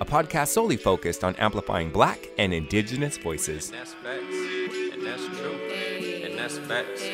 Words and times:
a 0.00 0.04
podcast 0.04 0.48
solely 0.48 0.76
focused 0.76 1.22
on 1.24 1.36
amplifying 1.36 1.90
black 1.90 2.28
and 2.38 2.54
indigenous 2.54 3.18
voices. 3.18 3.70
And 3.70 3.78
that's 3.78 3.94
facts. 3.94 4.34
And 4.94 5.06
that's 5.06 5.26
true. 5.38 5.52
And 6.24 6.38
that's 6.38 6.58
facts. 6.58 7.04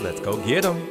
Let's 0.00 0.20
go 0.20 0.36
get 0.44 0.62
them. 0.62 0.90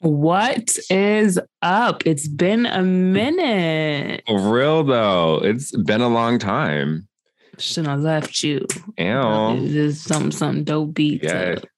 What 0.00 0.76
is 0.90 1.40
up? 1.62 2.06
It's 2.06 2.28
been 2.28 2.66
a 2.66 2.82
minute. 2.82 4.22
For 4.26 4.38
real 4.52 4.84
though, 4.84 5.40
it's 5.42 5.76
been 5.76 6.00
a 6.00 6.08
long 6.08 6.38
time. 6.38 7.08
Shouldn't 7.58 7.88
have 7.88 8.00
left 8.00 8.42
you. 8.44 8.66
Ew. 8.96 9.68
Just 9.68 10.04
some 10.04 10.30
some 10.30 10.62
dope 10.64 10.94
beat. 10.94 11.22
Yeah. 11.22 11.56
to- 11.56 11.62
what 11.62 11.62
song 11.62 11.77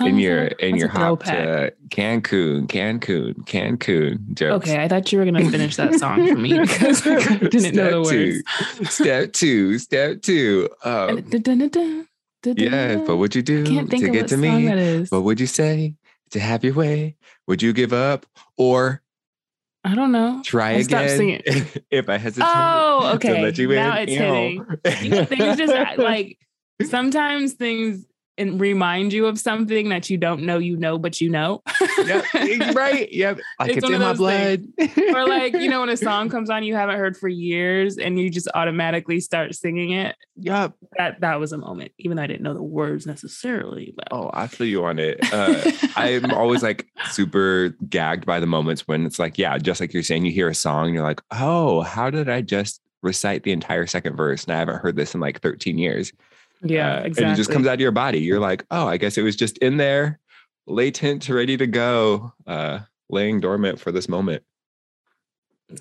In 0.00 0.18
your 0.18 0.48
that? 0.50 0.60
in 0.64 0.70
What's 0.72 0.80
your 0.80 0.88
hop 0.88 1.22
to 1.24 1.72
Cancun, 1.90 2.66
Cancun, 2.68 3.34
Cancun 3.44 4.34
jokes. 4.34 4.68
Okay, 4.68 4.82
I 4.82 4.88
thought 4.88 5.10
you 5.12 5.18
were 5.18 5.24
gonna 5.24 5.50
finish 5.50 5.76
that 5.76 5.94
song 5.94 6.26
for 6.28 6.36
me 6.36 6.58
because 6.58 7.06
I 7.06 7.36
didn't 7.38 7.74
know 7.74 8.04
the 8.04 8.42
Step 8.42 8.44
words. 8.44 8.78
two, 8.78 8.84
step 8.86 9.32
two, 9.32 9.78
step 9.78 10.22
two. 10.22 10.68
Um, 10.84 11.24
yes, 12.44 12.96
but 13.00 13.08
what 13.08 13.18
would 13.18 13.34
you 13.34 13.42
do 13.42 13.62
I 13.62 13.66
can't 13.66 13.90
think 13.90 14.04
to 14.04 14.10
get 14.10 14.28
to 14.28 14.36
me? 14.36 15.04
What 15.10 15.22
would 15.24 15.40
you 15.40 15.46
say 15.46 15.94
to 16.30 16.40
have 16.40 16.64
your 16.64 16.74
way? 16.74 17.16
Would 17.46 17.62
you 17.62 17.72
give 17.72 17.92
up 17.92 18.26
or 18.56 19.02
I 19.82 19.94
don't 19.94 20.12
know. 20.12 20.42
try 20.44 20.72
I 20.74 20.82
stopped 20.82 21.04
again? 21.04 21.16
singing. 21.16 21.42
if 21.90 22.08
I 22.08 22.18
hesitate, 22.18 22.46
Oh, 22.52 23.00
to 23.10 23.16
okay. 23.16 23.42
let 23.42 23.56
you 23.58 23.68
Now 23.68 23.96
in. 23.96 24.08
it's 24.08 24.12
Ew. 24.12 24.98
hitting. 25.02 25.26
Things 25.26 25.56
just 25.56 25.72
like 25.98 26.38
sometimes 26.84 27.54
things 27.54 28.04
and 28.40 28.58
remind 28.58 29.12
you 29.12 29.26
of 29.26 29.38
something 29.38 29.90
that 29.90 30.08
you 30.08 30.16
don't 30.16 30.42
know 30.42 30.56
you 30.56 30.76
know, 30.76 30.98
but 30.98 31.20
you 31.20 31.28
know. 31.28 31.62
yep, 31.98 32.24
right. 32.74 33.12
Yep. 33.12 33.38
Like 33.58 33.68
It's 33.68 33.78
it's, 33.78 33.90
in 33.90 34.00
my 34.00 34.14
blood. 34.14 34.64
or 35.14 35.28
like, 35.28 35.52
you 35.52 35.68
know, 35.68 35.80
when 35.80 35.90
a 35.90 35.96
song 36.08 36.30
comes 36.30 36.48
on 36.48 36.64
you 36.64 36.74
haven't 36.74 36.96
heard 36.96 37.16
for 37.16 37.28
years 37.28 37.98
and 37.98 38.18
you 38.18 38.30
just 38.30 38.48
automatically 38.54 39.20
start 39.20 39.54
singing 39.54 39.90
it. 39.92 40.16
Yep. 40.36 40.72
That 40.96 41.20
that 41.20 41.38
was 41.38 41.52
a 41.52 41.58
moment, 41.58 41.92
even 41.98 42.16
though 42.16 42.22
I 42.22 42.26
didn't 42.26 42.42
know 42.42 42.54
the 42.54 42.62
words 42.62 43.06
necessarily. 43.06 43.92
But 43.94 44.08
Oh, 44.10 44.30
I 44.32 44.46
feel 44.46 44.66
you 44.66 44.84
on 44.86 44.98
it. 44.98 45.20
Uh, 45.32 45.70
I'm 45.94 46.32
always 46.32 46.62
like 46.62 46.86
super 47.10 47.76
gagged 47.88 48.24
by 48.24 48.40
the 48.40 48.46
moments 48.46 48.88
when 48.88 49.04
it's 49.04 49.18
like, 49.18 49.36
yeah, 49.36 49.58
just 49.58 49.80
like 49.80 49.92
you're 49.92 50.02
saying, 50.02 50.24
you 50.24 50.32
hear 50.32 50.48
a 50.48 50.54
song 50.54 50.86
and 50.86 50.94
you're 50.94 51.04
like, 51.04 51.20
oh, 51.30 51.82
how 51.82 52.08
did 52.08 52.30
I 52.30 52.40
just 52.40 52.80
recite 53.02 53.42
the 53.42 53.52
entire 53.52 53.86
second 53.86 54.16
verse? 54.16 54.44
And 54.44 54.54
I 54.54 54.58
haven't 54.58 54.80
heard 54.80 54.96
this 54.96 55.14
in 55.14 55.20
like 55.20 55.42
13 55.42 55.76
years. 55.76 56.12
Yeah, 56.62 56.96
Uh, 56.96 57.00
exactly. 57.00 57.24
And 57.24 57.32
it 57.32 57.36
just 57.36 57.50
comes 57.50 57.66
out 57.66 57.74
of 57.74 57.80
your 57.80 57.92
body. 57.92 58.20
You're 58.20 58.40
like, 58.40 58.64
oh, 58.70 58.86
I 58.86 58.96
guess 58.96 59.18
it 59.18 59.22
was 59.22 59.36
just 59.36 59.58
in 59.58 59.76
there, 59.76 60.18
latent, 60.66 61.28
ready 61.28 61.56
to 61.56 61.66
go, 61.66 62.32
uh, 62.46 62.80
laying 63.08 63.40
dormant 63.40 63.80
for 63.80 63.92
this 63.92 64.08
moment. 64.08 64.42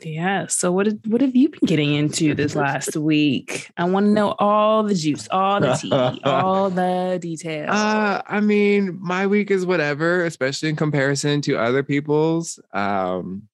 Yeah. 0.04 0.46
So 0.48 0.72
what 0.72 0.86
did, 0.86 1.00
what 1.08 1.22
have 1.22 1.36
you 1.36 1.50
been 1.50 1.66
getting 1.66 1.96
into 1.96 2.36
this 2.36 2.56
last 2.56 2.96
week? 2.96 3.72
I 3.76 3.86
want 3.86 4.06
to 4.06 4.12
know 4.12 4.36
all 4.38 4.84
the 4.84 4.94
juice, 4.94 5.28
all 5.32 5.60
the 5.60 5.74
tea, 5.74 6.22
all 6.24 6.70
the 6.70 7.18
details. 7.20 7.70
Uh, 7.72 8.22
I 8.28 8.40
mean, 8.40 9.00
my 9.02 9.26
week 9.26 9.50
is 9.50 9.66
whatever, 9.66 10.26
especially 10.26 10.70
in 10.70 10.76
comparison 10.76 11.42
to 11.42 11.58
other 11.58 11.82
people's. 11.82 12.60
Um, 12.72 13.48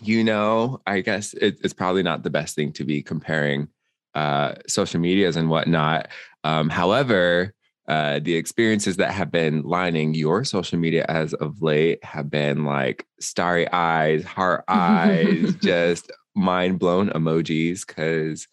you 0.00 0.24
know, 0.24 0.80
I 0.86 1.00
guess 1.00 1.34
it, 1.34 1.58
it's 1.62 1.74
probably 1.74 2.02
not 2.02 2.22
the 2.22 2.30
best 2.30 2.56
thing 2.56 2.72
to 2.72 2.84
be 2.84 3.02
comparing 3.02 3.68
uh, 4.14 4.54
social 4.66 5.00
medias 5.00 5.36
and 5.36 5.48
whatnot. 5.48 6.08
Um, 6.44 6.68
however, 6.68 7.54
uh, 7.88 8.20
the 8.20 8.34
experiences 8.36 8.96
that 8.96 9.12
have 9.12 9.30
been 9.30 9.62
lining 9.62 10.14
your 10.14 10.44
social 10.44 10.78
media 10.78 11.04
as 11.08 11.34
of 11.34 11.62
late 11.62 12.02
have 12.04 12.30
been 12.30 12.64
like 12.64 13.06
starry 13.20 13.70
eyes, 13.72 14.24
heart 14.24 14.64
eyes, 14.68 15.54
just 15.56 16.10
mind 16.34 16.78
blown 16.78 17.10
emojis 17.10 17.86
because 17.86 18.46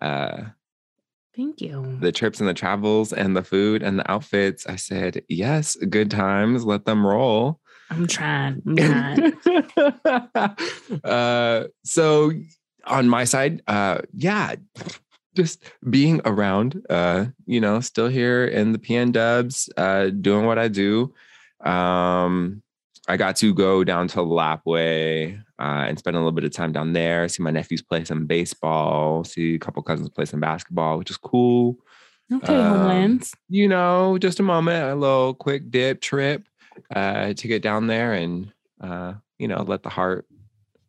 uh, 0.00 0.42
Thank 1.34 1.60
you. 1.60 1.98
the 2.00 2.12
trips 2.12 2.40
and 2.40 2.48
the 2.48 2.54
travels 2.54 3.12
and 3.12 3.36
the 3.36 3.42
food 3.42 3.82
and 3.82 3.98
the 3.98 4.08
outfits. 4.10 4.66
I 4.66 4.76
said, 4.76 5.22
yes, 5.28 5.76
good 5.76 6.10
times, 6.10 6.64
let 6.64 6.84
them 6.84 7.06
roll. 7.06 7.60
I'm 7.90 8.06
trying. 8.06 8.62
I'm 8.66 8.76
trying. 8.76 9.32
uh, 11.04 11.64
so 11.84 12.32
on 12.86 13.08
my 13.08 13.24
side, 13.24 13.62
uh, 13.66 13.98
yeah, 14.12 14.54
just 15.34 15.62
being 15.90 16.20
around, 16.24 16.82
uh, 16.90 17.26
you 17.46 17.60
know, 17.60 17.80
still 17.80 18.08
here 18.08 18.44
in 18.46 18.72
the 18.72 18.78
PN 18.78 19.12
dubs, 19.12 19.68
uh, 19.76 20.06
doing 20.10 20.46
what 20.46 20.58
I 20.58 20.68
do. 20.68 21.12
Um, 21.64 22.62
I 23.06 23.16
got 23.16 23.36
to 23.36 23.52
go 23.54 23.84
down 23.84 24.08
to 24.08 24.18
Lapwai 24.20 25.38
uh, 25.58 25.62
and 25.62 25.98
spend 25.98 26.16
a 26.16 26.18
little 26.18 26.32
bit 26.32 26.44
of 26.44 26.52
time 26.52 26.72
down 26.72 26.92
there, 26.92 27.28
see 27.28 27.42
my 27.42 27.50
nephews 27.50 27.82
play 27.82 28.04
some 28.04 28.26
baseball, 28.26 29.24
see 29.24 29.54
a 29.54 29.58
couple 29.58 29.82
cousins 29.82 30.08
play 30.08 30.24
some 30.24 30.40
basketball, 30.40 30.98
which 30.98 31.10
is 31.10 31.16
cool 31.16 31.78
okay, 32.32 32.54
Um, 32.56 32.78
Homelands. 32.78 33.34
you 33.48 33.68
know, 33.68 34.18
just 34.18 34.40
a 34.40 34.42
moment, 34.42 34.90
a 34.90 34.94
little 34.94 35.34
quick 35.34 35.70
dip 35.70 36.00
trip 36.00 36.46
uh, 36.94 37.34
to 37.34 37.48
get 37.48 37.62
down 37.62 37.86
there 37.86 38.14
and, 38.14 38.52
uh, 38.80 39.14
you 39.38 39.48
know, 39.48 39.62
let 39.62 39.82
the 39.82 39.90
heart 39.90 40.26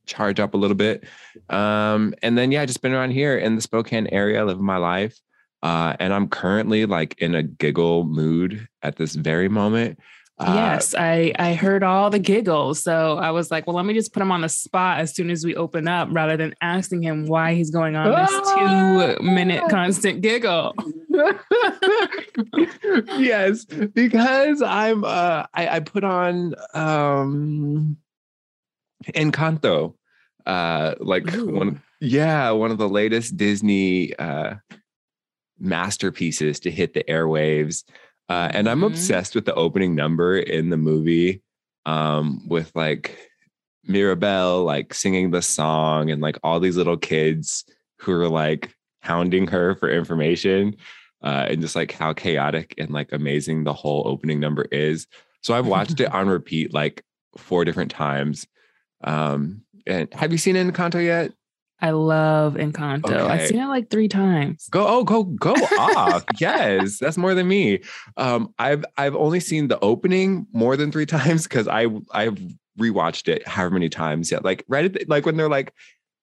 charge 0.05 0.39
up 0.39 0.53
a 0.53 0.57
little 0.57 0.75
bit. 0.75 1.03
Um, 1.49 2.13
and 2.21 2.38
then, 2.38 2.51
yeah, 2.51 2.66
just 2.66 2.81
been 2.81 2.93
around 2.93 3.11
here 3.11 3.38
in 3.38 3.55
the 3.55 3.61
Spokane 3.61 4.07
area, 4.11 4.45
living 4.45 4.63
my 4.63 4.77
life. 4.77 5.17
Uh, 5.63 5.95
and 5.99 6.13
I'm 6.13 6.27
currently 6.27 6.85
like 6.85 7.19
in 7.19 7.33
a 7.33 7.41
giggle 7.41 8.03
mood 8.03 8.67
at 8.83 8.97
this 8.97 9.15
very 9.15 9.49
moment. 9.49 9.97
Uh, 10.38 10.51
yes, 10.53 10.94
I 10.94 11.31
I 11.39 11.53
heard 11.53 11.81
all 11.81 12.09
the 12.09 12.19
giggles, 12.19 12.83
so 12.83 13.17
I 13.17 13.31
was 13.31 13.51
like, 13.51 13.65
well, 13.65 13.77
let 13.77 13.85
me 13.85 13.94
just 13.94 14.11
put 14.11 14.21
him 14.21 14.33
on 14.33 14.41
the 14.41 14.49
spot 14.49 14.99
as 14.99 15.15
soon 15.15 15.29
as 15.29 15.45
we 15.45 15.55
open 15.55 15.88
up, 15.88 16.09
rather 16.11 16.35
than 16.35 16.53
asking 16.59 17.03
him 17.03 17.25
why 17.25 17.53
he's 17.53 17.71
going 17.71 17.95
on 17.95 18.11
this 18.11 18.51
two 18.51 19.15
minute 19.23 19.63
constant 19.69 20.19
giggle. 20.21 20.73
yes, 23.17 23.63
because 23.63 24.61
I'm 24.61 25.05
uh 25.05 25.45
I, 25.53 25.69
I 25.69 25.79
put 25.79 26.03
on 26.03 26.53
um 26.73 27.95
Encanto. 29.03 29.94
Uh 30.45 30.95
like 31.00 31.29
one 31.35 31.81
yeah, 32.01 32.51
one 32.51 32.72
of 32.72 32.78
the 32.78 32.89
latest 32.89 33.35
Disney 33.38 34.16
uh 34.16 34.56
masterpieces 35.59 36.59
to 36.61 36.72
hit 36.72 36.94
the 36.94 37.03
airwaves. 37.06 37.83
Uh 38.29 38.50
and 38.53 38.67
I'm 38.69 38.81
Mhm. 38.81 38.88
obsessed 38.88 39.35
with 39.35 39.45
the 39.45 39.56
opening 39.56 39.95
number 39.95 40.38
in 40.38 40.69
the 40.69 40.78
movie 40.78 41.41
um 41.85 42.47
with 42.47 42.72
like 42.75 43.17
Mirabel 43.88 44.63
like 44.63 44.94
singing 44.94 45.31
the 45.31 45.41
song 45.41 46.09
and 46.09 46.22
like 46.22 46.38
all 46.44 46.59
these 46.59 46.77
little 46.77 46.97
kids 46.97 47.63
who 48.00 48.12
are 48.13 48.27
like 48.29 48.73
hounding 49.01 49.47
her 49.47 49.75
for 49.75 49.89
information 49.89 50.75
uh, 51.23 51.45
and 51.50 51.62
just 51.62 51.75
like 51.75 51.91
how 51.91 52.12
chaotic 52.13 52.73
and 52.79 52.89
like 52.91 53.12
amazing 53.12 53.63
the 53.63 53.73
whole 53.73 54.03
opening 54.07 54.39
number 54.39 54.63
is. 54.72 55.06
So 55.41 55.53
I've 55.53 55.67
watched 55.67 56.00
it 56.00 56.12
on 56.13 56.27
repeat 56.27 56.73
like 56.73 57.03
four 57.38 57.63
different 57.66 57.91
times. 57.91 58.45
Um, 59.05 59.61
and 59.88 60.13
have 60.13 60.31
you 60.33 60.38
seen 60.38 60.55
Encanto 60.55 61.03
yet? 61.03 61.31
I 61.81 61.91
love 61.91 62.55
Encanto. 62.55 63.11
I've 63.29 63.47
seen 63.47 63.59
it 63.59 63.67
like 63.67 63.89
three 63.89 64.07
times. 64.07 64.68
Go 64.71 64.85
oh 64.88 65.03
go 65.03 65.24
go 65.24 65.53
off. 65.80 66.24
yes, 66.39 67.00
that's 67.00 67.18
more 67.18 67.33
than 67.35 67.47
me. 67.47 67.81
Um, 68.18 68.53
I've 68.57 68.83
I've 68.97 69.15
only 69.15 69.39
seen 69.39 69.68
the 69.68 69.80
opening 69.81 70.47
more 70.53 70.75
than 70.77 70.91
three 70.91 71.06
times 71.18 71.44
because 71.44 71.68
I 71.68 71.88
I've 72.12 72.39
rewatched 72.80 73.27
it 73.27 73.47
however 73.47 73.75
many 73.75 73.89
times 73.89 74.31
yet. 74.31 74.44
Like 74.44 74.63
right 74.68 74.85
at 74.85 74.94
the, 74.94 75.06
like 75.07 75.25
when 75.25 75.38
they're 75.38 75.50
like 75.50 75.74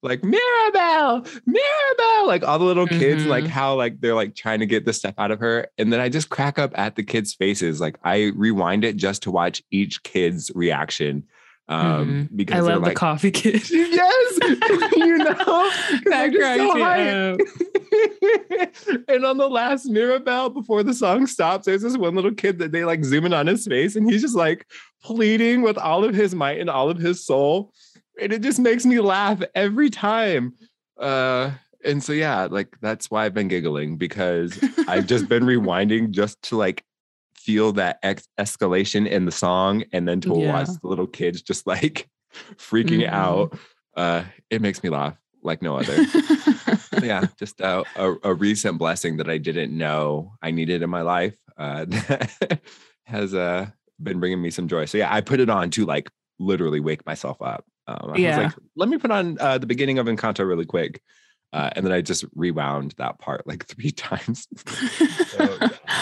like 0.02 0.24
Mirabel, 0.24 1.24
Mirabel, 1.46 2.26
like 2.26 2.42
all 2.42 2.58
the 2.58 2.64
little 2.64 2.86
kids, 2.88 3.22
Mhm. 3.24 3.28
like 3.28 3.46
how 3.46 3.74
like 3.76 4.00
they're 4.00 4.14
like 4.16 4.34
trying 4.34 4.58
to 4.60 4.66
get 4.66 4.84
the 4.84 4.92
stuff 4.92 5.14
out 5.18 5.30
of 5.30 5.38
her, 5.40 5.68
and 5.78 5.92
then 5.92 6.00
I 6.00 6.08
just 6.08 6.28
crack 6.30 6.58
up 6.58 6.72
at 6.76 6.96
the 6.96 7.04
kids' 7.04 7.34
faces. 7.34 7.80
Like 7.80 7.98
I 8.02 8.32
rewind 8.34 8.84
it 8.84 8.96
just 8.96 9.22
to 9.24 9.30
watch 9.30 9.62
each 9.70 10.02
kid's 10.02 10.50
reaction. 10.54 11.24
Um, 11.72 12.28
because 12.34 12.68
I 12.68 12.72
love 12.74 12.84
the 12.84 12.94
coffee 12.94 13.30
kid. 13.30 13.62
Yes, 13.70 14.38
you 14.96 15.18
know 15.18 15.70
that 16.06 16.32
cracks 16.34 16.58
so 16.58 16.74
me 16.74 16.82
up. 16.82 17.40
and 19.08 19.24
on 19.24 19.36
the 19.36 19.48
last 19.48 19.86
Mirabel, 19.86 20.50
before 20.50 20.82
the 20.82 20.94
song 20.94 21.26
stops, 21.26 21.66
there's 21.66 21.82
this 21.82 21.96
one 21.96 22.14
little 22.14 22.34
kid 22.34 22.58
that 22.58 22.72
they 22.72 22.84
like 22.84 23.04
zoom 23.04 23.26
in 23.26 23.34
on 23.34 23.46
his 23.46 23.66
face, 23.66 23.96
and 23.96 24.10
he's 24.10 24.22
just 24.22 24.36
like 24.36 24.66
pleading 25.02 25.62
with 25.62 25.78
all 25.78 26.04
of 26.04 26.14
his 26.14 26.34
might 26.34 26.60
and 26.60 26.70
all 26.70 26.90
of 26.90 26.98
his 26.98 27.24
soul, 27.24 27.72
and 28.20 28.32
it 28.32 28.42
just 28.42 28.58
makes 28.58 28.86
me 28.86 29.00
laugh 29.00 29.42
every 29.54 29.90
time. 29.90 30.54
Uh, 30.98 31.50
and 31.84 32.02
so 32.02 32.12
yeah, 32.12 32.46
like 32.50 32.76
that's 32.80 33.10
why 33.10 33.24
I've 33.24 33.34
been 33.34 33.48
giggling 33.48 33.96
because 33.96 34.58
I've 34.88 35.06
just 35.06 35.28
been 35.28 35.44
rewinding 35.44 36.10
just 36.10 36.40
to 36.42 36.56
like 36.56 36.84
feel 37.44 37.72
that 37.72 37.98
ex- 38.02 38.28
escalation 38.38 39.08
in 39.08 39.24
the 39.24 39.32
song 39.32 39.84
and 39.92 40.06
then 40.06 40.20
to 40.22 40.34
Yeah. 40.34 40.52
watch 40.52 40.68
the 40.80 40.88
little 40.88 41.06
kids 41.06 41.42
just 41.42 41.66
like 41.66 42.08
freaking 42.56 43.02
Mhm. 43.06 43.12
out. 43.12 43.58
Uh 43.96 44.24
it 44.50 44.62
makes 44.62 44.82
me 44.82 44.88
laugh 44.90 45.16
like 45.42 45.60
no 45.62 45.76
other. 45.76 46.06
yeah, 47.02 47.26
just 47.36 47.60
a, 47.60 47.84
a, 47.96 48.14
a 48.22 48.34
recent 48.34 48.78
blessing 48.78 49.16
that 49.16 49.28
I 49.28 49.38
didn't 49.38 49.76
know 49.76 50.34
I 50.40 50.50
needed 50.52 50.82
in 50.82 50.90
my 50.90 51.02
life 51.02 51.36
uh, 51.56 51.84
that 51.88 52.60
has 53.04 53.34
uh, 53.34 53.66
been 54.00 54.20
bringing 54.20 54.40
me 54.40 54.50
some 54.50 54.68
joy. 54.68 54.84
So 54.84 54.98
yeah, 54.98 55.12
I 55.12 55.20
put 55.20 55.40
it 55.40 55.50
on 55.50 55.70
to 55.70 55.84
like 55.84 56.08
literally 56.38 56.80
wake 56.80 57.04
myself 57.06 57.42
up. 57.42 57.64
Um, 57.88 58.10
I 58.12 58.18
Yeah. 58.18 58.28
was 58.36 58.46
like, 58.46 58.52
let 58.76 58.88
me 58.88 58.98
put 58.98 59.10
on 59.10 59.36
uh, 59.40 59.58
the 59.58 59.66
beginning 59.66 59.98
of 59.98 60.06
Encanto 60.06 60.46
really 60.46 60.64
quick. 60.64 61.02
Uh, 61.52 61.68
and 61.76 61.84
then 61.84 61.92
I 61.92 62.00
just 62.00 62.24
rewound 62.34 62.94
that 62.96 63.18
part 63.18 63.46
like 63.46 63.66
three 63.66 63.90
times. 63.92 64.48
So, 65.28 65.58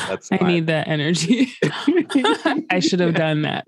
that's 0.08 0.31
I 0.31 0.37
need 0.47 0.69
that 0.69 0.87
energy. 0.87 1.52
I 2.70 2.79
should 2.81 3.00
have 3.00 3.14
done 3.14 3.43
that. 3.43 3.67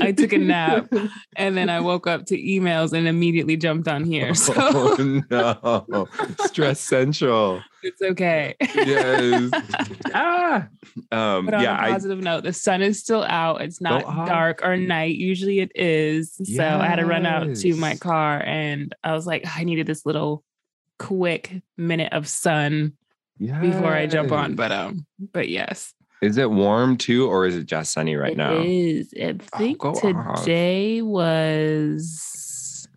I 0.00 0.12
took 0.12 0.32
a 0.32 0.38
nap 0.38 0.90
and 1.36 1.56
then 1.56 1.68
I 1.68 1.80
woke 1.80 2.06
up 2.06 2.24
to 2.26 2.38
emails 2.38 2.92
and 2.94 3.06
immediately 3.06 3.56
jumped 3.56 3.88
on 3.88 4.04
here. 4.04 4.32
So 4.48 4.54
Oh 4.56 5.84
no, 5.88 6.08
stress 6.46 6.80
central. 6.80 7.60
it's 7.82 8.00
okay. 8.00 8.54
Yes. 8.60 9.50
ah. 10.14 10.68
Um, 11.12 11.44
But 11.46 11.54
on 11.54 11.62
yeah, 11.62 11.76
a 11.78 11.88
I 11.88 11.92
positive 11.92 12.20
note, 12.20 12.44
the 12.44 12.52
sun 12.52 12.80
is 12.82 12.98
still 13.00 13.24
out. 13.24 13.60
It's 13.60 13.80
not 13.80 14.02
dark 14.26 14.60
or 14.62 14.76
night. 14.76 15.16
Usually 15.16 15.58
it 15.60 15.72
is. 15.74 16.34
So 16.56 16.64
I 16.64 16.86
had 16.86 16.96
to 16.96 17.04
run 17.06 17.26
out 17.26 17.54
to 17.56 17.76
my 17.76 17.96
car 17.96 18.42
and 18.44 18.94
I 19.04 19.12
was 19.12 19.26
like, 19.26 19.44
I 19.46 19.64
needed 19.64 19.86
this 19.86 20.06
little 20.06 20.42
quick 20.98 21.62
minute 21.76 22.12
of 22.12 22.26
sun 22.28 22.92
before 23.38 23.92
I 23.92 24.06
jump 24.06 24.32
on. 24.32 24.54
But 24.54 24.72
um, 24.72 25.06
but 25.32 25.48
yes. 25.48 25.94
Is 26.20 26.36
it 26.36 26.50
warm 26.50 26.96
too, 26.96 27.28
or 27.28 27.46
is 27.46 27.54
it 27.56 27.66
just 27.66 27.92
sunny 27.92 28.16
right 28.16 28.32
It 28.32 28.38
now? 28.38 28.56
is. 28.60 29.14
I 29.16 29.34
think 29.56 29.78
go 29.78 29.90
off. 29.90 30.40
today 30.40 31.00
was. 31.02 32.88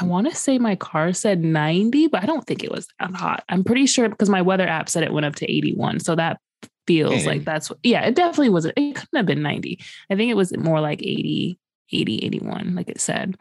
I 0.00 0.04
want 0.04 0.28
to 0.28 0.34
say 0.34 0.58
my 0.58 0.74
car 0.74 1.12
said 1.12 1.44
90, 1.44 2.08
but 2.08 2.20
I 2.24 2.26
don't 2.26 2.44
think 2.44 2.64
it 2.64 2.72
was 2.72 2.88
that 2.98 3.14
hot. 3.14 3.44
I'm 3.48 3.62
pretty 3.62 3.86
sure 3.86 4.08
because 4.08 4.28
my 4.28 4.42
weather 4.42 4.66
app 4.66 4.88
said 4.88 5.04
it 5.04 5.12
went 5.12 5.24
up 5.24 5.36
to 5.36 5.48
81. 5.48 6.00
So 6.00 6.16
that 6.16 6.40
feels 6.88 7.12
Dang. 7.12 7.26
like 7.26 7.44
that's 7.44 7.70
what, 7.70 7.78
yeah, 7.84 8.04
it 8.04 8.16
definitely 8.16 8.50
wasn't. 8.50 8.76
It 8.76 8.96
couldn't 8.96 9.16
have 9.16 9.26
been 9.26 9.42
90. 9.42 9.78
I 10.10 10.16
think 10.16 10.32
it 10.32 10.36
was 10.36 10.56
more 10.56 10.80
like 10.80 11.00
80, 11.00 11.56
80, 11.92 12.24
81, 12.24 12.74
like 12.74 12.88
it 12.88 13.00
said. 13.00 13.36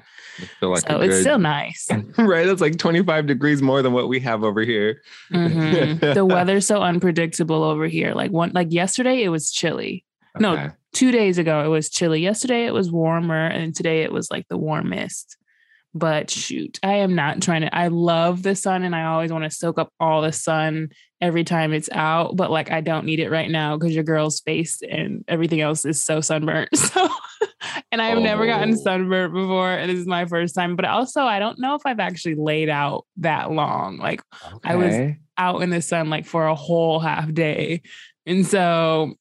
Like 0.61 0.79
so 0.87 0.99
it's 1.01 1.13
good- 1.15 1.21
still 1.21 1.39
nice. 1.39 1.87
right. 2.17 2.47
It's 2.47 2.61
like 2.61 2.77
25 2.77 3.27
degrees 3.27 3.61
more 3.61 3.81
than 3.81 3.93
what 3.93 4.07
we 4.09 4.19
have 4.19 4.43
over 4.43 4.61
here. 4.61 5.01
Mhm. 5.31 6.13
the 6.13 6.25
weather's 6.35 6.65
so 6.67 6.81
unpredictable 6.81 7.63
over 7.63 7.87
here. 7.87 8.13
Like 8.13 8.31
one, 8.31 8.51
like 8.53 8.71
yesterday, 8.71 9.23
it 9.23 9.29
was 9.29 9.51
chilly. 9.51 10.03
No, 10.39 10.71
two 10.93 11.11
days 11.11 11.37
ago 11.37 11.63
it 11.63 11.67
was 11.67 11.89
chilly. 11.89 12.19
Yesterday 12.21 12.65
it 12.65 12.73
was 12.73 12.91
warmer, 12.91 13.45
and 13.45 13.75
today 13.75 14.01
it 14.01 14.11
was 14.11 14.31
like 14.31 14.47
the 14.47 14.57
warmest. 14.57 15.37
But 15.95 16.29
shoot, 16.29 16.79
I 16.81 16.93
am 16.95 17.13
not 17.13 17.41
trying 17.41 17.61
to. 17.61 17.75
I 17.75 17.87
love 17.89 18.41
the 18.41 18.55
sun, 18.55 18.83
and 18.83 18.95
I 18.95 19.05
always 19.05 19.31
want 19.31 19.43
to 19.43 19.51
soak 19.51 19.77
up 19.77 19.93
all 19.99 20.21
the 20.23 20.31
sun 20.31 20.89
every 21.21 21.43
time 21.43 21.71
it's 21.71 21.89
out. 21.91 22.35
But 22.35 22.49
like, 22.49 22.71
I 22.71 22.81
don't 22.81 23.05
need 23.05 23.19
it 23.19 23.29
right 23.29 23.49
now 23.49 23.77
because 23.77 23.93
your 23.93 24.03
girl's 24.03 24.39
face 24.39 24.81
and 24.81 25.23
everything 25.27 25.61
else 25.61 25.85
is 25.85 26.03
so 26.03 26.19
sunburnt. 26.21 26.69
So, 26.77 27.09
and 27.91 28.01
I've 28.01 28.19
never 28.19 28.45
gotten 28.45 28.73
Oh. 28.73 28.77
sunburnt 28.77 29.33
before, 29.33 29.71
and 29.71 29.89
this 29.89 29.99
is 29.99 30.07
my 30.07 30.25
first 30.25 30.55
time. 30.55 30.75
But 30.75 30.85
also, 30.85 31.21
I 31.23 31.39
don't 31.39 31.59
know 31.59 31.75
if 31.75 31.81
I've 31.85 31.99
actually 31.99 32.35
laid 32.35 32.69
out 32.69 33.05
that 33.17 33.51
long. 33.51 33.97
Like 33.97 34.21
I 34.63 34.75
was- 34.75 35.13
out 35.37 35.61
in 35.61 35.69
the 35.71 35.81
sun 35.81 36.09
like 36.09 36.25
for 36.25 36.45
a 36.47 36.55
whole 36.55 36.99
half 36.99 37.31
day. 37.33 37.81
And 38.25 38.45
so 38.45 39.15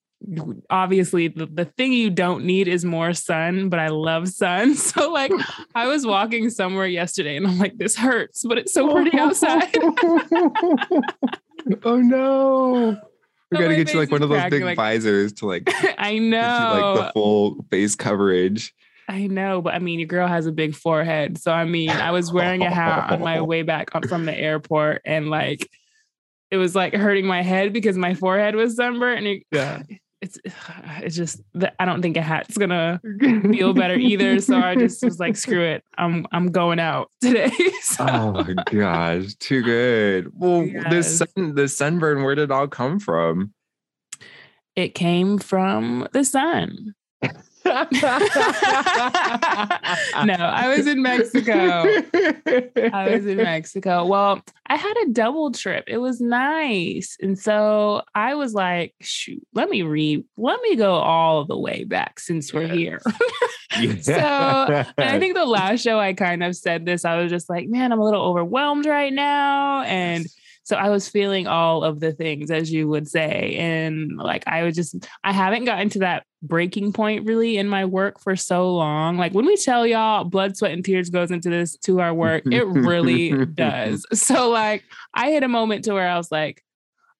obviously 0.70 1.28
the, 1.28 1.46
the 1.46 1.64
thing 1.64 1.92
you 1.92 2.10
don't 2.10 2.44
need 2.44 2.68
is 2.68 2.84
more 2.84 3.12
sun, 3.12 3.68
but 3.68 3.78
I 3.78 3.88
love 3.88 4.28
sun. 4.28 4.74
So 4.76 5.10
like 5.10 5.32
I 5.74 5.86
was 5.86 6.06
walking 6.06 6.50
somewhere 6.50 6.86
yesterday 6.86 7.36
and 7.36 7.46
I'm 7.46 7.58
like, 7.58 7.78
this 7.78 7.96
hurts, 7.96 8.44
but 8.44 8.58
it's 8.58 8.72
so 8.74 8.92
pretty 8.92 9.18
outside. 9.18 9.74
oh 11.84 11.98
no. 12.00 12.96
We 13.50 13.58
So 13.58 13.62
gotta 13.62 13.76
get 13.76 13.92
you 13.92 14.00
like 14.00 14.10
one 14.10 14.22
of 14.22 14.28
those 14.28 14.50
big 14.50 14.62
like- 14.64 14.76
visors 14.76 15.32
to 15.34 15.46
like 15.46 15.64
get 15.66 15.94
I 15.98 16.10
you 16.10 16.20
know. 16.30 16.94
like 16.96 17.06
the 17.06 17.12
full 17.12 17.64
face 17.70 17.94
coverage. 17.94 18.74
I 19.08 19.26
know, 19.26 19.60
but 19.60 19.74
I 19.74 19.78
mean, 19.78 19.98
your 19.98 20.06
girl 20.06 20.26
has 20.28 20.46
a 20.46 20.52
big 20.52 20.74
forehead. 20.74 21.36
So 21.36 21.52
I 21.52 21.64
mean, 21.64 21.90
I 21.90 22.12
was 22.12 22.32
wearing 22.32 22.62
a 22.62 22.70
hat 22.70 23.12
on 23.12 23.20
my 23.20 23.40
way 23.42 23.62
back 23.62 23.94
on- 23.94 24.02
from 24.04 24.24
the 24.24 24.34
airport 24.34 25.02
and 25.04 25.28
like 25.28 25.68
it 26.50 26.56
was 26.56 26.74
like 26.74 26.94
hurting 26.94 27.26
my 27.26 27.42
head 27.42 27.72
because 27.72 27.96
my 27.96 28.14
forehead 28.14 28.54
was 28.54 28.76
sunburnt 28.76 29.18
and 29.18 29.26
it, 29.26 29.42
Yeah. 29.50 29.82
It's 30.22 30.38
it's 31.02 31.14
just 31.16 31.42
that 31.54 31.74
I 31.78 31.84
don't 31.84 32.00
think 32.00 32.16
a 32.16 32.22
hat's 32.22 32.56
gonna 32.56 33.00
feel 33.20 33.74
better 33.74 33.96
either. 33.96 34.40
So 34.40 34.56
I 34.56 34.74
just 34.76 35.02
was 35.02 35.20
like, 35.20 35.36
screw 35.36 35.62
it. 35.62 35.84
I'm 35.98 36.26
I'm 36.32 36.50
going 36.50 36.78
out 36.78 37.10
today. 37.20 37.50
So 37.82 38.06
Oh 38.08 38.32
my 38.32 38.54
gosh, 38.70 39.34
too 39.34 39.62
good. 39.62 40.32
Well, 40.34 40.62
this 40.90 41.20
Yes. 41.20 41.22
sun, 41.36 41.54
the 41.54 41.68
sunburn, 41.68 42.22
where 42.22 42.34
did 42.34 42.44
it 42.44 42.50
all 42.50 42.68
come 42.68 42.98
from? 42.98 43.52
it 44.74 44.94
came 44.94 45.36
from 45.36 46.08
the 46.14 46.24
sun. 46.24 46.94
no, 47.64 47.74
I 50.34 50.74
was 50.76 50.86
in 50.86 51.02
Mexico. 51.02 51.84
I 52.92 53.08
was 53.10 53.26
in 53.26 53.36
Mexico. 53.36 54.04
Well, 54.06 54.42
I 54.66 54.76
had 54.76 54.94
a 55.04 55.10
double 55.10 55.52
trip. 55.52 55.84
It 55.86 55.98
was 55.98 56.20
nice. 56.20 57.16
And 57.20 57.38
so 57.38 58.02
I 58.14 58.34
was 58.34 58.54
like, 58.54 58.94
shoot, 59.00 59.46
let 59.54 59.68
me 59.68 59.82
read, 59.82 60.24
let 60.36 60.60
me 60.62 60.76
go 60.76 60.94
all 60.94 61.44
the 61.44 61.58
way 61.58 61.84
back 61.84 62.18
since 62.20 62.52
we're 62.52 62.68
here. 62.68 63.00
So, 64.02 64.12
I 64.98 65.18
think 65.18 65.34
the 65.34 65.46
last 65.46 65.80
show 65.80 65.98
I 65.98 66.12
kind 66.12 66.44
of 66.44 66.54
said 66.54 66.84
this. 66.84 67.06
I 67.06 67.16
was 67.16 67.30
just 67.30 67.48
like, 67.48 67.70
man, 67.70 67.90
I'm 67.90 68.00
a 68.00 68.04
little 68.04 68.22
overwhelmed 68.22 68.84
right 68.84 69.12
now. 69.12 69.80
And 69.84 70.26
so 70.64 70.76
I 70.76 70.90
was 70.90 71.08
feeling 71.08 71.46
all 71.46 71.82
of 71.82 72.00
the 72.00 72.12
things, 72.12 72.50
as 72.50 72.72
you 72.72 72.88
would 72.88 73.08
say. 73.08 73.56
And 73.58 74.16
like, 74.16 74.44
I 74.46 74.62
was 74.62 74.76
just, 74.76 74.94
I 75.24 75.32
haven't 75.32 75.64
gotten 75.64 75.88
to 75.90 75.98
that 76.00 76.24
breaking 76.42 76.92
point 76.92 77.26
really 77.26 77.56
in 77.56 77.68
my 77.68 77.84
work 77.84 78.20
for 78.20 78.36
so 78.36 78.72
long. 78.72 79.16
Like, 79.16 79.32
when 79.32 79.46
we 79.46 79.56
tell 79.56 79.86
y'all 79.86 80.24
blood, 80.24 80.56
sweat, 80.56 80.72
and 80.72 80.84
tears 80.84 81.10
goes 81.10 81.30
into 81.30 81.50
this 81.50 81.76
to 81.78 82.00
our 82.00 82.14
work, 82.14 82.44
it 82.46 82.66
really 82.66 83.44
does. 83.46 84.06
So, 84.22 84.50
like, 84.50 84.84
I 85.14 85.30
hit 85.32 85.42
a 85.42 85.48
moment 85.48 85.84
to 85.84 85.94
where 85.94 86.08
I 86.08 86.16
was 86.16 86.30
like, 86.30 86.62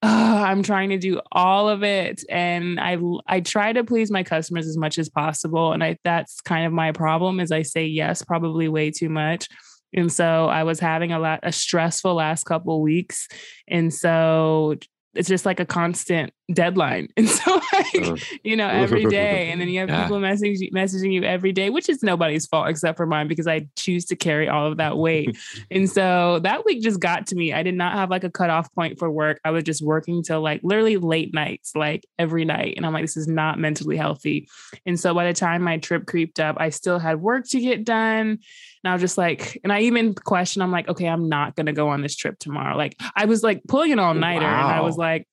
"Ah, 0.03 0.45
I'm 0.45 0.63
trying 0.63 0.91
to 0.91 0.99
do 0.99 1.21
all 1.33 1.69
of 1.69 1.83
it, 1.83 2.23
and 2.31 2.79
I 2.79 2.97
I 3.27 3.41
try 3.41 3.73
to 3.73 3.83
please 3.83 4.11
my 4.11 4.23
customers 4.23 4.67
as 4.69 4.77
much 4.77 4.99
as 4.99 5.09
possible, 5.09 5.73
and 5.73 5.83
I 5.83 5.99
that's 6.05 6.41
kind 6.41 6.65
of 6.65 6.73
my 6.73 6.93
problem 6.93 7.41
is 7.41 7.51
I 7.51 7.63
say 7.63 7.85
yes 7.87 8.23
probably 8.23 8.69
way 8.69 8.91
too 8.93 9.09
much, 9.09 9.49
and 9.95 10.13
so 10.13 10.47
I 10.47 10.65
was 10.65 10.81
having 10.81 11.13
a 11.13 11.19
lot 11.19 11.41
a 11.43 11.53
stressful 11.53 12.15
last 12.15 12.45
couple 12.45 12.81
weeks, 12.83 13.29
and 13.69 13.93
so 13.93 14.77
it's 15.15 15.29
just 15.29 15.47
like 15.47 15.61
a 15.61 15.67
constant 15.67 16.33
deadline, 16.53 17.09
and 17.17 17.29
so 17.29 17.61
like 17.73 17.87
Ugh. 18.09 18.19
you 18.43 18.57
know 18.57 18.69
every 18.69 19.05
day, 19.07 19.51
and 19.51 19.61
then 19.61 19.69
you 19.69 19.81
have 19.81 19.89
Yeah. 19.89 20.03
people 20.03 20.19
messaging 20.19 20.73
messaging 20.73 21.13
you 21.13 21.23
every 21.23 21.53
day, 21.53 21.71
which 21.71 21.89
is 21.89 22.03
nobody's 22.03 22.47
fault 22.47 22.69
except 22.69 22.97
for 22.97 23.07
mine 23.07 23.29
because 23.29 23.47
I 23.47 23.69
choose 23.77 24.05
to 24.07 24.17
carry 24.17 24.49
all 24.49 24.67
of 24.67 24.77
that 24.79 24.97
weight. 24.99 25.37
And 25.71 25.89
so 25.89 26.39
that 26.43 26.65
week 26.65 26.83
just 26.83 27.01
got 27.01 27.27
to 27.29 27.35
me. 27.35 27.53
I 27.53 27.63
did 27.63 27.75
not 27.75 27.95
have 27.95 28.11
like 28.11 28.25
a 28.25 28.31
cutoff 28.31 28.73
point 28.75 28.99
for 28.99 29.11
work. 29.11 29.41
I 29.45 29.51
was 29.51 29.65
just 29.65 29.83
working 29.83 30.23
till 30.23 30.41
like 30.41 30.61
literally 30.63 30.97
late 30.99 31.33
nights, 31.33 31.75
like 31.75 32.05
every 32.19 32.45
night. 32.45 32.75
And 32.77 32.85
I'm 32.85 32.93
like, 32.93 33.05
this 33.05 33.17
is 33.17 33.27
not 33.29 33.59
mentally 33.59 33.97
healthy. 33.97 34.49
And 34.85 34.99
so 35.01 35.15
by 35.15 35.27
the 35.27 35.33
time 35.33 35.63
my 35.63 35.79
trip 35.79 36.07
creeped 36.07 36.41
up, 36.41 36.57
I 36.59 36.69
still 36.71 36.99
had 36.99 37.21
work 37.21 37.47
to 37.49 37.61
get 37.61 37.85
done. 37.85 38.39
And 38.85 38.91
I 38.91 38.93
was 38.93 39.01
just 39.01 39.17
like, 39.17 39.59
and 39.65 39.73
I 39.73 39.81
even 39.83 40.15
questioned, 40.15 40.63
I'm 40.63 40.73
like, 40.73 40.89
okay, 40.89 41.07
I'm 41.07 41.29
not 41.29 41.55
going 41.57 41.67
to 41.67 41.73
go 41.73 41.89
on 41.89 42.03
this 42.03 42.17
trip 42.17 42.39
tomorrow. 42.39 42.77
Like 42.77 42.97
I 43.17 43.25
was 43.27 43.43
like 43.43 43.63
pulling 43.69 43.93
an 43.93 43.99
all 43.99 44.15
nighter 44.15 44.47
and 44.47 44.67
I 44.71 44.81
was 44.81 44.97
like, 44.97 45.27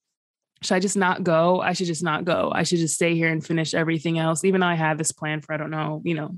should 0.61 0.75
I 0.75 0.79
just 0.79 0.97
not 0.97 1.23
go? 1.23 1.61
I 1.61 1.73
should 1.73 1.87
just 1.87 2.03
not 2.03 2.25
go. 2.25 2.51
I 2.53 2.63
should 2.63 2.79
just 2.79 2.95
stay 2.95 3.15
here 3.15 3.29
and 3.29 3.45
finish 3.45 3.73
everything 3.73 4.19
else, 4.19 4.43
even 4.43 4.61
though 4.61 4.67
I 4.67 4.75
had 4.75 4.97
this 4.97 5.11
plan 5.11 5.41
for, 5.41 5.53
I 5.53 5.57
don't 5.57 5.71
know, 5.71 6.01
you 6.03 6.13
know, 6.15 6.37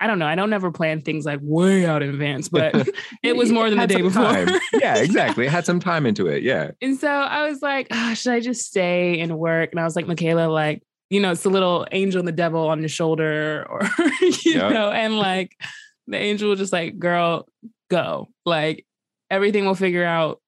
I 0.00 0.06
don't 0.06 0.18
know. 0.20 0.26
I 0.26 0.36
don't 0.36 0.52
ever 0.52 0.70
plan 0.70 1.00
things 1.02 1.24
like 1.26 1.40
way 1.42 1.84
out 1.84 2.02
in 2.02 2.08
advance, 2.10 2.48
but 2.50 2.88
it 3.22 3.36
was 3.36 3.50
more 3.50 3.68
than 3.68 3.78
the 3.78 3.86
day 3.86 4.00
before. 4.00 4.22
time. 4.22 4.48
yeah, 4.74 4.96
exactly. 5.02 5.46
It 5.46 5.50
had 5.50 5.66
some 5.66 5.80
time 5.80 6.06
into 6.06 6.28
it. 6.28 6.42
Yeah. 6.42 6.70
and 6.80 6.96
so 6.98 7.08
I 7.08 7.48
was 7.48 7.62
like, 7.62 7.88
ah, 7.90 8.12
should 8.14 8.32
I 8.32 8.40
just 8.40 8.66
stay 8.66 9.20
and 9.20 9.38
work? 9.38 9.70
And 9.72 9.80
I 9.80 9.84
was 9.84 9.96
like, 9.96 10.06
Michaela, 10.06 10.48
like, 10.48 10.82
you 11.10 11.20
know, 11.20 11.32
it's 11.32 11.42
the 11.42 11.48
little 11.50 11.86
angel 11.90 12.18
and 12.18 12.28
the 12.28 12.32
devil 12.32 12.68
on 12.68 12.80
your 12.80 12.88
shoulder, 12.90 13.66
or 13.68 13.80
you 14.20 14.52
Yep. 14.52 14.72
know, 14.72 14.90
and 14.92 15.18
like 15.18 15.56
the 16.06 16.16
angel 16.18 16.50
was 16.50 16.58
just 16.58 16.72
like, 16.72 16.98
girl, 16.98 17.48
go. 17.90 18.28
Like 18.46 18.84
everything 19.30 19.64
will 19.66 19.74
figure 19.74 20.04
out, 20.04 20.40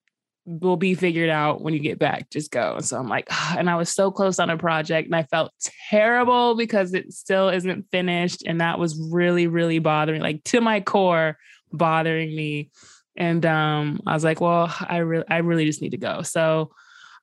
will 0.50 0.76
be 0.76 0.95
figured 0.95 1.30
out 1.30 1.62
when 1.62 1.75
you 1.75 1.80
get 1.80 1.99
back. 1.99 2.28
Just 2.30 2.50
go. 2.50 2.80
So 2.80 2.99
I'm 2.99 3.09
like, 3.09 3.28
and 3.57 3.71
I 3.71 3.76
was 3.76 3.90
so 3.90 4.11
close 4.11 4.38
on 4.38 4.50
a 4.50 4.59
project 4.59 5.07
and 5.07 5.14
I 5.14 5.23
felt 5.25 5.52
terrible 5.88 6.57
because 6.57 6.92
it 6.92 7.12
still 7.12 7.49
isn't 7.49 7.87
finished. 7.90 8.42
And 8.45 8.61
that 8.61 8.78
was 8.78 8.99
really, 9.12 9.47
really 9.47 9.78
bothering, 9.78 10.21
like 10.21 10.42
to 10.45 10.61
my 10.61 10.80
core, 10.80 11.38
bothering 11.73 12.35
me. 12.35 12.71
And 13.16 13.45
um, 13.47 14.00
I 14.07 14.14
was 14.14 14.25
like, 14.25 14.40
well, 14.40 14.75
I 14.80 14.99
really, 14.99 15.25
I 15.28 15.38
really 15.38 15.66
just 15.66 15.83
need 15.83 15.90
to 15.90 15.99
go. 15.99 16.23
So 16.23 16.71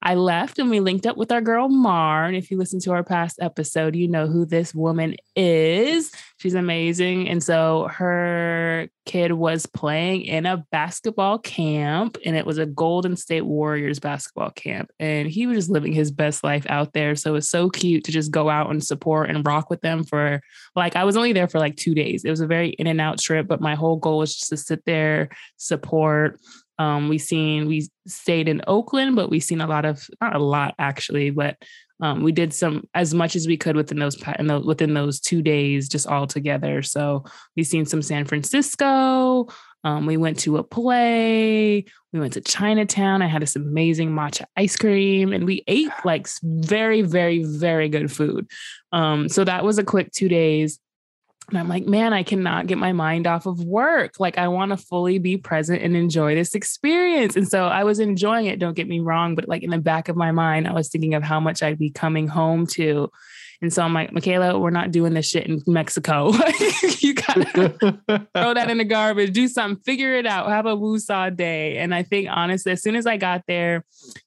I 0.02 0.16
left 0.16 0.60
and 0.60 0.70
we 0.70 0.80
linked 0.80 1.06
up 1.06 1.18
with 1.18 1.32
our 1.32 1.42
girl 1.42 1.70
Mar. 1.70 2.26
And 2.26 2.36
if 2.36 2.52
you 2.52 2.58
listen 2.58 2.80
to 2.82 2.92
our 2.92 3.04
past 3.04 3.40
episode, 3.42 3.96
you 3.96 4.08
know 4.08 4.28
who 4.28 4.46
this 4.46 4.74
woman 4.76 5.16
is. 5.36 6.12
She's 6.38 6.54
amazing. 6.54 7.28
And 7.28 7.42
so 7.44 7.90
her 7.92 8.90
kid 9.06 9.32
was 9.32 9.66
playing 9.66 10.22
in 10.22 10.46
a 10.46 10.66
basketball 10.72 11.40
camp, 11.40 12.18
and 12.26 12.36
it 12.36 12.46
was 12.46 12.58
a 12.58 12.66
Golden 12.66 13.16
State 13.16 13.46
Warriors 13.46 14.00
basketball 14.00 14.52
camp. 14.52 14.92
And 15.00 15.28
he 15.28 15.48
was 15.48 15.58
just 15.58 15.70
living 15.70 15.94
his 15.94 16.12
best 16.12 16.44
life 16.44 16.66
out 16.70 16.94
there. 16.94 17.16
So 17.16 17.32
it 17.32 17.34
was 17.34 17.50
so 17.50 17.70
cute 17.70 18.04
to 18.04 18.12
just 18.12 18.30
go 18.30 18.50
out 18.50 18.70
and 18.70 18.84
support 18.84 19.30
and 19.30 19.46
rock 19.46 19.70
with 19.70 19.82
them 19.82 20.04
for 20.04 20.42
like, 20.76 20.96
I 20.96 21.06
was 21.06 21.18
only 21.18 21.34
there 21.34 21.48
for 21.48 21.60
like 21.60 21.76
two 21.76 21.96
days. 21.96 22.24
It 22.24 22.30
was 22.30 22.42
a 22.42 22.48
very 22.48 22.70
in 22.70 22.86
and 22.86 23.02
out 23.02 23.20
trip, 23.20 23.48
but 23.48 23.62
my 23.62 23.74
whole 23.74 23.98
goal 23.98 24.20
was 24.20 24.36
just 24.36 24.50
to 24.50 24.58
sit 24.58 24.86
there, 24.86 25.30
support, 25.56 26.40
um, 26.80 27.10
we 27.10 27.18
seen 27.18 27.68
we 27.68 27.90
stayed 28.08 28.48
in 28.48 28.62
Oakland, 28.68 29.16
but 29.16 29.30
we 29.30 29.40
seen 29.40 29.62
a 29.62 29.68
lot 29.68 29.86
of 29.86 30.08
not 30.22 30.36
a 30.36 30.40
lot 30.40 30.76
actually, 30.78 31.30
but 31.32 31.58
um, 32.00 32.22
we 32.22 32.32
did 32.32 32.54
some 32.54 32.88
as 32.94 33.14
much 33.14 33.36
as 33.36 33.48
we 33.48 33.58
could 33.58 33.76
within 33.76 33.98
those, 33.98 34.18
within 34.64 34.94
those 34.94 35.20
two 35.20 35.42
days, 35.42 35.90
just 35.90 36.08
all 36.08 36.28
together. 36.28 36.84
So 36.84 37.24
we 37.56 37.64
seen 37.64 37.86
some 37.86 38.02
San 38.02 38.26
Francisco. 38.26 39.48
Um, 39.84 40.06
we 40.06 40.18
went 40.18 40.40
to 40.40 40.58
a 40.58 40.64
play. 40.64 41.86
We 42.14 42.20
went 42.20 42.34
to 42.34 42.42
Chinatown. 42.42 43.22
I 43.22 43.28
had 43.28 43.42
this 43.42 43.56
amazing 43.56 44.12
matcha 44.12 44.46
ice 44.56 44.76
cream, 44.76 45.34
and 45.34 45.46
we 45.46 45.64
ate 45.68 45.90
like 46.06 46.28
very, 46.44 47.02
very, 47.02 47.44
very 47.44 47.90
good 47.90 48.12
food. 48.12 48.48
Um, 48.92 49.30
so 49.30 49.44
that 49.44 49.64
was 49.64 49.78
a 49.78 49.84
quick 49.84 50.12
two 50.12 50.30
days. 50.30 50.80
And 51.50 51.58
I'm 51.58 51.70
like, 51.70 51.86
man, 51.86 52.12
I 52.12 52.24
cannot 52.24 52.68
get 52.68 52.78
my 52.78 52.92
mind 52.92 53.26
off 53.26 53.46
of 53.46 53.64
work. 53.64 54.20
Like, 54.20 54.38
I 54.38 54.50
want 54.50 54.72
to 54.72 54.78
fully 54.78 55.18
be 55.18 55.38
present 55.38 55.82
and 55.82 55.96
enjoy 55.96 56.36
this 56.36 56.54
experience. 56.54 57.38
And 57.38 57.48
so 57.48 57.68
I 57.68 57.86
was 57.86 58.00
enjoying 58.00 58.48
it, 58.48 58.60
don't 58.60 58.76
get 58.76 58.88
me 58.88 59.00
wrong. 59.00 59.34
But 59.34 59.48
like 59.48 59.64
in 59.64 59.70
the 59.70 59.78
back 59.78 60.10
of 60.10 60.18
my 60.18 60.32
mind, 60.32 60.68
I 60.68 60.74
was 60.74 60.90
thinking 60.90 61.14
of 61.14 61.24
how 61.24 61.40
much 61.40 61.64
I'd 61.64 61.80
be 61.80 61.90
coming 61.90 62.28
home 62.28 62.68
to 62.68 63.10
and 63.62 63.74
so 63.74 63.82
I'm 63.82 63.94
like, 63.94 64.12
Michaela, 64.12 64.60
we're 64.60 64.70
not 64.70 64.92
doing 64.92 65.14
this 65.14 65.28
shit 65.28 65.48
in 65.48 65.62
Mexico. 65.66 66.32
you 67.00 67.16
gotta 67.16 68.00
throw 68.36 68.54
that 68.54 68.70
in 68.70 68.78
the 68.78 68.86
garbage, 68.86 69.34
do 69.34 69.48
something, 69.48 69.82
figure 69.84 70.14
it 70.14 70.28
out, 70.28 70.50
have 70.50 70.68
a 70.68 70.76
woosah 70.76 71.36
day. 71.36 71.78
And 71.78 71.94
I 71.94 72.04
think 72.04 72.30
honestly, 72.32 72.72
as 72.72 72.84
soon 72.84 72.96
as 72.96 73.08
I 73.08 73.18
got 73.18 73.44
there, 73.48 73.84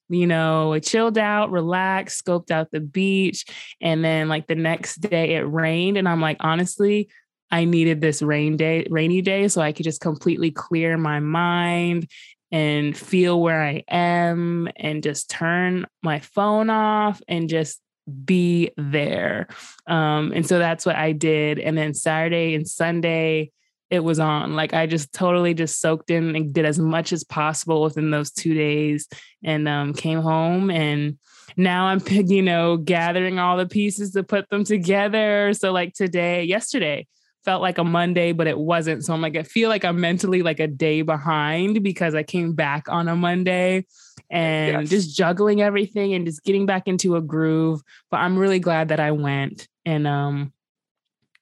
you 0.09 0.27
know, 0.27 0.73
I 0.73 0.79
chilled 0.79 1.17
out, 1.17 1.49
relaxed, 1.51 2.25
scoped 2.25 2.51
out 2.51 2.71
the 2.71 2.81
beach. 2.81 3.45
And 3.81 4.03
then 4.03 4.27
like 4.27 4.47
the 4.47 4.55
next 4.55 4.97
day 4.97 5.35
it 5.35 5.41
rained. 5.41 5.97
And 5.97 6.09
I'm 6.09 6.19
like, 6.21 6.37
honestly, 6.41 7.09
I 7.49 7.65
needed 7.65 8.01
this 8.01 8.21
rain 8.21 8.57
day, 8.57 8.85
rainy 8.89 9.21
day, 9.21 9.47
so 9.47 9.61
I 9.61 9.71
could 9.71 9.83
just 9.83 10.01
completely 10.01 10.51
clear 10.51 10.97
my 10.97 11.19
mind 11.19 12.07
and 12.51 12.97
feel 12.97 13.41
where 13.41 13.63
I 13.63 13.83
am 13.89 14.67
and 14.75 15.03
just 15.03 15.29
turn 15.29 15.85
my 16.03 16.19
phone 16.19 16.69
off 16.69 17.21
and 17.27 17.49
just 17.49 17.79
be 18.25 18.71
there. 18.77 19.47
Um, 19.87 20.31
and 20.33 20.45
so 20.47 20.59
that's 20.59 20.85
what 20.85 20.95
I 20.95 21.11
did. 21.11 21.59
And 21.59 21.77
then 21.77 21.93
Saturday 21.93 22.55
and 22.55 22.67
Sunday, 22.67 23.51
it 23.89 23.99
was 23.99 24.19
on. 24.19 24.55
Like 24.55 24.73
I 24.73 24.87
just 24.87 25.13
totally 25.13 25.53
just 25.53 25.79
soaked 25.79 26.09
in 26.09 26.35
and 26.35 26.53
did 26.53 26.65
as 26.65 26.79
much 26.79 27.11
as 27.11 27.23
possible 27.23 27.81
within 27.81 28.09
those 28.09 28.31
two 28.31 28.53
days 28.53 29.07
and 29.43 29.67
um, 29.67 29.93
came 29.93 30.21
home. 30.21 30.71
And 30.71 31.19
now 31.57 31.87
I'm, 31.87 32.01
you 32.09 32.41
know, 32.41 32.77
gathering 32.77 33.37
all 33.37 33.57
the 33.57 33.67
pieces 33.67 34.11
to 34.11 34.23
put 34.23 34.49
them 34.49 34.63
together. 34.63 35.53
So, 35.53 35.71
like 35.71 35.93
today, 35.93 36.43
yesterday, 36.43 37.07
felt 37.43 37.61
like 37.61 37.77
a 37.77 37.83
Monday, 37.83 38.31
but 38.31 38.47
it 38.47 38.57
wasn't. 38.57 39.03
So 39.03 39.13
I'm 39.13 39.21
like, 39.21 39.35
I 39.35 39.43
feel 39.43 39.69
like 39.69 39.83
I'm 39.83 39.99
mentally 39.99 40.43
like 40.43 40.59
a 40.59 40.67
day 40.67 41.01
behind 41.01 41.83
because 41.83 42.15
I 42.15 42.23
came 42.23 42.53
back 42.53 42.87
on 42.87 43.07
a 43.07 43.15
Monday 43.15 43.85
and 44.29 44.81
yes. 44.81 44.89
just 44.89 45.17
juggling 45.17 45.61
everything 45.61 46.13
and 46.13 46.25
just 46.25 46.43
getting 46.43 46.65
back 46.65 46.87
into 46.87 47.15
a 47.15 47.21
groove. 47.21 47.81
But 48.09 48.17
I'm 48.17 48.37
really 48.37 48.59
glad 48.59 48.89
that 48.89 48.99
I 48.99 49.11
went. 49.11 49.67
And 49.85 50.07
um 50.07 50.53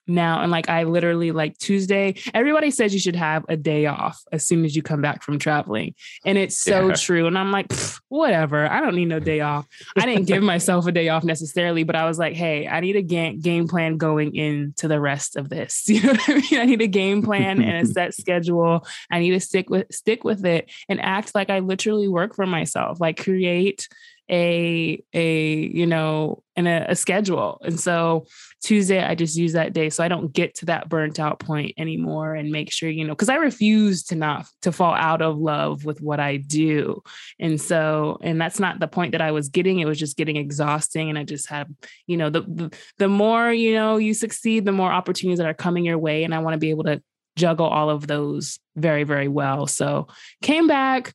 now 0.09 0.41
and 0.41 0.51
like 0.51 0.69
i 0.69 0.83
literally 0.83 1.31
like 1.31 1.57
tuesday 1.57 2.15
everybody 2.33 2.71
says 2.71 2.93
you 2.93 2.99
should 2.99 3.15
have 3.15 3.45
a 3.49 3.55
day 3.55 3.85
off 3.85 4.21
as 4.31 4.45
soon 4.45 4.65
as 4.65 4.75
you 4.75 4.81
come 4.81 5.01
back 5.01 5.23
from 5.23 5.39
traveling 5.39 5.93
and 6.25 6.37
it's 6.37 6.57
so 6.57 6.87
yeah. 6.87 6.95
true 6.95 7.27
and 7.27 7.37
i'm 7.37 7.51
like 7.51 7.71
whatever 8.09 8.69
i 8.69 8.81
don't 8.81 8.95
need 8.95 9.05
no 9.05 9.19
day 9.19 9.41
off. 9.41 9.67
I 9.97 10.05
didn't 10.05 10.25
give 10.25 10.43
myself 10.53 10.87
a 10.87 10.91
day 10.91 11.09
off 11.09 11.23
necessarily 11.23 11.83
but 11.83 11.95
i 11.95 12.05
was 12.05 12.17
like 12.17 12.35
hey 12.35 12.67
i 12.67 12.79
need 12.79 12.95
a 12.95 13.01
game, 13.01 13.39
game 13.39 13.67
plan 13.67 13.97
going 13.97 14.35
into 14.35 14.87
the 14.87 14.99
rest 14.99 15.35
of 15.35 15.49
this. 15.49 15.85
You 15.99 16.03
know 16.03 16.11
what 16.11 16.29
i 16.29 16.35
mean? 16.35 16.59
I 16.61 16.65
need 16.65 16.81
a 16.81 16.87
game 16.87 17.21
plan 17.21 17.61
and 17.61 17.85
a 17.87 17.91
set 17.91 18.13
schedule. 18.19 18.85
I 19.11 19.19
need 19.19 19.31
to 19.31 19.39
stick 19.39 19.69
with 19.69 19.87
stick 19.91 20.23
with 20.23 20.45
it 20.45 20.71
and 20.87 21.01
act 21.01 21.35
like 21.35 21.49
i 21.49 21.59
literally 21.59 22.07
work 22.07 22.35
for 22.35 22.45
myself 22.45 22.99
like 23.01 23.21
create 23.21 23.87
a 24.29 25.03
a 25.13 25.55
you 25.55 25.85
know 25.85 26.43
and 26.59 26.67
a, 26.67 26.91
a, 26.91 26.95
schedule. 26.95 27.59
And 27.63 27.79
so 27.79 28.25
tuesday 28.61 29.01
i 29.01 29.15
just 29.15 29.37
use 29.37 29.53
that 29.53 29.71
day 29.71 29.89
so 29.89 30.03
i 30.03 30.09
don't 30.09 30.33
get 30.33 30.53
to 30.53 30.65
that 30.65 30.89
burnt 30.89 31.17
out 31.17 31.39
point 31.39 31.73
anymore 31.77 32.35
and 32.35 32.51
make 32.51 32.69
sure 32.69 32.89
you 32.89 33.05
know 33.05 33.13
because 33.13 33.29
i 33.29 33.35
refuse 33.35 34.03
to 34.03 34.15
not 34.15 34.45
to 34.61 34.73
fall 34.73 34.93
out 34.93 35.21
of 35.21 35.37
love 35.37 35.85
with 35.85 36.01
what 36.01 36.19
i 36.19 36.35
do. 36.35 37.01
And 37.39 37.59
so 37.59 38.17
and 38.21 38.39
that's 38.41 38.59
not 38.59 38.79
the 38.79 38.87
point 38.87 39.13
that 39.13 39.21
i 39.21 39.31
was 39.31 39.49
getting. 39.49 39.79
It 39.79 39.85
was 39.85 39.99
just 39.99 40.17
getting 40.17 40.35
exhausting. 40.35 41.09
And 41.09 41.17
i 41.17 41.23
just 41.23 41.49
have 41.49 41.67
you 42.07 42.17
know 42.17 42.29
the 42.29 42.41
the, 42.41 42.77
the 42.97 43.07
more 43.07 43.51
you 43.51 43.73
know 43.73 43.97
you 43.97 44.13
succeed 44.13 44.65
the 44.65 44.71
more 44.71 44.91
opportunities 44.91 45.39
that 45.39 45.47
are 45.47 45.53
coming 45.53 45.85
your 45.85 45.97
way. 45.97 46.23
And 46.23 46.35
i 46.35 46.39
want 46.39 46.53
to 46.53 46.59
be 46.59 46.71
able 46.71 46.83
to 46.85 47.01
juggle 47.35 47.67
all 47.67 47.89
of 47.89 48.07
those 48.07 48.59
very 48.75 49.03
very 49.03 49.27
well. 49.27 49.67
So 49.67 50.07
came 50.41 50.67
back 50.67 51.13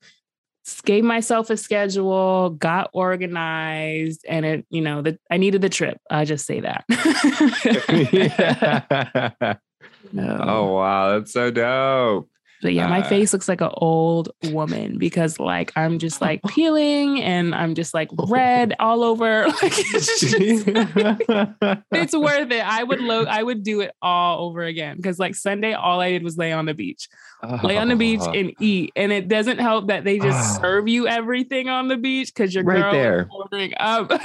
gave 0.84 1.04
myself 1.04 1.50
a 1.50 1.56
schedule, 1.56 2.50
got 2.50 2.90
organized, 2.92 4.24
and 4.28 4.46
it, 4.46 4.66
you 4.70 4.80
know, 4.80 5.02
that 5.02 5.18
I 5.30 5.36
needed 5.36 5.62
the 5.62 5.68
trip. 5.68 5.98
I 6.10 6.24
just 6.24 6.46
say 6.46 6.60
that. 6.60 6.84
no. 9.38 9.56
Oh 10.16 10.74
wow, 10.74 11.18
that's 11.18 11.32
so 11.32 11.50
dope. 11.50 12.28
But 12.64 12.72
yeah, 12.72 12.88
my 12.88 13.00
uh, 13.00 13.08
face 13.10 13.34
looks 13.34 13.46
like 13.46 13.60
an 13.60 13.72
old 13.74 14.30
woman 14.44 14.96
because 14.96 15.38
like 15.38 15.70
I'm 15.76 15.98
just 15.98 16.22
like 16.22 16.42
peeling 16.48 17.20
and 17.22 17.54
I'm 17.54 17.74
just 17.74 17.92
like 17.92 18.08
red 18.26 18.74
all 18.80 19.04
over. 19.04 19.44
Like 19.64 19.72
it's, 19.76 20.20
just, 20.20 20.36
it's 21.92 22.16
worth 22.16 22.50
it. 22.50 22.64
I 22.64 22.82
would 22.82 23.00
lo- 23.00 23.26
I 23.28 23.42
would 23.42 23.62
do 23.62 23.82
it 23.82 23.92
all 24.00 24.46
over 24.46 24.62
again 24.62 24.96
because 24.96 25.18
like 25.18 25.34
Sunday, 25.34 25.74
all 25.74 26.00
I 26.00 26.10
did 26.10 26.22
was 26.22 26.36
lay 26.38 26.52
on 26.52 26.64
the 26.64 26.74
beach, 26.74 27.08
lay 27.62 27.76
on 27.76 27.88
the 27.88 27.96
beach 27.96 28.20
uh-huh. 28.20 28.32
and 28.34 28.52
eat. 28.60 28.92
And 28.96 29.12
it 29.12 29.28
doesn't 29.28 29.58
help 29.58 29.88
that 29.88 30.04
they 30.04 30.18
just 30.18 30.60
serve 30.60 30.88
you 30.88 31.06
everything 31.06 31.68
on 31.68 31.88
the 31.88 31.96
beach 31.96 32.32
because 32.34 32.54
your 32.54 32.64
right 32.64 32.80
girl 32.80 32.92
there. 32.92 33.28
ordering 33.30 33.74
up. 33.76 34.10
and 34.10 34.20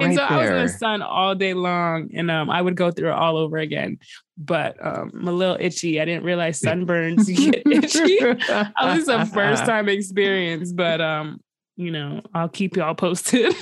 right 0.00 0.14
so 0.14 0.22
I 0.22 0.36
was 0.38 0.50
in 0.50 0.62
the 0.62 0.68
sun 0.68 1.02
all 1.02 1.34
day 1.34 1.54
long, 1.54 2.10
and 2.14 2.30
um, 2.30 2.50
I 2.50 2.60
would 2.60 2.76
go 2.76 2.90
through 2.90 3.10
it 3.10 3.14
all 3.14 3.36
over 3.36 3.58
again 3.58 3.98
but 4.46 4.76
um, 4.84 5.10
I'm 5.14 5.28
a 5.28 5.32
little 5.32 5.56
itchy. 5.58 6.00
I 6.00 6.04
didn't 6.04 6.24
realize 6.24 6.60
sunburns 6.62 7.26
get 7.26 7.62
itchy. 7.66 8.18
At 8.20 8.94
least 8.94 9.08
a 9.08 9.26
first 9.26 9.64
time 9.66 9.88
experience, 9.88 10.72
but 10.72 11.00
um, 11.00 11.40
you 11.76 11.90
know, 11.90 12.22
I'll 12.34 12.48
keep 12.48 12.76
y'all 12.76 12.94
posted. 12.94 13.54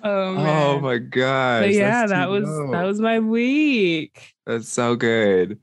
Oh, 0.00 0.36
oh, 0.36 0.80
my 0.80 0.98
god! 0.98 1.70
yeah, 1.70 2.06
that 2.06 2.28
was 2.28 2.44
that 2.70 2.84
was 2.84 3.00
my 3.00 3.18
week. 3.18 4.32
That's 4.46 4.68
so 4.68 4.94
good. 4.94 5.58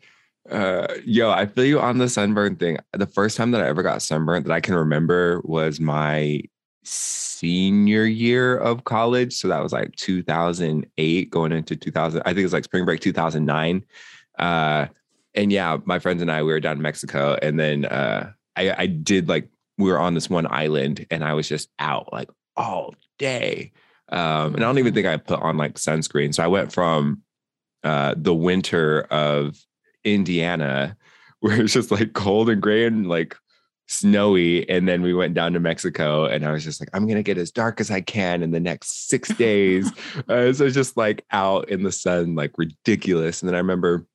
Uh, 0.49 0.87
yo, 1.05 1.31
I 1.31 1.45
feel 1.45 1.65
you 1.65 1.79
on 1.79 1.97
the 1.97 2.09
sunburn 2.09 2.57
thing. 2.57 2.77
The 2.91 3.07
first 3.07 3.37
time 3.37 3.51
that 3.51 3.61
I 3.61 3.67
ever 3.67 3.81
got 3.81 4.01
sunburned 4.01 4.45
that 4.45 4.51
I 4.51 4.59
can 4.59 4.75
remember 4.75 5.41
was 5.43 5.79
my 5.79 6.41
senior 6.85 8.05
year 8.05 8.57
of 8.57 8.83
college. 8.83 9.33
So 9.33 9.47
that 9.47 9.61
was 9.61 9.73
like 9.73 9.95
2008 9.95 11.29
going 11.29 11.51
into 11.51 11.75
2000. 11.75 12.21
I 12.21 12.23
think 12.25 12.39
it 12.39 12.43
was 12.43 12.53
like 12.53 12.63
spring 12.63 12.85
break 12.85 13.01
2009. 13.01 13.83
Uh, 14.37 14.87
and 15.33 15.51
yeah, 15.51 15.77
my 15.85 15.99
friends 15.99 16.21
and 16.21 16.31
I, 16.31 16.43
we 16.43 16.51
were 16.51 16.59
down 16.59 16.77
in 16.77 16.81
Mexico. 16.81 17.37
And 17.41 17.59
then 17.59 17.85
uh, 17.85 18.31
I, 18.55 18.73
I 18.77 18.85
did 18.85 19.27
like, 19.27 19.49
we 19.77 19.91
were 19.91 19.99
on 19.99 20.13
this 20.13 20.29
one 20.29 20.47
island 20.49 21.05
and 21.11 21.23
I 21.23 21.33
was 21.33 21.49
just 21.49 21.69
out 21.79 22.13
like 22.13 22.29
all 22.55 22.95
day. 23.19 23.71
Um, 24.09 24.55
and 24.55 24.57
I 24.57 24.67
don't 24.67 24.79
even 24.79 24.93
think 24.93 25.07
I 25.07 25.17
put 25.17 25.41
on 25.41 25.57
like 25.57 25.75
sunscreen. 25.75 26.33
So 26.33 26.43
I 26.43 26.47
went 26.47 26.71
from 26.71 27.23
uh, 27.83 28.15
the 28.17 28.33
winter 28.33 29.01
of 29.11 29.59
Indiana, 30.03 30.95
where 31.39 31.61
it's 31.61 31.73
just 31.73 31.91
like 31.91 32.13
cold 32.13 32.49
and 32.49 32.61
gray 32.61 32.85
and 32.85 33.07
like 33.07 33.35
snowy 33.87 34.67
and 34.69 34.87
then 34.87 35.01
we 35.01 35.13
went 35.13 35.33
down 35.33 35.53
to 35.53 35.59
mexico 35.59 36.25
and 36.25 36.45
i 36.45 36.51
was 36.51 36.63
just 36.63 36.79
like 36.79 36.89
i'm 36.93 37.07
gonna 37.07 37.21
get 37.21 37.37
as 37.37 37.51
dark 37.51 37.79
as 37.79 37.91
i 37.91 38.01
can 38.01 38.41
in 38.41 38.51
the 38.51 38.59
next 38.59 39.07
six 39.07 39.29
days 39.35 39.91
uh, 40.29 40.51
so 40.51 40.69
just 40.69 40.97
like 40.97 41.23
out 41.31 41.69
in 41.69 41.83
the 41.83 41.91
sun 41.91 42.35
like 42.35 42.51
ridiculous 42.57 43.41
and 43.41 43.49
then 43.49 43.55
i 43.55 43.59
remember 43.59 44.07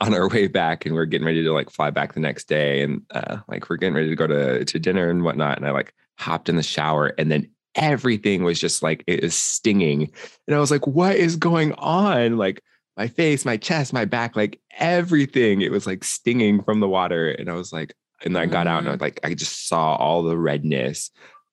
on 0.00 0.12
our 0.12 0.28
way 0.28 0.48
back 0.48 0.84
and 0.84 0.94
we 0.94 1.00
are 1.00 1.06
getting 1.06 1.26
ready 1.26 1.44
to 1.44 1.52
like 1.52 1.70
fly 1.70 1.90
back 1.90 2.12
the 2.12 2.20
next 2.20 2.48
day 2.48 2.82
and 2.82 3.02
uh, 3.12 3.36
like 3.46 3.70
we're 3.70 3.76
getting 3.76 3.94
ready 3.94 4.08
to 4.08 4.16
go 4.16 4.26
to, 4.26 4.64
to 4.64 4.78
dinner 4.80 5.08
and 5.08 5.22
whatnot 5.22 5.56
and 5.56 5.66
i 5.66 5.70
like 5.70 5.94
hopped 6.18 6.48
in 6.48 6.56
the 6.56 6.62
shower 6.62 7.14
and 7.18 7.30
then 7.30 7.48
everything 7.76 8.42
was 8.42 8.58
just 8.58 8.82
like 8.82 9.04
it 9.06 9.22
is 9.22 9.36
stinging 9.36 10.10
and 10.48 10.56
i 10.56 10.58
was 10.58 10.72
like 10.72 10.84
what 10.88 11.14
is 11.14 11.36
going 11.36 11.72
on 11.74 12.36
like 12.36 12.60
my 12.98 13.06
face, 13.06 13.44
my 13.44 13.56
chest, 13.56 13.92
my 13.92 14.04
back, 14.04 14.34
like 14.34 14.60
everything. 14.76 15.62
It 15.62 15.70
was 15.70 15.86
like 15.86 16.02
stinging 16.02 16.62
from 16.64 16.80
the 16.80 16.88
water. 16.88 17.30
And 17.30 17.48
I 17.48 17.54
was 17.54 17.72
like, 17.72 17.94
and 18.24 18.36
I 18.36 18.46
got 18.46 18.66
out 18.66 18.80
and 18.80 18.88
I 18.88 18.96
Mhm. 18.96 19.00
like 19.00 19.20
I 19.24 19.34
just 19.34 19.68
saw 19.68 19.96
all 19.96 20.22
the 20.22 20.36
redness 20.36 21.10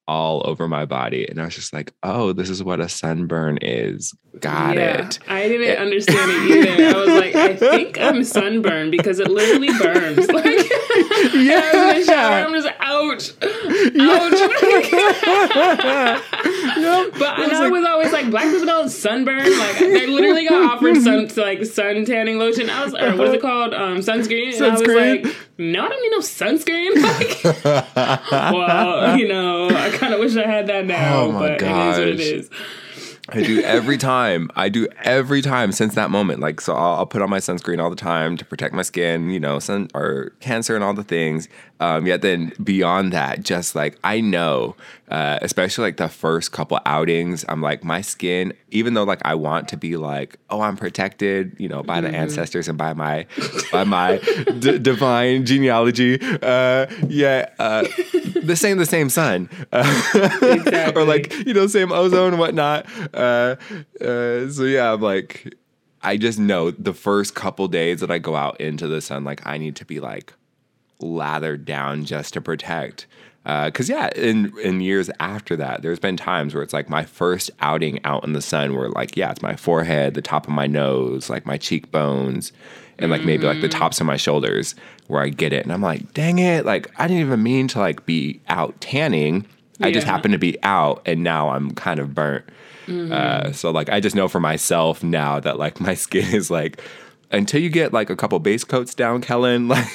all 0.08 0.44
over 0.46 0.68
my 0.68 0.86
body. 0.86 1.28
And 1.28 1.42
I 1.42 1.46
was 1.46 1.56
just 1.56 1.74
like, 1.74 1.92
oh, 2.04 2.32
this 2.34 2.48
is 2.50 2.64
what 2.64 2.80
a 2.80 2.88
sunburn 2.88 3.58
is. 3.62 4.14
Got 4.40 4.76
Yeah, 4.76 5.08
it. 5.08 5.18
I 5.28 5.48
didn't 5.48 5.80
understand 5.82 6.32
it 6.32 6.68
either. 6.68 6.96
I 6.96 7.00
was 7.00 7.08
like, 7.08 7.34
I 7.36 7.56
think 7.56 8.00
I'm 8.00 8.24
sunburned 8.24 8.92
because 8.92 9.20
it 9.20 9.30
literally 9.30 9.70
burns. 9.80 10.28
Like, 10.36 10.46
I 10.46 10.50
was 11.24 11.34
in 11.34 11.48
the 12.00 12.04
shower. 12.06 12.46
I'm 12.46 12.54
just 12.54 12.68
ouch, 12.80 13.32
ouch. 14.00 16.22
Yep. 16.76 17.14
But 17.18 17.40
It 17.40 17.44
and 17.44 17.52
was 17.52 17.54
I 17.54 17.60
like- 17.64 17.72
was 17.72 17.86
always 17.86 18.12
like, 18.12 18.30
black 18.30 18.50
people 18.52 18.66
don't 18.66 18.90
sunburn. 18.90 19.58
Like 19.58 19.80
they 19.80 20.08
literally 20.08 20.46
got 20.48 20.74
offered 20.74 20.98
sun 21.02 21.30
like 21.38 21.64
sun 21.66 22.04
tanning 22.06 22.38
lotion. 22.38 22.70
I 22.70 22.84
was, 22.84 22.94
or 22.94 23.16
what 23.16 23.28
is 23.30 23.34
it 23.36 23.42
called? 23.42 23.74
Um, 23.74 24.00
sunscreen. 24.00 24.54
And 24.56 24.66
I 24.66 24.70
was 24.72 24.82
Sunscreen? 24.82 25.24
like, 25.26 25.36
no, 25.58 25.86
I 25.86 25.90
don't 25.90 26.02
need 26.02 26.12
no 26.12 26.20
sunscreen. 26.20 27.02
Like, 27.02 27.42
well, 28.54 29.18
you 29.18 29.28
know, 29.28 29.70
I 29.70 29.90
kind 29.98 30.14
of 30.14 30.20
wish 30.20 30.36
I 30.36 30.46
had 30.46 30.68
that 30.68 30.86
now, 30.86 31.24
Oh 31.24 31.32
my 31.32 31.40
but 31.40 31.52
it 31.54 31.62
is 31.64 31.98
what 31.98 32.08
it 32.08 32.20
is. 32.20 32.50
I 33.29 33.41
do 33.41 33.60
every 33.62 33.98
time. 33.98 34.51
I 34.55 34.70
do 34.70 34.88
every 35.03 35.41
time 35.41 35.72
since 35.72 35.96
that 35.96 36.12
moment. 36.12 36.39
Like, 36.41 36.62
so 36.62 36.75
I'll, 36.75 36.96
I'll 37.00 37.05
put 37.05 37.22
on 37.22 37.29
my 37.29 37.39
sunscreen 37.39 37.82
all 37.82 37.89
the 37.89 37.96
time 37.96 38.38
to 38.38 38.46
protect 38.46 38.74
my 38.74 38.84
skin, 38.84 39.29
you 39.29 39.39
know, 39.39 39.60
sun 39.60 39.89
or 39.94 40.32
cancer 40.41 40.75
and 40.75 40.84
all 40.84 40.94
the 40.94 41.03
things. 41.03 41.48
Um, 41.79 42.05
yet 42.05 42.22
then 42.22 42.53
beyond 42.63 43.12
that, 43.13 43.44
just 43.44 43.75
like 43.75 43.98
I 44.03 44.22
know, 44.22 44.75
uh, 45.10 45.39
especially 45.41 45.84
like 45.84 45.98
the 45.98 46.08
first 46.08 46.51
couple 46.53 46.79
outings, 46.86 47.44
I'm 47.50 47.62
like 47.62 47.84
my 47.84 48.00
skin. 48.01 48.53
Even 48.72 48.94
though 48.94 49.03
like 49.03 49.22
I 49.25 49.36
want 49.36 49.67
to 49.70 49.77
be 49.77 49.98
like, 49.98 50.38
oh, 50.50 50.62
I'm 50.62 50.77
protected, 50.77 51.55
you 51.60 51.67
know, 51.67 51.84
by 51.84 52.00
the 52.01 52.10
ancestors 52.10 52.70
and 52.70 52.77
by 52.77 52.94
my 52.94 53.25
by 53.72 53.84
my 53.84 54.17
d- 54.60 54.79
divine 54.79 55.46
genealogy. 55.46 56.17
Uh, 56.22 56.86
yeah, 57.08 57.50
uh, 57.60 57.86
the 58.41 58.55
same 58.55 58.77
the 58.77 58.86
same 58.86 59.10
sun, 59.10 59.50
uh, 59.74 59.84
Exactly. 60.41 61.01
or 61.01 61.05
like 61.05 61.34
you 61.46 61.53
know, 61.53 61.67
same 61.67 61.91
ozone 61.91 62.34
and 62.34 62.39
whatnot. 62.39 62.86
Uh, 63.15 63.55
uh, 64.01 64.50
so 64.50 64.63
yeah, 64.63 64.93
I'm 64.93 65.01
like, 65.01 65.55
I 66.03 66.17
just 66.17 66.38
know 66.38 66.72
the 66.72 66.93
first 66.93 67.34
couple 67.34 67.67
days 67.67 68.01
that 68.01 68.12
I 68.12 68.19
go 68.19 68.36
out 68.36 68.60
into 68.62 68.88
the 68.88 69.01
sun, 69.01 69.24
like 69.24 69.45
I 69.45 69.57
need 69.57 69.75
to 69.77 69.86
be 69.86 70.00
like 70.00 70.34
lathered 71.00 71.65
down 71.65 72.05
just 72.05 72.34
to 72.34 72.41
protect. 72.41 73.07
Because 73.43 73.89
yeah, 73.89 74.10
in 74.15 74.51
in 74.60 74.81
years 74.81 75.10
after 75.19 75.55
that, 75.55 75.84
there's 75.84 76.00
been 76.00 76.17
times 76.17 76.53
where 76.53 76.63
it's 76.63 76.74
like 76.74 76.89
my 76.89 77.05
first 77.05 77.51
outing 77.60 78.03
out 78.03 78.24
in 78.24 78.34
the 78.34 78.41
sun, 78.41 78.75
where 78.75 78.89
like 78.89 79.15
yeah, 79.15 79.31
it's 79.31 79.41
my 79.43 79.55
forehead, 79.55 80.15
the 80.15 80.22
top 80.22 80.48
of 80.48 80.53
my 80.53 80.65
nose, 80.65 81.29
like 81.29 81.45
my 81.45 81.57
cheekbones, 81.57 82.51
and 82.98 83.12
like 83.12 83.24
maybe 83.24 83.45
like 83.45 83.62
the 83.62 83.69
tops 83.69 84.00
of 84.00 84.07
my 84.07 84.17
shoulders, 84.17 84.74
where 85.07 85.22
I 85.22 85.29
get 85.29 85.53
it, 85.53 85.63
and 85.63 85.72
I'm 85.72 85.81
like, 85.81 86.12
dang 86.13 86.39
it, 86.39 86.65
like 86.65 86.91
I 87.00 87.07
didn't 87.07 87.22
even 87.22 87.43
mean 87.43 87.67
to 87.69 87.79
like 87.79 88.05
be 88.07 88.41
out 88.48 88.79
tanning. 88.81 89.45
I 89.79 89.91
just 89.91 90.07
happened 90.07 90.31
to 90.31 90.39
be 90.39 90.57
out, 90.63 91.03
and 91.05 91.24
now 91.24 91.50
I'm 91.50 91.72
kind 91.72 92.00
of 92.00 92.15
burnt. 92.15 92.45
Uh, 92.88 93.51
so 93.51 93.72
like 93.72 93.89
I 93.89 94.00
just 94.00 94.15
know 94.15 94.27
for 94.27 94.39
myself 94.39 95.04
now 95.04 95.39
that 95.39 95.58
like 95.60 95.80
my 95.80 95.94
skin 96.06 96.34
is 96.34 96.50
like 96.51 96.82
until 97.32 97.60
you 97.60 97.70
get 97.70 97.92
like 97.92 98.10
a 98.10 98.15
couple 98.15 98.38
base 98.39 98.63
coats 98.63 98.94
down, 98.94 99.20
Kellen, 99.22 99.68
like 99.75 99.88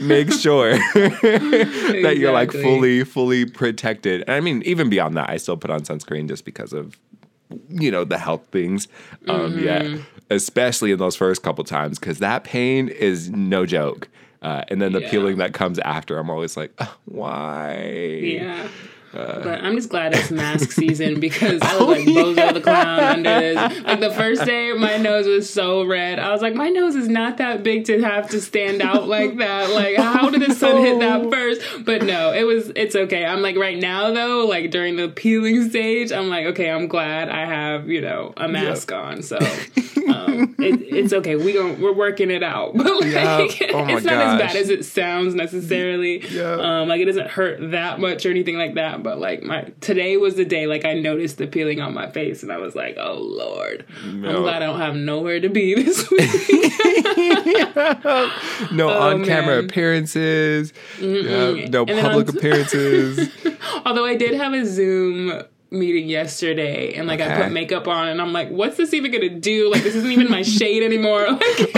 make 0.00 0.32
sure 0.32 0.72
that 0.94 2.16
you're 2.18 2.32
like 2.32 2.52
fully, 2.52 3.04
fully 3.04 3.44
protected. 3.46 4.22
And 4.22 4.30
I 4.32 4.40
mean, 4.40 4.62
even 4.64 4.88
beyond 4.88 5.16
that, 5.16 5.28
I 5.30 5.36
still 5.36 5.56
put 5.56 5.70
on 5.70 5.80
sunscreen 5.82 6.26
just 6.28 6.44
because 6.44 6.72
of 6.72 6.98
you 7.70 7.90
know 7.90 8.04
the 8.04 8.18
health 8.18 8.42
things. 8.50 8.88
Um, 9.28 9.58
yeah, 9.58 9.98
especially 10.30 10.90
in 10.92 10.98
those 10.98 11.16
first 11.16 11.42
couple 11.42 11.64
times 11.64 11.98
because 11.98 12.18
that 12.18 12.44
pain 12.44 12.88
is 12.88 13.30
no 13.30 13.66
joke. 13.66 14.08
Uh, 14.40 14.62
and 14.68 14.80
then 14.80 14.92
the 14.92 15.00
Yeah. 15.00 15.10
peeling 15.10 15.38
that 15.38 15.52
comes 15.52 15.78
after, 15.80 16.16
I'm 16.18 16.30
always 16.30 16.56
like, 16.56 16.72
"Ugh, 16.78 16.88
why? 17.06 17.76
Yeah. 18.22 18.68
Uh, 19.14 19.42
but 19.42 19.64
I'm 19.64 19.74
just 19.74 19.88
glad 19.88 20.14
it's 20.14 20.30
mask 20.30 20.70
season 20.72 21.18
because 21.18 21.62
I 21.62 21.72
was 21.78 21.82
Oh, 21.82 21.86
like 21.86 22.06
Bozo 22.06 22.54
the 22.54 22.60
clown 22.60 23.00
under 23.00 23.40
this. 23.40 23.82
Like 23.84 24.00
the 24.00 24.10
first 24.10 24.44
day, 24.44 24.72
my 24.74 24.96
nose 24.98 25.26
was 25.26 25.48
so 25.48 25.84
red. 25.84 26.18
I 26.18 26.30
was 26.30 26.42
like, 26.42 26.54
my 26.54 26.68
nose 26.68 26.94
is 26.94 27.08
not 27.08 27.38
that 27.38 27.62
big 27.62 27.86
to 27.86 28.02
have 28.02 28.28
to 28.30 28.40
stand 28.40 28.82
out 28.82 29.08
like 29.08 29.38
that. 29.38 29.70
Like, 29.70 29.96
how 29.96 30.28
did 30.28 30.42
the 30.42 30.54
sun 30.54 30.76
hit 30.78 30.98
that 31.00 31.30
first? 31.30 31.62
But 31.84 32.02
no, 32.02 32.32
it 32.32 32.44
was. 32.44 32.70
It's 32.76 32.94
okay. 32.94 33.24
I'm 33.24 33.40
like 33.40 33.56
right 33.56 33.78
now 33.78 34.10
though, 34.12 34.44
like 34.46 34.70
during 34.70 34.96
the 34.96 35.08
peeling 35.08 35.70
stage, 35.70 36.12
I'm 36.12 36.28
like, 36.28 36.46
okay, 36.48 36.70
I'm 36.70 36.86
glad 36.86 37.28
I 37.30 37.46
have 37.46 37.88
you 37.88 38.00
know 38.02 38.34
a 38.36 38.46
mask 38.48 38.92
on. 38.92 39.22
So 39.22 39.36
um, 40.08 40.54
it, 40.58 40.82
it's 40.82 41.12
okay. 41.12 41.36
We 41.36 41.52
gon' 41.54 41.80
we're 41.80 41.94
working 41.94 42.30
it 42.30 42.42
out. 42.42 42.74
But 42.78 43.00
like, 43.00 43.12
Yeah. 43.12 43.38
Oh 43.72 43.86
it's 43.88 44.04
not 44.04 44.14
as 44.14 44.38
bad 44.40 44.56
as 44.56 44.68
it 44.70 44.84
sounds 44.84 45.34
necessarily. 45.34 46.26
Yeah. 46.28 46.52
Um, 46.82 46.88
like 46.88 47.00
it 47.00 47.06
doesn't 47.06 47.28
hurt 47.30 47.70
that 47.70 48.00
much 48.00 48.26
or 48.26 48.30
anything 48.30 48.56
like 48.56 48.74
that. 48.74 48.97
But 49.02 49.18
like 49.18 49.42
my 49.42 49.72
today 49.80 50.16
was 50.16 50.34
the 50.36 50.44
day 50.44 50.66
like 50.66 50.84
I 50.84 50.94
noticed 50.94 51.38
the 51.38 51.46
peeling 51.46 51.80
on 51.80 51.94
my 51.94 52.10
face 52.10 52.42
and 52.42 52.52
I 52.52 52.58
was 52.58 52.74
like, 52.74 52.96
oh 52.98 53.18
lord, 53.18 53.86
No. 54.04 54.28
I'm 54.28 54.42
glad 54.42 54.62
I 54.62 54.66
don't 54.66 54.80
have 54.80 54.96
nowhere 54.96 55.40
to 55.40 55.48
be 55.48 55.74
this 55.82 56.10
week. 56.10 56.20
no 58.72 58.88
Oh, 58.90 59.10
on 59.10 59.24
camera 59.24 59.58
appearances, 59.60 60.72
no 61.00 61.84
And 61.86 62.00
public 62.00 62.28
appearances. 62.30 63.28
Although 63.86 64.04
I 64.04 64.16
did 64.16 64.34
have 64.34 64.52
a 64.54 64.64
Zoom 64.64 65.42
meeting 65.70 66.08
yesterday 66.08 66.94
and 66.94 67.06
like 67.06 67.20
I 67.20 67.42
put 67.42 67.52
makeup 67.52 67.86
on 67.86 68.08
and 68.08 68.22
I'm 68.22 68.32
like, 68.32 68.48
what's 68.48 68.76
this 68.76 68.94
even 68.94 69.10
gonna 69.12 69.28
do? 69.28 69.70
Like 69.70 69.82
this 69.82 69.94
isn't 69.94 70.10
even 70.10 70.30
my 70.30 70.42
shade 70.42 70.82
anymore. 70.82 71.26
Like, 71.38 71.72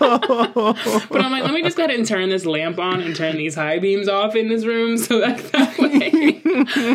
oh 0.00 1.06
but 1.10 1.20
I'm 1.22 1.30
like, 1.30 1.44
let 1.44 1.52
me 1.54 1.62
just 1.62 1.76
go 1.76 1.84
ahead 1.84 1.96
and 1.96 2.06
turn 2.06 2.28
this 2.28 2.44
lamp 2.44 2.78
on 2.78 3.00
and 3.00 3.14
turn 3.14 3.36
these 3.36 3.54
high 3.54 3.78
beams 3.78 4.08
off 4.08 4.34
in 4.34 4.48
this 4.48 4.64
room 4.64 4.98
so 4.98 5.20
that, 5.20 5.38
that 5.52 5.78
way 5.78 6.40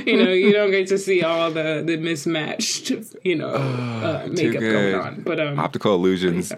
you 0.05 0.17
know 0.17 0.31
you 0.31 0.51
don't 0.51 0.71
get 0.71 0.87
to 0.87 0.97
see 0.97 1.23
all 1.23 1.51
the 1.51 1.83
the 1.85 1.95
mismatched 1.97 2.91
you 3.23 3.35
know 3.35 3.47
uh, 3.53 4.27
makeup 4.29 4.59
going 4.61 4.95
on. 4.95 5.21
But 5.21 5.39
um, 5.39 5.57
Optical 5.59 5.95
illusions. 5.95 6.51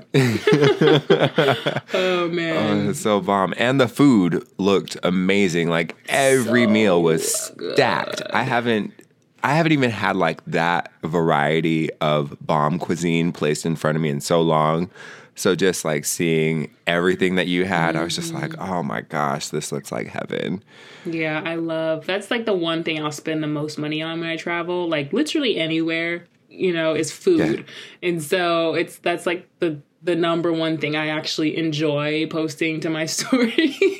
oh 1.94 2.30
man, 2.32 2.88
Oh, 2.90 2.94
so 2.94 3.20
bomb. 3.22 3.54
And 3.58 3.80
the 3.80 3.88
food 3.88 4.46
looked 4.58 4.98
amazing. 5.04 5.70
Like 5.70 5.96
every 6.10 6.66
meal 6.68 7.02
was 7.04 7.32
stacked. 7.32 8.22
I 8.32 8.44
haven't 8.44 8.94
I 9.46 9.54
haven't 9.54 9.72
even 9.74 9.92
had 9.92 10.16
like 10.16 10.44
that 10.46 10.92
variety 11.04 11.92
of 12.02 12.36
bomb 12.42 12.80
cuisine 12.80 13.32
placed 13.32 13.66
in 13.66 13.76
front 13.76 13.96
of 13.96 14.02
me 14.02 14.10
in 14.10 14.20
so 14.22 14.42
long. 14.42 14.90
So 15.36 15.54
just 15.54 15.84
like 15.84 16.06
seeing 16.06 16.74
everything 16.88 17.36
that 17.36 17.48
you 17.48 17.66
had, 17.66 17.96
I 17.98 18.04
was 18.04 18.16
just 18.16 18.34
like, 18.34 18.52
Mm. 18.52 18.70
oh 18.70 18.84
my 18.84 19.02
gosh, 19.02 19.50
this 19.50 19.72
looks 19.72 19.92
like 19.92 20.08
heaven. 20.08 20.64
Yeah, 21.06 21.42
I 21.46 21.56
love 21.56 22.06
that's 22.06 22.32
like 22.32 22.46
the 22.46 22.54
one 22.54 22.84
thing 22.84 23.04
I'll 23.04 23.12
spend 23.12 23.44
the 23.44 23.48
most 23.48 23.78
money 23.78 24.02
on 24.02 24.20
when 24.22 24.30
I 24.30 24.38
travel. 24.38 24.88
Like 24.88 25.12
literally 25.14 25.58
anywhere, 25.58 26.26
you 26.50 26.72
know, 26.74 26.96
is 26.96 27.12
food. 27.12 27.66
And 28.02 28.24
so 28.24 28.74
it's 28.76 28.98
that's 29.00 29.26
like 29.26 29.48
the 29.60 29.82
the 30.06 30.16
number 30.16 30.54
one 30.54 30.78
thing 30.78 30.96
I 30.96 31.08
actually 31.08 31.58
enjoy 31.58 32.28
posting 32.28 32.80
to 32.82 32.90
my 32.90 33.06
stories. 33.08 34.00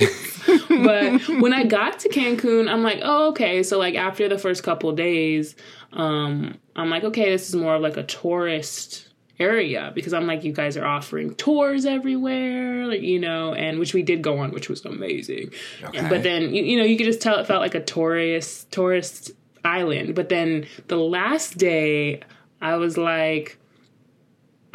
but 0.70 1.28
when 1.42 1.52
I 1.52 1.64
got 1.66 2.00
to 2.00 2.10
Cancun, 2.10 2.72
I'm 2.72 2.84
like, 2.84 3.00
oh, 3.02 3.30
okay. 3.30 3.64
So 3.64 3.80
like 3.80 3.96
after 3.96 4.30
the 4.30 4.38
first 4.38 4.64
couple 4.64 4.92
days, 4.94 5.56
um, 5.92 6.58
I'm 6.76 6.90
like, 6.90 7.04
okay, 7.04 7.32
this 7.32 7.50
is 7.50 7.56
more 7.56 7.76
of 7.76 7.82
like 7.82 7.98
a 7.98 8.04
tourist 8.04 9.10
area 9.40 9.92
because 9.96 10.14
I'm 10.14 10.28
like, 10.28 10.44
you 10.44 10.54
guys 10.54 10.78
are 10.78 10.86
offering 10.86 11.36
tours 11.36 11.86
everywhere, 11.86 12.86
like, 12.86 13.02
you 13.02 13.20
know, 13.20 13.54
and 13.54 13.80
which 13.80 13.94
we 13.94 14.04
did 14.04 14.22
go 14.22 14.38
on, 14.38 14.52
which 14.52 14.70
was 14.70 14.86
amazing. 14.86 15.52
Okay. 15.84 16.08
But 16.08 16.22
then 16.22 16.54
you, 16.54 16.64
you 16.64 16.78
know, 16.78 16.84
you 16.84 16.98
could 16.98 17.08
just 17.08 17.22
tell 17.22 17.40
it 17.40 17.48
felt 17.48 17.62
like 17.62 17.76
a 17.76 17.84
tourist 17.84 18.72
tourist 18.72 19.32
island. 19.64 20.14
But 20.14 20.30
then 20.30 20.68
the 20.88 20.98
last 20.98 21.58
day, 21.58 22.22
I 22.62 22.76
was 22.76 22.96
like, 22.96 23.58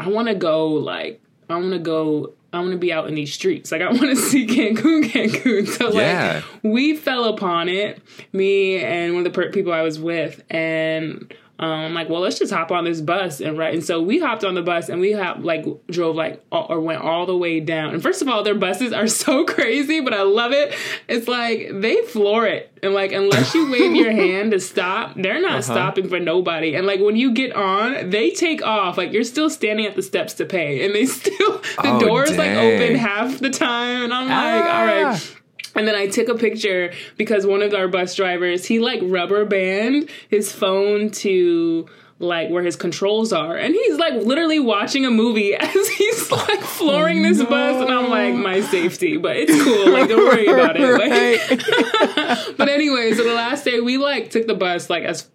I 0.01 0.09
want 0.09 0.29
to 0.29 0.35
go 0.35 0.69
like 0.69 1.21
I 1.49 1.57
want 1.57 1.73
to 1.73 1.79
go. 1.79 2.33
I 2.53 2.59
want 2.59 2.73
to 2.73 2.79
be 2.79 2.93
out 2.93 3.07
in 3.07 3.15
these 3.15 3.33
streets. 3.33 3.71
Like 3.71 3.81
I 3.83 3.87
want 3.89 4.01
to 4.01 4.17
see 4.31 4.47
Cancun, 4.47 5.05
Cancun. 5.05 5.67
So 5.69 5.87
like 5.87 5.95
Yeah. 5.97 6.43
we 6.65 6.97
fell 6.97 7.25
upon 7.27 7.69
it, 7.69 8.03
me 8.33 8.79
and 8.79 9.15
one 9.15 9.25
of 9.27 9.33
the 9.33 9.41
per- 9.43 9.51
people 9.53 9.73
I 9.73 9.83
was 9.83 10.01
with, 10.01 10.43
and 10.51 11.33
um, 11.61 11.71
I'm 11.71 11.95
like, 11.95 12.09
well, 12.09 12.23
let's 12.23 12.39
just 12.39 12.53
hop 12.53 12.73
on 12.73 12.85
this 12.85 13.01
bus 13.03 13.41
and 13.41 13.57
right. 13.59 13.75
And 13.75 13.85
so 13.85 14.01
we 14.01 14.19
hopped 14.19 14.45
on 14.45 14.55
the 14.55 14.63
bus 14.63 14.89
and 14.89 14.99
we 15.01 15.13
have 15.13 15.45
like 15.45 15.65
drove 15.89 16.17
like 16.17 16.43
all, 16.51 16.67
or 16.71 16.81
went 16.81 17.03
all 17.03 17.27
the 17.27 17.37
way 17.37 17.61
down. 17.61 17.93
And 17.93 18.03
first 18.03 18.23
of 18.23 18.29
all, 18.29 18.43
their 18.43 18.55
buses 18.55 18.93
are 18.95 19.07
so 19.25 19.45
crazy, 19.45 20.01
but 20.01 20.15
I 20.15 20.23
love 20.23 20.53
it. 20.53 20.75
It's 21.07 21.29
like 21.29 21.69
they 21.73 22.01
floor 22.03 22.47
it, 22.47 22.73
and 22.83 22.95
like 22.95 23.13
unless 23.13 23.55
you 23.55 23.71
wave 23.71 23.95
your 23.95 24.11
hand 24.25 24.53
to 24.53 24.61
stop, 24.61 25.13
they're 25.17 25.41
not 25.43 25.63
stopping 25.63 26.09
for 26.09 26.19
nobody. 26.19 26.75
And 26.75 26.87
like 26.87 27.01
when 27.01 27.17
you 27.17 27.33
get 27.33 27.53
on, 27.55 28.09
they 28.11 28.31
take 28.31 28.63
off. 28.63 28.97
Like 28.97 29.13
you're 29.13 29.23
still 29.25 29.51
standing 29.51 29.85
at 29.87 29.95
the 29.97 30.03
steps 30.03 30.35
to 30.35 30.47
pay, 30.47 30.85
and 30.87 30.95
they 30.95 31.05
still 31.21 31.59
the 31.59 31.63
Oh, 31.85 32.01
doors 32.01 32.37
like 32.39 32.53
open 32.53 32.95
half 32.97 33.39
the 33.39 33.51
time, 33.51 34.05
and 34.05 34.15
I'm 34.15 34.29
like, 34.29 34.65
all 34.65 34.71
Ah. 34.71 35.11
right. 35.13 35.37
And 35.75 35.87
then 35.87 35.95
I 35.95 36.09
took 36.09 36.29
a 36.29 36.35
picture 36.35 36.93
because 37.17 37.47
one 37.47 37.63
of 37.63 37.75
our 37.75 37.89
bus 37.89 38.15
drivers, 38.15 38.65
he 38.65 38.81
like 38.81 39.01
rubber 39.03 39.45
band 39.45 40.11
his 40.29 40.53
phone 40.53 41.11
to 41.11 41.89
like 42.19 42.51
where 42.51 42.63
his 42.63 42.77
controls 42.77 43.33
are, 43.33 43.57
and 43.57 43.75
he's 43.75 43.97
like 43.97 44.13
literally 44.15 44.61
watching 44.61 45.07
a 45.07 45.11
movie 45.11 45.55
as 45.57 45.89
he's 45.89 46.31
like 46.31 46.61
flooring 46.61 47.23
this 47.23 47.43
bus, 47.43 47.83
and 47.83 47.91
I'm 47.91 48.11
like, 48.11 48.35
my 48.35 48.61
safety, 48.61 49.17
but 49.17 49.37
it's 49.37 49.63
cool. 49.63 49.91
Like, 49.91 50.09
don't 50.09 50.27
worry 50.27 50.47
about 50.47 50.77
it. 50.79 50.87
Like, 50.91 52.57
but 52.59 52.69
anyway, 52.69 53.15
so 53.15 53.25
the 53.25 53.35
last 53.35 53.65
day 53.65 53.81
we 53.81 53.97
like 53.97 54.31
took 54.31 54.47
the 54.47 54.55
bus 54.55 54.91
like 54.91 55.05
as 55.05 55.29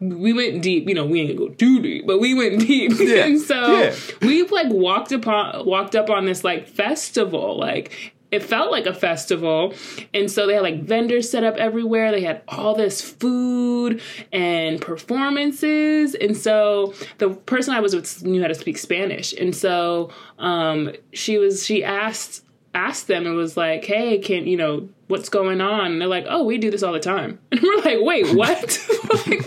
we 0.00 0.32
went 0.32 0.62
deep. 0.62 0.88
You 0.88 0.94
know, 0.94 1.06
we 1.06 1.20
ain't 1.22 1.38
go 1.38 1.48
too 1.48 1.80
deep, 1.80 2.06
but 2.06 2.18
we 2.18 2.34
went 2.34 2.60
deep. 2.60 2.92
Yeah, 2.98 3.24
and 3.24 3.40
so 3.40 3.80
yeah. 3.80 3.94
we 4.20 4.42
like 4.44 4.68
walked 4.68 5.12
upon 5.12 5.64
walked 5.64 5.94
up 5.94 6.10
on 6.10 6.26
this 6.26 6.44
like 6.44 6.68
festival. 6.68 7.58
Like 7.58 8.14
it 8.30 8.42
felt 8.42 8.70
like 8.70 8.86
a 8.86 8.94
festival. 8.94 9.74
And 10.12 10.30
so 10.30 10.46
they 10.46 10.54
had 10.54 10.62
like 10.62 10.82
vendors 10.82 11.30
set 11.30 11.44
up 11.44 11.56
everywhere. 11.56 12.10
They 12.10 12.22
had 12.22 12.42
all 12.48 12.74
this 12.74 13.00
food 13.00 14.00
and 14.32 14.80
performances. 14.80 16.14
And 16.14 16.36
so 16.36 16.94
the 17.18 17.30
person 17.30 17.74
I 17.74 17.80
was 17.80 17.94
with 17.94 18.24
knew 18.24 18.42
how 18.42 18.48
to 18.48 18.54
speak 18.54 18.78
Spanish. 18.78 19.32
And 19.32 19.54
so 19.54 20.10
um 20.38 20.92
she 21.12 21.38
was 21.38 21.64
she 21.64 21.84
asked 21.84 22.45
asked 22.76 23.08
them 23.08 23.26
and 23.26 23.34
was 23.34 23.56
like, 23.56 23.84
"Hey, 23.84 24.18
can 24.18 24.46
you 24.46 24.56
know 24.56 24.88
what's 25.08 25.28
going 25.28 25.60
on?" 25.60 25.92
And 25.92 26.00
they're 26.00 26.08
like, 26.08 26.26
"Oh, 26.28 26.44
we 26.44 26.58
do 26.58 26.70
this 26.70 26.82
all 26.82 26.92
the 26.92 27.00
time." 27.00 27.38
And 27.50 27.62
we're 27.62 27.76
like, 27.76 27.98
"Wait, 28.00 28.34
what?" 28.36 28.78
like, 29.26 29.46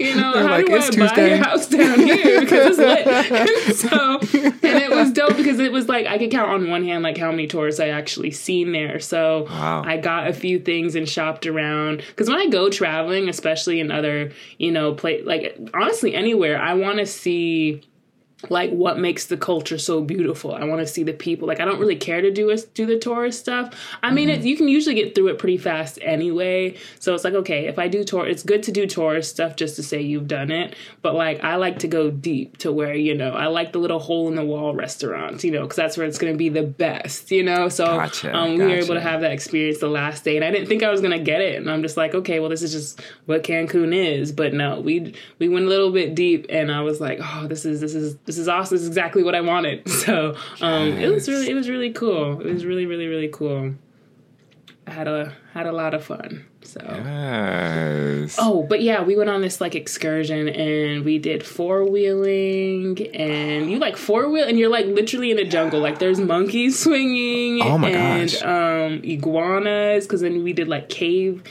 you 0.00 0.14
know, 0.16 0.32
They're 0.34 0.42
how 0.42 0.50
like, 0.56 0.66
do 0.66 0.74
"It's 0.74 0.86
I 0.86 0.90
buy 0.90 1.06
Tuesday." 1.06 1.28
your 1.28 1.44
house 1.44 1.66
down 1.68 2.00
here 2.00 2.40
because 2.40 2.78
it's 2.78 2.78
lit? 2.78 3.06
and 3.66 3.76
so, 3.76 4.18
and 4.68 4.82
it 4.82 4.90
was 4.90 5.12
dope 5.12 5.36
because 5.36 5.60
it 5.60 5.70
was 5.72 5.88
like 5.88 6.06
I 6.06 6.18
could 6.18 6.30
count 6.30 6.50
on 6.50 6.68
one 6.68 6.84
hand 6.84 7.02
like 7.04 7.16
how 7.16 7.30
many 7.30 7.46
tourists 7.46 7.80
I 7.80 7.88
actually 7.88 8.32
seen 8.32 8.72
there. 8.72 8.98
So 9.00 9.44
Wow. 9.48 9.82
I 9.84 9.96
got 9.98 10.26
a 10.28 10.32
few 10.32 10.58
things 10.58 10.94
and 10.96 11.08
shopped 11.08 11.46
around 11.46 11.98
because 12.08 12.28
when 12.28 12.38
I 12.38 12.48
go 12.48 12.68
traveling, 12.70 13.28
especially 13.28 13.78
in 13.80 13.90
other 13.92 14.32
you 14.58 14.72
know 14.72 14.94
play 14.94 15.22
like 15.22 15.56
honestly 15.74 16.14
anywhere, 16.14 16.60
I 16.60 16.74
want 16.74 16.98
to 16.98 17.06
see 17.06 17.82
like 18.50 18.70
what 18.70 18.98
makes 18.98 19.26
the 19.26 19.36
culture 19.36 19.78
so 19.78 20.00
beautiful. 20.02 20.54
I 20.54 20.64
want 20.64 20.80
to 20.80 20.86
see 20.86 21.02
the 21.02 21.12
people. 21.12 21.48
Like 21.48 21.60
I 21.60 21.64
don't 21.64 21.78
really 21.78 21.96
care 21.96 22.20
to 22.20 22.30
do 22.30 22.50
it, 22.50 22.72
do 22.74 22.86
the 22.86 22.98
tourist 22.98 23.40
stuff. 23.40 23.74
I 24.02 24.10
mean, 24.10 24.28
Mm-hmm. 24.28 24.40
it, 24.40 24.44
you 24.46 24.56
can 24.56 24.68
usually 24.68 24.94
get 24.94 25.14
through 25.14 25.28
it 25.28 25.38
pretty 25.38 25.58
fast 25.58 25.98
anyway. 26.00 26.76
So 26.98 27.14
it's 27.14 27.24
like 27.24 27.34
okay, 27.34 27.66
if 27.66 27.78
I 27.78 27.88
do 27.88 28.04
tour, 28.04 28.26
it's 28.26 28.42
good 28.42 28.62
to 28.64 28.72
do 28.72 28.86
tourist 28.86 29.30
stuff 29.30 29.56
just 29.56 29.76
to 29.76 29.82
say 29.82 30.00
you've 30.00 30.28
done 30.28 30.50
it. 30.50 30.74
But 31.02 31.14
like 31.14 31.44
I 31.44 31.56
like 31.56 31.80
to 31.80 31.88
go 31.88 32.10
deep 32.10 32.56
to 32.58 32.72
where 32.72 32.94
you 32.94 33.14
know 33.14 33.32
I 33.32 33.46
like 33.46 33.72
the 33.72 33.78
little 33.78 33.98
hole 33.98 34.28
in 34.28 34.34
the 34.34 34.44
wall 34.44 34.74
restaurants, 34.74 35.44
you 35.44 35.50
know, 35.50 35.62
because 35.62 35.76
that's 35.76 35.96
where 35.96 36.06
it's 36.06 36.18
going 36.18 36.32
to 36.32 36.38
be 36.38 36.48
the 36.48 36.62
best, 36.62 37.30
you 37.30 37.42
know. 37.42 37.68
So 37.68 37.84
Gotcha, 37.84 38.34
um, 38.34 38.52
we 38.56 38.64
were 38.64 38.70
able 38.70 38.94
to 38.94 39.00
have 39.00 39.20
that 39.20 39.32
experience 39.32 39.78
the 39.78 39.88
last 39.88 40.24
day, 40.24 40.36
and 40.36 40.44
I 40.44 40.50
didn't 40.50 40.68
think 40.68 40.82
I 40.82 40.90
was 40.90 41.00
going 41.00 41.12
to 41.18 41.22
get 41.22 41.40
it. 41.40 41.56
And 41.56 41.70
I'm 41.70 41.82
just 41.82 41.96
like, 41.96 42.14
okay, 42.14 42.40
well, 42.40 42.48
this 42.48 42.62
is 42.62 42.72
just 42.72 43.00
what 43.26 43.42
Cancun 43.44 43.94
is. 43.94 44.32
But 44.32 44.54
no, 44.54 44.80
we 44.80 45.14
we 45.38 45.48
went 45.48 45.66
a 45.66 45.68
little 45.68 45.90
bit 45.92 46.14
deep, 46.14 46.46
and 46.48 46.72
I 46.72 46.80
was 46.80 47.00
like, 47.00 47.18
oh, 47.22 47.46
this 47.46 47.64
is 47.64 47.80
this 47.80 47.94
is 47.94 48.16
this 48.24 48.33
is 48.38 48.48
awesome. 48.48 48.74
This 48.76 48.82
is 48.82 48.88
exactly 48.88 49.22
what 49.22 49.34
I 49.34 49.40
wanted. 49.40 49.88
So 50.04 50.36
um, 50.60 50.88
it 50.98 51.08
was 51.10 51.28
really 51.28 51.48
it 51.50 51.54
was 51.54 51.68
really 51.68 51.92
cool. 51.92 52.40
It 52.40 52.52
was 52.52 52.64
really 52.66 52.84
really 52.86 53.06
really 53.06 53.28
cool. 53.28 53.74
I 54.86 54.90
had 54.90 55.08
a 55.08 55.32
had 55.54 55.66
a 55.66 55.72
lot 55.72 55.94
of 55.94 56.04
fun. 56.04 56.44
So. 56.62 56.80
Yes. 56.82 58.36
Oh, 58.40 58.62
but 58.68 58.80
yeah, 58.82 59.02
we 59.02 59.16
went 59.16 59.28
on 59.30 59.40
this 59.42 59.60
like 59.60 59.74
excursion 59.74 60.48
and 60.48 61.04
we 61.04 61.18
did 61.18 61.44
four 61.44 61.84
wheeling 61.84 62.98
and 63.14 63.70
you 63.70 63.78
like 63.78 63.96
four 63.96 64.30
wheel 64.30 64.46
and 64.46 64.58
you're 64.58 64.70
like 64.70 64.86
literally 64.86 65.30
in 65.30 65.36
the 65.36 65.44
jungle. 65.44 65.80
Like 65.80 65.98
there's 65.98 66.20
monkeys 66.20 66.78
swinging 66.78 67.60
Oh 67.62 67.78
my 67.78 67.90
and 67.90 68.30
gosh. 68.30 68.42
um 68.42 69.00
iguanas 69.04 70.06
because 70.06 70.20
then 70.22 70.42
we 70.42 70.52
did 70.52 70.68
like 70.68 70.88
cave 70.88 71.42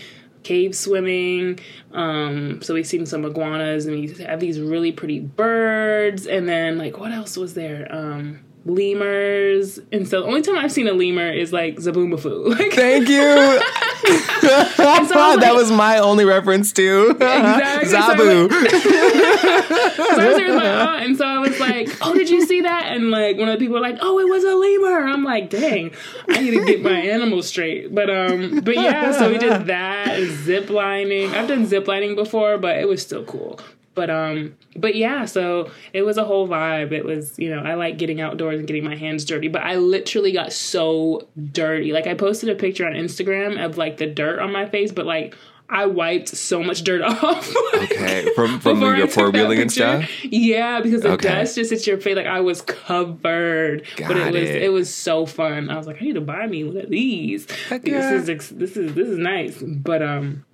cave 0.43 0.75
swimming. 0.75 1.59
Um 1.93 2.61
so 2.61 2.73
we've 2.73 2.87
seen 2.87 3.05
some 3.05 3.25
iguanas 3.25 3.85
and 3.85 3.95
we 3.99 4.13
have 4.25 4.39
these 4.39 4.59
really 4.59 4.91
pretty 4.91 5.19
birds 5.19 6.27
and 6.27 6.47
then 6.47 6.77
like 6.77 6.97
what 6.99 7.11
else 7.11 7.37
was 7.37 7.53
there? 7.53 7.87
Um 7.91 8.39
lemurs 8.65 9.77
and 9.91 10.07
so 10.07 10.21
the 10.21 10.27
only 10.27 10.41
time 10.41 10.57
I've 10.57 10.71
seen 10.71 10.87
a 10.87 10.93
lemur 10.93 11.29
is 11.29 11.51
like 11.51 11.75
Zoboomafoo. 11.77 12.49
Like 12.59 12.73
Thank 12.73 13.09
you. 13.09 13.19
like- 14.03 15.39
that 15.39 15.51
was 15.53 15.71
my 15.71 15.97
only 15.99 16.25
reference 16.25 16.71
to 16.73 17.09
Exactly. 17.11 17.89
Zabu. 17.89 18.49
So 18.51 19.12
I 19.43 20.27
was 20.27 20.37
there 20.37 20.47
with 20.47 20.55
my 20.55 20.69
aunt, 20.69 21.05
and 21.05 21.17
so 21.17 21.25
I 21.25 21.37
was 21.39 21.59
like, 21.59 21.89
"Oh, 22.01 22.13
did 22.13 22.29
you 22.29 22.45
see 22.45 22.61
that?" 22.61 22.91
And 22.91 23.11
like 23.11 23.37
one 23.37 23.49
of 23.49 23.53
the 23.53 23.59
people 23.59 23.75
were 23.75 23.81
like, 23.81 23.97
"Oh, 24.01 24.19
it 24.19 24.27
was 24.29 24.43
a 24.43 24.55
lemur." 24.55 25.07
I'm 25.07 25.23
like, 25.23 25.49
"Dang, 25.49 25.91
I 26.29 26.39
need 26.39 26.51
to 26.51 26.65
get 26.65 26.81
my 26.81 26.99
animals 26.99 27.47
straight." 27.47 27.93
But 27.93 28.09
um, 28.09 28.61
but 28.61 28.75
yeah, 28.75 29.11
so 29.11 29.29
we 29.29 29.37
did 29.37 29.67
that 29.67 30.19
zip 30.43 30.69
lining. 30.69 31.31
I've 31.33 31.47
done 31.47 31.65
zip 31.65 31.87
lining 31.87 32.15
before, 32.15 32.57
but 32.57 32.77
it 32.77 32.87
was 32.87 33.01
still 33.01 33.23
cool. 33.25 33.59
But 33.95 34.09
um, 34.09 34.55
but 34.75 34.95
yeah, 34.95 35.25
so 35.25 35.69
it 35.93 36.01
was 36.01 36.17
a 36.17 36.23
whole 36.23 36.47
vibe. 36.47 36.91
It 36.91 37.05
was 37.05 37.37
you 37.37 37.53
know 37.53 37.61
I 37.61 37.75
like 37.75 37.97
getting 37.99 38.21
outdoors 38.21 38.57
and 38.57 38.67
getting 38.67 38.83
my 38.83 38.95
hands 38.95 39.23
dirty, 39.23 39.49
but 39.49 39.61
I 39.61 39.75
literally 39.75 40.31
got 40.31 40.51
so 40.51 41.27
dirty. 41.51 41.93
Like 41.93 42.07
I 42.07 42.15
posted 42.15 42.49
a 42.49 42.55
picture 42.55 42.87
on 42.87 42.93
Instagram 42.93 43.63
of 43.63 43.77
like 43.77 43.97
the 43.97 44.07
dirt 44.07 44.39
on 44.39 44.51
my 44.51 44.65
face, 44.67 44.91
but 44.91 45.05
like. 45.05 45.35
I 45.73 45.87
wiped 45.87 46.29
so 46.29 46.61
much 46.63 46.83
dirt 46.83 47.01
off. 47.23 47.51
Okay, 47.73 48.29
from 48.35 48.59
from 48.59 48.83
I 48.83 48.97
your 48.97 49.31
wheeling 49.31 49.59
and 49.59 49.71
stuff. 49.71 50.07
Yeah, 50.23 50.81
because 50.81 51.01
the 51.01 51.13
Okay. 51.13 51.29
dust 51.29 51.55
just 51.55 51.71
hits 51.71 51.87
your 51.87 51.97
face. 51.99 52.15
Like 52.15 52.27
I 52.27 52.41
was 52.41 52.61
covered, 52.61 53.83
but 53.97 54.11
it 54.11 54.19
Got 54.19 54.33
was 54.33 54.49
it. 54.49 54.61
it. 54.63 54.71
was 54.71 54.93
so 54.93 55.25
fun. 55.25 55.69
I 55.69 55.77
was 55.77 55.87
like, 55.87 56.01
I 56.01 56.05
need 56.05 56.13
to 56.15 56.21
buy 56.21 56.45
me 56.47 56.63
one 56.63 56.77
of 56.77 56.89
these. 56.89 57.49
Heck 57.69 57.81
This 57.81 58.29
is 58.29 58.49
this 58.51 58.77
is 58.77 58.93
this 58.93 59.07
is 59.07 59.17
nice. 59.17 59.61
But 59.65 60.01
um, 60.03 60.45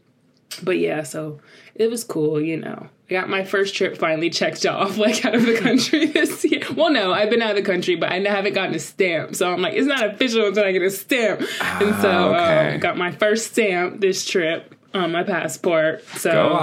but 0.64 0.78
yeah, 0.80 1.04
so 1.04 1.40
it 1.76 1.90
was 1.90 2.04
cool. 2.04 2.42
You 2.42 2.58
know, 2.58 2.88
I 3.10 3.14
got 3.14 3.30
my 3.30 3.44
first 3.44 3.76
trip 3.76 3.98
finally 3.98 4.30
checked 4.30 4.66
off, 4.66 4.98
like 5.06 5.26
out 5.26 5.36
of 5.36 5.46
the 5.46 5.58
country 5.60 6.06
this 6.08 6.44
year. 6.46 6.64
Well, 6.76 6.92
no, 6.92 7.12
I've 7.12 7.30
been 7.30 7.42
out 7.42 7.52
of 7.52 7.56
the 7.58 7.62
country, 7.70 7.96
but 7.96 8.10
I 8.12 8.20
haven't 8.20 8.54
gotten 8.54 8.74
a 8.76 8.80
stamp. 8.80 9.36
So 9.36 9.52
I'm 9.52 9.62
like, 9.62 9.74
it's 9.74 9.88
not 9.88 10.06
official 10.06 10.48
until 10.48 10.64
I 10.64 10.72
get 10.72 10.82
a 10.82 10.90
stamp. 10.92 11.42
and 11.42 11.96
so 12.02 12.10
Ah, 12.34 12.44
okay. 12.44 12.74
um, 12.76 12.80
got 12.80 12.98
my 12.98 13.12
first 13.12 13.52
stamp 13.52 14.00
this 14.02 14.26
trip 14.26 14.76
on 14.94 15.12
my 15.12 15.24
passport. 15.24 16.04
So 16.18 16.54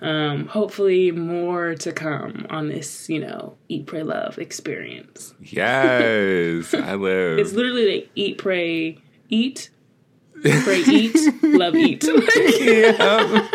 um, 0.00 0.46
hopefully 0.46 1.10
more 1.10 1.74
to 1.76 1.92
come 1.92 2.46
on 2.50 2.68
this, 2.68 3.08
you 3.08 3.20
know, 3.20 3.56
eat, 3.68 3.86
pray, 3.86 4.02
love 4.02 4.38
experience. 4.38 5.34
Yes, 5.40 6.74
I 6.74 6.94
live. 6.96 7.38
It's 7.38 7.52
literally 7.52 7.94
like 7.94 8.10
eat, 8.14 8.38
pray, 8.38 8.98
eat, 9.28 9.70
pray, 10.42 10.80
eat, 10.80 11.16
love, 11.42 11.74
eat. 11.76 12.04
Yeah. 12.62 13.48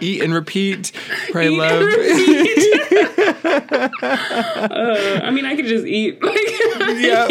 Eat 0.00 0.22
and 0.22 0.32
repeat. 0.32 0.92
Pray 1.30 1.48
Eat 1.48 1.58
love. 1.58 1.82
Uh, 4.70 5.20
I 5.22 5.30
mean, 5.30 5.44
I 5.44 5.56
could 5.56 5.66
just 5.66 5.84
eat. 5.86 6.22
Like, 6.22 6.36
Yeah. 6.98 7.28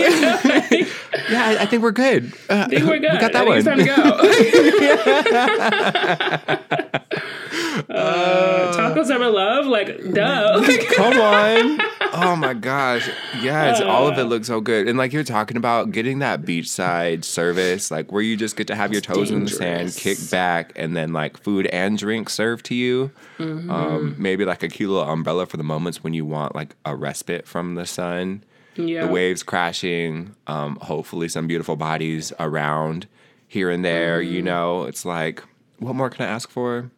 Yeah, 1.29 1.57
I, 1.59 1.65
think 1.65 1.83
we're 1.83 1.91
good. 1.91 2.31
Uh, 2.49 2.65
I 2.67 2.69
think 2.69 2.85
we're 2.85 2.99
good. 2.99 3.11
We 3.11 3.17
got 3.19 3.33
that 3.33 3.35
I 3.35 3.43
one. 3.45 3.63
time 3.63 3.77
to 3.79 3.85
go. 3.85 3.93
uh, 7.89 8.73
tacos 8.75 9.09
ever 9.09 9.29
love? 9.29 9.65
Like, 9.65 10.13
duh. 10.13 10.61
Come 10.95 11.19
on. 11.19 11.79
Oh 12.13 12.35
my 12.37 12.53
gosh. 12.53 13.09
Yes, 13.41 13.81
all 13.81 14.07
Uh. 14.07 14.11
of 14.11 14.17
it 14.19 14.23
looks 14.25 14.47
so 14.47 14.61
good. 14.61 14.87
And 14.87 14.97
like 14.97 15.13
you're 15.13 15.23
talking 15.23 15.57
about 15.57 15.91
getting 15.91 16.19
that 16.19 16.43
beachside 16.43 17.23
service, 17.23 17.89
like 17.91 18.11
where 18.11 18.21
you 18.21 18.37
just 18.37 18.55
get 18.55 18.67
to 18.67 18.75
have 18.75 18.91
your 18.91 19.01
toes 19.01 19.31
in 19.31 19.43
the 19.45 19.49
sand, 19.49 19.93
kick 19.95 20.17
back, 20.29 20.71
and 20.75 20.95
then 20.95 21.13
like 21.13 21.37
food 21.37 21.67
and 21.67 21.97
drink 21.97 22.29
served 22.29 22.65
to 22.67 22.75
you. 22.75 23.11
Mm-hmm. 23.37 23.69
Um, 23.69 24.15
maybe 24.17 24.45
like 24.45 24.63
a 24.63 24.67
cute 24.69 24.89
little 24.89 25.07
umbrella 25.09 25.45
for 25.45 25.57
the 25.57 25.63
moments 25.63 26.03
when 26.03 26.13
you 26.13 26.25
want 26.25 26.55
like 26.55 26.75
a 26.85 26.95
respite 26.95 27.47
from 27.47 27.75
the 27.75 27.85
sun. 27.85 28.43
Yeah. 28.77 29.05
The 29.05 29.11
waves 29.11 29.43
crashing, 29.43 30.35
um, 30.47 30.77
hopefully 30.81 31.27
some 31.29 31.47
beautiful 31.47 31.75
bodies 31.75 32.31
around 32.39 33.07
here 33.47 33.69
and 33.69 33.83
there, 33.83 34.21
Mm-hmm. 34.21 34.33
you 34.33 34.41
know. 34.41 34.83
It's 34.83 35.05
like, 35.05 35.43
what 35.79 35.95
more 35.95 36.09
can 36.09 36.25
I 36.25 36.29
ask 36.29 36.49
for? 36.49 36.91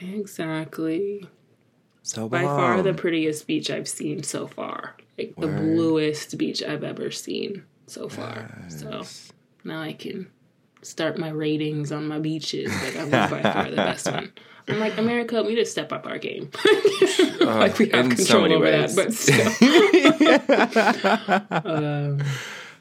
Exactly. 0.00 1.28
So 2.02 2.28
By 2.28 2.42
far 2.42 2.82
the 2.82 2.94
prettiest 2.94 3.46
beach 3.46 3.70
I've 3.70 3.88
seen 3.88 4.22
so 4.22 4.46
far. 4.46 4.96
Like 5.18 5.34
the 5.36 5.46
bluest 5.46 6.36
beach 6.36 6.62
I've 6.62 6.84
ever 6.84 7.10
seen 7.10 7.64
so 7.86 8.08
far. 8.08 8.64
So 8.68 9.02
now 9.64 9.80
I 9.80 9.92
can 9.94 10.28
start 10.82 11.18
my 11.18 11.30
ratings 11.30 11.92
on 11.92 12.06
my 12.06 12.18
beaches. 12.18 12.70
Like 12.82 12.96
I 12.96 13.04
was 13.26 13.30
by 13.30 13.42
far 13.42 13.70
the 13.70 13.76
best 13.76 14.10
one. 14.10 14.32
I'm 14.66 14.80
like, 14.80 14.96
America, 14.96 15.42
we 15.42 15.50
need 15.50 15.56
to 15.56 15.66
step 15.66 15.92
up 15.92 16.06
our 16.06 16.18
game. 16.18 16.50
like 17.40 17.78
we 17.78 17.90
have 17.90 18.06
in 18.06 18.16
so 18.16 18.16
control 18.16 18.42
many 18.42 18.54
over 18.54 18.64
ways. 18.64 18.94
that, 18.94 19.04
but 19.04 19.12
still. 21.60 21.74
um, 21.74 22.22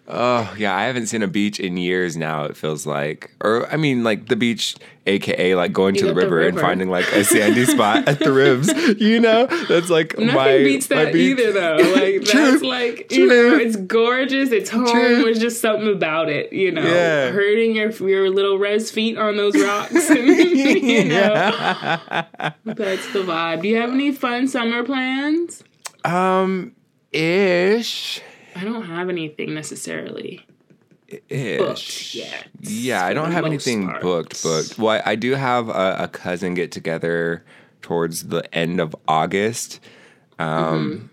Oh 0.06 0.54
yeah, 0.58 0.76
I 0.76 0.84
haven't 0.84 1.08
seen 1.08 1.24
a 1.24 1.28
beach 1.30 1.62
in 1.62 1.78
years 1.78 2.18
now. 2.18 2.44
It 2.44 2.58
feels 2.58 2.86
like, 2.86 3.32
or 3.40 3.72
I 3.72 3.78
mean, 3.78 4.04
like 4.04 4.28
the 4.28 4.36
beach, 4.36 4.76
aka 5.08 5.56
like 5.56 5.72
going 5.72 5.96
You 5.96 6.02
to 6.02 6.08
the 6.08 6.14
got 6.14 6.20
the 6.20 6.26
river, 6.26 6.42
and 6.46 6.60
finding 6.60 6.90
like 6.90 7.06
a 7.14 7.24
sandy 7.24 7.64
spot 7.66 8.06
at 8.10 8.20
the 8.20 8.34
ribs. 8.34 8.68
You 9.00 9.22
know, 9.22 9.46
that's 9.46 9.90
like 9.90 10.18
Nothing 10.20 10.36
my 10.36 10.58
beats 10.58 10.90
my 10.90 11.06
that 11.06 11.14
beach. 11.14 11.40
either, 11.40 11.52
though. 11.54 11.78
Like 11.94 12.26
True. 12.26 12.52
that's 12.52 12.64
like 12.64 13.12
you 13.14 13.30
True. 13.30 13.52
know, 13.52 13.58
it's 13.64 13.78
gorgeous. 13.78 14.52
It's 14.52 14.70
home. 14.70 14.88
True. 14.88 15.24
There's 15.24 15.40
just 15.40 15.62
something 15.62 15.88
about 15.94 16.28
it. 16.28 16.52
You 16.52 16.72
know, 16.74 16.82
Yeah. 16.82 17.32
hurting 17.32 17.74
your 17.74 17.92
your 17.92 18.30
little 18.30 18.58
res 18.58 18.92
feet 18.92 19.18
on 19.18 19.38
those 19.38 19.56
rocks. 19.56 20.10
you 20.10 21.06
know, 21.06 21.52
that's 22.66 23.14
the 23.14 23.20
vibe. 23.26 23.62
Do 23.62 23.70
you 23.70 23.78
have 23.78 23.92
any 23.92 24.12
fun 24.12 24.50
summer 24.50 24.84
plans? 24.84 25.64
Um, 26.04 26.76
ish, 27.14 28.22
I 28.56 28.64
don't 28.64 28.84
have 28.86 29.10
anything 29.10 29.54
necessarily. 29.54 30.46
ish. 31.30 31.58
Booked 31.60 32.16
yet, 32.16 32.48
Yeah, 32.62 33.06
I 33.06 33.14
don't 33.14 33.32
have 33.32 33.46
anything 33.46 33.88
part. 33.88 34.02
booked. 34.02 34.42
Booked. 34.44 34.78
Well, 34.80 35.02
I, 35.06 35.12
I 35.12 35.16
do 35.16 35.34
have 35.36 35.70
a, 35.70 35.96
a 36.00 36.08
cousin 36.08 36.54
get 36.54 36.72
together 36.72 37.44
towards 37.82 38.28
the 38.30 38.44
end 38.56 38.80
of 38.80 38.96
August. 39.08 39.80
Um, 40.40 40.50
Mm-hmm. 40.50 41.06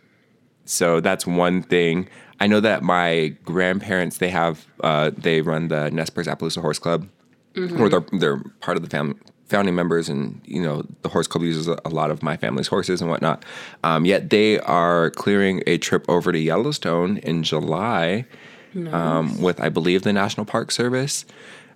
so 0.64 1.00
that's 1.00 1.26
one 1.26 1.62
thing. 1.62 2.08
I 2.40 2.46
know 2.46 2.60
that 2.60 2.82
my 2.82 3.34
grandparents 3.44 4.18
they 4.18 4.30
have 4.30 4.66
uh, 4.82 5.10
they 5.16 5.42
run 5.42 5.68
the 5.68 5.90
Nez 5.90 6.08
Perce 6.10 6.26
Appaloosa 6.26 6.60
Horse 6.62 6.78
Club, 6.78 7.08
Mm-hmm. 7.54 7.80
or 7.82 7.88
they're 7.88 8.04
they're 8.12 8.38
part 8.60 8.76
of 8.76 8.82
the 8.84 8.88
family 8.88 9.16
founding 9.50 9.74
members, 9.74 10.08
and 10.08 10.40
you 10.44 10.62
know 10.62 10.84
the 11.02 11.08
horse 11.08 11.26
club 11.26 11.42
uses 11.42 11.66
a, 11.66 11.88
lot 11.88 12.10
of 12.10 12.22
my 12.22 12.36
family's 12.36 12.68
horses 12.68 13.00
and 13.02 13.10
whatnot. 13.10 13.44
Um, 13.84 14.04
yet 14.04 14.30
they 14.30 14.60
are 14.60 15.10
clearing 15.10 15.62
a 15.66 15.76
trip 15.78 16.06
over 16.08 16.32
to 16.32 16.38
Yellowstone 16.38 17.18
in 17.18 17.42
July 17.42 18.24
um, 18.92 19.40
with 19.42 19.60
I 19.60 19.68
believe 19.68 20.02
the 20.02 20.12
National 20.12 20.46
Park 20.46 20.70
Service, 20.70 21.26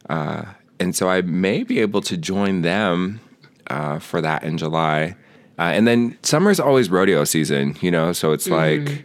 uh, 0.09 0.45
and 0.81 0.95
so 0.95 1.11
I 1.11 1.21
may 1.23 1.65
be 1.65 1.81
able 1.81 2.01
to 2.03 2.17
join 2.17 2.63
them 2.63 3.21
uh, 3.67 3.99
for 3.99 4.21
that 4.21 4.45
in 4.45 4.57
July. 4.57 5.17
Uh, 5.59 5.63
and 5.63 5.87
then 5.87 6.19
summer's 6.23 6.59
always 6.59 6.91
rodeo 6.91 7.23
season, 7.23 7.77
you 7.81 7.91
know, 7.91 8.13
so 8.13 8.33
it's 8.33 8.49
like 8.49 9.05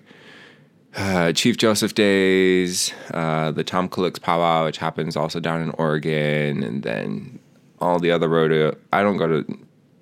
uh, 0.95 1.31
Chief 1.31 1.57
Joseph 1.57 1.93
Days, 1.93 2.91
uh, 3.13 3.51
the 3.51 3.63
Tamkaliks 3.63 4.21
Powwow, 4.21 4.65
which 4.65 4.77
happens 4.77 5.15
also 5.15 5.39
down 5.39 5.61
in 5.61 5.69
Oregon, 5.71 6.63
and 6.63 6.83
then 6.83 7.38
all 7.79 7.99
the 7.99 8.11
other 8.11 8.27
rodeo. 8.27 8.75
I 8.93 9.01
don't 9.01 9.17
go 9.17 9.27
to 9.27 9.59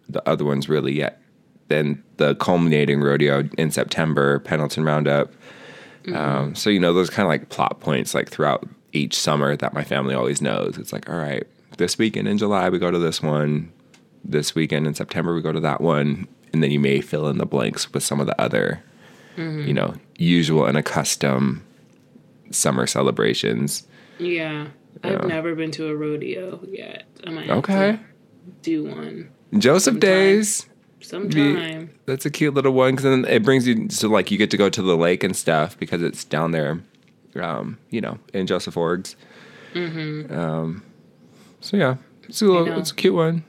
the 0.10 0.28
other 0.28 0.46
ones 0.46 0.70
really 0.70 0.94
yet. 0.94 1.22
Then 1.68 2.04
the 2.18 2.36
culminating 2.36 3.02
rodeo 3.02 3.44
in 3.58 3.72
September, 3.72 4.40
Pendleton 4.40 4.84
Roundup. 4.84 5.32
Um, 6.14 6.56
so 6.56 6.70
you 6.70 6.80
know 6.80 6.94
those 6.94 7.10
kind 7.10 7.26
of 7.26 7.30
like 7.30 7.50
plot 7.50 7.82
points 7.82 8.14
like 8.14 8.30
throughout 8.30 8.66
each 8.94 9.14
summer 9.14 9.58
that 9.58 9.74
my 9.74 9.84
family 9.84 10.16
always 10.16 10.42
knows. 10.42 10.78
It's 10.78 10.94
like, 10.94 11.10
all 11.10 11.18
right, 11.18 11.46
this 11.78 11.98
weekend 11.98 12.30
in 12.30 12.38
July 12.38 12.70
we 12.70 12.80
go 12.80 12.92
to 12.92 13.00
this 13.00 13.22
one. 13.22 13.74
This 14.24 14.56
weekend 14.56 14.88
in 14.88 14.94
September 14.94 15.36
we 15.36 15.42
go 15.42 15.52
to 15.52 15.60
that 15.60 15.82
one, 15.82 16.28
and 16.54 16.64
then 16.64 16.72
you 16.72 16.80
may 16.80 17.02
fill 17.02 17.28
in 17.28 17.38
the 17.38 17.46
blanks 17.46 17.92
with 17.94 18.04
some 18.04 18.22
of 18.22 18.28
the 18.28 18.40
other 18.42 18.82
you 19.38 19.74
know, 19.74 19.94
usual 20.18 20.66
and 20.66 20.78
accustomed 20.78 21.62
summer 22.52 22.88
celebrations. 22.88 23.86
Yeah, 24.18 24.68
I've 25.04 25.26
never 25.28 25.56
been 25.56 25.72
to 25.72 25.88
a 25.90 25.96
rodeo 25.96 26.60
yet. 26.68 27.06
I 27.26 27.30
might 27.32 27.48
have 27.48 27.58
Okay. 27.60 27.92
to 27.94 28.00
do 28.62 28.86
one 28.86 29.30
Joseph 29.58 29.94
Sometime. 29.94 30.10
Days. 30.10 30.66
sometime. 31.02 31.90
That's 32.06 32.26
a 32.26 32.30
cute 32.30 32.54
little 32.54 32.74
one 32.74 32.92
because 32.96 33.04
then 33.04 33.26
it 33.26 33.44
brings 33.44 33.68
you 33.68 33.88
to 33.88 34.08
like 34.08 34.32
you 34.32 34.38
get 34.38 34.52
to 34.52 34.58
go 34.58 34.70
to 34.70 34.82
the 34.82 34.98
lake 34.98 35.24
and 35.24 35.36
stuff 35.36 35.78
because 35.80 36.02
it's 36.02 36.24
down 36.26 36.52
there, 36.52 36.82
um, 37.42 37.78
you 37.90 38.02
know, 38.02 38.20
in 38.34 38.48
Joseph 38.48 38.76
Orgs. 38.76 39.16
Um, 39.76 40.84
so 41.62 41.78
yeah, 41.78 41.96
it's 42.28 42.42
a 42.42 42.46
little, 42.46 42.66
know. 42.66 42.78
it's 42.80 42.92
a 42.92 42.96
cute 42.96 43.14
one. 43.14 43.44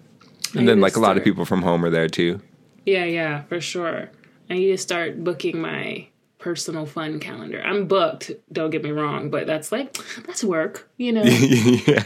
I 0.54 0.58
And 0.60 0.68
then 0.68 0.80
like 0.80 0.96
a 0.96 1.00
lot 1.00 1.16
of 1.16 1.24
people 1.24 1.44
from 1.44 1.62
home 1.62 1.84
are 1.84 1.90
there 1.90 2.08
too. 2.08 2.40
Yeah, 2.86 3.04
yeah, 3.04 3.42
for 3.44 3.60
sure. 3.60 4.10
I 4.50 4.54
need 4.54 4.68
to 4.68 4.78
start 4.78 5.22
booking 5.24 5.60
my 5.60 6.08
personal 6.48 6.86
fun 6.86 7.20
calendar. 7.20 7.60
I'm 7.62 7.86
booked, 7.86 8.30
don't 8.50 8.70
get 8.70 8.82
me 8.82 8.90
wrong, 8.90 9.28
but 9.28 9.46
that's 9.46 9.70
like 9.70 9.92
that's 10.26 10.42
work, 10.42 10.88
you 10.96 11.12
know. 11.16 11.24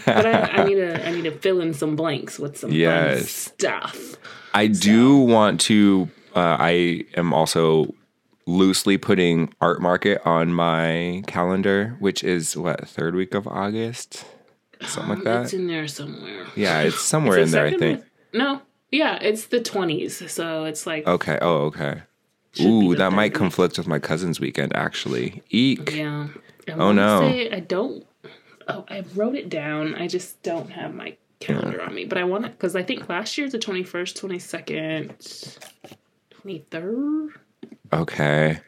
But 0.05 0.27
I, 0.27 0.33
I 0.59 0.65
need 0.65 0.75
to 0.75 1.07
I 1.09 1.13
need 1.13 1.23
to 1.25 1.31
fill 1.31 1.61
in 1.61 1.73
some 1.75 1.95
blanks 1.95 2.41
with 2.41 2.57
some 2.59 2.71
fun 2.71 2.79
Yes. 2.79 3.31
stuff. 3.31 4.17
I 4.53 4.67
do 4.67 5.17
want 5.19 5.61
to. 5.63 6.11
Uh, 6.35 6.57
I 6.59 7.05
am 7.17 7.33
also 7.33 7.95
loosely 8.47 8.99
putting 8.99 9.55
art 9.61 9.81
market 9.81 10.21
on 10.27 10.53
my 10.53 11.23
calendar, 11.29 11.95
which 12.01 12.25
is 12.25 12.57
what 12.57 12.89
third 12.89 13.15
week 13.15 13.35
of 13.35 13.47
August, 13.47 14.25
something 14.81 15.15
like 15.17 15.25
that. 15.31 15.43
It's 15.45 15.53
in 15.55 15.69
there 15.69 15.87
somewhere. 15.87 16.47
Yeah, 16.57 16.81
it's 16.81 17.01
somewhere 17.01 17.39
Is 17.39 17.55
in 17.55 17.59
there. 17.59 17.67
I 17.67 17.79
think. 17.79 18.05
No, 18.33 18.61
yeah, 18.91 19.19
it's 19.23 19.47
the 19.47 19.61
twenties, 19.61 20.31
so 20.33 20.65
it's 20.65 20.85
like 20.85 21.07
Okay. 21.07 21.39
Oh, 21.41 21.67
okay. 21.71 22.03
Ooh, 22.61 22.95
that 22.97 23.13
might 23.13 23.33
conflict 23.35 23.79
with 23.79 23.87
my 23.87 23.99
cousin's 23.99 24.39
weekend. 24.41 24.75
Actually, 24.77 25.43
eek. 25.51 25.93
yeah. 25.95 26.29
I 26.69 26.73
Oh, 26.73 26.93
no. 26.93 27.21
Say 27.21 27.51
I 27.51 27.61
don't. 27.61 28.07
Oh, 28.69 28.85
I 28.89 29.05
wrote 29.15 29.35
it 29.35 29.49
down. 29.49 29.95
I 29.95 30.07
just 30.07 30.43
don't 30.43 30.71
have 30.71 30.95
my 30.95 31.17
calendar 31.41 31.83
on 31.83 31.95
me, 31.95 32.05
but 32.05 32.19
I 32.19 32.25
want 32.25 32.45
it 32.45 32.53
because 32.53 32.77
I 32.77 32.83
think 32.83 33.09
last 33.09 33.37
year's 33.37 33.53
the 33.53 33.59
twenty 33.59 33.83
first, 33.83 34.17
twenty 34.17 34.39
second, 34.39 35.15
twenty 36.31 36.65
third. 36.71 37.31
Okay. 37.93 38.61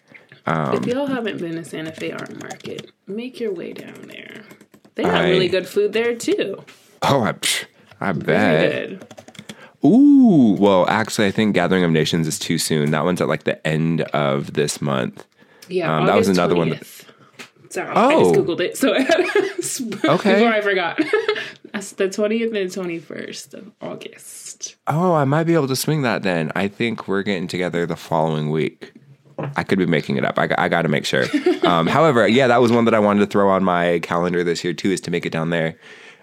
Um, 0.46 0.74
If 0.76 0.86
y'all 0.86 1.06
haven't 1.06 1.38
been 1.38 1.52
to 1.56 1.64
Santa 1.64 1.92
Fe 1.92 2.10
Art 2.12 2.38
Market, 2.42 2.90
make 3.06 3.38
your 3.40 3.52
way 3.52 3.72
down 3.72 4.08
there. 4.08 4.42
They 4.94 5.04
have 5.04 5.14
I- 5.14 5.30
really 5.30 5.48
good 5.48 5.66
food 5.68 5.92
there 5.92 6.14
too. 6.16 6.64
Oh, 7.02 7.22
I, 7.22 7.34
I 8.00 8.12
bet. 8.12 9.23
Ooh. 9.84 10.56
Well, 10.58 10.86
actually, 10.88 11.26
I 11.26 11.30
think 11.30 11.54
Gathering 11.54 11.84
of 11.84 11.90
Nations 11.90 12.26
is 12.26 12.38
too 12.38 12.58
soon. 12.58 12.90
That 12.90 13.04
one's 13.04 13.20
at 13.20 13.28
like 13.28 13.44
the 13.44 13.64
end 13.66 14.02
of 14.02 14.54
this 14.54 14.80
month. 14.80 15.26
Yeah, 15.68 15.94
Um, 15.98 16.06
that 16.06 16.16
was 16.16 16.28
another 16.28 16.54
one 16.54 16.70
that- 16.70 16.80
20th. 16.80 17.04
Sorry, 17.70 17.88
I 17.90 18.18
just 18.20 18.34
Oh. 18.36 18.42
googled 18.44 18.60
it. 18.60 18.76
So 18.76 18.94
Okay. 20.14 20.34
before 20.34 20.52
I 20.52 20.60
forgot, 20.60 21.00
that's 21.72 21.92
the 21.92 22.08
twentieth 22.08 22.54
and 22.54 22.70
twenty 22.72 23.00
first 23.00 23.52
of 23.52 23.72
August. 23.80 24.76
Oh, 24.86 25.14
I 25.14 25.24
might 25.24 25.44
be 25.44 25.54
able 25.54 25.66
to 25.66 25.74
swing 25.74 26.02
that 26.02 26.22
then. 26.22 26.52
I 26.54 26.68
think 26.68 27.08
we're 27.08 27.22
getting 27.24 27.48
together 27.48 27.84
the 27.84 27.96
following 27.96 28.50
week. 28.50 28.92
I 29.56 29.64
could 29.64 29.80
be 29.80 29.86
making 29.86 30.16
it 30.16 30.24
up. 30.24 30.38
I, 30.38 30.48
I 30.56 30.68
got 30.68 30.82
to 30.82 30.88
make 30.88 31.04
sure. 31.04 31.24
Um, 31.64 31.86
however, 31.86 32.28
yeah, 32.28 32.46
that 32.48 32.60
was 32.60 32.70
one 32.70 32.84
that 32.84 32.92
I 32.92 32.98
wanted 32.98 33.20
to 33.20 33.26
throw 33.26 33.48
on 33.48 33.64
my 33.64 33.98
calendar 34.00 34.44
this 34.44 34.62
year 34.62 34.74
too, 34.74 34.90
is 34.90 35.00
to 35.00 35.10
make 35.10 35.24
it 35.24 35.30
down 35.30 35.48
there. 35.48 35.76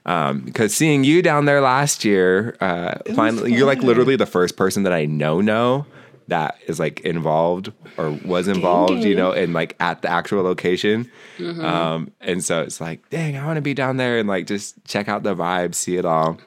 Um, 0.06 0.42
because 0.42 0.76
seeing 0.76 1.04
you 1.04 1.22
down 1.22 1.46
there 1.46 1.62
last 1.62 2.04
year, 2.04 2.56
uh, 2.60 2.96
finally, 3.16 3.54
you're 3.54 3.68
like 3.68 3.84
literally 3.84 4.16
the 4.16 4.26
first 4.26 4.58
person 4.58 4.84
that 4.84 4.94
I 4.94 5.06
know 5.06 5.42
know 5.42 5.86
that 6.28 6.58
is 6.68 6.80
like 6.80 7.02
involved 7.02 7.72
or 7.98 8.12
was 8.26 8.48
involved, 8.48 9.04
you 9.04 9.16
dang. 9.16 9.18
know, 9.18 9.32
and 9.32 9.54
like 9.54 9.76
at 9.80 10.02
the 10.02 10.10
actual 10.10 10.44
location. 10.44 11.10
Mm-hmm. 11.38 11.64
Um, 11.64 12.12
and 12.22 12.44
so 12.44 12.62
it's 12.62 12.82
like, 12.82 13.08
dang, 13.10 13.38
I 13.38 13.46
want 13.46 13.58
to 13.58 13.62
be 13.62 13.74
down 13.74 13.98
there 13.98 14.18
and 14.18 14.28
like 14.28 14.48
just 14.48 14.84
check 14.86 15.08
out 15.08 15.24
the 15.24 15.36
vibe, 15.36 15.76
see 15.76 15.98
it 15.98 16.06
all. 16.06 16.40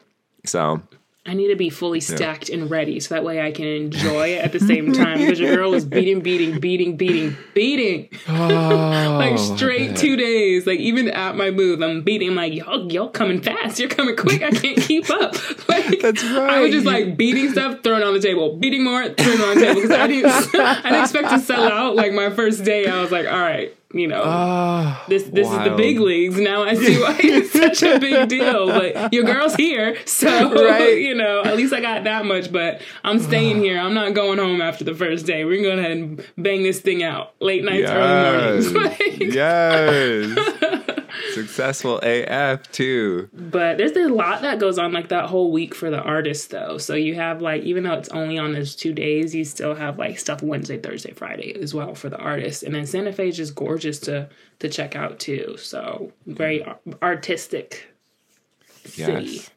So 0.45 0.83
I 1.27 1.33
need 1.33 1.49
to 1.49 1.57
be 1.57 1.71
fully 1.71 2.01
stacked 2.01 2.51
and 2.51 2.71
ready 2.71 3.01
so 3.01 3.15
that 3.15 3.25
way 3.25 3.41
I 3.41 3.51
can 3.51 3.65
enjoy 3.67 4.29
it 4.35 4.45
at 4.45 4.53
the 4.53 4.61
same 4.73 4.93
time. 4.93 5.19
Because 5.19 5.41
your 5.41 5.57
girl 5.57 5.71
was 5.71 5.87
beating, 5.87 6.21
beating, 6.21 6.61
beating, 6.61 6.99
beating, 6.99 7.35
beating. 7.55 8.11
Oh, 8.29 8.33
like 9.19 9.33
Oh, 9.33 9.57
straight 9.57 9.97
two 9.97 10.17
days. 10.17 10.67
Like 10.67 10.81
even 10.81 11.09
at 11.09 11.35
my 11.35 11.51
booth, 11.51 11.83
I'm 11.83 12.03
beating. 12.03 12.29
I'm 12.31 12.35
like, 12.35 12.53
y'all, 12.53 12.93
y'all 12.93 13.09
coming 13.09 13.41
fast. 13.41 13.79
You're 13.79 13.89
coming 13.89 14.17
quick. 14.17 14.43
I 14.43 14.51
can't 14.51 14.79
keep 14.79 15.09
up. 15.11 15.35
Like 15.67 16.01
That's 16.01 16.23
I 16.23 16.61
was 16.61 16.73
just 16.73 16.87
like 16.87 17.17
beating 17.17 17.51
stuff, 17.51 17.83
throwing 17.83 18.03
it 18.03 18.07
on 18.07 18.13
the 18.13 18.21
table, 18.21 18.57
beating 18.59 18.85
more, 18.85 19.03
throwing 19.09 19.39
it 19.41 19.45
on 19.45 19.55
the 19.55 19.61
table. 19.61 19.81
Because 19.81 19.91
I 19.97 20.07
didn't, 20.07 20.31
I 20.31 20.83
didn't 20.83 21.03
expect 21.03 21.31
to 21.31 21.39
sell 21.39 21.65
out. 21.65 21.97
Like 21.97 22.13
my 22.13 22.31
first 22.31 22.65
day, 22.65 22.87
I 22.87 23.01
was 23.01 23.11
like, 23.11 23.27
all 23.27 23.41
right, 23.41 23.75
you 23.94 24.09
know. 24.09 24.22
Oh, 24.24 25.04
this 25.09 25.22
this 25.24 25.48
is 25.48 25.59
the 25.59 25.74
big 25.76 25.98
leagues. 26.00 26.38
Now 26.38 26.64
I 26.64 26.74
see 26.74 27.00
why 27.00 27.16
it's 27.22 27.52
such 27.52 27.83
a 27.83 27.98
big 27.98 28.28
deal. 28.28 28.66
But 28.66 29.12
your 29.12 29.24
girl's 29.24 29.54
here, 29.54 29.96
so 30.07 30.52
Right. 30.52 30.98
you 30.98 31.14
know 31.14 31.42
at 31.44 31.57
least 31.57 31.72
I 31.72 31.80
got 31.80 32.04
that 32.04 32.26
much. 32.26 32.52
But 32.52 32.83
I'm 33.04 33.20
staying 33.20 33.59
ah. 33.59 33.62
here. 33.62 33.78
I'm 33.78 33.94
not 33.94 34.14
going 34.14 34.38
home 34.38 34.61
after 34.61 34.85
the 34.85 34.94
first 34.94 35.26
day. 35.26 35.44
We're 35.44 35.62
gonna 35.62 35.76
go 35.76 35.78
ahead 35.78 35.96
and 35.96 36.26
bang 36.37 36.62
this 36.62 36.80
thing 36.80 37.02
out 37.02 37.35
late 37.40 37.64
nights, 37.64 37.90
early 37.90 38.38
mornings. 38.38 38.74
Like, 38.85 39.18
yes. 39.20 40.37
Successful 41.55 42.01
AF 42.03 42.71
too. 42.73 43.29
But 43.33 43.79
there's 43.79 43.93
a 43.93 44.09
lot 44.09 44.43
that 44.43 44.59
goes 44.59 44.77
on 44.77 44.93
like 44.93 45.09
that 45.09 45.27
whole 45.27 45.53
week 45.53 45.73
for 45.73 45.88
the 45.88 46.01
artist 46.01 46.51
though. 46.51 46.79
So 46.79 46.95
you 46.95 47.14
have 47.14 47.40
like 47.40 47.62
even 47.62 47.85
though 47.85 47.93
it's 47.93 48.09
only 48.09 48.38
on 48.38 48.53
those 48.53 48.75
two 48.75 48.93
days, 48.93 49.35
you 49.35 49.45
still 49.45 49.77
have 49.77 49.97
like 49.97 50.19
stuff 50.19 50.43
Wednesday, 50.43 50.79
Thursday, 50.79 51.12
Friday 51.12 51.55
as 51.62 51.73
well 51.73 51.95
for 51.95 52.09
the 52.09 52.19
artist. 52.19 52.64
And 52.64 52.75
then 52.75 52.87
Santa 52.87 53.12
Fe 53.12 53.29
is 53.29 53.37
just 53.37 53.55
gorgeous 53.55 54.01
to 54.01 54.29
to 54.59 54.69
check 54.69 54.97
out 54.97 55.21
too. 55.21 55.57
So 55.57 56.12
very 56.27 56.67
artistic 57.01 57.87
city. 58.85 59.25
Yes. 59.25 59.51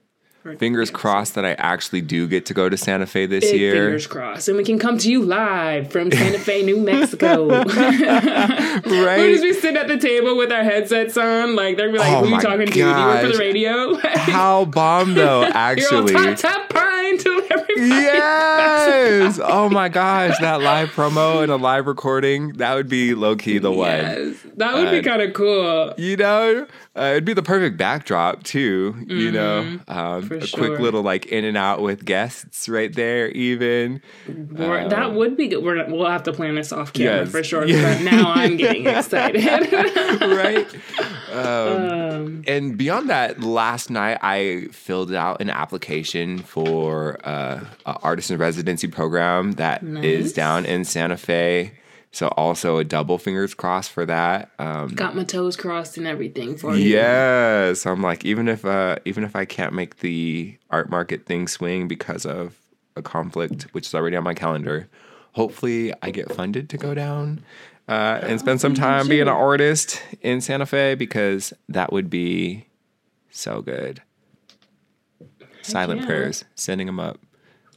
Fingers 0.60 0.90
crossed 0.90 1.36
that 1.36 1.44
I 1.46 1.52
actually 1.54 2.02
do 2.02 2.26
get 2.28 2.46
to 2.48 2.54
go 2.54 2.70
to 2.70 2.78
Santa 2.78 3.06
Fe 3.06 3.26
this 3.26 3.44
Big 3.52 3.60
year. 3.60 3.74
fingers 3.74 4.08
crossed, 4.08 4.48
and 4.48 4.58
we 4.58 4.64
can 4.64 4.80
come 4.80 4.98
to 5.00 5.12
you 5.12 5.24
live 5.24 5.92
from 5.92 6.12
Santa 6.12 6.40
Fe, 6.40 6.64
New 6.64 6.78
Mexico. 6.80 7.48
Right? 7.50 8.84
We'll 8.88 9.32
just 9.32 9.44
be 9.44 9.54
sitting 9.54 9.78
at 9.78 9.88
the 9.88 9.98
table 9.98 10.38
with 10.38 10.52
our 10.52 10.64
headsets 10.64 11.18
on, 11.18 11.56
like 11.56 11.78
they're 11.78 11.92
be 11.92 11.98
like, 11.98 12.14
Oh 12.14 12.24
"Who 12.26 12.30
you 12.36 12.42
talking 12.42 12.68
to? 12.68 12.72
Do 12.72 12.80
you 12.80 12.86
work 12.86 13.22
for 13.22 13.28
the 13.34 13.38
radio?" 13.38 13.74
Like, 13.98 14.04
How 14.18 14.66
bomb 14.66 15.14
though, 15.16 15.40
You're 15.42 15.48
on 15.50 15.54
actually. 15.54 16.14
top, 16.14 16.38
top 16.38 16.70
pine 16.70 17.18
to 17.18 17.48
everybody. 17.52 17.90
Yes. 17.90 19.40
Oh 19.44 19.70
my 19.70 19.90
gosh, 19.90 20.38
that 20.40 20.62
live 20.62 20.90
promo 20.90 21.42
and 21.44 21.52
a 21.52 21.56
live 21.56 21.88
recording, 21.88 22.54
that 22.54 22.74
would 22.76 22.90
be 22.90 23.14
low 23.16 23.36
key 23.36 23.58
the 23.58 23.72
one. 23.72 23.88
Yes, 23.88 24.36
that 24.58 24.74
would 24.76 24.92
be 24.92 25.00
Uh, 25.00 25.04
kind 25.04 25.22
of 25.22 25.34
cool. 25.34 25.94
You 25.98 26.18
know, 26.18 26.68
uh, 26.98 27.02
it'd 27.12 27.26
be 27.26 27.34
the 27.34 27.44
perfect 27.44 27.78
backdrop 27.78 28.44
too. 28.44 28.96
You 29.08 29.32
know, 29.32 29.60
um, 29.88 30.08
Mm-hmm. 30.27 30.27
For 30.28 30.36
a 30.38 30.46
sure. 30.48 30.68
quick 30.68 30.80
little 30.80 31.02
like 31.02 31.26
in 31.28 31.46
and 31.46 31.56
out 31.58 31.82
with 31.82 32.06
guests 32.06 32.68
right 32.70 32.94
there. 32.94 33.30
Even 33.30 34.02
We're- 34.28 34.88
that 34.90 35.14
would 35.14 35.38
be 35.38 35.48
good. 35.48 35.64
We're, 35.64 35.86
we'll 35.90 36.06
have 36.10 36.24
to 36.24 36.34
plan 36.34 36.56
this 36.56 36.72
off 36.72 36.94
camera 36.94 37.20
Yes. 37.22 37.32
for 37.32 37.44
sure. 37.44 37.66
Yeah. 37.66 37.96
But 37.96 38.04
now 38.04 38.32
I'm 38.34 38.58
getting 38.58 38.86
excited. 38.88 39.44
right. 40.22 40.68
Um, 41.32 41.88
um, 42.18 42.44
and 42.48 42.78
beyond 42.78 43.10
that, 43.10 43.42
last 43.42 43.90
night 43.90 44.18
I 44.22 44.68
filled 44.72 45.14
out 45.14 45.42
an 45.42 45.50
application 45.50 46.40
for 46.40 47.20
uh, 47.24 47.60
an 47.86 47.96
artist 48.04 48.32
in 48.32 48.38
residency 48.38 48.88
program 48.88 49.54
that 49.54 49.84
is 49.84 50.26
Nice. 50.28 50.34
down 50.34 50.66
in 50.66 50.84
Santa 50.86 51.18
Fe. 51.18 51.72
So 52.18 52.30
also 52.30 52.80
a 52.80 52.84
double 52.84 53.20
fingers 53.20 53.54
crossed 53.54 53.92
for 53.92 54.04
that. 54.08 54.50
Um, 54.58 54.88
got 54.88 55.16
my 55.16 55.24
toes 55.24 55.56
crossed 55.56 56.00
and 56.00 56.08
everything 56.08 56.58
for 56.58 56.76
you. 56.76 56.96
yeah, 56.96 57.74
so 57.74 57.92
I'm 57.92 58.02
like, 58.02 58.26
even 58.26 58.48
if 58.48 58.66
uh, 58.66 58.96
even 59.06 59.24
if 59.24 59.36
I 59.36 59.46
can't 59.46 59.72
make 59.72 60.00
the 60.00 60.58
art 60.72 60.90
market 60.90 61.28
thing 61.28 61.48
swing 61.48 61.88
because 61.88 62.26
of 62.26 62.58
a 62.96 63.04
conflict, 63.04 63.68
which 63.74 63.86
is 63.86 63.94
already 63.94 64.16
on 64.16 64.24
my 64.24 64.34
calendar, 64.34 64.90
hopefully 65.34 65.94
I 66.02 66.10
get 66.10 66.34
funded 66.34 66.72
to 66.72 66.78
go 66.78 66.96
down 66.96 67.44
uh, 67.88 68.22
and 68.24 68.40
spend 68.40 68.62
some 68.62 68.74
time 68.74 69.08
being 69.08 69.22
an 69.22 69.28
artist 69.28 70.02
in 70.24 70.42
Santa 70.42 70.66
Fe 70.66 70.96
because 70.96 71.54
that 71.70 71.94
would 71.94 72.10
be 72.10 72.66
so 73.30 73.62
good. 73.62 74.02
Silent 75.62 76.02
yeah. 76.02 76.08
prayers, 76.08 76.46
sending 76.56 76.88
them 76.88 77.00
up. 77.00 77.20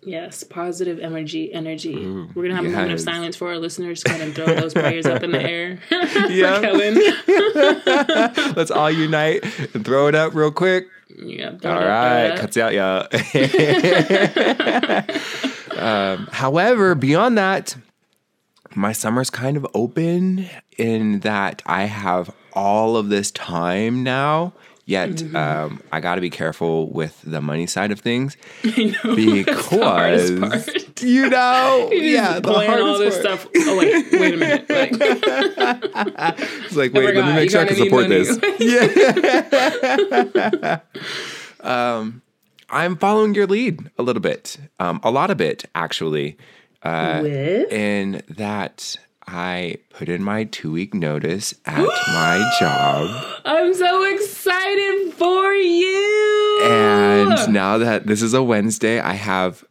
Yes, 0.02 0.44
positive 0.44 0.98
energy. 0.98 1.52
Energy. 1.52 1.94
We're 2.34 2.44
gonna 2.44 2.56
have 2.56 2.64
a 2.64 2.70
moment 2.70 2.92
of 2.92 3.00
silence 3.00 3.36
for 3.36 3.48
our 3.48 3.58
listeners. 3.58 4.02
To 4.02 4.08
kind 4.08 4.22
of 4.22 4.34
throw 4.34 4.46
those 4.46 4.72
prayers 4.72 5.04
up 5.04 5.22
in 5.22 5.30
the 5.32 5.42
air. 5.42 5.78
Yeah. 6.30 6.60
Let's 8.56 8.70
all 8.70 8.90
unite 8.90 9.44
and 9.74 9.84
throw 9.84 10.06
it 10.06 10.14
up 10.14 10.34
real 10.34 10.50
quick. 10.50 10.86
Yeah. 11.16 11.50
All 11.64 11.80
right, 11.80 12.26
throw 12.26 12.26
it 12.26 12.30
up. 12.32 12.38
cuts 12.38 12.56
out, 12.56 12.72
y'all. 12.72 13.06
um, 15.78 16.28
however, 16.32 16.94
beyond 16.94 17.36
that, 17.36 17.76
my 18.74 18.92
summer's 18.92 19.30
kind 19.30 19.56
of 19.56 19.66
open 19.74 20.48
in 20.78 21.20
that 21.20 21.62
I 21.66 21.84
have 21.84 22.34
all 22.52 22.96
of 22.96 23.08
this 23.08 23.30
time 23.30 24.02
now. 24.02 24.52
Yet, 24.90 25.10
Mm-hmm. 25.10 25.36
um, 25.36 25.80
I 25.92 26.00
got 26.00 26.16
to 26.16 26.20
be 26.20 26.30
careful 26.30 26.90
with 26.90 27.20
the 27.22 27.40
money 27.40 27.68
side 27.68 27.92
of 27.92 28.00
things 28.00 28.36
know, 28.64 28.92
because 29.14 29.68
part. 29.68 30.68
you 31.02 31.30
know, 31.30 31.88
You 31.92 32.00
yeah, 32.02 32.40
the 32.40 32.52
plan 32.52 32.82
all 32.82 32.98
this 32.98 33.14
part. 33.22 33.38
stuff. 33.40 33.46
Oh 33.56 33.78
wait, 33.78 34.10
wait 34.12 34.34
a 34.34 34.36
minute. 34.36 34.68
Like, 34.68 34.90
It's 36.64 36.74
like, 36.76 36.92
wait, 36.92 37.14
let 37.14 37.24
me 37.26 37.34
make 37.34 37.50
sure 37.50 37.60
I 37.60 37.66
can 37.66 37.76
support 37.76 38.08
need 38.08 38.26
this. 38.26 38.38
yeah. 38.58 40.80
um, 41.60 42.22
I'm 42.68 42.96
following 42.96 43.34
your 43.34 43.46
lead 43.46 43.90
a 43.98 44.02
little 44.02 44.22
bit, 44.22 44.56
um, 44.78 45.00
a 45.04 45.10
lot 45.10 45.30
of 45.30 45.40
it 45.40 45.64
actually, 45.74 46.36
uh, 46.82 47.20
with 47.22 47.72
in 47.72 48.22
that 48.28 48.96
I 49.32 49.76
put 49.90 50.08
in 50.08 50.24
my 50.24 50.44
two 50.44 50.72
week 50.72 50.92
notice 50.92 51.54
at 51.64 51.78
my 51.78 52.50
job. 52.60 53.40
I'm 53.44 53.72
so 53.74 54.12
excited 54.12 55.12
for 55.14 55.52
you. 55.52 56.60
And 56.62 57.52
now 57.52 57.78
that 57.78 58.06
this 58.06 58.22
is 58.22 58.34
a 58.34 58.42
Wednesday, 58.42 58.98
I 58.98 59.12
have 59.12 59.64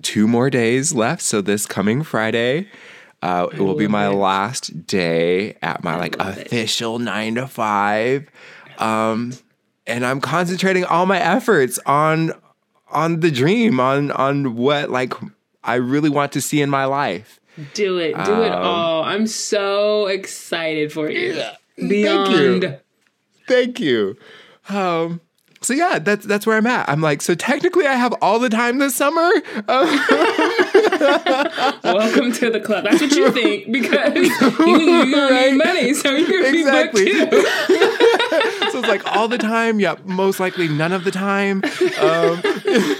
two 0.00 0.26
more 0.26 0.48
days 0.50 0.94
left. 0.94 1.22
So 1.22 1.42
this 1.42 1.66
coming 1.66 2.02
Friday, 2.02 2.68
uh, 3.20 3.48
it 3.52 3.60
will 3.60 3.74
be 3.74 3.86
my 3.86 4.06
it. 4.06 4.14
last 4.14 4.86
day 4.86 5.56
at 5.62 5.84
my 5.84 5.96
like 5.96 6.18
love 6.18 6.38
it. 6.38 6.46
official 6.46 6.98
nine 6.98 7.34
to 7.36 7.46
five. 7.46 8.28
Um, 8.78 9.34
and 9.86 10.06
I'm 10.06 10.20
concentrating 10.20 10.84
all 10.84 11.06
my 11.06 11.18
efforts 11.20 11.78
on 11.86 12.32
on 12.88 13.20
the 13.20 13.30
dream, 13.30 13.78
on 13.78 14.10
on 14.12 14.56
what 14.56 14.90
like 14.90 15.12
I 15.62 15.74
really 15.74 16.10
want 16.10 16.32
to 16.32 16.40
see 16.40 16.62
in 16.62 16.70
my 16.70 16.86
life. 16.86 17.40
Do 17.74 17.98
it, 17.98 18.14
do 18.24 18.42
it 18.42 18.52
Um, 18.52 18.62
all. 18.62 19.02
I'm 19.04 19.26
so 19.26 20.06
excited 20.06 20.92
for 20.92 21.10
you. 21.10 21.34
Thank 21.78 22.30
you. 22.30 22.78
Thank 23.48 23.80
you. 23.80 24.16
Um, 24.68 25.20
so 25.60 25.74
yeah, 25.74 25.98
that's 26.00 26.26
that's 26.26 26.44
where 26.46 26.56
I'm 26.56 26.66
at. 26.66 26.88
I'm 26.88 27.00
like, 27.00 27.22
so 27.22 27.34
technically, 27.34 27.86
I 27.86 27.94
have 27.94 28.12
all 28.20 28.38
the 28.40 28.48
time 28.50 28.78
this 28.78 28.96
summer. 28.96 29.30
Um, 29.68 29.86
Welcome 31.84 32.32
to 32.32 32.50
the 32.50 32.60
club. 32.64 32.84
That's 32.84 33.00
what 33.00 33.12
you 33.12 33.30
think 33.32 33.70
because 33.72 34.14
you, 34.14 34.66
you 34.66 35.28
Right. 35.28 35.52
need 35.52 35.58
money, 35.64 35.94
so 35.94 36.10
you're 36.10 36.44
Exactly. 36.46 37.04
be 37.04 37.18
booked 37.26 37.30
too. 37.32 37.42
so 38.70 38.78
it's 38.78 38.88
like 38.88 39.06
all 39.16 39.28
the 39.28 39.38
time. 39.38 39.78
Yeah, 39.80 39.96
most 40.04 40.40
likely 40.40 40.68
none 40.68 40.92
of 40.92 41.04
the 41.04 41.10
time. 41.10 41.62
Um, 42.00 42.42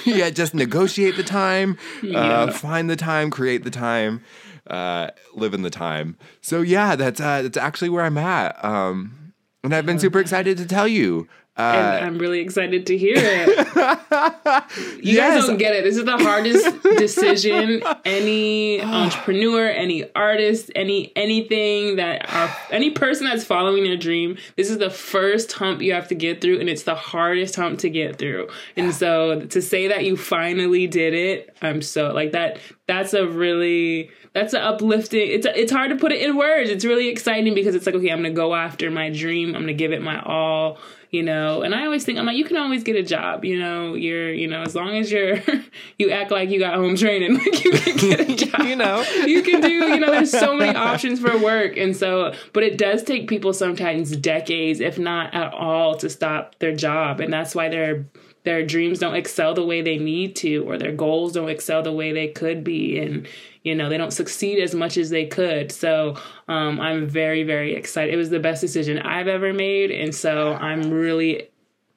yeah, 0.05 0.31
just 0.31 0.55
negotiate 0.55 1.17
the 1.17 1.23
time, 1.23 1.79
Yeah. 2.03 2.19
uh, 2.21 2.53
find 2.53 2.89
the 2.91 2.97
time, 2.97 3.31
create 3.31 3.65
the 3.65 3.71
time, 3.71 4.23
uh, 4.69 5.09
live 5.35 5.55
in 5.55 5.63
the 5.63 5.71
time. 5.71 6.17
So 6.41 6.61
yeah, 6.61 6.97
that's 6.97 7.21
uh, 7.21 7.43
that's 7.43 7.57
actually 7.57 7.89
where 7.89 8.05
I'm 8.05 8.19
at. 8.19 8.63
Um, 8.65 9.35
and 9.65 9.75
I've 9.75 9.87
been 9.87 9.99
super 9.99 10.19
excited 10.19 10.59
to 10.59 10.67
tell 10.67 10.89
you. 10.89 11.29
Uh, 11.55 11.61
And 11.63 12.05
I'm 12.07 12.19
really 12.19 12.41
excited 12.41 12.87
to 12.87 12.97
hear 12.97 13.17
it. 13.17 13.49
You 15.03 15.15
Yes. 15.17 15.35
guys 15.41 15.47
don't 15.47 15.59
get 15.59 15.75
it. 15.75 15.85
This 15.85 15.97
is 15.97 16.05
the 16.05 16.17
hardest 16.17 16.83
decision 16.97 17.83
any 18.05 18.81
entrepreneur, 18.83 19.69
any 19.69 20.05
artist, 20.15 20.71
any 20.75 21.13
anything 21.17 21.97
that 21.97 22.33
are 22.33 22.55
any 22.71 22.91
person 22.91 23.27
that's 23.27 23.45
following 23.45 23.85
their 23.85 23.97
dream. 23.97 24.37
This 24.57 24.71
is 24.71 24.79
the 24.79 24.89
first 24.91 25.53
hump 25.53 25.83
you 25.83 25.93
have 25.93 26.09
to 26.09 26.15
get 26.15 26.41
through, 26.41 26.61
and 26.61 26.69
it's 26.71 26.85
the 26.85 26.95
hardest 26.95 27.57
hump 27.57 27.81
to 27.81 27.91
get 27.91 28.17
through. 28.19 28.49
And 28.77 28.95
so 28.95 29.41
to 29.47 29.61
say 29.61 29.89
that 29.89 30.05
you 30.05 30.17
finally 30.17 30.87
did 30.87 31.13
it, 31.15 31.55
I'm 31.61 31.83
so 31.83 32.13
like 32.13 32.33
that. 32.33 32.59
That's 32.87 33.13
a 33.15 33.27
really 33.27 34.11
that's 34.33 34.55
an 34.55 34.63
uplifting. 34.63 35.29
It's 35.31 35.47
a, 35.47 35.59
it's 35.61 35.73
hard 35.73 35.91
to 35.91 35.97
put 35.97 36.13
it 36.13 36.23
in 36.23 36.37
words. 36.37 36.71
It's 36.71 36.85
really 36.85 37.09
exciting 37.09 37.55
because 37.55 37.75
it's 37.75 37.85
like 37.87 37.95
okay, 37.97 38.09
I'm 38.11 38.19
gonna 38.23 38.31
go 38.31 38.55
after 38.55 38.91
my 38.91 39.11
dream. 39.11 39.55
I'm 39.55 39.63
gonna 39.63 39.75
give 39.75 39.93
it 39.93 40.01
my 40.03 40.21
all 40.23 40.79
you 41.13 41.23
know? 41.23 41.63
And 41.63 41.75
i 41.75 41.85
always 41.85 42.05
think 42.05 42.19
i'm 42.19 42.27
like 42.27 42.37
you 42.37 42.45
can 42.45 42.57
always 42.57 42.83
get 42.83 42.97
a 42.97 43.03
job 43.03 43.45
you 43.45 43.59
know? 43.59 43.95
You're 43.95 44.33
you 44.33 44.49
know 44.49 44.63
as 44.63 44.75
long 44.75 44.97
as 44.97 45.13
you're 45.13 45.41
you 45.99 46.11
act 46.11 46.33
like 46.33 46.51
you 46.51 46.59
got 46.59 46.75
home 46.75 46.97
training 46.97 47.35
like 47.39 47.65
you 47.65 47.71
can 47.73 47.97
get 47.97 48.21
a 48.21 48.35
job. 48.47 48.63
You 48.63 48.77
know. 48.77 49.03
you 49.27 49.43
can 49.43 49.61
do 49.61 49.71
you 49.71 50.01
know 50.01 50.11
there's 50.11 50.33
so 50.33 50.55
many 50.55 50.77
options 50.77 51.21
for 51.21 51.39
work. 51.39 51.77
And 51.77 51.97
so 51.97 52.35
but 52.53 52.65
it 52.65 52.79
does 52.79 53.05
take 53.05 53.29
people 53.29 53.53
sometimes 53.53 54.17
decades 54.17 54.81
if 54.81 54.99
not 54.99 55.33
at 55.35 55.53
all 55.55 55.97
to 55.97 56.11
stop 56.11 56.59
their 56.59 56.75
job. 56.75 57.21
And 57.21 57.33
that's 57.33 57.55
why 57.55 57.69
their 57.69 58.07
their 58.45 58.65
dreams 58.65 58.99
don't 58.99 59.15
excel 59.15 59.55
the 59.55 59.65
way 59.65 59.83
they 59.83 59.99
need 59.99 60.35
to 60.37 60.69
or 60.69 60.77
their 60.77 60.93
goals 60.93 61.33
don't 61.33 61.49
excel 61.49 61.83
the 61.83 61.93
way 61.93 62.13
they 62.13 62.29
could 62.29 62.65
be. 62.65 62.99
And 62.99 63.29
you 63.65 63.75
know 63.75 63.89
they 63.89 63.99
don't 63.99 64.13
succeed 64.13 64.61
as 64.61 64.75
much 64.75 64.97
as 64.97 65.11
they 65.11 65.27
could. 65.27 65.73
So 65.73 66.17
um, 66.49 66.81
i'm 66.81 67.09
very 67.09 67.43
very 67.43 67.75
excited. 67.75 68.13
It 68.13 68.17
was 68.17 68.31
the 68.31 68.41
best 68.41 68.61
decision 68.61 68.99
i've 68.99 69.29
ever 69.29 69.53
made. 69.53 69.91
And 69.91 70.15
so 70.15 70.55
i'm 70.55 70.91
really 70.91 71.49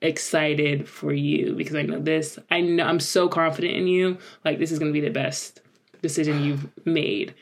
excited 0.01 0.87
for 0.87 1.13
you 1.13 1.53
because 1.55 1.73
i 1.73 1.81
know 1.81 1.97
this 1.97 2.37
i 2.51 2.59
know 2.61 2.85
i'm 2.85 2.99
so 2.99 3.27
confident 3.27 3.75
in 3.75 3.87
you. 3.87 4.17
Like 4.43 4.59
this 4.59 4.71
is 4.71 4.79
going 4.79 4.91
to 4.93 4.99
be 4.99 5.05
the 5.05 5.13
best 5.13 5.61
decision 6.01 6.43
you've 6.43 6.67
made. 6.85 7.33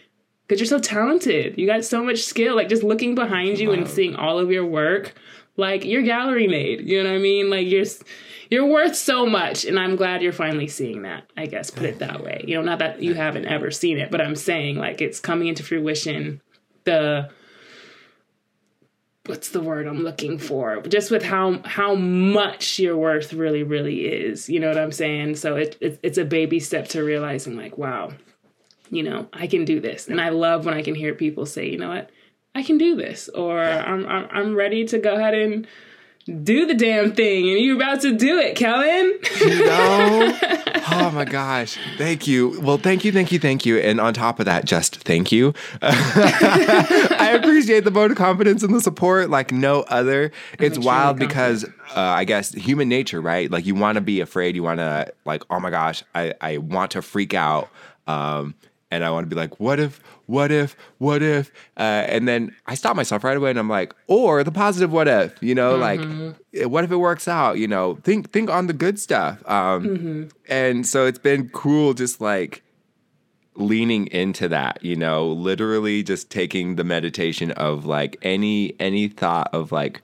Because 0.48 0.60
you're 0.60 0.80
so 0.80 0.80
talented. 0.80 1.58
You 1.58 1.66
got 1.66 1.86
so 1.86 2.04
much 2.04 2.24
skill. 2.24 2.56
Like 2.56 2.68
just 2.70 2.84
looking 2.84 3.16
behind 3.16 3.60
you 3.60 3.72
and 3.72 3.88
seeing 3.88 4.16
all 4.16 4.40
of 4.40 4.52
your 4.52 4.66
work 4.66 5.14
like 5.56 5.86
you're 5.86 6.02
gallery 6.02 6.48
made 6.48 6.82
you 6.88 7.04
know 7.04 7.10
what 7.10 7.16
i 7.16 7.20
mean? 7.20 7.50
Like 7.50 7.68
you're 7.68 7.86
you're 8.50 8.66
worth 8.66 8.96
so 8.96 9.26
much 9.26 9.66
and 9.66 9.80
i'm 9.80 9.96
glad 9.96 10.22
you're 10.22 10.34
finally 10.34 10.68
seeing 10.68 11.04
that 11.04 11.24
i 11.38 11.46
guess 11.46 11.70
put 11.70 11.86
it 11.86 12.00
that 12.00 12.24
way. 12.24 12.44
You 12.48 12.56
know 12.56 12.64
not 12.64 12.80
that 12.80 13.02
you 13.02 13.14
haven't 13.14 13.46
ever 13.46 13.72
seen 13.72 13.98
it 13.98 14.12
but 14.12 14.22
i'm 14.22 14.36
saying 14.36 14.78
like 14.78 15.02
it's 15.02 15.20
coming 15.20 15.48
into 15.48 15.64
fruition. 15.64 16.42
The 16.86 17.30
what's 19.26 19.50
the 19.50 19.62
word 19.62 19.88
i'm 19.88 20.04
looking 20.04 20.38
for? 20.38 20.82
Just 20.82 21.12
with 21.12 21.24
how 21.24 21.60
how 21.64 21.96
much 21.96 22.80
your 22.80 22.98
worth 22.98 23.34
really 23.34 23.64
really 23.64 24.06
is 24.06 24.50
you 24.50 24.60
know 24.60 24.68
what 24.68 24.78
i'm 24.78 24.92
saying? 24.92 25.36
So 25.36 25.56
it, 25.56 25.78
it 25.80 26.00
it's 26.04 26.18
a 26.18 26.26
baby 26.26 26.60
step 26.60 26.88
to 26.90 27.04
realizing 27.04 27.56
like 27.56 27.78
wow 27.78 28.12
you 28.90 29.02
know 29.04 29.28
i 29.34 29.48
can 29.48 29.66
do 29.66 29.80
this. 29.80 30.08
And 30.08 30.20
i 30.20 30.30
love 30.30 30.66
when 30.66 30.74
i 30.74 30.82
can 30.82 30.96
hear 30.96 31.14
people 31.14 31.46
say 31.46 31.70
you 31.70 31.78
know 31.78 31.90
what 31.90 32.10
i 32.56 32.64
can 32.64 32.78
do 32.78 32.96
this 32.96 33.30
or 33.30 33.60
i'm 33.62 34.06
i'm, 34.08 34.28
I'm 34.32 34.56
ready 34.56 34.86
to 34.86 35.00
go 35.00 35.16
ahead 35.16 35.34
and 35.34 35.68
do 36.26 36.66
the 36.66 36.74
damn 36.74 37.14
thing, 37.14 37.50
and 37.50 37.60
you're 37.60 37.76
about 37.76 38.02
to 38.02 38.16
do 38.16 38.40
it, 38.40 38.56
Kellen. 38.56 39.20
You 39.42 39.66
know? 39.66 40.38
oh 40.92 41.12
my 41.14 41.26
gosh. 41.26 41.78
Thank 41.98 42.28
you. 42.28 42.62
Well, 42.62 42.78
thank 42.78 43.04
you, 43.04 43.12
thank 43.12 43.32
you, 43.34 43.40
thank 43.40 43.66
you. 43.66 43.78
And 43.78 44.00
on 44.00 44.14
top 44.14 44.40
of 44.40 44.46
that, 44.46 44.64
just 44.64 44.98
thank 44.98 45.34
you. 45.34 45.54
I 45.82 47.38
appreciate 47.38 47.84
the 47.84 47.92
vote 47.92 48.12
of 48.12 48.18
confidence 48.18 48.64
and 48.64 48.74
the 48.74 48.80
support 48.80 49.30
like 49.30 49.52
no 49.52 49.82
other. 49.82 50.32
It's 50.60 50.80
wild 50.80 51.20
because 51.20 51.66
uh, 51.66 51.70
I 51.96 52.24
guess 52.24 52.54
human 52.54 52.88
nature, 52.88 53.20
right? 53.20 53.52
Like 53.52 53.66
you 53.66 53.76
want 53.76 53.96
to 53.96 54.02
be 54.02 54.22
afraid. 54.22 54.56
You 54.56 54.64
want 54.64 54.80
to 54.80 55.12
like, 55.26 55.44
oh 55.50 55.60
my 55.60 55.72
gosh, 55.72 56.04
I, 56.16 56.36
I 56.40 56.58
want 56.58 56.92
to 56.92 57.02
freak 57.02 57.34
out. 57.34 57.70
Um, 58.08 58.56
and 58.92 59.04
I 59.04 59.10
want 59.10 59.26
to 59.26 59.36
be 59.36 59.36
like, 59.36 59.60
what 59.60 59.80
if, 59.80 60.00
what 60.26 60.52
if, 60.52 60.76
what 61.00 61.22
if? 61.22 61.52
Uh, 61.78 61.82
and 62.08 62.28
then 62.28 62.56
I 62.66 62.76
stop 62.76 62.96
myself 62.96 63.24
right 63.24 63.36
away 63.36 63.50
and 63.50 63.60
I'm 63.60 63.70
like, 63.70 63.94
or 64.08 64.44
the 64.44 64.52
positive 64.52 64.92
what 64.92 65.08
if, 65.08 65.36
you 65.42 65.54
know, 65.54 65.76
like, 65.76 66.00
eh, 66.54 66.66
what 66.66 66.84
if 66.84 66.92
it 66.92 66.96
works 66.98 67.28
out? 67.28 67.58
You 67.58 67.68
know, 67.68 67.96
think 68.04 68.32
think 68.32 68.50
on 68.50 68.68
the 68.68 68.74
good 68.74 69.00
stuff. 69.00 69.44
Um, 69.50 70.30
And 70.48 70.88
so 70.88 71.06
it's 71.06 71.20
been 71.20 71.50
cool, 71.50 71.94
just 71.94 72.22
like 72.22 72.64
leaning 73.56 74.08
into 74.08 74.48
that, 74.50 74.80
you 74.84 74.96
know, 74.96 75.28
literally 75.28 76.02
just 76.04 76.30
taking 76.32 76.76
the 76.76 76.84
meditation 76.84 77.52
of 77.52 77.86
like 77.86 78.18
any 78.22 78.74
any 78.80 79.08
thought 79.08 79.50
of 79.54 79.72
like 79.72 80.02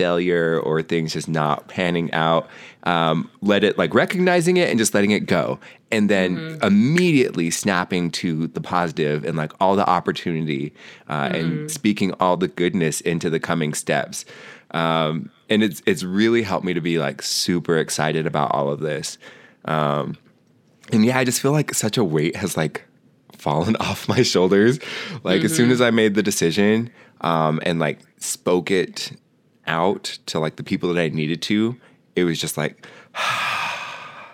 failure 0.00 0.58
or 0.60 0.82
things 0.82 1.12
just 1.12 1.28
not 1.28 1.68
panning 1.68 2.10
out 2.12 2.48
um, 2.84 3.30
let 3.42 3.64
it 3.64 3.76
like 3.76 3.94
recognizing 3.94 4.56
it 4.56 4.70
and 4.70 4.78
just 4.78 4.94
letting 4.94 5.10
it 5.10 5.26
go. 5.26 5.58
And 5.92 6.08
then 6.08 6.58
immediately 6.62 7.50
snapping 7.50 8.10
to 8.12 8.46
the 8.46 8.60
positive 8.60 9.24
and 9.24 9.36
like 9.36 9.52
all 9.60 9.74
the 9.74 9.88
opportunity 9.88 10.72
uh, 11.08 11.30
and 11.34 11.70
speaking 11.70 12.12
all 12.20 12.36
the 12.36 12.46
goodness 12.48 13.00
into 13.00 13.28
the 13.28 13.40
coming 13.40 13.74
steps. 13.74 14.24
Um, 14.70 15.30
and 15.48 15.64
it's 15.64 15.82
it's 15.86 16.04
really 16.04 16.42
helped 16.42 16.64
me 16.64 16.74
to 16.74 16.80
be 16.80 16.98
like 16.98 17.22
super 17.22 17.76
excited 17.76 18.24
about 18.24 18.52
all 18.52 18.70
of 18.70 18.80
this. 18.80 19.18
Um, 19.64 20.16
and 20.92 21.04
yeah 21.04 21.18
i 21.18 21.24
just 21.24 21.40
feel 21.40 21.52
like 21.52 21.72
such 21.72 21.96
a 21.96 22.02
weight 22.02 22.34
has 22.34 22.56
like 22.56 22.82
fallen 23.32 23.76
off 23.80 24.08
my 24.08 24.22
shoulders. 24.22 24.78
Like 25.24 25.42
as 25.42 25.54
soon 25.54 25.70
as 25.70 25.80
i 25.80 25.90
made 25.90 26.14
the 26.14 26.22
decision 26.22 26.90
um, 27.20 27.60
and 27.64 27.80
like 27.80 27.98
spoke 28.18 28.70
it 28.70 29.12
out 29.70 30.18
to 30.26 30.38
like 30.38 30.56
the 30.56 30.62
people 30.62 30.92
that 30.92 31.00
i 31.00 31.08
needed 31.08 31.40
to 31.40 31.76
it 32.16 32.24
was 32.24 32.40
just 32.40 32.56
like 32.56 32.86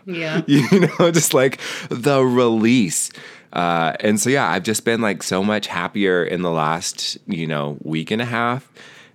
yeah. 0.06 0.42
you 0.46 0.80
know, 0.80 1.10
just 1.10 1.34
like 1.34 1.60
the 1.88 2.24
release. 2.24 3.10
Uh, 3.52 3.94
and 4.00 4.20
so, 4.20 4.30
yeah, 4.30 4.48
I've 4.48 4.62
just 4.62 4.84
been 4.84 5.00
like 5.00 5.22
so 5.22 5.42
much 5.42 5.66
happier 5.66 6.24
in 6.24 6.42
the 6.42 6.50
last, 6.50 7.18
you 7.26 7.46
know, 7.46 7.78
week 7.82 8.10
and 8.10 8.22
a 8.22 8.26
half. 8.26 8.70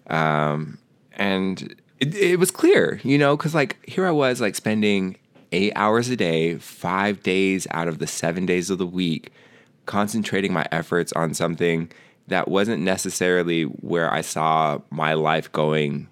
Um, 0.08 0.78
and 1.14 1.76
it, 2.00 2.16
it 2.16 2.40
was 2.40 2.52
clear, 2.52 3.00
you 3.04 3.18
know, 3.18 3.38
because 3.38 3.56
like 3.56 3.84
here 3.88 4.06
I 4.06 4.12
was 4.12 4.42
like 4.42 4.56
spending 4.56 5.18
eight 5.52 5.74
hours 5.76 6.10
a 6.10 6.16
day, 6.16 6.56
five 6.58 7.24
days 7.24 7.68
out 7.72 7.88
of 7.88 8.00
the 8.00 8.08
seven 8.08 8.46
days 8.46 8.70
of 8.70 8.78
the 8.78 8.88
week, 8.88 9.32
concentrating 9.86 10.54
my 10.54 10.66
efforts 10.72 11.14
on 11.14 11.34
something 11.34 11.92
that 12.28 12.48
wasn't 12.48 12.82
necessarily 12.84 13.64
where 13.64 14.12
I 14.12 14.22
saw 14.22 14.80
my 14.90 15.14
life 15.14 15.52
going 15.52 16.08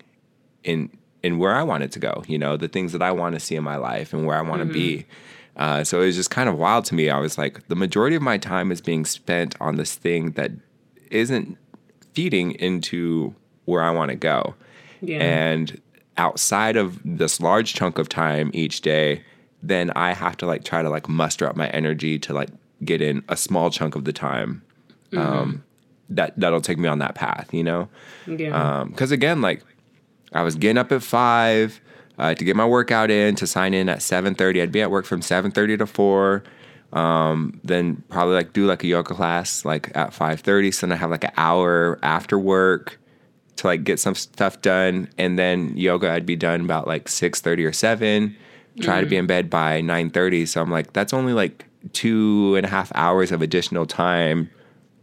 in 0.63 0.89
in 1.21 1.37
where 1.37 1.53
I 1.53 1.63
wanted 1.63 1.91
to 1.93 1.99
go, 1.99 2.23
you 2.27 2.37
know, 2.37 2.55
the 2.55 2.67
things 2.67 2.93
that 2.93 3.01
I 3.01 3.11
want 3.11 3.35
to 3.35 3.39
see 3.39 3.55
in 3.55 3.63
my 3.63 3.75
life 3.75 4.13
and 4.13 4.25
where 4.25 4.37
I 4.37 4.41
want 4.41 4.61
to 4.61 4.73
be. 4.73 5.05
Uh, 5.57 5.83
so 5.83 6.01
it 6.01 6.05
was 6.05 6.15
just 6.15 6.29
kind 6.29 6.47
of 6.47 6.57
wild 6.57 6.85
to 6.85 6.95
me. 6.95 7.09
I 7.09 7.19
was 7.19 7.37
like, 7.37 7.67
the 7.67 7.75
majority 7.75 8.15
of 8.15 8.21
my 8.21 8.37
time 8.37 8.71
is 8.71 8.79
being 8.79 9.03
spent 9.03 9.55
on 9.59 9.75
this 9.75 9.95
thing 9.95 10.31
that 10.31 10.51
isn't 11.11 11.57
feeding 12.13 12.51
into 12.51 13.35
where 13.65 13.83
I 13.83 13.91
want 13.91 14.09
to 14.09 14.15
go. 14.15 14.55
Yeah. 15.01 15.17
And 15.19 15.81
outside 16.17 16.77
of 16.77 16.99
this 17.03 17.41
large 17.41 17.73
chunk 17.73 17.97
of 17.97 18.07
time 18.07 18.51
each 18.53 18.81
day, 18.81 19.23
then 19.61 19.91
I 19.95 20.13
have 20.13 20.37
to 20.37 20.45
like 20.45 20.63
try 20.63 20.81
to 20.81 20.89
like 20.89 21.09
muster 21.09 21.45
up 21.47 21.55
my 21.55 21.67
energy 21.69 22.17
to 22.19 22.33
like 22.33 22.49
get 22.85 23.01
in 23.01 23.23
a 23.27 23.35
small 23.35 23.69
chunk 23.69 23.95
of 23.95 24.05
the 24.05 24.13
time. 24.13 24.61
Um, 25.15 25.63
that 26.09 26.33
that'll 26.37 26.61
take 26.61 26.77
me 26.77 26.87
on 26.87 26.99
that 26.99 27.15
path, 27.15 27.53
you 27.53 27.63
know. 27.63 27.89
yeah. 28.27 28.83
Because 28.89 29.11
again, 29.11 29.41
like 29.41 29.63
I 30.33 30.43
was 30.43 30.55
getting 30.55 30.77
up 30.77 30.91
at 30.91 31.03
five 31.03 31.79
uh, 32.17 32.33
to 32.33 32.43
get 32.43 32.55
my 32.55 32.65
workout 32.65 33.09
in 33.09 33.35
to 33.35 33.47
sign 33.47 33.73
in 33.73 33.89
at 33.89 34.01
seven 34.01 34.35
thirty. 34.35 34.61
I'd 34.61 34.71
be 34.71 34.81
at 34.81 34.91
work 34.91 35.05
from 35.05 35.21
seven 35.21 35.51
thirty 35.51 35.77
to 35.77 35.85
four. 35.85 36.43
Um, 36.91 37.59
then 37.63 38.03
probably 38.09 38.33
like 38.33 38.51
do 38.53 38.65
like 38.65 38.83
a 38.83 38.87
yoga 38.87 39.13
class 39.13 39.63
like 39.63 39.95
at 39.95 40.13
five 40.13 40.41
thirty. 40.41 40.71
So 40.71 40.87
then 40.87 40.93
I 40.93 40.97
have 40.97 41.11
like 41.11 41.23
an 41.23 41.31
hour 41.37 41.99
after 42.01 42.37
work 42.37 42.99
to 43.57 43.67
like 43.67 43.83
get 43.83 43.99
some 43.99 44.15
stuff 44.15 44.61
done, 44.61 45.09
and 45.17 45.37
then 45.37 45.77
yoga 45.77 46.11
I'd 46.11 46.25
be 46.25 46.35
done 46.35 46.61
about 46.61 46.87
like 46.87 47.07
six 47.07 47.41
thirty 47.41 47.65
or 47.65 47.73
seven. 47.73 48.35
Try 48.81 49.01
to 49.01 49.05
be 49.05 49.17
in 49.17 49.27
bed 49.27 49.49
by 49.49 49.81
nine 49.81 50.09
thirty. 50.09 50.45
So 50.45 50.61
I'm 50.61 50.71
like, 50.71 50.93
that's 50.93 51.13
only 51.13 51.33
like 51.33 51.65
two 51.91 52.55
and 52.55 52.65
a 52.65 52.69
half 52.69 52.91
hours 52.95 53.31
of 53.31 53.41
additional 53.41 53.85
time 53.85 54.49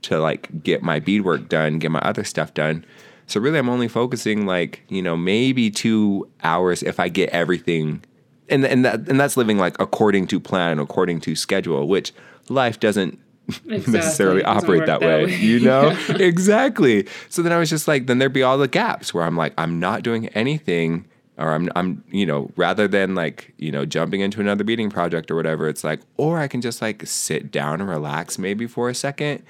to 0.03 0.19
like 0.21 0.63
get 0.63 0.83
my 0.83 1.01
beadwork 1.01 1.49
done, 1.49 1.79
get 1.79 1.91
my 1.91 2.01
other 2.01 2.25
stuff 2.25 2.55
done. 2.55 2.85
So 3.27 3.41
really 3.41 3.59
I'm 3.59 3.69
only 3.69 3.89
focusing 3.89 4.47
like, 4.47 4.83
you 4.89 5.03
know, 5.03 5.17
maybe 5.17 5.71
2 5.71 6.29
hours 6.45 6.83
if 6.83 7.01
I 7.01 7.09
get 7.09 7.31
everything 7.31 8.03
and 8.49 8.65
and 8.65 8.85
that 8.85 9.09
and 9.09 9.19
that's 9.19 9.37
living 9.37 9.59
like 9.59 9.75
according 9.81 10.29
to 10.29 10.39
plan, 10.41 10.79
according 10.79 11.21
to 11.23 11.35
schedule, 11.35 11.89
which 11.89 12.13
life 12.49 12.79
doesn't 12.79 13.19
necessarily 13.65 14.43
Doesn't 14.43 14.65
operate 14.65 14.87
that, 14.87 15.01
that 15.01 15.07
way, 15.07 15.27
way. 15.27 15.37
you 15.37 15.61
know? 15.61 15.97
exactly. 16.11 17.07
So 17.29 17.43
then 17.43 17.53
I 17.53 17.59
was 17.59 17.71
just 17.71 17.89
like 17.89 18.07
then 18.07 18.19
there'd 18.19 18.33
be 18.33 18.43
all 18.43 18.59
the 18.59 18.69
gaps 18.69 19.13
where 19.15 19.25
I'm 19.25 19.37
like 19.37 19.53
I'm 19.59 19.81
not 19.81 20.03
doing 20.03 20.29
anything 20.29 21.07
or 21.39 21.53
I'm 21.53 21.69
I'm 21.77 22.05
you 22.11 22.27
know 22.27 22.51
rather 22.57 22.89
than 22.89 23.15
like 23.15 23.55
you 23.59 23.71
know 23.71 23.85
jumping 23.85 24.21
into 24.21 24.41
another 24.41 24.65
beading 24.65 24.91
project 24.91 25.31
or 25.31 25.37
whatever 25.37 25.69
it's 25.69 25.85
like 25.85 26.01
or 26.17 26.39
I 26.39 26.49
can 26.49 26.61
just 26.61 26.81
like 26.81 27.07
sit 27.07 27.51
down 27.51 27.81
and 27.81 27.89
relax 27.89 28.39
maybe 28.39 28.67
for 28.67 28.89
a 28.89 28.95
second 28.95 29.43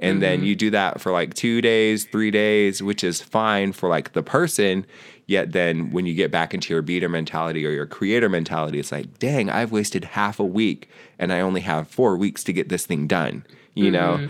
and 0.00 0.22
then 0.22 0.42
you 0.42 0.54
do 0.56 0.70
that 0.70 1.00
for 1.00 1.12
like 1.12 1.34
2 1.34 1.60
days 1.60 2.04
3 2.04 2.30
days 2.30 2.82
which 2.82 3.04
is 3.04 3.20
fine 3.20 3.72
for 3.72 3.88
like 3.88 4.12
the 4.12 4.22
person. 4.22 4.86
Yet 5.26 5.52
then 5.52 5.90
when 5.90 6.04
you 6.04 6.14
get 6.14 6.30
back 6.30 6.52
into 6.52 6.74
your 6.74 6.82
beader 6.82 7.08
mentality 7.08 7.66
or 7.66 7.70
your 7.70 7.86
creator 7.86 8.28
mentality 8.28 8.78
it's 8.78 8.92
like 8.92 9.18
dang 9.18 9.48
I've 9.50 9.72
wasted 9.72 10.04
half 10.04 10.38
a 10.38 10.44
week 10.44 10.88
and 11.18 11.32
I 11.32 11.40
only 11.40 11.62
have 11.62 11.88
4 11.88 12.16
weeks 12.16 12.44
to 12.44 12.52
get 12.52 12.68
this 12.68 12.86
thing 12.86 13.06
done 13.06 13.44
you 13.74 13.90
know? 13.90 14.28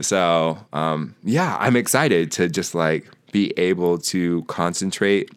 So 0.00 0.58
um 0.72 1.14
yeah 1.22 1.56
I'm 1.60 1.76
excited 1.76 2.30
to 2.32 2.48
just 2.48 2.74
like 2.74 3.08
be 3.32 3.52
able 3.56 3.98
to 3.98 4.42
concentrate 4.44 5.30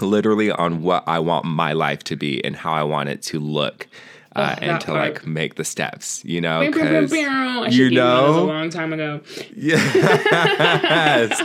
literally 0.00 0.50
on 0.50 0.82
what 0.82 1.04
I 1.06 1.18
want 1.18 1.44
my 1.44 1.72
life 1.72 2.02
to 2.04 2.16
be 2.16 2.42
and 2.44 2.56
how 2.56 2.72
I 2.72 2.82
want 2.82 3.10
it 3.10 3.22
to 3.24 3.38
look. 3.38 3.86
Uh, 4.34 4.54
Oh, 4.56 4.64
and 4.64 4.80
to 4.80 4.86
part. 4.86 4.98
like 5.14 5.26
make 5.26 5.54
the 5.56 5.64
steps, 5.64 6.24
you 6.24 6.40
know, 6.40 6.60
Bow, 6.60 6.70
bow, 6.70 6.78
bow, 6.84 7.00
'cause- 7.00 7.10
bow. 7.10 7.62
I 7.64 7.68
should 7.68 7.78
you 7.78 7.90
give 7.90 7.98
one 8.02 8.08
of 8.08 8.24
those 8.26 8.36
know? 8.36 8.42
a 8.44 8.46
long 8.46 8.70
time 8.70 8.92
ago. 8.94 9.20
yes. 9.56 11.40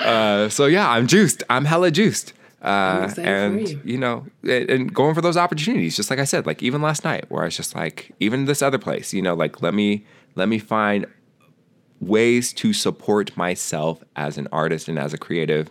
uh, 0.00 0.48
so 0.48 0.66
yeah, 0.66 0.88
I'm 0.90 1.06
juiced. 1.06 1.42
I'm 1.50 1.64
hella 1.64 1.90
juiced. 1.90 2.32
Uh, 2.62 3.10
and 3.18 3.68
you. 3.68 3.80
you. 3.84 3.98
know, 3.98 4.26
and 4.42 4.68
and 4.70 4.94
going 4.94 5.14
for 5.14 5.20
those 5.20 5.36
opportunities, 5.36 5.94
just 5.96 6.10
like 6.10 6.18
I 6.18 6.24
said, 6.24 6.46
like 6.46 6.62
even 6.62 6.82
last 6.82 7.04
night, 7.04 7.24
where 7.30 7.42
I 7.42 7.46
was 7.46 7.56
just 7.56 7.74
like, 7.74 8.12
even 8.20 8.46
this 8.46 8.60
other 8.62 8.78
place, 8.78 9.12
you 9.14 9.22
know, 9.22 9.34
like 9.34 9.62
let 9.62 9.72
me 9.74 10.04
let 10.34 10.48
me 10.48 10.58
find 10.58 11.06
ways 12.00 12.52
to 12.54 12.72
support 12.72 13.36
myself 13.36 14.02
as 14.16 14.36
an 14.36 14.48
artist 14.52 14.88
and 14.88 14.98
as 14.98 15.14
a 15.14 15.18
creative, 15.18 15.70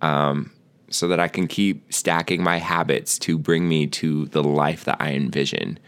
um, 0.00 0.50
so 0.92 1.08
that 1.08 1.18
I 1.18 1.28
can 1.28 1.46
keep 1.48 1.92
stacking 1.92 2.42
my 2.42 2.58
habits 2.58 3.18
to 3.20 3.38
bring 3.38 3.68
me 3.68 3.86
to 3.88 4.26
the 4.26 4.42
life 4.44 4.84
that 4.84 4.96
I 5.00 5.12
envision. 5.12 5.78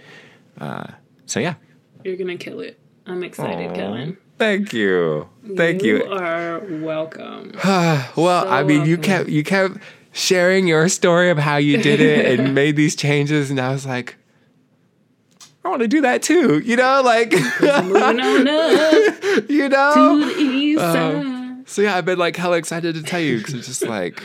Uh, 0.60 0.86
so 1.26 1.40
yeah, 1.40 1.54
You're 2.04 2.16
gonna 2.16 2.36
kill 2.36 2.60
it. 2.60 2.78
I'm 3.06 3.22
excited, 3.22 3.70
Aw. 3.70 3.74
Kellen. 3.74 4.16
thank 4.38 4.72
you, 4.72 5.28
thank 5.56 5.82
You 5.82 5.98
you. 6.04 6.12
are 6.12 6.60
welcome. 6.82 7.52
well, 7.64 8.08
So 8.16 8.48
I 8.48 8.62
mean, 8.64 8.86
you 8.86 8.96
kept 8.98 9.28
you 9.28 9.44
kept 9.44 9.76
sharing 10.12 10.66
your 10.66 10.88
story 10.88 11.28
of 11.30 11.38
how 11.38 11.56
you 11.56 11.76
did 11.82 12.00
it 12.00 12.38
and 12.40 12.54
made 12.62 12.76
these 12.76 12.94
changes, 12.96 13.50
and 13.50 13.60
I 13.60 13.70
was 13.72 13.84
like, 13.84 14.16
I 15.64 15.68
want 15.68 15.80
to 15.82 15.88
do 15.88 16.02
that 16.02 16.22
too. 16.22 16.60
You 16.60 16.76
know, 16.76 17.02
like 17.04 17.32
Moving 17.32 17.70
on 18.02 18.20
up 18.48 19.50
you 19.50 19.62
to 19.62 19.68
know. 19.68 20.20
the 20.20 20.34
east 20.40 20.80
Um, 20.80 20.92
side. 20.92 21.68
So 21.68 21.82
yeah, 21.82 21.96
I've 21.96 22.04
been 22.04 22.18
like 22.18 22.36
hella 22.36 22.56
excited 22.58 22.94
to 22.94 23.02
tell 23.02 23.20
you 23.20 23.38
because 23.38 23.54
it's 23.54 23.66
just 23.66 23.82
like, 23.82 24.22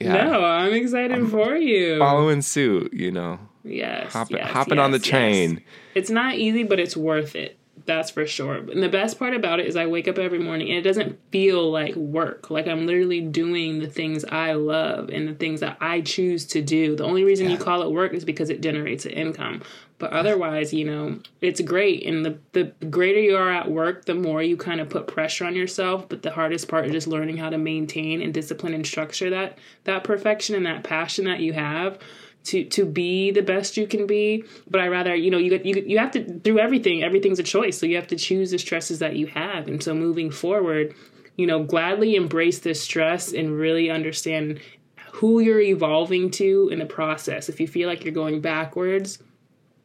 yeah, 0.00 0.24
No, 0.24 0.44
I'm 0.44 0.72
excited 0.72 1.28
for 1.30 1.56
you. 1.56 1.98
following 1.98 2.42
suit. 2.42 2.92
You 2.92 3.10
know, 3.10 3.38
Yes, 3.64 4.12
hopping 4.12 4.38
yes, 4.38 4.50
hopping 4.50 4.78
on 4.78 4.90
the 4.92 4.98
yes, 4.98 5.06
yes. 5.06 5.10
train. 5.10 5.62
It's 5.94 6.10
not 6.10 6.34
easy, 6.36 6.62
but 6.62 6.78
it's 6.80 6.96
worth 6.96 7.34
it. 7.34 7.56
That's 7.86 8.10
for 8.10 8.26
sure. 8.26 8.56
And 8.56 8.82
the 8.82 8.88
best 8.88 9.18
part 9.18 9.32
about 9.34 9.60
it 9.60 9.66
is 9.66 9.74
I 9.76 9.86
wake 9.86 10.08
up 10.08 10.18
every 10.18 10.38
morning 10.38 10.68
and 10.68 10.76
it 10.78 10.82
doesn't 10.82 11.18
feel 11.30 11.70
like 11.70 11.94
work. 11.96 12.50
Like 12.50 12.66
I'm 12.66 12.86
literally 12.86 13.20
doing 13.22 13.78
the 13.78 13.86
things 13.88 14.24
I 14.26 14.52
love 14.52 15.08
and 15.08 15.26
the 15.26 15.32
things 15.34 15.60
that 15.60 15.78
I 15.80 16.02
choose 16.02 16.44
to 16.48 16.60
do. 16.60 16.96
The 16.96 17.04
only 17.04 17.24
reason 17.24 17.48
you 17.48 17.56
call 17.56 17.80
it 17.82 17.90
work 17.90 18.12
is 18.12 18.24
because 18.26 18.50
it 18.50 18.60
generates 18.60 19.06
an 19.06 19.12
income. 19.12 19.62
But 19.98 20.12
otherwise, 20.12 20.72
you 20.72 20.84
know, 20.84 21.18
it's 21.40 21.60
great. 21.60 22.06
And 22.06 22.24
the, 22.24 22.38
the 22.52 22.64
greater 22.86 23.18
you 23.18 23.36
are 23.36 23.50
at 23.50 23.70
work, 23.70 24.04
the 24.04 24.14
more 24.14 24.42
you 24.42 24.56
kind 24.56 24.80
of 24.80 24.88
put 24.88 25.08
pressure 25.08 25.44
on 25.44 25.56
yourself. 25.56 26.08
But 26.08 26.22
the 26.22 26.30
hardest 26.30 26.68
part 26.68 26.86
is 26.86 26.92
just 26.92 27.08
learning 27.08 27.36
how 27.36 27.50
to 27.50 27.58
maintain 27.58 28.22
and 28.22 28.32
discipline 28.32 28.74
and 28.74 28.86
structure 28.86 29.30
that 29.30 29.58
that 29.84 30.04
perfection 30.04 30.54
and 30.54 30.66
that 30.66 30.84
passion 30.84 31.24
that 31.24 31.40
you 31.40 31.52
have 31.52 31.98
to 32.44 32.64
to 32.64 32.84
be 32.84 33.30
the 33.30 33.42
best 33.42 33.76
you 33.76 33.86
can 33.86 34.06
be 34.06 34.44
but 34.70 34.80
i 34.80 34.86
rather 34.86 35.14
you 35.14 35.30
know 35.30 35.38
you 35.38 35.60
you 35.64 35.82
you 35.86 35.98
have 35.98 36.10
to 36.10 36.38
through 36.40 36.58
everything 36.58 37.02
everything's 37.02 37.38
a 37.38 37.42
choice 37.42 37.76
so 37.76 37.84
you 37.84 37.96
have 37.96 38.06
to 38.06 38.16
choose 38.16 38.52
the 38.52 38.58
stresses 38.58 39.00
that 39.00 39.16
you 39.16 39.26
have 39.26 39.66
and 39.66 39.82
so 39.82 39.92
moving 39.92 40.30
forward 40.30 40.94
you 41.36 41.46
know 41.46 41.62
gladly 41.62 42.14
embrace 42.14 42.60
this 42.60 42.80
stress 42.80 43.32
and 43.32 43.58
really 43.58 43.90
understand 43.90 44.60
who 45.12 45.40
you're 45.40 45.60
evolving 45.60 46.30
to 46.30 46.68
in 46.70 46.78
the 46.78 46.86
process 46.86 47.48
if 47.48 47.60
you 47.60 47.66
feel 47.66 47.88
like 47.88 48.04
you're 48.04 48.14
going 48.14 48.40
backwards 48.40 49.18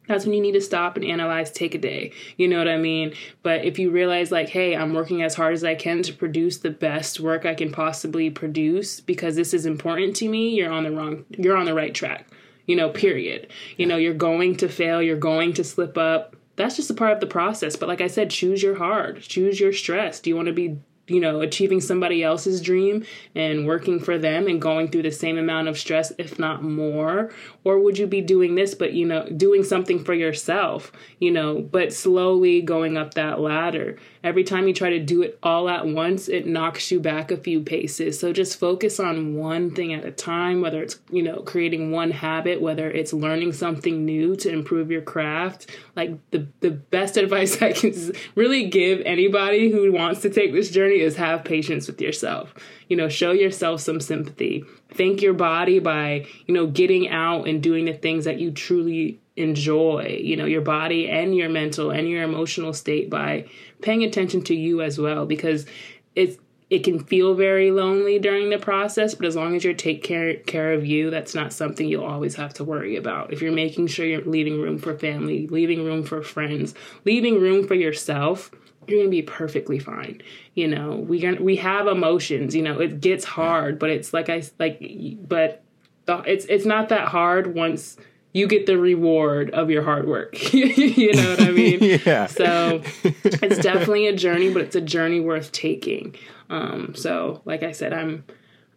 that's 0.06 0.24
when 0.24 0.34
you 0.34 0.40
need 0.40 0.52
to 0.52 0.60
stop 0.60 0.96
and 0.96 1.04
analyze 1.04 1.50
take 1.50 1.74
a 1.74 1.78
day. 1.78 2.12
You 2.36 2.48
know 2.48 2.58
what 2.58 2.68
i 2.68 2.76
mean? 2.76 3.14
But 3.42 3.64
if 3.64 3.78
you 3.78 3.90
realize 3.90 4.30
like 4.30 4.48
hey 4.48 4.76
i'm 4.76 4.94
working 4.94 5.22
as 5.22 5.34
hard 5.34 5.54
as 5.54 5.64
i 5.64 5.74
can 5.74 6.02
to 6.02 6.12
produce 6.12 6.58
the 6.58 6.70
best 6.70 7.20
work 7.20 7.46
i 7.46 7.54
can 7.54 7.72
possibly 7.72 8.30
produce 8.30 9.00
because 9.00 9.36
this 9.36 9.54
is 9.54 9.66
important 9.66 10.16
to 10.16 10.28
me 10.28 10.54
you're 10.54 10.72
on 10.72 10.84
the 10.84 10.90
wrong 10.90 11.24
you're 11.30 11.56
on 11.56 11.66
the 11.66 11.74
right 11.74 11.94
track. 11.94 12.26
You 12.66 12.76
know 12.76 12.90
period. 12.90 13.48
You 13.76 13.86
know 13.86 13.96
you're 13.96 14.14
going 14.14 14.56
to 14.56 14.68
fail 14.68 15.02
you're 15.02 15.16
going 15.16 15.52
to 15.54 15.64
slip 15.64 15.96
up. 15.98 16.36
That's 16.56 16.76
just 16.76 16.90
a 16.90 16.94
part 16.94 17.12
of 17.12 17.20
the 17.20 17.26
process. 17.26 17.76
But 17.76 17.88
like 17.88 18.00
i 18.00 18.06
said 18.06 18.30
choose 18.30 18.62
your 18.62 18.76
hard. 18.76 19.20
Choose 19.22 19.60
your 19.60 19.72
stress. 19.72 20.20
Do 20.20 20.30
you 20.30 20.36
want 20.36 20.46
to 20.46 20.52
be 20.52 20.78
you 21.06 21.20
know, 21.20 21.40
achieving 21.40 21.80
somebody 21.80 22.22
else's 22.22 22.60
dream 22.60 23.04
and 23.34 23.66
working 23.66 24.00
for 24.00 24.16
them 24.16 24.46
and 24.46 24.60
going 24.60 24.88
through 24.88 25.02
the 25.02 25.10
same 25.12 25.36
amount 25.36 25.68
of 25.68 25.78
stress, 25.78 26.12
if 26.18 26.38
not 26.38 26.62
more? 26.62 27.30
Or 27.62 27.78
would 27.78 27.98
you 27.98 28.06
be 28.06 28.20
doing 28.20 28.54
this, 28.54 28.74
but, 28.74 28.94
you 28.94 29.06
know, 29.06 29.28
doing 29.28 29.64
something 29.64 30.02
for 30.02 30.14
yourself, 30.14 30.92
you 31.18 31.30
know, 31.30 31.60
but 31.60 31.92
slowly 31.92 32.62
going 32.62 32.96
up 32.96 33.14
that 33.14 33.40
ladder? 33.40 33.98
Every 34.22 34.44
time 34.44 34.66
you 34.66 34.72
try 34.72 34.90
to 34.90 35.00
do 35.00 35.20
it 35.20 35.38
all 35.42 35.68
at 35.68 35.86
once, 35.86 36.28
it 36.28 36.46
knocks 36.46 36.90
you 36.90 37.00
back 37.00 37.30
a 37.30 37.36
few 37.36 37.60
paces. 37.60 38.18
So 38.18 38.32
just 38.32 38.58
focus 38.58 38.98
on 38.98 39.34
one 39.34 39.74
thing 39.74 39.92
at 39.92 40.06
a 40.06 40.10
time, 40.10 40.62
whether 40.62 40.82
it's, 40.82 40.98
you 41.10 41.22
know, 41.22 41.42
creating 41.42 41.90
one 41.90 42.10
habit, 42.10 42.62
whether 42.62 42.90
it's 42.90 43.12
learning 43.12 43.52
something 43.52 44.06
new 44.06 44.36
to 44.36 44.50
improve 44.50 44.90
your 44.90 45.02
craft. 45.02 45.70
Like 45.94 46.18
the, 46.30 46.48
the 46.60 46.70
best 46.70 47.16
advice 47.18 47.60
I 47.60 47.72
can 47.72 47.92
really 48.34 48.70
give 48.70 49.02
anybody 49.04 49.70
who 49.70 49.92
wants 49.92 50.22
to 50.22 50.30
take 50.30 50.54
this 50.54 50.70
journey 50.70 50.93
is 51.00 51.16
have 51.16 51.44
patience 51.44 51.86
with 51.86 52.00
yourself. 52.00 52.54
You 52.88 52.96
know, 52.96 53.08
show 53.08 53.32
yourself 53.32 53.80
some 53.80 54.00
sympathy. 54.00 54.64
Thank 54.92 55.22
your 55.22 55.34
body 55.34 55.78
by, 55.78 56.26
you 56.46 56.54
know, 56.54 56.66
getting 56.66 57.08
out 57.08 57.48
and 57.48 57.62
doing 57.62 57.84
the 57.84 57.94
things 57.94 58.24
that 58.24 58.38
you 58.38 58.50
truly 58.50 59.20
enjoy, 59.36 60.20
you 60.22 60.36
know, 60.36 60.44
your 60.44 60.60
body 60.60 61.10
and 61.10 61.36
your 61.36 61.48
mental 61.48 61.90
and 61.90 62.08
your 62.08 62.22
emotional 62.22 62.72
state 62.72 63.10
by 63.10 63.46
paying 63.82 64.04
attention 64.04 64.42
to 64.44 64.54
you 64.54 64.80
as 64.80 64.98
well 64.98 65.26
because 65.26 65.66
it's 66.14 66.38
it 66.70 66.82
can 66.82 66.98
feel 66.98 67.34
very 67.34 67.70
lonely 67.70 68.18
during 68.18 68.50
the 68.50 68.58
process, 68.58 69.14
but 69.14 69.26
as 69.26 69.36
long 69.36 69.54
as 69.54 69.62
you're 69.64 69.74
take 69.74 70.02
care 70.02 70.34
care 70.34 70.72
of 70.72 70.86
you, 70.86 71.10
that's 71.10 71.34
not 71.34 71.52
something 71.52 71.86
you'll 71.86 72.04
always 72.04 72.34
have 72.36 72.54
to 72.54 72.64
worry 72.64 72.96
about. 72.96 73.32
If 73.32 73.42
you're 73.42 73.52
making 73.52 73.88
sure 73.88 74.06
you're 74.06 74.24
leaving 74.24 74.60
room 74.60 74.78
for 74.78 74.98
family, 74.98 75.46
leaving 75.46 75.84
room 75.84 76.02
for 76.02 76.22
friends, 76.22 76.74
leaving 77.04 77.40
room 77.40 77.66
for 77.66 77.74
yourself, 77.74 78.50
you're 78.88 79.00
gonna 79.00 79.10
be 79.10 79.22
perfectly 79.22 79.78
fine. 79.78 80.22
You 80.54 80.68
know, 80.68 80.96
we 80.96 81.20
gonna, 81.20 81.42
we 81.42 81.56
have 81.56 81.86
emotions. 81.86 82.54
You 82.54 82.62
know, 82.62 82.80
it 82.80 83.00
gets 83.00 83.24
hard, 83.24 83.78
but 83.78 83.90
it's 83.90 84.12
like 84.12 84.28
I 84.28 84.42
like, 84.58 84.80
but 85.26 85.62
the, 86.06 86.18
it's 86.26 86.44
it's 86.46 86.64
not 86.64 86.88
that 86.90 87.08
hard 87.08 87.54
once 87.54 87.96
you 88.34 88.48
get 88.48 88.66
the 88.66 88.76
reward 88.76 89.50
of 89.50 89.70
your 89.70 89.82
hard 89.82 90.06
work. 90.06 90.52
you 90.52 91.12
know 91.14 91.30
what 91.30 91.40
I 91.40 91.50
mean? 91.52 91.78
yeah. 92.04 92.26
So 92.26 92.82
it's 93.04 93.58
definitely 93.58 94.08
a 94.08 94.16
journey, 94.16 94.52
but 94.52 94.62
it's 94.62 94.76
a 94.76 94.80
journey 94.80 95.20
worth 95.20 95.52
taking. 95.52 96.16
Um, 96.50 96.94
so, 96.94 97.42
like 97.44 97.62
I 97.62 97.72
said, 97.72 97.92
I'm 97.92 98.24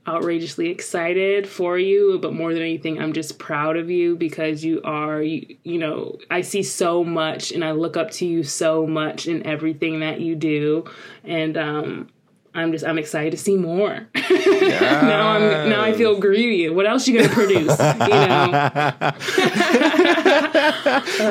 outrageously 0.07 0.69
excited 0.69 1.47
for 1.47 1.77
you, 1.77 2.19
but 2.21 2.33
more 2.33 2.53
than 2.53 2.61
anything, 2.61 2.99
I'm 2.99 3.13
just 3.13 3.37
proud 3.37 3.75
of 3.75 3.89
you 3.89 4.15
because 4.15 4.63
you 4.63 4.81
are, 4.83 5.21
you, 5.21 5.57
you 5.63 5.77
know, 5.77 6.17
I 6.31 6.41
see 6.41 6.63
so 6.63 7.03
much 7.03 7.51
and 7.51 7.63
I 7.63 7.71
look 7.71 7.97
up 7.97 8.11
to 8.11 8.25
you 8.25 8.43
so 8.43 8.87
much 8.87 9.27
in 9.27 9.45
everything 9.45 9.99
that 9.99 10.21
you 10.21 10.35
do. 10.35 10.85
And, 11.23 11.57
um, 11.57 12.09
I'm 12.53 12.71
just 12.71 12.83
I'm 12.83 12.97
excited 12.97 13.29
to 13.31 13.37
see 13.37 13.55
more. 13.55 14.07
Yes. 14.15 14.81
now 15.03 15.27
I'm 15.27 15.69
now 15.69 15.83
I 15.83 15.93
feel 15.93 16.19
greedy. 16.19 16.67
What 16.69 16.87
else 16.87 17.07
you 17.07 17.19
gonna 17.19 17.31
produce? 17.31 17.77
you 17.77 18.07
know. 18.07 18.49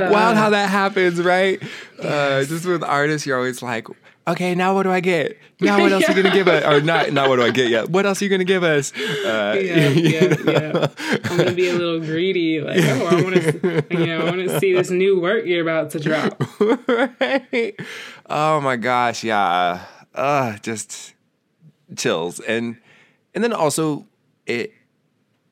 Wild 0.12 0.36
how 0.36 0.50
that 0.50 0.68
happens, 0.70 1.20
right? 1.20 1.60
Uh, 1.98 2.44
just 2.44 2.64
with 2.64 2.84
artists, 2.84 3.26
you're 3.26 3.36
always 3.36 3.60
like, 3.60 3.88
okay, 4.26 4.54
now 4.54 4.74
what 4.74 4.82
do 4.82 4.90
I 4.90 5.00
get? 5.00 5.38
Now 5.58 5.80
what 5.80 5.90
else 5.90 6.02
yeah. 6.02 6.12
are 6.12 6.16
you 6.16 6.22
gonna 6.22 6.34
give 6.34 6.48
us? 6.48 6.64
Or 6.64 6.82
not, 6.82 7.12
not 7.14 7.30
what 7.30 7.36
do 7.36 7.42
I 7.42 7.50
get 7.50 7.70
yet? 7.70 7.88
What 7.88 8.04
else 8.04 8.20
are 8.20 8.26
you 8.26 8.30
gonna 8.30 8.44
give 8.44 8.62
us? 8.62 8.92
Uh, 8.94 9.58
yeah, 9.58 9.88
yeah, 9.88 10.36
yeah. 10.44 10.88
I'm 11.24 11.38
gonna 11.38 11.52
be 11.52 11.70
a 11.70 11.72
little 11.72 11.98
greedy, 11.98 12.60
like, 12.60 12.76
oh, 12.78 13.06
I 13.06 13.22
want 13.22 13.36
to, 13.36 13.84
you 13.90 14.06
know, 14.06 14.20
I 14.20 14.24
want 14.24 14.46
to 14.46 14.60
see 14.60 14.74
this 14.74 14.90
new 14.90 15.18
work 15.18 15.46
you're 15.46 15.62
about 15.62 15.92
to 15.92 16.00
drop. 16.00 16.38
right. 16.60 17.74
Oh 18.26 18.60
my 18.60 18.76
gosh, 18.76 19.24
yeah. 19.24 19.86
Uh, 20.14 20.58
just 20.58 21.14
chills, 21.96 22.38
and 22.40 22.76
and 23.34 23.42
then 23.42 23.54
also 23.54 24.04
it 24.44 24.74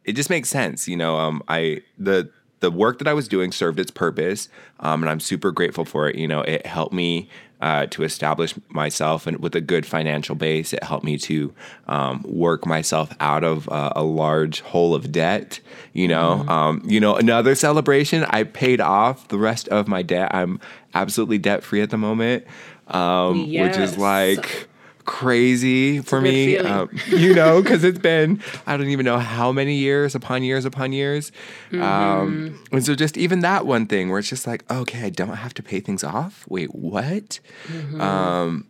it 0.04 0.12
just 0.12 0.28
makes 0.28 0.50
sense, 0.50 0.86
you 0.86 0.98
know. 0.98 1.16
Um, 1.16 1.42
I 1.48 1.80
the 1.98 2.30
the 2.60 2.70
work 2.70 2.98
that 2.98 3.08
I 3.08 3.12
was 3.12 3.28
doing 3.28 3.52
served 3.52 3.78
its 3.78 3.90
purpose, 3.90 4.48
um, 4.80 5.02
and 5.02 5.10
I'm 5.10 5.20
super 5.20 5.50
grateful 5.50 5.84
for 5.84 6.08
it. 6.08 6.16
You 6.16 6.28
know, 6.28 6.40
it 6.40 6.66
helped 6.66 6.94
me 6.94 7.28
uh, 7.64 7.86
to 7.86 8.02
establish 8.02 8.54
myself 8.68 9.26
and 9.26 9.38
with 9.38 9.56
a 9.56 9.60
good 9.60 9.86
financial 9.86 10.34
base. 10.34 10.74
It 10.74 10.84
helped 10.84 11.02
me 11.02 11.16
to 11.16 11.54
um, 11.88 12.22
work 12.28 12.66
myself 12.66 13.10
out 13.20 13.42
of 13.42 13.70
uh, 13.70 13.90
a 13.96 14.02
large 14.02 14.60
hole 14.60 14.94
of 14.94 15.10
debt. 15.10 15.60
You 15.94 16.08
know, 16.08 16.40
mm-hmm. 16.40 16.48
um, 16.50 16.82
you 16.84 17.00
know, 17.00 17.16
another 17.16 17.54
celebration. 17.54 18.24
I 18.24 18.42
paid 18.42 18.82
off 18.82 19.28
the 19.28 19.38
rest 19.38 19.68
of 19.68 19.88
my 19.88 20.02
debt. 20.02 20.34
I'm 20.34 20.60
absolutely 20.92 21.38
debt 21.38 21.64
free 21.64 21.80
at 21.80 21.88
the 21.88 21.96
moment, 21.96 22.44
um, 22.88 23.46
yes. 23.46 23.78
which 23.78 23.82
is 23.82 23.96
like 23.96 24.68
crazy 25.05 26.00
for 26.00 26.20
me, 26.20 26.57
um, 26.59 26.90
you 27.09 27.34
know, 27.34 27.62
because 27.62 27.84
it's 27.84 27.98
been 27.98 28.42
I 28.66 28.76
don't 28.76 28.88
even 28.88 29.05
know 29.05 29.18
how 29.18 29.52
many 29.52 29.76
years 29.76 30.14
upon 30.14 30.42
years 30.42 30.64
upon 30.64 30.92
years, 30.92 31.32
um, 31.72 31.78
mm-hmm. 31.78 31.82
um, 31.82 32.64
and 32.72 32.84
so 32.84 32.94
just 32.94 33.16
even 33.16 33.40
that 33.40 33.66
one 33.66 33.86
thing 33.86 34.11
where 34.11 34.18
it's 34.18 34.28
just 34.28 34.46
like, 34.46 34.70
okay, 34.70 35.05
I 35.05 35.11
don't 35.11 35.36
have 35.36 35.55
to 35.55 35.62
pay 35.62 35.80
things 35.80 36.05
off. 36.05 36.44
Wait, 36.48 36.74
what? 36.74 37.40
Mm-hmm. 37.68 38.00
Um, 38.00 38.66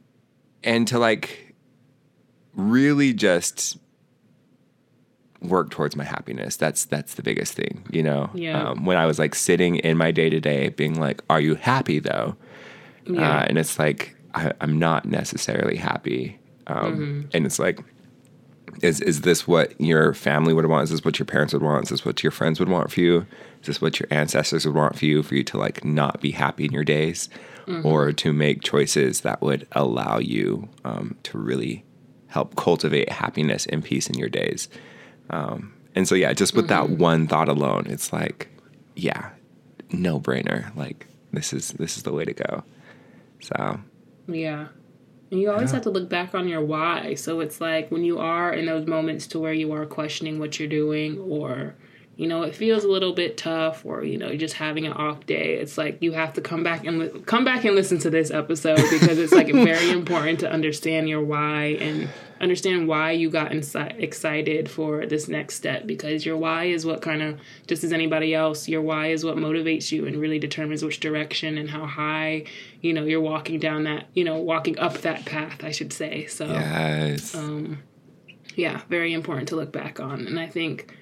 and 0.63 0.89
to 0.89 0.99
like 0.99 1.55
really 2.55 3.13
just 3.13 3.79
work 5.45 5.71
towards 5.71 5.95
my 5.95 6.05
happiness. 6.05 6.57
That's 6.57 6.85
that's 6.85 7.15
the 7.15 7.23
biggest 7.23 7.55
thing, 7.55 7.87
you 7.91 8.03
know. 8.03 8.31
Yeah. 8.35 8.71
Um, 8.71 8.85
when 8.85 8.97
I 8.97 9.07
was 9.07 9.19
like 9.19 9.35
sitting 9.35 9.77
in 9.77 9.97
my 9.97 10.11
day 10.11 10.31
to 10.31 10.41
day, 10.41 10.71
being 10.71 10.99
like, 10.99 11.23
"Are 11.31 11.41
you 11.41 11.55
happy 11.55 11.99
though?" 11.99 12.37
Yeah. 13.07 13.39
Uh, 13.39 13.45
and 13.49 13.59
it's 13.59 13.79
like 13.79 14.17
I, 14.35 14.53
am 14.61 14.79
not 14.79 15.05
necessarily 15.05 15.77
happy. 15.77 16.39
Um, 16.67 16.77
mm-hmm. 16.77 17.29
And 17.33 17.47
it's 17.47 17.59
like, 17.59 17.81
is 18.83 19.01
is 19.01 19.21
this 19.21 19.47
what 19.47 19.79
your 19.81 20.15
family 20.15 20.53
would 20.53 20.67
want? 20.67 20.85
Is 20.85 20.91
this 20.91 21.05
what 21.05 21.19
your 21.19 21.27
parents 21.27 21.53
would 21.53 21.63
want? 21.63 21.85
Is 21.85 21.91
this 21.91 22.05
what 22.05 22.23
your 22.23 22.33
friends 22.33 22.59
would 22.59 22.69
want 22.69 22.91
for 22.91 23.01
you? 23.01 23.27
Is 23.61 23.67
this 23.67 23.81
what 23.81 24.01
your 24.01 24.09
ancestors 24.11 24.67
would 24.67 24.75
want 24.75 24.99
for 24.99 25.07
you? 25.07 25.23
For 25.23 25.35
you 25.35 25.45
to 25.45 25.59
like 25.59 25.85
not 25.85 26.21
be 26.21 26.33
happy 26.33 26.65
in 26.65 26.73
your 26.73 26.85
days, 26.85 27.29
mm-hmm. 27.67 27.87
or 27.87 28.13
to 28.13 28.33
make 28.33 28.63
choices 28.63 29.21
that 29.21 29.41
would 29.43 29.67
allow 29.73 30.19
you 30.19 30.69
um, 30.85 31.17
to 31.25 31.39
really 31.39 31.85
help 32.27 32.57
cultivate 32.57 33.11
happiness 33.11 33.67
and 33.67 33.85
peace 33.85 34.09
in 34.09 34.19
your 34.19 34.29
days. 34.29 34.69
Um, 35.31 35.73
and 35.95 36.09
so 36.09 36.15
yeah, 36.15 36.33
just 36.33 36.55
with 36.55 36.69
mm-hmm. 36.69 36.93
that 36.93 36.99
one 36.99 37.29
thought 37.29 37.49
alone, 37.49 37.87
it's 37.89 38.13
like, 38.13 38.49
yeah, 38.97 39.31
no 39.93 40.19
brainer. 40.19 40.75
Like 40.77 41.07
this 41.33 41.53
is 41.53 41.73
this 41.73 41.97
is 41.97 42.03
the 42.03 42.13
way 42.13 42.25
to 42.25 42.33
go. 42.33 42.65
So 43.41 43.81
yeah. 44.27 44.69
And 45.31 45.41
you 45.41 45.51
always 45.51 45.71
yeah. 45.71 45.77
have 45.77 45.83
to 45.85 45.91
look 45.91 46.09
back 46.09 46.35
on 46.35 46.49
your 46.49 46.65
why. 46.65 47.15
So 47.15 47.41
it's 47.41 47.61
like 47.61 47.91
when 47.91 48.05
you 48.05 48.19
are 48.19 48.53
in 48.53 48.67
those 48.67 48.87
moments 48.87 49.27
to 49.29 49.39
where 49.39 49.53
you 49.53 49.73
are 49.73 49.87
questioning 49.87 50.39
what 50.39 50.59
you're 50.59 50.69
doing 50.69 51.19
or 51.19 51.75
you 52.17 52.29
know, 52.29 52.43
it 52.43 52.55
feels 52.55 52.85
a 52.85 52.89
little 52.89 53.13
bit 53.13 53.37
tough 53.37 53.85
or 53.85 54.05
you 54.05 54.17
know, 54.17 54.29
you're 54.29 54.37
just 54.37 54.55
having 54.55 54.87
an 54.87 54.93
off 54.93 55.27
day. 55.27 55.55
It's 55.55 55.77
like 55.77 55.99
you 56.01 56.13
have 56.13 56.33
to 56.35 56.41
come 56.41 56.63
back 56.63 56.85
and 56.85 56.99
li- 56.99 57.23
come 57.27 57.45
back 57.45 57.65
and 57.65 57.75
listen 57.75 57.99
to 58.01 58.11
this 58.11 58.31
episode 58.31 58.77
because 58.91 59.19
it's 59.19 59.33
like 59.33 59.47
very 59.53 59.91
important 59.91 60.41
to 60.41 60.51
understand 60.51 61.09
your 61.09 61.23
why 61.23 61.77
and 61.81 62.09
understand 62.45 62.87
why 62.87 63.11
you 63.11 63.29
got 63.29 63.51
insi- 63.51 63.99
excited 64.01 64.71
for 64.71 65.07
this 65.07 65.27
next 65.27 65.57
step 65.57 65.87
because 65.87 66.25
your 66.25 66.37
why 66.37 66.65
is 66.65 66.87
what 66.87 67.03
kind 67.03 67.21
of 67.23 67.41
just 67.67 67.83
as 67.83 67.93
anybody 67.93 68.35
else 68.35 68.69
your 68.69 68.81
why 68.81 69.09
is 69.09 69.25
what 69.25 69.37
motivates 69.37 69.91
you 69.91 70.07
and 70.07 70.17
really 70.17 70.39
determines 70.39 70.85
which 70.85 71.01
direction 71.01 71.59
and 71.59 71.71
how 71.71 71.85
high 71.87 72.45
you 72.81 72.93
know 72.93 73.05
you're 73.05 73.21
walking 73.21 73.59
down 73.59 73.85
that 73.85 74.07
you 74.15 74.23
know 74.23 74.37
walking 74.37 74.79
up 74.79 74.99
that 74.99 75.25
path 75.25 75.65
i 75.65 75.73
should 75.73 75.93
say 75.93 76.27
so 76.27 76.47
yes. 76.47 77.35
um 77.35 77.83
yeah 78.55 78.83
very 78.89 79.13
important 79.13 79.49
to 79.49 79.57
look 79.57 79.73
back 79.73 79.99
on 79.99 80.27
and 80.27 80.39
i 80.39 80.47
think 80.47 80.95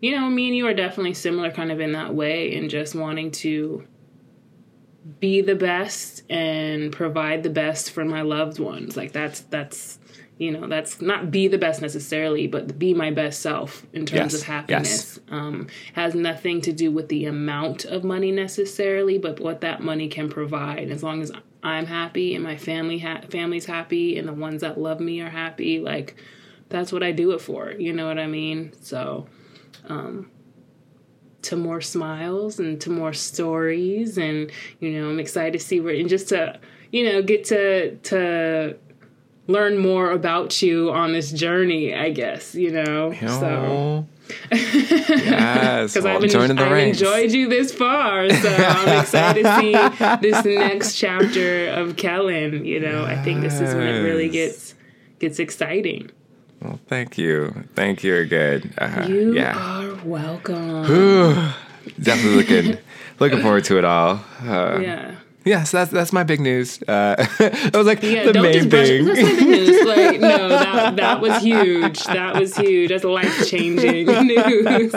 you 0.00 0.18
know 0.18 0.30
me 0.30 0.48
and 0.48 0.56
you 0.56 0.66
are 0.66 0.74
definitely 0.74 1.14
similar 1.14 1.50
kind 1.50 1.70
of 1.70 1.80
in 1.80 1.92
that 1.92 2.14
way 2.14 2.56
and 2.56 2.70
just 2.70 2.94
wanting 2.94 3.30
to 3.30 3.86
be 5.20 5.40
the 5.40 5.54
best 5.54 6.22
and 6.30 6.92
provide 6.92 7.42
the 7.42 7.50
best 7.50 7.90
for 7.90 8.04
my 8.04 8.22
loved 8.22 8.58
ones. 8.58 8.96
Like 8.96 9.12
that's 9.12 9.40
that's 9.42 9.98
you 10.38 10.50
know 10.50 10.66
that's 10.66 11.00
not 11.00 11.30
be 11.30 11.46
the 11.46 11.58
best 11.58 11.80
necessarily 11.80 12.46
but 12.48 12.78
be 12.78 12.92
my 12.92 13.10
best 13.10 13.40
self 13.40 13.86
in 13.92 14.04
terms 14.04 14.32
Yes, 14.32 14.40
of 14.40 14.46
happiness. 14.46 15.20
Um, 15.30 15.68
has 15.92 16.14
nothing 16.14 16.60
to 16.62 16.72
do 16.72 16.90
with 16.90 17.08
the 17.08 17.26
amount 17.26 17.84
of 17.84 18.02
money 18.02 18.32
necessarily 18.32 19.16
but 19.18 19.38
what 19.40 19.60
that 19.60 19.80
money 19.80 20.08
can 20.08 20.28
provide. 20.28 20.90
As 20.90 21.02
long 21.02 21.22
as 21.22 21.30
i'm 21.62 21.86
happy 21.86 22.34
and 22.34 22.42
my 22.44 22.56
family 22.56 22.98
ha- 22.98 23.22
family's 23.30 23.64
happy 23.64 24.18
and 24.18 24.28
the 24.28 24.32
ones 24.32 24.60
that 24.60 24.78
love 24.78 25.00
me 25.00 25.20
are 25.20 25.30
happy 25.30 25.80
like 25.80 26.16
that's 26.68 26.92
what 26.92 27.02
i 27.02 27.12
do 27.12 27.30
it 27.32 27.40
for 27.40 27.70
you 27.72 27.92
know 27.92 28.06
what 28.06 28.18
i 28.18 28.26
mean? 28.26 28.72
So 28.82 29.26
um, 29.88 30.30
to 31.42 31.56
more 31.56 31.80
smiles 31.80 32.58
and 32.58 32.80
to 32.80 32.90
more 32.90 33.12
stories 33.12 34.18
and 34.18 34.50
you 34.80 34.90
know 34.90 35.08
i'm 35.10 35.20
excited 35.20 35.52
to 35.52 35.58
see 35.58 35.78
where 35.80 35.94
and 35.94 36.08
just 36.08 36.28
to 36.30 36.58
you 36.90 37.04
know 37.04 37.22
get 37.22 37.44
to 37.44 37.96
to 37.96 38.76
learn 39.46 39.78
more 39.78 40.10
about 40.10 40.62
you 40.62 40.90
on 40.90 41.12
this 41.12 41.30
journey 41.32 41.94
i 41.94 42.10
guess 42.10 42.54
you 42.54 42.70
know? 42.70 43.12
So. 43.26 44.06
yes, 44.50 45.92
because 45.94 46.02
well, 46.02 46.16
I've, 46.16 46.30
the 46.30 46.64
I've 46.64 46.78
enjoyed 46.78 47.30
you 47.30 47.48
this 47.48 47.74
far 47.74 48.30
so 48.30 48.54
i'm 48.54 49.00
excited 49.00 49.42
to 49.42 49.56
see 49.58 49.72
this 50.28 50.44
next 50.44 50.96
chapter 50.96 51.68
of 51.68 51.96
kellen 51.96 52.64
you 52.64 52.80
know? 52.80 53.04
I 53.04 53.16
think 53.22 53.42
this 53.42 53.60
is 53.60 53.74
when 53.74 53.86
it 53.86 54.00
really 54.00 54.28
gets 54.30 54.74
gets 55.18 55.38
exciting. 55.38 56.10
Well, 56.60 56.80
thank 56.88 57.18
you, 57.18 57.66
thank 57.74 58.02
you 58.02 58.16
again. 58.16 58.72
Uh, 58.78 59.04
you 59.06 59.34
yeah, 59.34 59.54
are 59.56 59.94
welcome. 60.04 60.84
Definitely 62.00 62.36
looking 62.36 62.78
looking 63.20 63.42
forward 63.42 63.64
to 63.64 63.76
it 63.76 63.84
all. 63.84 64.20
Uh, 64.42 64.78
yeah 64.80 65.14
yeah, 65.44 65.64
so 65.64 65.78
that's 65.78 65.90
that's 65.90 66.12
my 66.12 66.22
big 66.24 66.40
news. 66.40 66.80
Uh, 66.82 67.16
that 67.38 67.70
was 67.74 67.86
like 67.86 68.02
Yeah, 68.02 68.24
the 68.24 68.32
don't 68.32 68.42
main 68.42 68.52
just 68.54 68.70
brush 68.70 68.86
thing. 68.88 69.04
That's 69.04 69.20
not 69.20 69.36
the 69.36 69.44
news. 69.44 69.84
Like, 69.84 70.20
no, 70.20 70.48
that 70.48 70.96
that 70.96 71.20
was 71.20 71.42
huge. 71.42 72.02
That 72.04 72.36
was 72.38 72.56
huge. 72.56 72.88
That's 72.90 73.04
life 73.04 73.46
changing 73.48 74.06
news. 74.26 74.94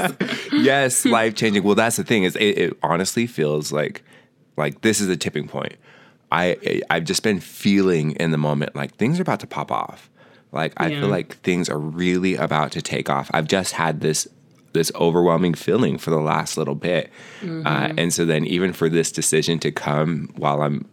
yes, 0.53 1.05
life 1.05 1.35
changing. 1.35 1.63
Well, 1.63 1.75
that's 1.75 1.97
the 1.97 2.03
thing 2.03 2.23
is, 2.23 2.35
it, 2.37 2.57
it 2.57 2.77
honestly 2.83 3.27
feels 3.27 3.71
like 3.71 4.03
like 4.55 4.81
this 4.81 5.01
is 5.01 5.09
a 5.09 5.17
tipping 5.17 5.47
point. 5.47 5.73
I 6.31 6.81
I've 6.89 7.03
just 7.05 7.23
been 7.23 7.39
feeling 7.39 8.11
in 8.13 8.31
the 8.31 8.37
moment 8.37 8.75
like 8.75 8.95
things 8.95 9.19
are 9.19 9.23
about 9.23 9.39
to 9.41 9.47
pop 9.47 9.71
off. 9.71 10.09
Like 10.51 10.73
I 10.77 10.87
Yeah. 10.87 11.01
feel 11.01 11.09
like 11.09 11.35
things 11.37 11.69
are 11.69 11.77
really 11.79 12.35
about 12.35 12.71
to 12.73 12.81
take 12.81 13.09
off. 13.09 13.29
I've 13.33 13.47
just 13.47 13.73
had 13.73 13.99
this 14.01 14.27
this 14.78 14.91
overwhelming 14.95 15.53
feeling 15.53 15.97
for 15.97 16.11
the 16.11 16.21
last 16.21 16.57
little 16.57 16.75
bit, 16.75 17.11
uh, 17.43 17.93
and 17.97 18.13
so 18.13 18.25
then 18.25 18.45
even 18.45 18.73
for 18.73 18.89
this 18.89 19.11
decision 19.11 19.59
to 19.59 19.71
come 19.71 20.30
while 20.38 20.61
I'm 20.61 20.86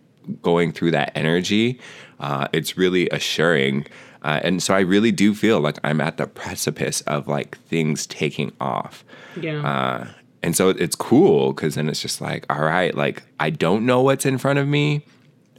going 0.43 0.73
through 0.73 0.91
that 0.93 1.13
energy, 1.15 1.79
uh, 2.21 2.49
it's 2.53 2.77
really 2.77 3.09
assuring. 3.11 3.87
Uh, 4.23 4.41
and 4.43 4.63
so 4.63 4.75
I 4.75 4.81
really 4.81 5.13
do 5.13 5.35
feel 5.35 5.61
like 5.61 5.79
I'm 5.85 6.01
at 6.01 6.17
the 6.17 6.27
precipice 6.27 7.03
of 7.03 7.29
like 7.29 7.59
things 7.69 8.07
taking 8.07 8.53
off. 8.59 9.05
Yeah. 9.39 9.61
Uh, 9.61 10.09
and 10.43 10.57
so 10.57 10.71
it's 10.71 10.97
cool 10.97 11.53
because 11.53 11.75
then 11.75 11.89
it's 11.89 12.01
just 12.01 12.21
like, 12.21 12.47
all 12.51 12.65
right, 12.65 12.95
like 12.95 13.23
I 13.39 13.51
don't 13.51 13.87
know 13.87 14.03
what's 14.03 14.27
in 14.27 14.39
front 14.39 14.59
of 14.59 14.69
me. 14.69 15.05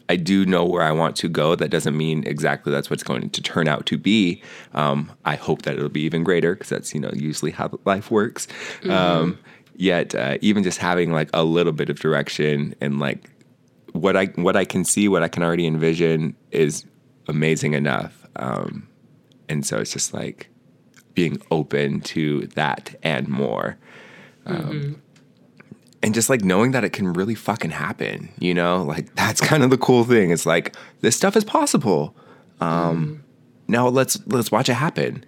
I 0.07 0.15
do 0.15 0.45
know 0.45 0.65
where 0.65 0.83
I 0.83 0.91
want 0.91 1.15
to 1.17 1.29
go. 1.29 1.55
That 1.55 1.69
doesn't 1.69 1.97
mean 1.97 2.25
exactly 2.27 2.71
that's 2.71 2.89
what's 2.89 3.03
going 3.03 3.29
to 3.29 3.41
turn 3.41 3.67
out 3.67 3.85
to 3.87 3.97
be. 3.97 4.41
Um, 4.73 5.11
I 5.25 5.35
hope 5.35 5.63
that 5.63 5.75
it'll 5.75 5.89
be 5.89 6.01
even 6.01 6.23
greater 6.23 6.53
because 6.53 6.69
that's 6.69 6.93
you 6.93 6.99
know 6.99 7.11
usually 7.13 7.51
how 7.51 7.79
life 7.85 8.11
works. 8.11 8.47
Um, 8.87 9.39
yet 9.75 10.15
uh, 10.15 10.37
even 10.41 10.63
just 10.63 10.77
having 10.77 11.11
like 11.11 11.29
a 11.33 11.43
little 11.43 11.73
bit 11.73 11.89
of 11.89 11.99
direction 11.99 12.75
and 12.81 12.99
like 12.99 13.29
what 13.93 14.15
I 14.15 14.25
what 14.35 14.55
I 14.55 14.65
can 14.65 14.85
see, 14.85 15.07
what 15.07 15.23
I 15.23 15.27
can 15.27 15.43
already 15.43 15.65
envision 15.65 16.35
is 16.51 16.85
amazing 17.27 17.73
enough. 17.73 18.27
Um, 18.35 18.87
and 19.49 19.65
so 19.65 19.79
it's 19.79 19.93
just 19.93 20.13
like 20.13 20.49
being 21.13 21.41
open 21.49 22.01
to 22.01 22.47
that 22.47 22.95
and 23.03 23.27
more. 23.27 23.77
Um, 24.45 25.01
And 26.05 26.13
just 26.13 26.29
like 26.29 26.43
knowing 26.43 26.71
that 26.71 26.83
it 26.83 26.91
can 26.93 27.11
really 27.13 27.33
fucking 27.35 27.71
happen, 27.71 28.29
you 28.39 28.53
know, 28.53 28.83
like 28.83 29.13
that's 29.15 29.41
kind 29.41 29.63
of 29.63 29.71
the 29.71 29.77
cool 29.77 30.03
thing. 30.03 30.29
It's 30.31 30.45
like 30.45 30.75
this 31.01 31.15
stuff 31.17 31.35
is 31.35 31.43
possible. 31.43 32.15
Um, 32.61 33.23
Now 33.67 33.87
let's 33.87 34.19
let's 34.27 34.51
watch 34.51 34.69
it 34.69 34.75
happen. 34.75 35.25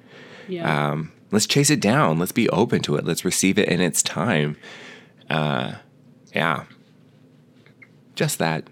yeah. 0.48 0.92
Um, 0.92 1.12
let's 1.32 1.48
chase 1.48 1.70
it 1.72 1.80
down. 1.82 2.20
Let's 2.20 2.32
be 2.32 2.48
open 2.50 2.82
to 2.84 2.96
it. 2.96 3.06
Let's 3.06 3.26
receive 3.26 3.58
it 3.58 3.68
in 3.68 3.82
its 3.82 4.04
time. 4.04 4.56
Uh, 5.30 5.74
yeah, 6.36 6.66
just 8.16 8.38
that. 8.40 8.70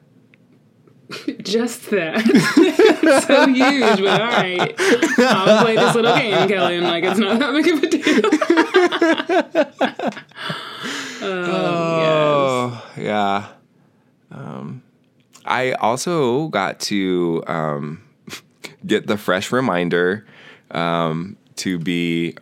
Just 1.42 1.90
that. 1.92 2.22
so 3.28 3.48
huge, 3.48 4.00
but 4.00 4.22
all 4.22 4.28
right. 4.28 4.76
I'll 5.20 5.64
play 5.64 5.76
this 5.76 5.96
little 5.96 6.16
game, 6.16 6.48
Kelly. 6.48 6.78
I'm 6.78 6.84
like 6.84 7.04
it's 7.04 7.20
not 7.20 7.40
that 7.40 7.54
big 7.54 7.68
of 7.68 7.84
a 7.84 7.88
deal. 7.88 8.22
oh, 11.22 12.16
Oh, 12.58 12.92
yeah. 12.98 13.48
Um, 14.32 14.82
I 15.46 15.74
also 15.74 16.48
got 16.48 16.80
to 16.82 17.44
um, 17.48 18.02
get 18.86 19.08
the 19.08 19.18
fresh 19.18 19.52
reminder 19.52 20.26
um, 20.72 21.38
to 21.58 21.78
be 21.78 22.36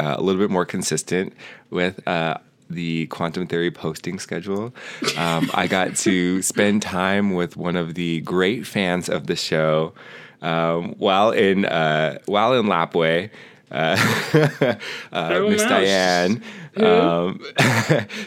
uh, 0.00 0.16
a 0.18 0.22
little 0.22 0.40
bit 0.40 0.50
more 0.50 0.66
consistent 0.66 1.32
with 1.70 2.06
uh, 2.08 2.38
the 2.70 3.06
quantum 3.06 3.46
theory 3.46 3.70
posting 3.70 4.18
schedule. 4.18 4.74
Um, 5.16 5.50
I 5.54 5.66
got 5.66 5.96
to 5.96 6.42
spend 6.42 6.82
time 6.82 7.34
with 7.34 7.56
one 7.56 7.76
of 7.76 7.94
the 7.94 8.20
great 8.20 8.66
fans 8.66 9.08
of 9.08 9.26
the 9.26 9.36
show 9.36 9.94
um, 10.42 10.94
while 10.98 11.30
in 11.30 11.64
uh, 11.64 12.18
while 12.26 12.54
in 12.54 12.66
Lapwai. 12.66 13.30
Uh, 13.70 13.96
uh, 15.12 15.30
Oh, 15.34 15.48
Miss. 15.50 15.62
Diane 15.62 16.42
um, 16.76 17.44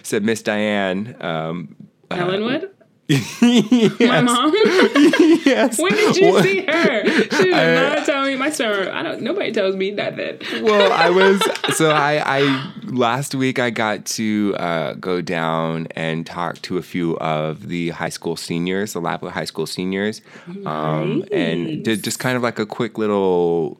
said 0.03 0.23
Miss 0.23 0.41
Diane. 0.41 1.15
Um, 1.19 1.75
yes. 3.11 3.39
Helen 3.39 3.69
Wood? 3.69 3.99
yes, 3.99 4.09
My 4.09 4.21
mom? 4.21 4.53
yes. 5.45 5.79
when 5.79 5.91
did 5.91 6.17
you 6.17 6.33
Well- 6.33 6.43
see 6.43 6.61
her? 6.65 7.05
She 7.05 7.43
did 7.45 7.53
I- 7.53 7.95
not 7.97 8.05
tell 8.05 8.25
me. 8.25 8.35
My 8.35 8.49
summer, 8.49 8.89
I 8.91 9.03
don't, 9.03 9.21
nobody 9.21 9.51
tells 9.51 9.75
me 9.75 9.91
nothing. 9.91 10.39
well, 10.63 10.91
I 10.91 11.09
was 11.09 11.41
so 11.77 11.91
I 11.91 12.39
I 12.39 12.73
last 12.85 13.35
week 13.35 13.59
I 13.59 13.69
got 13.69 14.05
to 14.17 14.55
uh, 14.57 14.93
go 14.93 15.21
down 15.21 15.87
and 15.95 16.25
talk 16.25 16.61
to 16.63 16.77
a 16.77 16.81
few 16.81 17.17
of 17.17 17.67
the 17.67 17.89
high 17.89 18.09
school 18.09 18.35
seniors, 18.35 18.93
the 18.93 19.01
Lapwai 19.01 19.31
High 19.31 19.45
School 19.45 19.65
seniors, 19.67 20.21
um, 20.65 21.23
and 21.31 21.83
did 21.83 22.03
just 22.03 22.19
kind 22.19 22.35
of 22.37 22.43
like 22.43 22.57
a 22.59 22.65
quick 22.65 22.97
little 22.97 23.79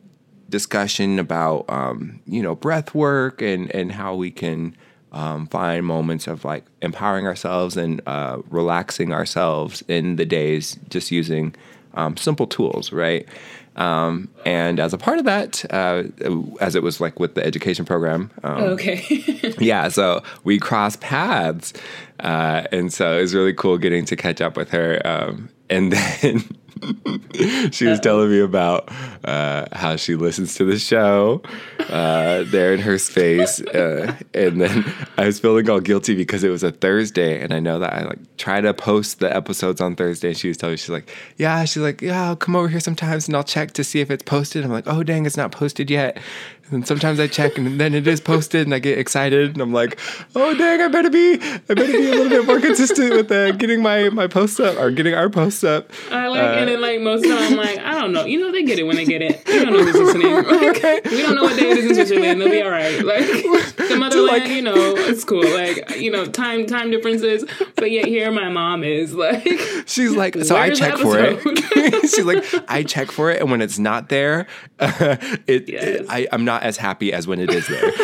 discussion 0.50 1.18
about 1.18 1.66
um, 1.70 2.20
you 2.26 2.42
know 2.44 2.56
breath 2.56 2.94
work 2.94 3.42
and 3.42 3.74
and 3.74 3.92
how 3.92 4.14
we 4.16 4.30
can 4.30 4.76
um, 5.12 5.47
find 5.47 5.86
moments 5.86 6.28
of 6.28 6.45
like 6.45 6.66
empowering 6.82 7.28
ourselves 7.28 7.78
and 7.78 8.01
uh, 8.07 8.41
relaxing 8.49 9.14
ourselves 9.14 9.84
in 9.88 10.16
the 10.16 10.26
days 10.26 10.78
just 10.89 11.12
using 11.12 11.55
um, 11.93 12.16
simple 12.18 12.47
tools, 12.47 12.91
right? 12.91 13.28
Um, 13.76 14.30
and 14.45 14.80
as 14.80 14.93
a 14.93 14.97
part 14.97 15.18
of 15.18 15.26
that, 15.26 15.64
uh, 15.74 16.03
as 16.59 16.76
it 16.76 16.84
was 16.84 16.99
like 16.99 17.20
with 17.20 17.36
the 17.36 17.45
education 17.45 17.86
program, 17.86 18.32
um, 18.43 18.64
Okay. 18.64 19.01
yeah, 19.59 19.88
so 19.88 20.24
we 20.43 20.59
crossed 20.59 20.99
paths, 20.99 21.74
uh, 22.20 22.64
and 22.72 22.91
so 22.91 23.18
it 23.18 23.22
was 23.22 23.34
really 23.34 23.53
cool 23.53 23.78
getting 23.78 24.05
to 24.05 24.16
catch 24.16 24.41
up 24.41 24.57
with 24.57 24.70
her. 24.72 25.01
Um, 25.05 25.49
and 25.70 25.91
then 26.22 26.43
she 27.72 27.86
was 27.86 28.00
telling 28.00 28.30
me 28.30 28.40
about 28.40 28.90
uh, 29.24 29.66
how 29.72 29.96
she 29.96 30.16
listens 30.16 30.56
to 30.56 30.66
the 30.66 30.80
show 30.80 31.42
uh, 31.90 32.44
there 32.48 32.74
in 32.74 32.80
her 32.80 32.98
space, 32.98 33.62
uh, 33.62 34.16
and 34.34 34.62
then 34.62 34.86
I 35.18 35.26
was 35.26 35.40
feeling 35.40 35.70
all 35.70 35.80
guilty 35.80 36.16
because 36.16 36.44
it 36.44 36.50
was 36.50 36.64
a 36.64 36.72
Thursday, 36.72 37.42
and 37.42 37.54
I 37.54 37.60
know 37.60 37.80
that 37.80 37.94
I 37.94 38.04
like 38.04 38.38
try 38.38 38.60
to 38.62 38.74
post 38.74 39.20
the 39.20 39.34
episodes 39.34 39.80
on 39.80 39.96
Thursday. 39.96 40.30
And 40.30 40.38
she 40.38 40.48
was 40.48 40.58
telling 40.58 40.74
me 40.74 40.78
she's 40.78 40.90
like, 40.90 41.10
yeah, 41.38 41.64
she's 41.66 41.84
like, 41.84 42.02
yeah, 42.02 42.28
I'll 42.28 42.36
come 42.36 42.56
over 42.56 42.68
here 42.68 42.80
sometimes 42.80 43.28
and 43.28 43.38
I'll 43.38 43.44
check 43.44 43.72
to 43.74 43.84
see 43.84 44.00
if 44.00 44.10
it's 44.10 44.24
posted. 44.24 44.64
I'm 44.64 44.72
like, 44.72 44.88
oh 44.88 45.04
dang, 45.04 45.26
it's 45.26 45.38
not 45.38 45.52
posted 45.52 45.90
yet. 45.90 46.18
And 46.72 46.88
sometimes 46.88 47.20
I 47.20 47.28
check 47.28 47.58
and 47.58 47.80
then 47.80 47.94
it 47.94 48.08
is 48.08 48.22
posted 48.22 48.66
and 48.66 48.74
I 48.74 48.80
get 48.80 48.98
excited 48.98 49.52
and 49.54 49.62
I'm 49.62 49.74
like, 49.74 50.00
oh 50.36 50.54
dang, 50.58 50.82
I 50.82 50.88
better 50.88 51.10
be, 51.10 51.34
I 51.42 51.74
better 51.74 51.86
be 51.86 52.08
a 52.08 52.12
little 52.12 52.30
bit 52.30 52.46
more 52.46 52.60
consistent 52.60 53.12
with 53.12 53.32
uh, 53.32 53.52
getting 53.52 53.82
my 53.82 54.10
my 54.10 54.28
posts 54.28 54.60
up 54.60 54.78
or 54.78 54.90
getting 54.92 55.14
our 55.14 55.30
posts 55.30 55.64
up. 55.64 55.92
I 56.10 56.28
like, 56.28 56.42
and 56.42 56.70
then 56.70 56.82
like 56.82 57.02
most 57.02 57.26
of 57.26 57.32
the 57.32 57.36
time, 57.38 57.52
I'm 57.54 57.58
like, 57.58 57.78
I 57.80 58.00
don't 58.00 58.14
know. 58.14 58.26
You 58.26 58.40
know, 58.40 58.52
they 58.52 58.64
get 58.64 58.80
it 58.80 58.84
when 58.84 58.96
they 58.96 59.06
get 59.06 59.22
it. 59.22 59.42
We 59.48 59.60
don't 59.64 59.74
know 59.74 59.84
who's 59.84 59.96
listening. 60.16 60.34
Like, 60.34 61.04
We 61.06 61.22
don't 61.22 61.36
know 61.36 61.44
what 61.44 61.60
day 61.60 61.72
it 61.72 61.78
is 61.78 61.86
in 61.86 61.96
Switzerland. 61.96 62.42
They'll 62.42 62.50
be 62.50 62.62
all 62.62 62.70
right. 62.72 63.04
Like 63.04 63.26
the 63.26 63.98
motherland, 64.00 64.44
like, 64.44 64.52
you 64.52 64.62
know, 64.62 64.96
it's 64.96 65.24
cool. 65.24 65.44
Like 65.44 65.98
you 65.98 66.12
know, 66.12 66.26
time 66.26 66.66
time 66.66 66.92
differences. 66.92 67.46
But 67.76 67.92
yet 67.92 68.06
here, 68.06 68.32
my 68.32 68.50
mom 68.50 68.84
is 68.84 69.14
like, 69.14 69.48
She's 69.86 70.16
like, 70.16 70.36
so 70.44 70.56
I 70.56 70.70
check 70.72 70.98
for 70.98 71.18
it. 71.20 71.42
She's 72.10 72.26
like, 72.26 72.44
I 72.70 72.84
check 72.84 73.12
for 73.12 73.30
it, 73.32 73.42
and 73.42 73.52
when 73.52 73.62
it's 73.62 73.80
not 73.80 74.10
there, 74.10 74.48
it, 74.80 75.68
Yes. 75.68 76.06
I, 76.10 76.28
I'm 76.32 76.44
not 76.46 76.61
not 76.62 76.68
as 76.68 76.78
happy 76.78 77.14
as 77.14 77.28
when 77.28 77.39
it 77.39 77.49
is 77.51 77.68
there. 77.68 77.91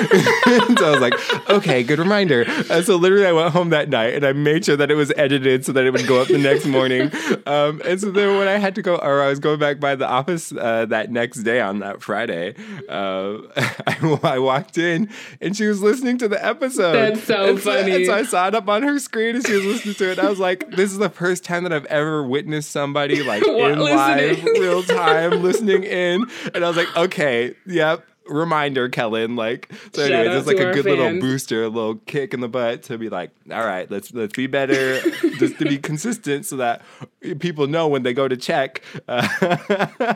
so 0.77 0.87
I 0.87 0.91
was 0.91 0.99
like, 0.99 1.49
okay, 1.49 1.83
good 1.83 1.99
reminder. 1.99 2.45
Uh, 2.69 2.81
so 2.81 2.95
literally, 2.95 3.25
I 3.25 3.31
went 3.31 3.53
home 3.53 3.69
that 3.69 3.89
night 3.89 4.13
and 4.13 4.25
I 4.25 4.33
made 4.33 4.65
sure 4.65 4.75
that 4.75 4.91
it 4.91 4.95
was 4.95 5.11
edited 5.15 5.65
so 5.65 5.71
that 5.73 5.85
it 5.85 5.91
would 5.91 6.07
go 6.07 6.21
up 6.21 6.27
the 6.27 6.37
next 6.37 6.65
morning. 6.65 7.11
Um, 7.45 7.81
and 7.85 7.99
so 7.99 8.11
then 8.11 8.37
when 8.37 8.47
I 8.47 8.57
had 8.57 8.75
to 8.75 8.81
go, 8.81 8.95
or 8.95 9.21
I 9.21 9.29
was 9.29 9.39
going 9.39 9.59
back 9.59 9.79
by 9.79 9.95
the 9.95 10.07
office 10.07 10.51
uh, 10.51 10.85
that 10.87 11.11
next 11.11 11.43
day 11.43 11.59
on 11.59 11.79
that 11.79 12.01
Friday, 12.01 12.55
uh, 12.89 13.37
I, 13.87 14.19
I, 14.23 14.39
walked 14.39 14.77
in 14.77 15.09
and 15.41 15.55
she 15.55 15.67
was 15.67 15.81
listening 15.81 16.17
to 16.19 16.27
the 16.27 16.43
episode. 16.43 16.93
That's 16.93 17.23
so 17.23 17.49
and 17.49 17.61
funny. 17.61 17.91
So, 17.91 17.95
and 17.97 18.05
so 18.05 18.13
I 18.13 18.23
saw 18.23 18.47
it 18.47 18.55
up 18.55 18.67
on 18.67 18.83
her 18.83 18.99
screen 18.99 19.35
and 19.35 19.45
she 19.45 19.53
was 19.53 19.65
listening 19.65 19.95
to 19.95 20.11
it. 20.11 20.19
I 20.19 20.29
was 20.29 20.39
like, 20.39 20.69
this 20.71 20.91
is 20.91 20.97
the 20.97 21.09
first 21.09 21.43
time 21.43 21.63
that 21.63 21.73
I've 21.73 21.85
ever 21.85 22.23
witnessed 22.23 22.71
somebody 22.71 23.23
like 23.23 23.43
in 23.47 23.79
live, 23.79 24.43
real 24.43 24.83
time, 24.83 25.41
listening 25.41 25.83
in. 25.83 26.25
And 26.53 26.63
I 26.63 26.67
was 26.67 26.77
like, 26.77 26.95
okay, 26.97 27.55
yep 27.65 28.05
reminder, 28.29 28.89
Kellen. 28.89 29.35
Like, 29.35 29.69
so 29.93 30.03
anyways, 30.03 30.37
it's 30.37 30.47
like 30.47 30.57
a 30.59 30.73
good 30.73 30.85
little 30.85 31.19
booster, 31.19 31.63
a 31.63 31.69
little 31.69 31.95
kick 31.95 32.33
in 32.33 32.39
the 32.41 32.47
butt 32.47 32.83
to 32.83 32.97
be 32.97 33.09
like, 33.09 33.31
all 33.51 33.65
right, 33.65 33.89
let's 33.89 34.13
let's 34.13 34.33
be 34.33 34.47
better, 34.47 34.99
just 35.37 35.57
to 35.59 35.65
be 35.65 35.77
consistent, 35.77 36.45
so 36.45 36.57
that 36.57 36.81
people 37.39 37.67
know 37.67 37.87
when 37.87 38.03
they 38.03 38.13
go 38.13 38.27
to 38.27 38.37
check. 38.37 38.81
Uh, 39.07 39.27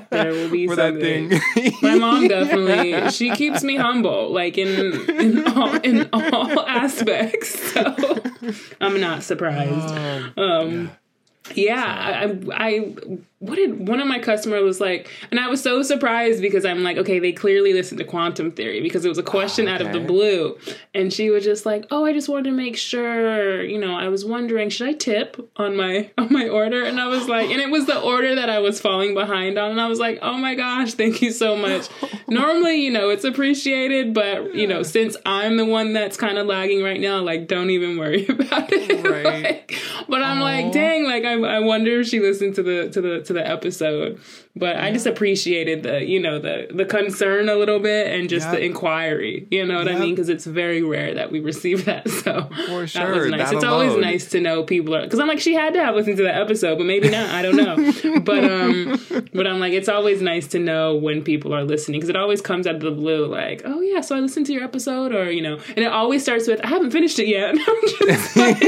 There 0.09 0.31
will 0.31 0.49
be 0.49 0.67
for 0.67 0.75
that 0.75 0.93
something. 0.93 1.29
thing. 1.29 1.73
My 1.81 1.95
mom 1.95 2.27
definitely 2.29 3.09
she 3.11 3.31
keeps 3.31 3.63
me 3.63 3.75
humble, 3.77 4.31
like 4.31 4.57
in 4.57 5.09
in 5.09 5.47
all 5.47 5.75
in 5.77 6.09
all 6.13 6.59
aspects. 6.67 7.73
So 7.73 8.21
I'm 8.79 8.99
not 8.99 9.23
surprised. 9.23 10.37
Um 10.37 10.91
yeah, 11.55 11.83
I, 11.83 12.23
I, 12.53 12.67
I 12.69 12.95
what 13.41 13.55
did 13.55 13.87
one 13.87 13.99
of 13.99 14.07
my 14.07 14.19
customers 14.19 14.61
was 14.61 14.79
like, 14.79 15.09
and 15.31 15.39
I 15.39 15.47
was 15.47 15.63
so 15.63 15.81
surprised 15.81 16.43
because 16.43 16.63
I'm 16.63 16.83
like, 16.83 16.97
okay, 16.97 17.17
they 17.17 17.31
clearly 17.31 17.73
listened 17.73 17.97
to 17.97 18.03
quantum 18.03 18.51
theory 18.51 18.81
because 18.81 19.03
it 19.03 19.09
was 19.09 19.17
a 19.17 19.23
question 19.23 19.67
out 19.67 19.81
of 19.81 19.91
the 19.91 19.99
blue, 19.99 20.59
and 20.93 21.11
she 21.11 21.31
was 21.31 21.43
just 21.43 21.65
like, 21.65 21.87
oh, 21.89 22.05
I 22.05 22.13
just 22.13 22.29
wanted 22.29 22.51
to 22.51 22.51
make 22.51 22.77
sure, 22.77 23.63
you 23.63 23.79
know, 23.79 23.95
I 23.95 24.09
was 24.09 24.23
wondering, 24.23 24.69
should 24.69 24.87
I 24.87 24.93
tip 24.93 25.49
on 25.55 25.75
my 25.75 26.11
on 26.19 26.31
my 26.31 26.49
order? 26.49 26.83
And 26.83 27.01
I 27.01 27.07
was 27.07 27.27
like, 27.27 27.49
and 27.49 27.59
it 27.59 27.71
was 27.71 27.87
the 27.87 27.99
order 27.99 28.35
that 28.35 28.47
I 28.47 28.59
was 28.59 28.79
falling 28.79 29.15
behind 29.15 29.57
on, 29.57 29.71
and 29.71 29.81
I 29.81 29.87
was 29.87 29.99
like, 29.99 30.19
oh 30.21 30.37
my 30.37 30.53
gosh, 30.53 30.93
thank 30.93 31.23
you 31.23 31.31
so 31.31 31.55
much. 31.55 31.89
Normally, 32.27 32.75
you 32.75 32.91
know, 32.91 33.09
it's 33.09 33.23
appreciated, 33.23 34.13
but 34.13 34.53
you 34.53 34.67
know, 34.67 34.83
since 34.83 35.17
I'm 35.25 35.57
the 35.57 35.65
one 35.65 35.93
that's 35.93 36.15
kind 36.15 36.37
of 36.37 36.45
lagging 36.45 36.83
right 36.83 37.01
now, 37.01 37.21
like, 37.21 37.47
don't 37.47 37.71
even 37.71 37.97
worry 37.97 38.25
about 38.29 38.71
it. 38.71 39.03
Right. 39.03 39.43
Like, 39.43 39.75
but 40.07 40.21
I'm 40.21 40.41
Aw. 40.41 40.43
like, 40.43 40.71
dang, 40.71 41.05
like 41.05 41.23
I, 41.23 41.41
I 41.41 41.59
wonder 41.59 42.01
if 42.01 42.07
she 42.07 42.19
listened 42.19 42.53
to 42.55 42.63
the 42.63 42.89
to 42.91 43.01
the 43.01 43.21
to 43.21 43.30
the 43.33 43.47
episode. 43.47 44.19
But 44.55 44.75
I 44.75 44.91
just 44.91 45.05
appreciated 45.05 45.83
the 45.83 46.03
you 46.05 46.19
know 46.19 46.37
the 46.37 46.67
the 46.71 46.83
concern 46.85 47.47
a 47.47 47.55
little 47.55 47.79
bit 47.79 48.07
and 48.07 48.29
just 48.29 48.51
the 48.51 48.63
inquiry. 48.63 49.47
You 49.49 49.65
know 49.65 49.77
what 49.77 49.87
I 49.87 49.97
mean? 49.97 50.09
Because 50.13 50.27
it's 50.29 50.45
very 50.45 50.81
rare 50.83 51.13
that 51.15 51.31
we 51.31 51.39
receive 51.39 51.85
that. 51.91 52.09
So 52.09 52.49
For 52.67 52.85
sure, 52.85 53.05
that 53.05 53.15
was 53.15 53.29
nice. 53.29 53.49
that 53.49 53.55
it's 53.55 53.63
always 53.63 53.95
nice 53.97 54.29
to 54.31 54.41
know 54.41 54.63
people 54.63 54.93
are 54.95 55.03
because 55.03 55.19
I'm 55.19 55.27
like 55.27 55.39
she 55.39 55.53
had 55.53 55.73
to 55.75 55.83
have 55.83 55.95
listened 55.95 56.17
to 56.17 56.23
the 56.23 56.35
episode, 56.35 56.77
but 56.77 56.85
maybe 56.85 57.09
not. 57.09 57.29
I 57.29 57.41
don't 57.41 57.55
know. 57.55 58.19
but 58.21 58.43
um, 58.43 58.99
but 59.33 59.47
I'm 59.47 59.59
like 59.59 59.73
it's 59.73 59.89
always 59.89 60.21
nice 60.21 60.47
to 60.49 60.59
know 60.59 60.95
when 60.95 61.23
people 61.23 61.53
are 61.55 61.63
listening 61.63 61.99
because 61.99 62.09
it 62.09 62.17
always 62.17 62.41
comes 62.41 62.67
out 62.67 62.75
of 62.75 62.81
the 62.81 62.91
blue. 62.91 63.25
Like 63.27 63.61
oh 63.63 63.79
yeah, 63.81 64.01
so 64.01 64.17
I 64.17 64.19
listened 64.19 64.47
to 64.47 64.53
your 64.53 64.63
episode 64.63 65.13
or 65.13 65.31
you 65.31 65.41
know, 65.41 65.59
and 65.69 65.77
it 65.79 65.91
always 65.91 66.23
starts 66.23 66.47
with 66.47 66.59
I 66.63 66.67
haven't 66.67 66.91
finished 66.91 67.17
it 67.19 67.27
yet. 67.27 67.55
Like. 68.35 68.61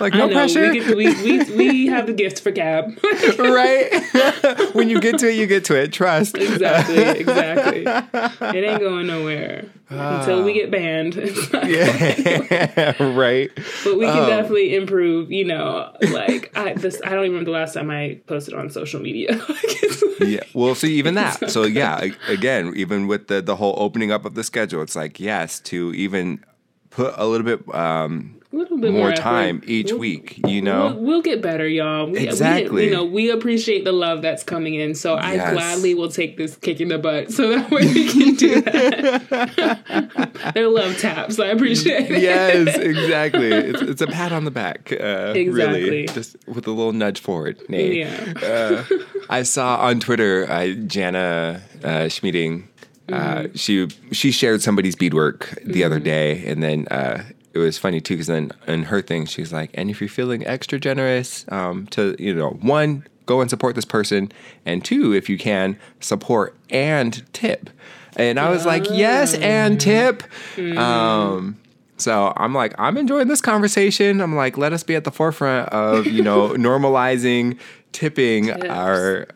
like 0.00 0.14
I 0.14 0.18
no 0.18 0.26
know, 0.26 0.32
pressure, 0.32 0.70
We, 0.70 0.80
we, 0.94 1.14
we, 1.22 1.56
we 1.56 1.86
have 1.86 2.06
the 2.06 2.12
gift 2.12 2.40
for 2.40 2.50
Gab. 2.50 2.98
right? 3.38 4.74
When 4.76 4.88
you 4.88 5.00
get 5.00 5.18
to 5.18 5.28
it, 5.28 5.34
you 5.36 5.46
get 5.46 5.64
to 5.66 5.74
it. 5.80 5.92
Trust. 5.92 6.36
exactly, 6.36 6.96
exactly. 7.20 7.84
It 7.86 8.64
ain't 8.64 8.80
going 8.80 9.06
nowhere 9.06 9.64
until 9.88 10.44
we 10.44 10.52
get 10.52 10.70
banned. 10.70 11.14
Yeah, 11.66 12.94
right. 13.14 13.50
But 13.84 13.98
we 13.98 14.06
can 14.06 14.18
Um, 14.24 14.28
definitely 14.28 14.74
improve. 14.76 15.30
You 15.32 15.44
know, 15.46 15.90
like 16.12 16.52
I 16.56 16.74
this 16.74 17.00
I 17.04 17.10
don't 17.10 17.20
even 17.24 17.30
remember 17.32 17.46
the 17.50 17.56
last 17.58 17.74
time 17.74 17.90
I 17.90 18.20
posted 18.26 18.54
on 18.54 18.70
social 18.70 19.00
media. 19.00 19.32
Like, 19.32 19.48
it's 19.82 20.02
like- 20.02 20.28
Yeah. 20.28 20.40
Well, 20.54 20.74
see, 20.74 20.94
even 20.94 21.14
that. 21.14 21.50
So 21.50 21.64
yeah, 21.64 22.00
again, 22.28 22.72
even 22.76 23.06
with 23.06 23.28
the 23.28 23.40
the 23.42 23.56
whole 23.56 23.74
opening 23.78 24.10
up 24.12 24.24
of 24.24 24.34
the 24.34 24.44
schedule, 24.44 24.82
it's 24.82 24.96
like 24.96 25.18
yes, 25.20 25.60
to 25.60 25.92
even 25.94 26.44
put 26.90 27.14
a 27.16 27.26
little 27.26 27.44
bit 27.44 27.74
um, 27.74 28.35
little 28.56 28.78
bit 28.78 28.92
more 28.92 29.08
more, 29.08 29.12
time 29.12 29.62
each 29.66 29.90
We'll- 29.90 29.98
week. 30.00 30.40
You 30.46 30.62
know. 30.62 30.86
We'll, 30.94 31.04
we'll 31.04 31.22
get 31.22 31.42
better, 31.42 31.66
y'all. 31.68 32.10
We, 32.10 32.18
Exactly. 32.26 32.70
We, 32.70 32.84
you 32.86 32.90
know, 32.90 33.04
we 33.04 33.30
appreciate 33.30 33.84
the 33.84 33.92
love 33.92 34.22
that's 34.22 34.42
coming 34.42 34.74
in. 34.74 34.94
So 34.94 35.14
I 35.14 35.34
Yes. 35.34 35.52
gladly 35.52 35.94
will 35.94 36.10
take 36.10 36.36
this 36.36 36.56
kick 36.56 36.80
in 36.80 36.88
the 36.88 36.98
butt 36.98 37.32
so 37.32 37.48
that 37.50 37.70
way 37.70 37.82
we 37.94 38.08
can 38.08 38.34
do 38.34 38.60
that. 38.62 40.52
They're 40.54 40.68
love 40.68 40.98
taps. 40.98 41.38
I 41.38 41.46
appreciate 41.48 42.10
it. 42.10 42.20
yes, 42.22 42.76
exactly. 42.78 43.48
It's, 43.50 43.82
it's 43.82 44.00
a 44.02 44.06
pat 44.06 44.32
on 44.32 44.44
the 44.44 44.50
back. 44.50 44.92
Uh, 44.92 45.32
Really, 45.36 46.06
just 46.06 46.36
with 46.46 46.66
a 46.66 46.70
little 46.70 46.92
nudge 46.92 47.20
forward. 47.20 47.58
Nay. 47.68 48.00
Yeah. 48.00 48.32
Uh, 48.42 48.84
I 49.30 49.42
saw 49.42 49.76
on 49.76 50.00
Twitter 50.00 50.50
uh, 50.50 50.68
Jana 50.86 51.62
uh, 51.84 51.88
Schmieding. 52.08 52.64
Uh, 53.08 53.44
Mm-hmm. 53.46 53.54
She 53.54 53.86
she 54.12 54.32
shared 54.32 54.62
somebody's 54.62 54.96
beadwork 54.96 55.56
the 55.64 55.84
other 55.84 56.00
day, 56.00 56.44
and 56.46 56.60
then 56.60 56.88
uh, 56.90 57.22
it 57.56 57.64
was 57.64 57.78
funny 57.78 58.00
too 58.00 58.14
because 58.14 58.26
then 58.26 58.52
in 58.66 58.84
her 58.84 59.00
thing 59.00 59.26
she's 59.26 59.52
like, 59.52 59.70
and 59.74 59.90
if 59.90 60.00
you're 60.00 60.08
feeling 60.08 60.46
extra 60.46 60.78
generous, 60.78 61.44
um, 61.48 61.86
to 61.88 62.14
you 62.18 62.34
know, 62.34 62.50
one 62.50 63.06
go 63.24 63.40
and 63.40 63.50
support 63.50 63.74
this 63.74 63.84
person, 63.84 64.30
and 64.64 64.84
two, 64.84 65.12
if 65.12 65.28
you 65.28 65.38
can, 65.38 65.78
support 66.00 66.56
and 66.70 67.24
tip. 67.32 67.70
And 68.16 68.38
I 68.38 68.50
was 68.50 68.64
like, 68.64 68.86
yes, 68.90 69.34
and 69.34 69.80
tip. 69.80 70.22
Mm-hmm. 70.54 70.78
Um, 70.78 71.58
so 71.98 72.32
I'm 72.36 72.54
like, 72.54 72.74
I'm 72.78 72.96
enjoying 72.96 73.28
this 73.28 73.40
conversation. 73.40 74.20
I'm 74.20 74.36
like, 74.36 74.56
let 74.56 74.72
us 74.72 74.82
be 74.82 74.94
at 74.94 75.04
the 75.04 75.10
forefront 75.10 75.68
of, 75.70 76.06
you 76.06 76.22
know, 76.22 76.50
normalizing 76.56 77.58
tipping 77.92 78.50
our 78.68 79.26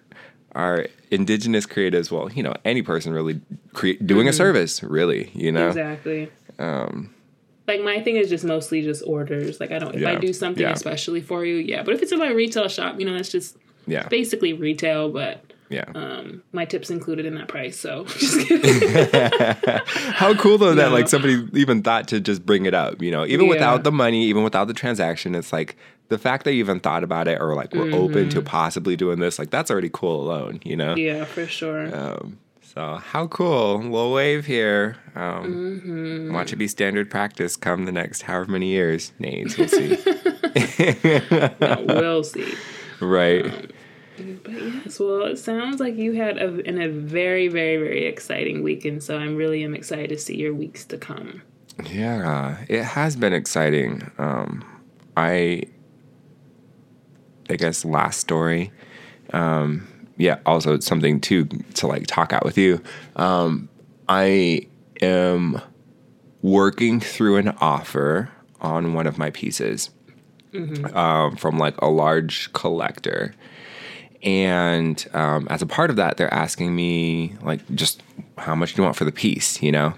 our 0.54 0.86
indigenous 1.10 1.66
creatives. 1.66 2.10
Well, 2.10 2.30
you 2.32 2.42
know, 2.42 2.54
any 2.64 2.82
person 2.82 3.12
really 3.12 3.40
cre- 3.72 4.02
doing 4.04 4.28
a 4.28 4.32
service, 4.32 4.82
really, 4.82 5.30
you 5.34 5.52
know. 5.52 5.68
Exactly. 5.68 6.30
Um, 6.58 7.14
Like 7.70 7.82
my 7.84 8.00
thing 8.02 8.16
is 8.16 8.28
just 8.28 8.44
mostly 8.44 8.82
just 8.82 9.02
orders. 9.06 9.60
Like 9.60 9.70
I 9.70 9.78
don't 9.78 9.94
if 9.94 10.04
I 10.04 10.16
do 10.16 10.32
something 10.32 10.62
Yeah. 10.62 10.72
especially 10.72 11.20
for 11.20 11.44
you, 11.44 11.56
yeah. 11.56 11.82
But 11.84 11.94
if 11.94 12.02
it's 12.02 12.10
in 12.12 12.18
my 12.18 12.30
retail 12.30 12.66
shop, 12.68 12.98
you 12.98 13.06
know, 13.06 13.14
that's 13.14 13.28
just 13.30 13.56
yeah, 13.86 14.08
basically 14.08 14.52
retail, 14.52 15.10
but 15.10 15.44
yeah. 15.68 15.84
um 15.94 16.42
my 16.52 16.64
tips 16.64 16.90
included 16.90 17.26
in 17.26 17.34
that 17.36 17.46
price. 17.46 17.78
So. 17.78 18.04
How 20.20 20.34
cool 20.34 20.58
though 20.58 20.74
that 20.74 20.90
like 20.92 21.08
somebody 21.08 21.46
even 21.54 21.82
thought 21.82 22.08
to 22.08 22.20
just 22.20 22.44
bring 22.44 22.66
it 22.66 22.74
up, 22.74 23.00
you 23.00 23.10
know, 23.10 23.24
even 23.24 23.46
Yeah. 23.46 23.50
without 23.50 23.84
the 23.84 23.92
money, 23.92 24.24
even 24.26 24.42
without 24.42 24.66
the 24.66 24.74
transaction, 24.74 25.34
it's 25.34 25.52
like 25.52 25.76
the 26.08 26.18
fact 26.18 26.44
that 26.44 26.52
you 26.54 26.58
even 26.58 26.80
thought 26.80 27.04
about 27.04 27.28
it 27.28 27.40
or 27.40 27.54
like 27.54 27.72
we're 27.72 27.92
open 27.94 28.28
to 28.30 28.42
possibly 28.42 28.96
doing 28.96 29.20
this, 29.20 29.38
like 29.38 29.50
that's 29.50 29.70
already 29.70 29.90
cool 29.92 30.20
alone, 30.22 30.58
you 30.64 30.76
know. 30.76 30.94
Mm-hmm. 30.94 31.18
yeah, 31.18 31.24
for 31.24 31.46
sure. 31.46 31.94
Um, 31.96 32.38
so 32.74 32.96
how 32.96 33.26
cool, 33.26 33.78
little 33.78 34.12
wave 34.12 34.46
here. 34.46 34.96
Um, 35.14 35.80
Mm-hmm. 35.80 36.32
Watch 36.34 36.52
it 36.52 36.56
be 36.56 36.68
standard 36.68 37.10
practice 37.10 37.56
come 37.56 37.84
the 37.84 37.92
next 37.92 38.22
however 38.22 38.52
many 38.52 38.68
years. 38.68 39.12
Nades, 39.18 39.56
we'll 39.58 39.68
see. 39.68 39.96
No, 41.60 41.84
we'll 41.86 42.24
see. 42.24 42.54
right. 43.00 43.44
But 44.42 44.52
yes, 44.52 45.00
well, 45.00 45.22
it 45.22 45.38
sounds 45.38 45.80
like 45.80 45.96
you 45.96 46.12
had 46.12 46.36
a, 46.38 46.60
in 46.60 46.80
a 46.80 46.88
very, 46.88 47.48
very, 47.48 47.76
very 47.76 48.04
exciting 48.06 48.62
weekend. 48.62 49.02
So 49.02 49.16
I'm 49.16 49.36
really 49.36 49.64
am 49.64 49.74
excited 49.74 50.10
to 50.10 50.18
see 50.18 50.36
your 50.36 50.52
weeks 50.54 50.84
to 50.86 50.98
come. 50.98 51.42
Yeah, 51.84 52.58
it 52.68 52.82
has 52.84 53.16
been 53.16 53.32
exciting. 53.32 54.10
Um, 54.18 54.62
I, 55.16 55.62
I 57.48 57.56
guess 57.56 57.84
last 57.84 58.20
story. 58.20 58.70
Um, 59.32 59.88
yeah, 60.20 60.38
also 60.46 60.74
it's 60.74 60.86
something 60.86 61.20
to 61.22 61.44
to 61.74 61.86
like 61.86 62.06
talk 62.06 62.32
out 62.32 62.44
with 62.44 62.58
you. 62.58 62.80
Um, 63.16 63.68
I 64.08 64.66
am 65.00 65.60
working 66.42 67.00
through 67.00 67.36
an 67.36 67.48
offer 67.60 68.30
on 68.60 68.94
one 68.94 69.06
of 69.06 69.18
my 69.18 69.30
pieces 69.30 69.90
um, 70.94 71.36
from 71.36 71.58
like 71.58 71.74
a 71.80 71.88
large 71.88 72.52
collector. 72.52 73.34
And 74.22 75.02
um, 75.14 75.46
as 75.48 75.62
a 75.62 75.66
part 75.66 75.88
of 75.90 75.96
that, 75.96 76.16
they're 76.18 76.32
asking 76.32 76.74
me 76.76 77.34
like 77.42 77.60
just 77.74 78.02
how 78.36 78.54
much 78.54 78.74
do 78.74 78.82
you 78.82 78.84
want 78.84 78.96
for 78.96 79.04
the 79.04 79.12
piece, 79.12 79.62
you 79.62 79.72
know? 79.72 79.94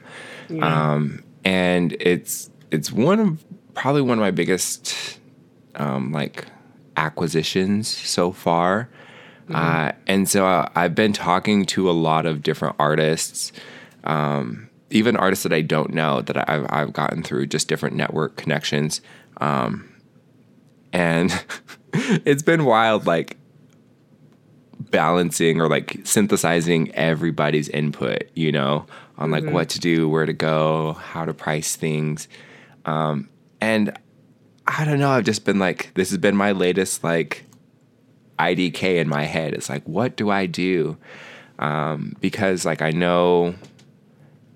Um, 0.60 1.24
and 1.44 1.92
it's 1.98 2.50
it's 2.70 2.92
one 2.92 3.18
of 3.18 3.44
probably 3.74 4.02
one 4.02 4.18
of 4.18 4.22
my 4.22 4.30
biggest 4.30 5.18
um, 5.74 6.12
like 6.12 6.46
acquisitions 6.96 7.88
so 7.88 8.30
far. 8.30 8.88
Uh, 9.50 9.92
and 10.06 10.28
so 10.28 10.46
uh, 10.46 10.68
I've 10.74 10.94
been 10.94 11.12
talking 11.12 11.64
to 11.66 11.90
a 11.90 11.92
lot 11.92 12.26
of 12.26 12.42
different 12.42 12.76
artists, 12.78 13.52
um, 14.04 14.68
even 14.90 15.16
artists 15.16 15.42
that 15.42 15.52
I 15.52 15.60
don't 15.60 15.92
know 15.92 16.20
that 16.22 16.48
I've, 16.48 16.66
I've 16.70 16.92
gotten 16.92 17.22
through 17.22 17.46
just 17.46 17.68
different 17.68 17.96
network 17.96 18.36
connections. 18.36 19.00
Um, 19.38 19.92
and 20.92 21.44
it's 21.92 22.42
been 22.42 22.64
wild, 22.64 23.06
like 23.06 23.36
balancing 24.90 25.60
or 25.60 25.68
like 25.68 26.00
synthesizing 26.04 26.94
everybody's 26.94 27.68
input, 27.68 28.24
you 28.34 28.52
know, 28.52 28.86
on 29.18 29.30
like 29.30 29.44
what 29.44 29.68
to 29.70 29.80
do, 29.80 30.08
where 30.08 30.26
to 30.26 30.32
go, 30.32 30.94
how 30.94 31.24
to 31.24 31.34
price 31.34 31.76
things. 31.76 32.28
Um, 32.84 33.28
and 33.60 33.96
I 34.66 34.84
don't 34.84 34.98
know, 34.98 35.10
I've 35.10 35.24
just 35.24 35.44
been 35.44 35.58
like, 35.58 35.92
this 35.94 36.10
has 36.10 36.18
been 36.18 36.36
my 36.36 36.52
latest 36.52 37.04
like 37.04 37.44
IDK 38.38 39.00
in 39.00 39.08
my 39.08 39.24
head. 39.24 39.54
It's 39.54 39.68
like, 39.68 39.84
what 39.84 40.16
do 40.16 40.30
I 40.30 40.46
do? 40.46 40.96
Um, 41.58 42.16
because 42.20 42.64
like 42.64 42.82
I 42.82 42.90
know, 42.90 43.54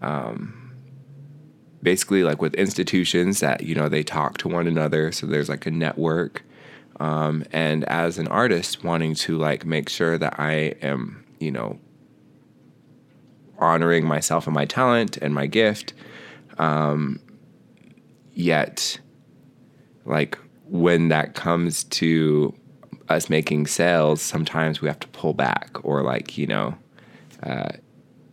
um, 0.02 0.66
basically 1.82 2.24
like 2.24 2.42
with 2.42 2.54
institutions 2.54 3.40
that 3.40 3.62
you 3.62 3.74
know 3.74 3.88
they 3.88 4.02
talk 4.02 4.38
to 4.38 4.48
one 4.48 4.66
another, 4.66 5.12
so 5.12 5.26
there's 5.26 5.48
like 5.48 5.66
a 5.66 5.70
network. 5.70 6.42
Um, 6.98 7.44
and 7.52 7.84
as 7.84 8.18
an 8.18 8.26
artist, 8.28 8.82
wanting 8.82 9.14
to 9.16 9.36
like 9.36 9.66
make 9.66 9.88
sure 9.88 10.16
that 10.16 10.40
I 10.40 10.74
am, 10.80 11.24
you 11.38 11.50
know, 11.50 11.78
honoring 13.58 14.06
myself 14.06 14.46
and 14.46 14.54
my 14.54 14.64
talent 14.64 15.18
and 15.18 15.34
my 15.34 15.46
gift, 15.46 15.92
um, 16.58 17.20
yet, 18.32 18.98
like 20.06 20.38
when 20.64 21.08
that 21.08 21.34
comes 21.34 21.84
to 21.84 22.54
us 23.08 23.30
making 23.30 23.66
sales, 23.66 24.20
sometimes 24.20 24.80
we 24.80 24.88
have 24.88 25.00
to 25.00 25.08
pull 25.08 25.34
back 25.34 25.76
or 25.82 26.02
like 26.02 26.36
you 26.36 26.46
know 26.46 26.74
uh, 27.42 27.70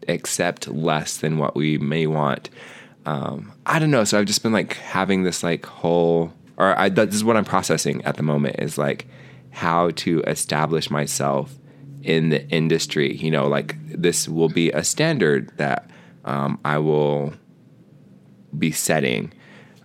accept 0.07 0.67
less 0.67 1.17
than 1.17 1.37
what 1.37 1.55
we 1.55 1.77
may 1.77 2.07
want. 2.07 2.49
Um, 3.05 3.51
I 3.65 3.79
don't 3.79 3.91
know. 3.91 4.03
So 4.03 4.19
I've 4.19 4.25
just 4.25 4.43
been 4.43 4.53
like 4.53 4.73
having 4.73 5.23
this 5.23 5.43
like 5.43 5.65
whole, 5.65 6.33
or 6.57 6.77
I, 6.77 6.89
this 6.89 7.15
is 7.15 7.23
what 7.23 7.37
I'm 7.37 7.45
processing 7.45 8.03
at 8.05 8.15
the 8.17 8.23
moment 8.23 8.57
is 8.59 8.77
like 8.77 9.07
how 9.51 9.91
to 9.91 10.21
establish 10.21 10.89
myself 10.89 11.57
in 12.01 12.29
the 12.29 12.47
industry. 12.49 13.15
You 13.15 13.31
know, 13.31 13.47
like 13.47 13.75
this 13.87 14.27
will 14.27 14.49
be 14.49 14.71
a 14.71 14.83
standard 14.83 15.51
that 15.57 15.89
um, 16.25 16.59
I 16.63 16.77
will 16.77 17.33
be 18.57 18.71
setting 18.71 19.33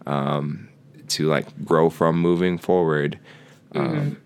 um, 0.07 0.69
to 1.09 1.27
like 1.27 1.65
grow 1.65 1.91
from 1.91 2.19
moving 2.21 2.59
forward. 2.59 3.19
Um, 3.75 4.19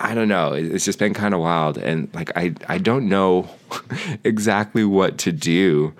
I 0.00 0.14
don't 0.14 0.28
know. 0.28 0.52
It's 0.52 0.84
just 0.84 0.98
been 0.98 1.14
kind 1.14 1.34
of 1.34 1.40
wild, 1.40 1.76
and 1.76 2.08
like 2.14 2.30
I 2.36 2.54
I 2.68 2.78
don't 2.78 3.08
know 3.08 3.48
exactly 4.24 4.84
what 4.84 5.18
to 5.18 5.32
do. 5.32 5.94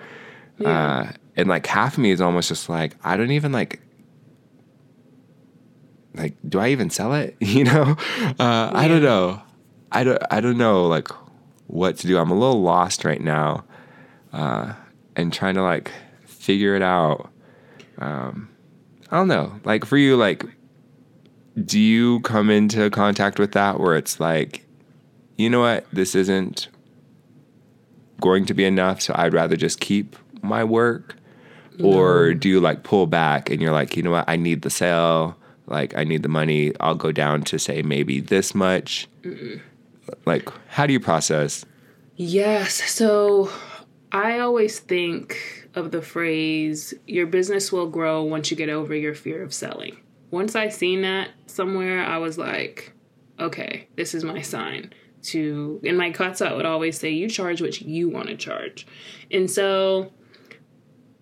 Uh, 0.63 1.11
and 1.37 1.47
like 1.47 1.65
half 1.65 1.93
of 1.93 1.99
me 1.99 2.11
is 2.11 2.19
almost 2.19 2.49
just 2.49 2.67
like 2.69 2.95
I 3.03 3.15
don't 3.15 3.31
even 3.31 3.51
like 3.51 3.81
like 6.15 6.35
do 6.47 6.59
I 6.59 6.69
even 6.69 6.89
sell 6.89 7.13
it? 7.13 7.35
You 7.41 7.63
know, 7.65 7.95
uh, 8.39 8.71
I 8.73 8.87
don't 8.87 9.01
know. 9.03 9.41
I 9.91 10.03
don't 10.03 10.21
I 10.31 10.41
don't 10.41 10.57
know 10.57 10.87
like 10.87 11.09
what 11.67 11.97
to 11.97 12.07
do. 12.07 12.17
I'm 12.17 12.31
a 12.31 12.33
little 12.35 12.61
lost 12.61 13.05
right 13.05 13.21
now, 13.21 13.65
uh, 14.33 14.73
and 15.15 15.31
trying 15.33 15.55
to 15.55 15.63
like 15.63 15.91
figure 16.25 16.75
it 16.75 16.81
out. 16.81 17.29
Um, 17.97 18.49
I 19.11 19.17
don't 19.17 19.27
know. 19.27 19.59
Like 19.65 19.85
for 19.85 19.97
you, 19.97 20.15
like 20.15 20.45
do 21.65 21.79
you 21.79 22.19
come 22.21 22.49
into 22.49 22.89
contact 22.89 23.39
with 23.39 23.53
that 23.53 23.79
where 23.79 23.95
it's 23.95 24.19
like, 24.19 24.65
you 25.37 25.49
know 25.49 25.61
what, 25.61 25.85
this 25.91 26.15
isn't 26.15 26.67
going 28.19 28.45
to 28.45 28.53
be 28.53 28.65
enough, 28.65 29.01
so 29.01 29.13
I'd 29.17 29.33
rather 29.33 29.55
just 29.55 29.79
keep 29.79 30.15
my 30.41 30.63
work? 30.63 31.15
Or 31.81 32.33
do 32.33 32.49
you 32.49 32.59
like 32.59 32.83
pull 32.83 33.07
back 33.07 33.49
and 33.49 33.61
you're 33.61 33.71
like, 33.71 33.95
you 33.95 34.03
know 34.03 34.11
what, 34.11 34.25
I 34.27 34.35
need 34.35 34.63
the 34.63 34.69
sale, 34.69 35.37
like 35.65 35.95
I 35.95 36.03
need 36.03 36.23
the 36.23 36.29
money, 36.29 36.73
I'll 36.81 36.93
go 36.93 37.13
down 37.13 37.43
to 37.43 37.57
say 37.57 37.81
maybe 37.81 38.19
this 38.19 38.53
much? 38.53 39.07
Like, 40.25 40.49
how 40.67 40.85
do 40.85 40.91
you 40.91 40.99
process? 40.99 41.65
Yes. 42.17 42.73
So 42.73 43.49
I 44.11 44.39
always 44.39 44.79
think 44.79 45.69
of 45.73 45.91
the 45.91 46.01
phrase 46.01 46.93
your 47.07 47.27
business 47.27 47.71
will 47.71 47.87
grow 47.87 48.23
once 48.23 48.51
you 48.51 48.57
get 48.57 48.67
over 48.67 48.93
your 48.93 49.15
fear 49.15 49.41
of 49.41 49.53
selling. 49.53 49.95
Once 50.31 50.55
I 50.55 50.69
seen 50.69 51.01
that 51.01 51.29
somewhere, 51.47 52.03
I 52.03 52.17
was 52.17 52.37
like, 52.37 52.93
okay, 53.39 53.87
this 53.95 54.13
is 54.13 54.23
my 54.23 54.41
sign 54.41 54.93
to 55.21 55.81
in 55.83 55.97
my 55.97 56.11
cuts 56.11 56.41
I 56.41 56.53
would 56.53 56.65
always 56.65 56.97
say 56.97 57.09
you 57.09 57.29
charge 57.29 57.61
what 57.61 57.81
you 57.81 58.09
want 58.09 58.27
to 58.27 58.37
charge. 58.37 58.87
And 59.31 59.49
so 59.49 60.13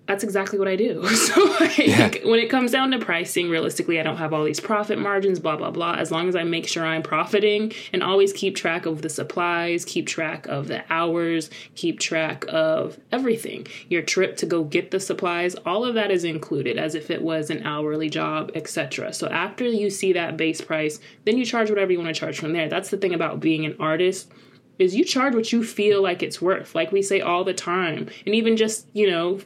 that's 0.08 0.24
exactly 0.24 0.58
what 0.58 0.68
I 0.68 0.76
do. 0.76 1.03
So 1.28 1.43
like 1.60 1.78
Yeah. 1.78 2.10
when 2.24 2.39
it 2.39 2.49
comes 2.49 2.72
down 2.72 2.91
to 2.91 2.99
pricing, 2.99 3.49
realistically, 3.49 3.99
I 3.99 4.03
don't 4.03 4.18
have 4.18 4.34
all 4.34 4.43
these 4.45 4.60
profit 4.60 4.97
margins, 4.97 5.39
blah 5.39 5.58
blah 5.58 5.72
blah. 5.72 5.95
As 5.95 6.12
long 6.12 6.30
as 6.30 6.36
I 6.36 6.43
make 6.43 6.68
sure 6.68 6.86
I'm 6.86 7.03
profiting 7.03 7.74
and 7.91 8.01
always 8.01 8.32
keep 8.34 8.55
track 8.55 8.86
of 8.86 9.01
the 9.01 9.10
supplies, 9.10 9.84
keep 9.84 10.08
track 10.08 10.47
of 10.47 10.68
the 10.68 10.84
hours, 10.89 11.49
keep 11.76 11.99
track 11.99 12.45
of 12.47 12.97
everything. 13.12 13.68
Your 13.89 14.01
trip 14.01 14.38
to 14.38 14.45
go 14.45 14.64
get 14.64 14.91
the 14.91 14.99
supplies, 14.99 15.55
all 15.66 15.84
of 15.84 15.95
that 15.95 16.10
is 16.12 16.24
included 16.24 16.78
as 16.78 16.95
if 16.95 17.12
it 17.12 17.22
was 17.22 17.49
an 17.49 17.64
hourly 17.66 18.10
job, 18.10 18.51
etc. 18.55 19.12
So 19.14 19.28
after 19.28 19.66
you 19.66 19.89
see 19.89 20.14
that 20.14 20.38
base 20.38 20.62
price, 20.62 20.99
then 21.26 21.38
you 21.38 21.45
charge 21.45 21.70
whatever 21.70 21.91
you 21.91 21.99
want 21.99 22.14
to 22.16 22.20
charge 22.20 22.39
from 22.39 22.53
there. 22.53 22.70
That's 22.70 22.89
the 22.89 22.97
thing 22.97 23.14
about 23.14 23.39
being 23.41 23.66
an 23.66 23.76
artist 23.80 24.32
is 24.80 24.95
you 24.95 25.03
charge 25.03 25.34
what 25.36 25.51
you 25.51 25.64
feel 25.64 26.01
like 26.01 26.22
it's 26.24 26.41
worth. 26.41 26.76
Like 26.76 26.91
we 26.91 27.01
say 27.01 27.20
all 27.20 27.43
the 27.43 27.53
time. 27.53 28.08
And 28.26 28.36
even 28.36 28.55
just, 28.55 28.88
you 28.93 29.10
know, 29.10 29.39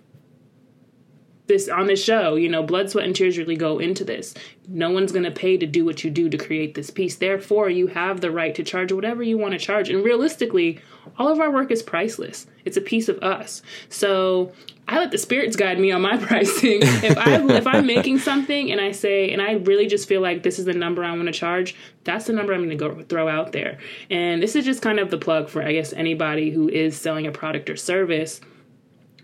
this 1.52 1.68
on 1.68 1.88
this 1.88 2.04
show, 2.04 2.36
you 2.36 2.50
know, 2.50 2.64
blood, 2.64 2.90
sweat, 2.90 3.06
and 3.06 3.16
tears 3.16 3.38
really 3.38 3.58
go 3.58 3.80
into 3.80 4.04
this. 4.04 4.34
No 4.68 4.90
one's 4.90 5.12
gonna 5.12 5.32
pay 5.32 5.58
to 5.58 5.68
do 5.68 5.84
what 5.84 6.04
you 6.04 6.10
do 6.10 6.30
to 6.30 6.38
create 6.38 6.74
this 6.74 6.90
piece. 6.90 7.16
Therefore, 7.18 7.70
you 7.70 7.88
have 7.88 8.22
the 8.22 8.32
right 8.32 8.56
to 8.56 8.64
charge 8.64 8.92
whatever 8.92 9.22
you 9.22 9.38
want 9.38 9.54
to 9.54 9.60
charge. 9.60 9.90
And 9.90 10.04
realistically, 10.04 10.80
all 11.18 11.28
of 11.28 11.40
our 11.40 11.52
work 11.52 11.72
is 11.72 11.84
priceless. 11.84 12.48
It's 12.64 12.78
a 12.78 12.82
piece 12.82 13.10
of 13.10 13.18
us. 13.20 13.62
So 13.90 14.54
I 14.88 14.98
let 14.98 15.12
the 15.12 15.18
spirits 15.18 15.56
guide 15.56 15.80
me 15.80 15.92
on 15.92 16.02
my 16.02 16.18
pricing. 16.26 16.80
if 16.82 17.18
I 17.18 17.36
if 17.56 17.68
I'm 17.68 17.86
making 17.86 18.20
something 18.20 18.72
and 18.72 18.80
I 18.80 18.92
say 18.92 19.32
and 19.32 19.42
I 19.42 19.54
really 19.54 19.88
just 19.88 20.08
feel 20.08 20.22
like 20.22 20.44
this 20.44 20.60
is 20.60 20.66
the 20.66 20.74
number 20.74 21.04
I 21.04 21.12
want 21.12 21.28
to 21.28 21.34
charge, 21.34 21.76
that's 22.04 22.28
the 22.28 22.34
number 22.34 22.54
I'm 22.54 22.70
to 22.70 22.76
go 22.76 23.02
throw 23.04 23.28
out 23.28 23.52
there. 23.52 23.78
And 24.10 24.42
this 24.42 24.56
is 24.56 24.66
just 24.66 24.82
kind 24.82 25.00
of 25.00 25.10
the 25.10 25.18
plug 25.18 25.50
for 25.50 25.62
I 25.62 25.74
guess 25.74 25.94
anybody 25.94 26.52
who 26.52 26.70
is 26.70 26.98
selling 26.98 27.28
a 27.28 27.32
product 27.32 27.70
or 27.70 27.76
service. 27.76 28.42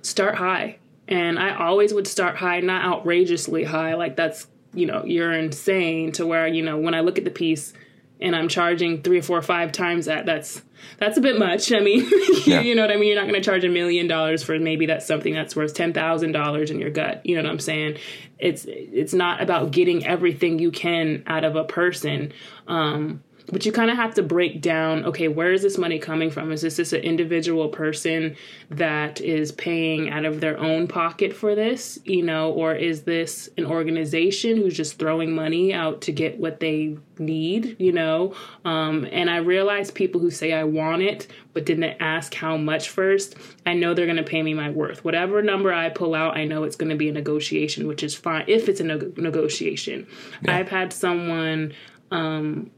Start 0.01 0.35
high. 0.35 0.77
And 1.07 1.39
I 1.39 1.55
always 1.55 1.93
would 1.93 2.07
start 2.07 2.35
high, 2.35 2.59
not 2.59 2.83
outrageously 2.83 3.63
high. 3.63 3.93
Like 3.95 4.15
that's, 4.15 4.47
you 4.73 4.85
know, 4.85 5.03
you're 5.05 5.31
insane 5.31 6.11
to 6.13 6.25
where, 6.25 6.47
you 6.47 6.61
know, 6.61 6.77
when 6.77 6.93
I 6.93 6.99
look 7.01 7.17
at 7.17 7.23
the 7.23 7.31
piece 7.31 7.73
and 8.19 8.35
I'm 8.35 8.47
charging 8.49 9.01
three 9.03 9.19
or 9.19 9.21
four 9.21 9.37
or 9.37 9.41
five 9.43 9.71
times 9.71 10.05
that, 10.05 10.25
that's 10.25 10.61
that's 10.99 11.17
a 11.17 11.21
bit 11.21 11.39
much. 11.39 11.71
I 11.71 11.79
mean, 11.79 12.05
Yeah. 12.45 12.61
you 12.61 12.75
know 12.75 12.81
what 12.81 12.91
I 12.91 12.97
mean? 12.97 13.07
You're 13.07 13.15
not 13.15 13.27
going 13.29 13.41
to 13.41 13.45
charge 13.45 13.63
a 13.63 13.69
million 13.69 14.07
dollars 14.07 14.43
for 14.43 14.57
maybe 14.59 14.85
that's 14.87 15.05
something 15.07 15.33
that's 15.33 15.55
worth 15.55 15.73
$10,000 15.73 16.69
in 16.69 16.79
your 16.79 16.89
gut. 16.89 17.25
You 17.25 17.35
know 17.35 17.43
what 17.43 17.51
I'm 17.51 17.59
saying? 17.59 17.97
It's 18.39 18.65
it's 18.67 19.13
not 19.13 19.41
about 19.41 19.71
getting 19.71 20.05
everything 20.05 20.59
you 20.59 20.71
can 20.71 21.23
out 21.25 21.43
of 21.43 21.55
a 21.55 21.63
person. 21.63 22.33
Um 22.67 23.23
but 23.51 23.65
you 23.65 23.71
kind 23.71 23.89
of 23.89 23.97
have 23.97 24.13
to 24.15 24.23
break 24.23 24.61
down 24.61 25.05
okay 25.05 25.27
where 25.27 25.53
is 25.53 25.61
this 25.61 25.77
money 25.77 25.99
coming 25.99 26.29
from? 26.29 26.51
Is 26.51 26.61
this 26.61 26.77
just 26.77 26.93
an 26.93 27.01
individual 27.01 27.69
person 27.69 28.35
that 28.69 29.21
is 29.21 29.51
paying 29.51 30.09
out 30.09 30.25
of 30.25 30.41
their 30.41 30.57
own 30.57 30.87
pocket 30.87 31.33
for 31.33 31.55
this 31.55 31.99
you 32.05 32.23
know 32.23 32.51
or 32.51 32.75
is 32.75 33.03
this 33.03 33.49
an 33.57 33.65
organization 33.65 34.57
who's 34.57 34.75
just 34.75 34.99
throwing 34.99 35.33
money 35.33 35.73
out 35.73 36.01
to 36.01 36.11
get 36.11 36.39
what 36.39 36.59
they 36.59 36.97
need 37.17 37.75
you 37.79 37.91
know? 37.91 38.35
Um, 38.65 39.07
and 39.11 39.29
i 39.29 39.37
realize 39.37 39.91
people 39.91 40.21
who 40.21 40.29
say 40.29 40.53
i 40.53 40.63
want 40.63 41.01
it 41.01 41.27
but 41.53 41.65
didn't 41.65 41.97
ask 41.99 42.33
how 42.33 42.57
much 42.57 42.89
first 42.89 43.35
i 43.65 43.73
know 43.73 43.93
they're 43.93 44.05
going 44.05 44.17
to 44.17 44.23
pay 44.23 44.43
me 44.43 44.53
my 44.53 44.69
worth. 44.69 45.03
Whatever 45.03 45.41
number 45.41 45.73
i 45.73 45.89
pull 45.89 46.13
out 46.15 46.37
i 46.37 46.45
know 46.45 46.63
it's 46.63 46.75
going 46.75 46.89
to 46.89 46.95
be 46.95 47.09
a 47.09 47.13
negotiation 47.13 47.87
which 47.87 48.03
is 48.03 48.15
fine 48.15 48.45
if 48.47 48.69
it's 48.69 48.79
a 48.79 48.83
neg- 48.83 49.17
negotiation. 49.17 50.07
I've 50.47 50.69
had 50.69 50.93
someone 50.93 51.73
um, 52.11 52.71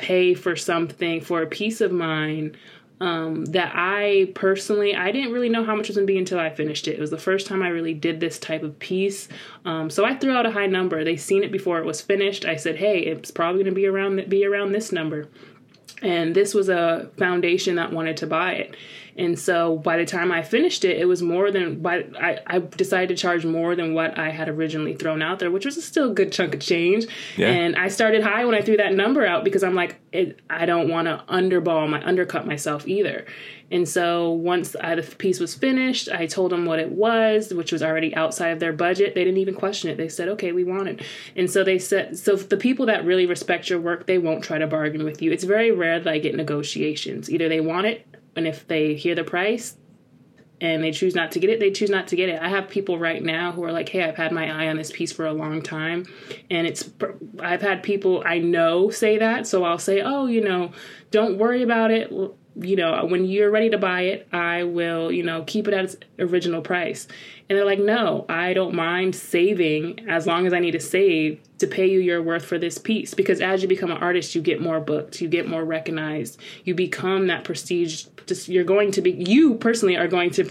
pay 0.00 0.34
for 0.34 0.56
something 0.56 1.20
for 1.20 1.42
a 1.42 1.46
piece 1.46 1.80
of 1.80 1.92
mine 1.92 2.56
um, 3.00 3.46
that 3.46 3.72
I 3.74 4.30
personally 4.34 4.94
I 4.94 5.10
didn't 5.10 5.32
really 5.32 5.48
know 5.48 5.64
how 5.64 5.74
much 5.74 5.88
was 5.88 5.96
gonna 5.96 6.06
be 6.06 6.18
until 6.18 6.38
I 6.38 6.50
finished 6.50 6.86
it. 6.86 6.96
It 6.96 7.00
was 7.00 7.10
the 7.10 7.18
first 7.18 7.46
time 7.46 7.62
I 7.62 7.68
really 7.68 7.94
did 7.94 8.20
this 8.20 8.38
type 8.38 8.62
of 8.62 8.78
piece, 8.78 9.28
um, 9.64 9.88
so 9.88 10.04
I 10.04 10.14
threw 10.14 10.32
out 10.32 10.46
a 10.46 10.50
high 10.50 10.66
number. 10.66 11.02
They 11.02 11.16
seen 11.16 11.42
it 11.42 11.52
before 11.52 11.78
it 11.78 11.86
was 11.86 12.00
finished. 12.00 12.44
I 12.44 12.56
said, 12.56 12.76
"Hey, 12.76 13.00
it's 13.00 13.30
probably 13.30 13.62
gonna 13.62 13.74
be 13.74 13.86
around 13.86 14.28
be 14.28 14.44
around 14.44 14.72
this 14.72 14.92
number." 14.92 15.28
And 16.02 16.34
this 16.34 16.54
was 16.54 16.68
a 16.68 17.10
foundation 17.18 17.76
that 17.76 17.92
wanted 17.92 18.16
to 18.18 18.26
buy 18.26 18.52
it. 18.52 18.76
And 19.16 19.38
so 19.38 19.76
by 19.78 19.96
the 19.96 20.06
time 20.06 20.32
I 20.32 20.42
finished 20.42 20.84
it, 20.84 20.98
it 20.98 21.06
was 21.06 21.22
more 21.22 21.50
than 21.50 21.80
by 21.80 22.04
I, 22.20 22.38
I 22.46 22.58
decided 22.58 23.08
to 23.08 23.20
charge 23.20 23.44
more 23.44 23.74
than 23.74 23.94
what 23.94 24.18
I 24.18 24.30
had 24.30 24.48
originally 24.48 24.94
thrown 24.94 25.22
out 25.22 25.38
there, 25.38 25.50
which 25.50 25.64
was 25.64 25.82
still 25.84 26.10
a 26.10 26.14
good 26.14 26.32
chunk 26.32 26.54
of 26.54 26.60
change. 26.60 27.06
Yeah. 27.36 27.48
And 27.48 27.76
I 27.76 27.88
started 27.88 28.22
high 28.22 28.44
when 28.44 28.54
I 28.54 28.62
threw 28.62 28.76
that 28.78 28.94
number 28.94 29.26
out 29.26 29.44
because 29.44 29.62
I'm 29.62 29.74
like, 29.74 30.00
it, 30.12 30.40
I 30.48 30.66
don't 30.66 30.88
want 30.88 31.06
to 31.06 31.22
underball 31.28 31.88
my 31.88 32.04
undercut 32.04 32.46
myself 32.46 32.86
either. 32.86 33.26
And 33.70 33.88
so 33.88 34.32
once 34.32 34.74
I, 34.80 34.96
the 34.96 35.02
piece 35.02 35.38
was 35.38 35.54
finished, 35.54 36.08
I 36.08 36.26
told 36.26 36.50
them 36.50 36.64
what 36.64 36.80
it 36.80 36.90
was, 36.90 37.54
which 37.54 37.70
was 37.70 37.82
already 37.82 38.14
outside 38.16 38.48
of 38.48 38.58
their 38.58 38.72
budget. 38.72 39.14
They 39.14 39.22
didn't 39.22 39.38
even 39.38 39.54
question 39.54 39.90
it. 39.90 39.96
They 39.96 40.08
said, 40.08 40.28
"Okay, 40.30 40.50
we 40.50 40.64
want 40.64 40.88
it." 40.88 41.02
And 41.36 41.48
so 41.48 41.62
they 41.62 41.78
said, 41.78 42.18
so 42.18 42.34
the 42.34 42.56
people 42.56 42.86
that 42.86 43.04
really 43.04 43.26
respect 43.26 43.70
your 43.70 43.80
work, 43.80 44.06
they 44.06 44.18
won't 44.18 44.42
try 44.42 44.58
to 44.58 44.66
bargain 44.66 45.04
with 45.04 45.22
you. 45.22 45.30
It's 45.30 45.44
very 45.44 45.70
rare 45.70 46.00
that 46.00 46.12
I 46.12 46.18
get 46.18 46.34
negotiations. 46.34 47.30
Either 47.30 47.48
they 47.48 47.60
want 47.60 47.86
it, 47.86 48.06
and 48.36 48.46
if 48.46 48.66
they 48.66 48.94
hear 48.94 49.14
the 49.14 49.24
price, 49.24 49.76
and 50.60 50.84
they 50.84 50.92
choose 50.92 51.14
not 51.14 51.32
to 51.32 51.38
get 51.38 51.48
it, 51.48 51.58
they 51.58 51.70
choose 51.70 51.88
not 51.88 52.08
to 52.08 52.16
get 52.16 52.28
it. 52.28 52.40
I 52.40 52.48
have 52.48 52.68
people 52.68 52.98
right 52.98 53.22
now 53.22 53.52
who 53.52 53.64
are 53.64 53.72
like, 53.72 53.88
"Hey, 53.88 54.02
I've 54.02 54.16
had 54.16 54.30
my 54.30 54.50
eye 54.50 54.68
on 54.68 54.76
this 54.76 54.90
piece 54.90 55.10
for 55.10 55.26
a 55.26 55.32
long 55.32 55.62
time," 55.62 56.04
and 56.50 56.66
it's 56.66 56.90
I've 57.38 57.62
had 57.62 57.82
people 57.82 58.22
I 58.26 58.38
know 58.38 58.90
say 58.90 59.18
that, 59.18 59.46
so 59.46 59.64
I'll 59.64 59.78
say, 59.78 60.02
"Oh, 60.02 60.26
you 60.26 60.42
know, 60.42 60.72
don't 61.10 61.38
worry 61.38 61.62
about 61.62 61.90
it." 61.90 62.12
You 62.56 62.76
know, 62.76 63.06
when 63.06 63.24
you're 63.24 63.50
ready 63.50 63.70
to 63.70 63.78
buy 63.78 64.02
it, 64.02 64.28
I 64.32 64.64
will, 64.64 65.12
you 65.12 65.22
know, 65.22 65.44
keep 65.46 65.68
it 65.68 65.74
at 65.74 65.84
its 65.84 65.96
original 66.18 66.60
price. 66.62 67.06
And 67.48 67.58
they're 67.58 67.64
like, 67.64 67.80
no, 67.80 68.26
I 68.28 68.52
don't 68.52 68.74
mind 68.74 69.16
saving 69.16 70.08
as 70.08 70.26
long 70.26 70.46
as 70.46 70.52
I 70.52 70.60
need 70.60 70.72
to 70.72 70.80
save 70.80 71.40
to 71.58 71.66
pay 71.66 71.86
you 71.88 71.98
your 71.98 72.22
worth 72.22 72.44
for 72.44 72.58
this 72.58 72.78
piece. 72.78 73.12
Because 73.12 73.40
as 73.40 73.60
you 73.60 73.68
become 73.68 73.90
an 73.90 73.98
artist, 73.98 74.34
you 74.34 74.40
get 74.40 74.60
more 74.60 74.80
booked, 74.80 75.20
you 75.20 75.28
get 75.28 75.48
more 75.48 75.64
recognized, 75.64 76.40
you 76.64 76.74
become 76.74 77.26
that 77.26 77.44
prestige. 77.44 78.06
Just 78.26 78.48
you're 78.48 78.64
going 78.64 78.92
to 78.92 79.02
be, 79.02 79.10
you 79.10 79.56
personally 79.56 79.96
are 79.96 80.06
going 80.06 80.30
to 80.30 80.44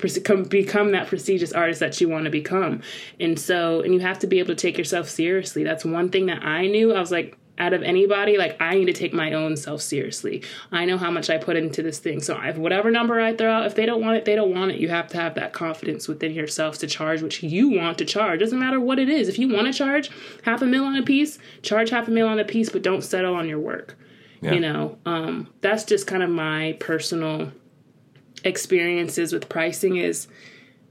become 0.50 0.92
that 0.92 1.08
prestigious 1.08 1.54
artist 1.54 1.80
that 1.80 2.02
you 2.02 2.10
want 2.10 2.26
to 2.26 2.32
become. 2.32 2.82
And 3.20 3.40
so, 3.40 3.82
and 3.82 3.94
you 3.94 4.02
have 4.02 4.20
to 4.20 4.28
be 4.28 4.40
able 4.40 4.54
to 4.54 4.62
take 4.62 4.78
yourself 4.78 5.08
seriously. 5.08 5.64
That's 5.64 5.86
one 5.86 6.10
thing 6.10 6.26
that 6.26 6.44
I 6.44 6.68
knew. 6.68 6.94
I 6.94 7.00
was 7.00 7.12
like, 7.12 7.38
out 7.60 7.74
of 7.74 7.84
anybody, 7.84 8.38
like 8.38 8.60
I 8.62 8.76
need 8.76 8.86
to 8.86 8.94
take 8.94 9.14
my 9.14 9.34
own 9.34 9.58
self 9.58 9.82
seriously. 9.82 10.44
I 10.72 10.86
know 10.86 10.98
how 10.98 11.12
much 11.12 11.30
I 11.30 11.38
put 11.38 11.58
into 11.58 11.84
this 11.84 12.00
thing. 12.00 12.22
So 12.22 12.40
if 12.42 12.58
whatever 12.58 12.90
number 12.90 13.20
I 13.20 13.36
throw 13.36 13.52
out, 13.52 13.66
if 13.66 13.76
they 13.76 13.86
don't 13.86 14.02
want 14.02 14.18
it, 14.18 14.26
they 14.26 14.36
don't 14.36 14.54
want 14.56 14.72
it. 14.72 14.80
You 14.80 14.90
have 14.90 15.08
to 15.10 15.18
have 15.18 15.36
that 15.36 15.54
confidence 15.54 16.08
within 16.08 16.34
yourself 16.34 16.78
to 16.80 16.88
charge 16.88 17.22
what 17.22 17.44
you 17.44 17.70
want 17.70 17.98
to 18.00 18.06
charge. 18.06 18.40
Doesn't 18.40 18.60
matter 18.60 18.80
what 18.80 18.98
it 18.98 19.10
is. 19.10 19.28
If 19.28 19.38
you 19.38 19.54
want 19.54 19.68
to 19.68 19.74
charge 19.74 20.10
half 20.44 20.62
a 20.62 20.66
mil 20.66 20.86
on 20.86 20.96
a 20.96 21.04
piece, 21.04 21.38
charge 21.62 21.90
half 21.90 22.08
a 22.08 22.12
mil 22.12 22.28
on 22.28 22.40
a 22.40 22.46
piece, 22.46 22.70
but 22.70 22.82
don't 22.82 23.04
settle 23.04 23.36
on 23.36 23.48
your 23.50 23.60
work. 23.60 23.98
Yeah. 24.42 24.54
You 24.54 24.62
know, 24.62 24.98
um, 25.06 25.54
that's 25.60 25.84
just 25.84 26.08
kind 26.08 26.24
of 26.24 26.30
my 26.30 26.78
personal 26.80 27.52
experiences 28.46 29.34
with 29.34 29.50
pricing 29.50 29.98
is 29.98 30.28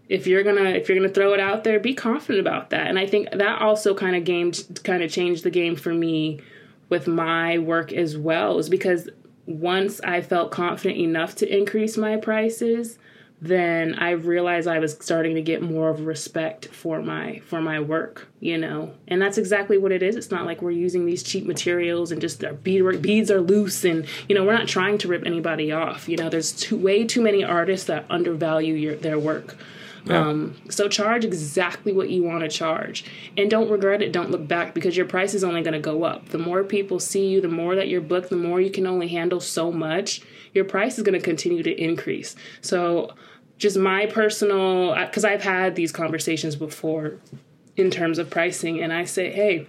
if 0.09 0.27
you're 0.27 0.43
gonna 0.43 0.71
if 0.71 0.89
you're 0.89 0.99
gonna 0.99 1.13
throw 1.13 1.33
it 1.33 1.41
out 1.41 1.65
there 1.65 1.79
be 1.79 1.95
confident 1.95 2.41
about 2.41 2.71
that 2.71 2.87
and 2.87 2.99
i 2.99 3.07
think 3.07 3.31
that 3.31 3.61
also 3.61 3.95
kind 3.95 4.17
of 4.17 4.25
game 4.25 4.53
kind 4.85 5.03
of 5.03 5.11
changed 5.11 5.45
the 5.45 5.51
game 5.51 5.77
for 5.77 5.93
me 5.93 6.41
with 6.89 7.07
my 7.07 7.59
work 7.59 7.93
as 7.93 8.17
well 8.17 8.59
is 8.59 8.69
because 8.69 9.09
once 9.47 10.01
I 10.03 10.21
felt 10.21 10.51
confident 10.51 11.01
enough 11.01 11.35
to 11.37 11.57
increase 11.57 11.97
my 11.97 12.17
prices, 12.17 12.99
then 13.41 13.95
I 13.95 14.11
realized 14.11 14.67
I 14.67 14.81
was 14.81 14.95
starting 14.95 15.37
to 15.37 15.43
get 15.43 15.63
more 15.63 15.91
of 15.91 16.01
respect 16.07 16.67
for 16.67 17.01
my 17.01 17.39
for 17.47 17.61
my 17.61 17.79
work, 17.79 18.29
you 18.41 18.59
know. 18.59 18.95
And 19.07 19.23
that's 19.23 19.39
exactly 19.39 19.79
what 19.79 19.93
it 19.93 20.03
is. 20.03 20.17
It's 20.17 20.31
not 20.31 20.45
like 20.45 20.61
we're 20.61 20.73
using 20.73 21.07
these 21.07 21.23
cheap 21.23 21.47
materials 21.47 22.11
and 22.11 22.21
just 22.21 22.43
our 22.45 22.53
bead, 22.53 23.01
beads 23.01 23.31
are 23.31 23.41
loose 23.41 23.85
and 23.85 24.07
you 24.29 24.35
know, 24.35 24.45
we're 24.45 24.57
not 24.57 24.67
trying 24.67 24.99
to 24.99 25.09
rip 25.09 25.25
anybody 25.25 25.71
off. 25.71 26.09
You 26.09 26.17
know, 26.17 26.29
there's 26.29 26.53
too, 26.53 26.77
way 26.77 27.05
too 27.05 27.23
many 27.23 27.45
artists 27.45 27.87
that 27.87 28.07
undervalue 28.11 28.75
your, 28.75 28.97
their 28.97 29.19
work. 29.19 29.57
Yeah. 30.05 30.29
Um, 30.29 30.57
so 30.71 30.89
charge 30.89 31.25
exactly 31.25 31.93
what 31.93 32.11
you 32.11 32.23
want 32.23 32.41
to 32.41 32.49
charge 32.49 33.05
and 33.37 33.51
don't 33.51 33.71
regret 33.71 34.03
it. 34.03 34.13
Don't 34.13 34.31
look 34.31 34.47
back 34.47 34.75
because 34.75 34.97
your 34.97 35.07
price 35.07 35.35
is 35.35 35.45
only 35.45 35.63
going 35.63 35.75
to 35.75 35.81
go 35.81 36.05
up. 36.05 36.29
The 36.31 36.39
more 36.39 36.65
people 36.65 36.99
see 37.01 37.27
you, 37.27 37.41
the 37.41 37.49
more 37.49 37.75
that 37.75 37.89
you're 37.89 38.01
booked, 38.01 38.31
the 38.31 38.37
more 38.37 38.61
you 38.61 38.71
can 38.71 38.87
only 38.87 39.09
handle 39.09 39.41
so 39.41 39.71
much. 39.73 40.23
Your 40.55 40.65
price 40.65 40.99
is 40.99 41.05
going 41.05 41.19
to 41.19 41.25
continue 41.25 41.63
to 41.63 41.83
increase. 41.83 42.37
So 42.61 43.15
just 43.59 43.77
my 43.77 44.07
personal, 44.07 44.95
because 44.95 45.25
I've 45.25 45.43
had 45.43 45.75
these 45.75 45.93
conversations 45.93 46.57
before 46.57 47.19
in 47.77 47.91
terms 47.91 48.19
of 48.19 48.31
pricing, 48.31 48.81
and 48.81 48.93
I 48.93 49.05
say, 49.05 49.31
hey, 49.31 49.67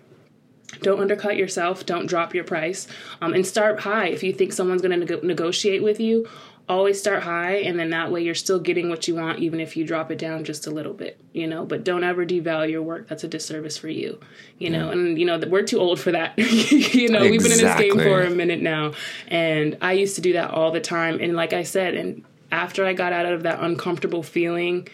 don't 0.81 0.99
undercut 0.99 1.35
yourself 1.35 1.85
don't 1.85 2.05
drop 2.05 2.35
your 2.35 2.43
price 2.43 2.87
um, 3.21 3.33
and 3.33 3.45
start 3.45 3.79
high 3.79 4.07
if 4.07 4.23
you 4.23 4.31
think 4.31 4.53
someone's 4.53 4.81
going 4.81 4.99
to 4.99 5.05
neg- 5.05 5.23
negotiate 5.23 5.81
with 5.81 5.99
you 5.99 6.27
always 6.69 6.99
start 6.99 7.23
high 7.23 7.55
and 7.55 7.79
then 7.79 7.89
that 7.89 8.11
way 8.11 8.23
you're 8.23 8.35
still 8.35 8.59
getting 8.59 8.89
what 8.89 9.07
you 9.07 9.15
want 9.15 9.39
even 9.39 9.59
if 9.59 9.75
you 9.75 9.83
drop 9.83 10.11
it 10.11 10.19
down 10.19 10.43
just 10.43 10.67
a 10.67 10.71
little 10.71 10.93
bit 10.93 11.19
you 11.33 11.47
know? 11.47 11.65
But 11.65 11.83
don't 11.83 12.03
ever 12.03 12.25
devalue 12.25 12.71
your 12.71 12.83
work. 12.83 13.07
That's 13.07 13.23
a 13.23 13.27
disservice 13.27 13.77
for 13.77 13.89
you 13.89 14.19
you 14.59 14.69
know? 14.69 14.91
And 14.91 15.19
you 15.19 15.25
know 15.25 15.39
we're 15.47 15.63
too 15.63 15.79
old 15.79 15.99
for 15.99 16.11
that. 16.11 16.37
You 16.69 17.09
know 17.09 17.23
exactly. 17.23 17.31
we've 17.31 17.43
been 17.43 17.51
in 17.51 17.57
this 17.57 17.75
game 17.75 17.97
for 17.97 18.21
a 18.21 18.29
minute 18.29 18.61
now. 18.61 18.93
And 19.27 19.77
i 19.81 19.93
used 19.93 20.15
to 20.15 20.21
do 20.21 20.33
that 20.33 20.51
all 20.51 20.71
the 20.71 20.79
time. 20.79 21.19
And 21.19 21.35
like 21.35 21.53
i 21.53 21.63
said 21.63 21.95
and 21.95 22.23
after 22.51 22.85
i 22.85 22.93
got 22.93 23.13
out 23.13 23.25
of 23.25 23.43
that 23.43 23.59
uncomfortable 23.61 24.21
feeling 24.21 24.87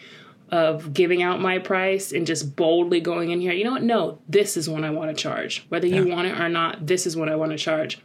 of 0.50 0.94
giving 0.94 1.22
out 1.22 1.40
my 1.40 1.58
price 1.58 2.12
and 2.12 2.26
just 2.26 2.54
boldly 2.54 3.00
going 3.00 3.30
in 3.32 3.40
here 3.40 3.52
you 3.52 3.64
know 3.64 3.72
what? 3.72 3.82
No 3.82 4.18
this 4.28 4.56
is 4.56 4.66
what 4.66 4.82
i 4.82 4.90
want 4.90 5.14
to 5.14 5.22
charge. 5.22 5.66
Whether 5.68 5.88
yeah. 5.88 5.96
you 5.96 6.08
want 6.08 6.28
it 6.28 6.40
or 6.40 6.48
not 6.48 6.86
this 6.86 7.06
is 7.06 7.18
what 7.18 7.28
i 7.28 7.36
want 7.36 7.52
to 7.52 7.58
charge 7.58 8.00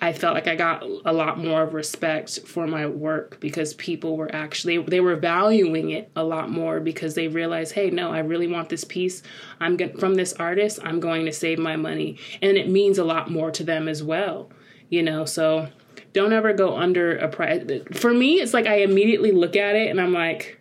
I 0.00 0.12
felt 0.12 0.34
like 0.34 0.46
I 0.46 0.54
got 0.54 0.82
a 0.82 1.12
lot 1.12 1.38
more 1.38 1.62
of 1.62 1.74
respect 1.74 2.40
for 2.46 2.66
my 2.66 2.86
work 2.86 3.40
because 3.40 3.74
people 3.74 4.16
were 4.16 4.32
actually 4.34 4.78
they 4.78 5.00
were 5.00 5.16
valuing 5.16 5.90
it 5.90 6.10
a 6.14 6.22
lot 6.22 6.50
more 6.50 6.78
because 6.78 7.14
they 7.14 7.26
realized, 7.26 7.72
hey, 7.72 7.90
no, 7.90 8.12
I 8.12 8.20
really 8.20 8.46
want 8.46 8.68
this 8.68 8.84
piece. 8.84 9.22
I'm 9.58 9.76
from 9.98 10.14
this 10.14 10.32
artist. 10.34 10.78
I'm 10.84 11.00
going 11.00 11.26
to 11.26 11.32
save 11.32 11.58
my 11.58 11.76
money, 11.76 12.18
and 12.40 12.56
it 12.56 12.68
means 12.68 12.98
a 12.98 13.04
lot 13.04 13.30
more 13.30 13.50
to 13.50 13.64
them 13.64 13.88
as 13.88 14.02
well. 14.02 14.50
You 14.88 15.02
know, 15.02 15.24
so 15.24 15.68
don't 16.12 16.32
ever 16.32 16.52
go 16.52 16.76
under 16.76 17.16
a 17.18 17.28
price. 17.28 17.62
For 17.92 18.12
me, 18.12 18.40
it's 18.40 18.54
like 18.54 18.66
I 18.66 18.76
immediately 18.76 19.32
look 19.32 19.56
at 19.56 19.76
it 19.76 19.90
and 19.90 20.00
I'm 20.00 20.12
like, 20.12 20.57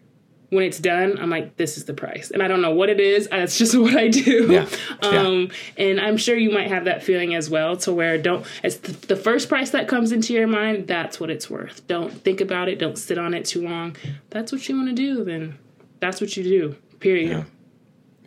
when 0.49 0.63
it's 0.63 0.79
done, 0.79 1.17
I'm 1.19 1.29
like, 1.29 1.57
this 1.57 1.77
is 1.77 1.85
the 1.85 1.93
price. 1.93 2.31
And 2.31 2.41
I 2.41 2.47
don't 2.47 2.61
know 2.61 2.73
what 2.73 2.89
it 2.89 2.99
is. 2.99 3.27
That's 3.27 3.57
just 3.57 3.77
what 3.77 3.95
I 3.95 4.07
do. 4.07 4.47
Yeah. 4.51 4.67
um, 5.01 5.51
yeah. 5.77 5.85
And 5.85 5.99
I'm 5.99 6.17
sure 6.17 6.37
you 6.37 6.51
might 6.51 6.69
have 6.69 6.85
that 6.85 7.03
feeling 7.03 7.35
as 7.35 7.49
well 7.49 7.75
to 7.77 7.93
where 7.93 8.17
don't, 8.17 8.45
it's 8.63 8.77
the, 8.77 8.93
the 9.07 9.15
first 9.15 9.49
price 9.49 9.71
that 9.71 9.87
comes 9.87 10.11
into 10.11 10.33
your 10.33 10.47
mind, 10.47 10.87
that's 10.87 11.19
what 11.19 11.29
it's 11.29 11.49
worth. 11.49 11.85
Don't 11.87 12.11
think 12.23 12.39
about 12.39 12.69
it. 12.69 12.79
Don't 12.79 12.97
sit 12.97 13.17
on 13.17 13.33
it 13.33 13.45
too 13.45 13.63
long. 13.63 13.95
That's 14.29 14.51
what 14.51 14.67
you 14.69 14.75
want 14.77 14.89
to 14.89 14.95
do, 14.95 15.23
then 15.23 15.57
that's 15.99 16.21
what 16.21 16.37
you 16.37 16.43
do, 16.43 16.75
period. 16.99 17.29
Yeah. 17.29 17.43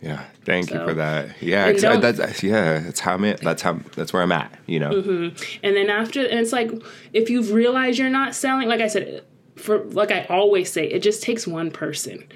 Yeah, 0.03 0.25
thank 0.45 0.69
so, 0.69 0.79
you 0.79 0.87
for 0.87 0.93
that. 0.95 1.39
Yeah, 1.43 1.65
I, 1.65 1.97
that's 1.97 2.41
yeah, 2.41 2.79
that's 2.79 2.99
how 2.99 3.13
I'm. 3.13 3.23
At, 3.23 3.41
that's 3.41 3.61
how 3.61 3.73
that's 3.95 4.11
where 4.11 4.23
I'm 4.23 4.31
at. 4.31 4.51
You 4.65 4.79
know. 4.79 4.89
Mm-hmm. 4.89 5.59
And 5.61 5.75
then 5.75 5.91
after, 5.91 6.21
and 6.21 6.39
it's 6.39 6.51
like 6.51 6.71
if 7.13 7.29
you've 7.29 7.51
realized 7.51 7.99
you're 7.99 8.09
not 8.09 8.33
selling, 8.33 8.67
like 8.67 8.81
I 8.81 8.87
said, 8.87 9.23
for 9.55 9.83
like 9.85 10.11
I 10.11 10.25
always 10.25 10.71
say, 10.71 10.85
it 10.87 10.99
just 10.99 11.23
takes 11.23 11.45
one 11.45 11.71
person. 11.71 12.27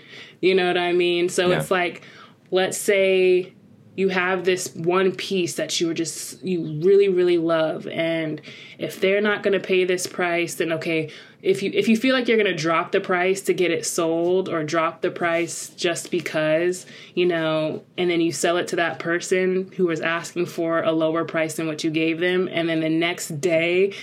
You 0.42 0.56
know 0.56 0.68
what 0.68 0.78
I 0.78 0.94
mean? 0.94 1.30
So 1.30 1.50
yeah. 1.50 1.60
it's 1.60 1.72
like, 1.72 2.04
let's 2.52 2.78
say 2.78 3.54
you 3.96 4.10
have 4.10 4.44
this 4.44 4.76
one 4.76 5.14
piece 5.14 5.56
that 5.56 5.80
you 5.80 5.88
were 5.88 5.94
just 5.94 6.44
you 6.44 6.82
really 6.82 7.08
really 7.08 7.38
love 7.38 7.88
and 7.88 8.42
if 8.78 9.00
they're 9.00 9.22
not 9.22 9.42
going 9.42 9.54
to 9.54 9.66
pay 9.66 9.86
this 9.86 10.06
price 10.06 10.56
then 10.56 10.74
okay 10.74 11.10
if 11.42 11.64
you 11.64 11.72
if 11.74 11.88
you 11.88 11.96
feel 11.96 12.14
like 12.14 12.28
you're 12.28 12.38
going 12.38 12.46
to 12.46 12.62
drop 12.62 12.92
the 12.92 13.00
price 13.00 13.42
to 13.42 13.54
get 13.54 13.72
it 13.72 13.86
sold 13.86 14.50
or 14.50 14.64
drop 14.64 15.02
the 15.02 15.12
price 15.12 15.70
just 15.70 16.12
because 16.12 16.86
you 17.14 17.26
know 17.26 17.84
and 17.98 18.10
then 18.10 18.20
you 18.20 18.32
sell 18.32 18.58
it 18.58 18.68
to 18.68 18.76
that 18.76 19.00
person 19.00 19.72
who 19.78 19.88
was 19.88 20.02
asking 20.02 20.46
for 20.46 20.82
a 20.84 20.92
lower 20.92 21.24
price 21.24 21.56
than 21.56 21.68
what 21.68 21.84
you 21.84 21.90
gave 21.90 22.20
them 22.20 22.50
and 22.52 22.68
then 22.68 22.82
the 22.82 22.90
next 22.90 23.40
day 23.40 23.94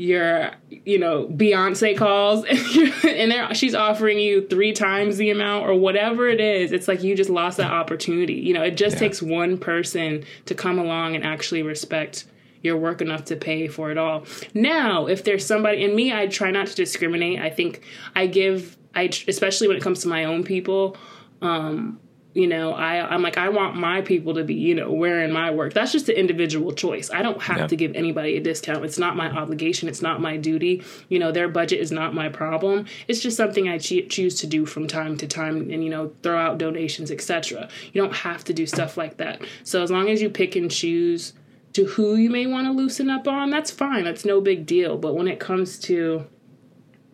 your 0.00 0.52
you 0.70 0.98
know 0.98 1.26
Beyonce 1.26 1.94
calls 1.94 2.44
and 3.04 3.30
there 3.30 3.54
she's 3.54 3.74
offering 3.74 4.18
you 4.18 4.48
three 4.48 4.72
times 4.72 5.18
the 5.18 5.28
amount 5.28 5.68
or 5.68 5.74
whatever 5.74 6.26
it 6.26 6.40
is. 6.40 6.72
It's 6.72 6.88
like 6.88 7.02
you 7.02 7.14
just 7.14 7.28
lost 7.28 7.58
that 7.58 7.70
opportunity. 7.70 8.32
You 8.32 8.54
know 8.54 8.62
it 8.62 8.78
just 8.78 8.94
yeah. 8.94 9.00
takes 9.00 9.20
one 9.20 9.58
person 9.58 10.24
to 10.46 10.54
come 10.54 10.78
along 10.78 11.16
and 11.16 11.24
actually 11.24 11.62
respect 11.62 12.24
your 12.62 12.78
work 12.78 13.02
enough 13.02 13.26
to 13.26 13.36
pay 13.36 13.68
for 13.68 13.90
it 13.90 13.98
all. 13.98 14.24
Now 14.54 15.06
if 15.06 15.22
there's 15.22 15.44
somebody 15.44 15.84
in 15.84 15.94
me 15.94 16.14
I 16.14 16.28
try 16.28 16.50
not 16.50 16.68
to 16.68 16.74
discriminate. 16.74 17.38
I 17.38 17.50
think 17.50 17.82
I 18.16 18.26
give 18.26 18.78
I 18.94 19.10
especially 19.28 19.68
when 19.68 19.76
it 19.76 19.82
comes 19.82 20.00
to 20.00 20.08
my 20.08 20.24
own 20.24 20.44
people 20.44 20.96
um 21.42 21.99
you 22.34 22.46
know 22.46 22.72
i 22.72 23.00
i'm 23.12 23.22
like 23.22 23.36
i 23.36 23.48
want 23.48 23.74
my 23.76 24.00
people 24.00 24.34
to 24.34 24.44
be 24.44 24.54
you 24.54 24.74
know 24.74 24.90
wearing 24.90 25.32
my 25.32 25.50
work. 25.50 25.72
That's 25.72 25.92
just 25.92 26.08
an 26.08 26.16
individual 26.16 26.72
choice. 26.72 27.10
I 27.10 27.22
don't 27.22 27.40
have 27.42 27.58
yeah. 27.58 27.66
to 27.66 27.76
give 27.76 27.94
anybody 27.94 28.36
a 28.36 28.40
discount. 28.40 28.84
It's 28.84 28.98
not 28.98 29.16
my 29.16 29.30
obligation. 29.30 29.88
It's 29.88 30.02
not 30.02 30.20
my 30.20 30.36
duty. 30.36 30.84
You 31.08 31.18
know 31.18 31.32
their 31.32 31.48
budget 31.48 31.80
is 31.80 31.90
not 31.90 32.14
my 32.14 32.28
problem. 32.28 32.86
It's 33.08 33.20
just 33.20 33.36
something 33.36 33.68
i 33.68 33.78
cho- 33.78 34.06
choose 34.08 34.36
to 34.40 34.46
do 34.46 34.66
from 34.66 34.86
time 34.86 35.16
to 35.18 35.26
time 35.26 35.70
and 35.70 35.82
you 35.84 35.90
know 35.90 36.12
throw 36.22 36.38
out 36.38 36.58
donations 36.58 37.10
etc 37.10 37.68
you 37.92 38.00
don't 38.00 38.14
have 38.14 38.44
to 38.44 38.52
do 38.52 38.66
stuff 38.66 38.96
like 38.96 39.16
that. 39.18 39.42
So 39.64 39.82
as 39.82 39.90
long 39.90 40.08
as 40.08 40.22
you 40.22 40.30
pick 40.30 40.56
and 40.56 40.70
choose 40.70 41.32
to 41.72 41.84
who 41.84 42.16
you 42.16 42.30
may 42.30 42.46
want 42.46 42.66
to 42.66 42.72
loosen 42.72 43.10
up 43.10 43.26
on 43.28 43.50
that's 43.50 43.70
fine. 43.70 44.04
That's 44.04 44.24
no 44.24 44.40
big 44.40 44.66
deal. 44.66 44.96
But 44.98 45.14
when 45.14 45.28
it 45.28 45.40
comes 45.40 45.78
to 45.80 46.26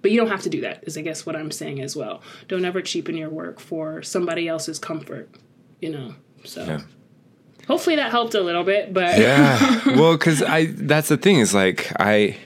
but 0.07 0.13
you 0.13 0.21
don't 0.21 0.29
have 0.29 0.43
to 0.43 0.49
do 0.49 0.61
that, 0.61 0.85
is 0.85 0.97
I 0.97 1.01
guess 1.01 1.27
what 1.27 1.35
I'm 1.35 1.51
saying 1.51 1.83
as 1.83 1.97
well. 1.97 2.23
Don't 2.47 2.65
ever 2.65 2.81
cheapen 2.81 3.17
your 3.17 3.29
work 3.29 3.59
for 3.59 4.05
somebody 4.05 4.47
else's 4.47 4.79
comfort, 4.79 5.29
you 5.81 5.91
know. 5.91 6.15
So 6.45 6.65
yeah. 6.65 6.81
hopefully 7.67 7.97
that 7.97 8.13
helped 8.13 8.35
a 8.35 8.41
little 8.41 8.63
bit, 8.63 8.95
but 8.95 9.19
Yeah. 9.19 9.81
well, 9.97 10.17
cuz 10.17 10.45
I 10.45 10.67
that's 10.67 11.09
the 11.09 11.17
thing 11.17 11.41
is 11.41 11.53
like 11.53 11.91
I 11.99 12.37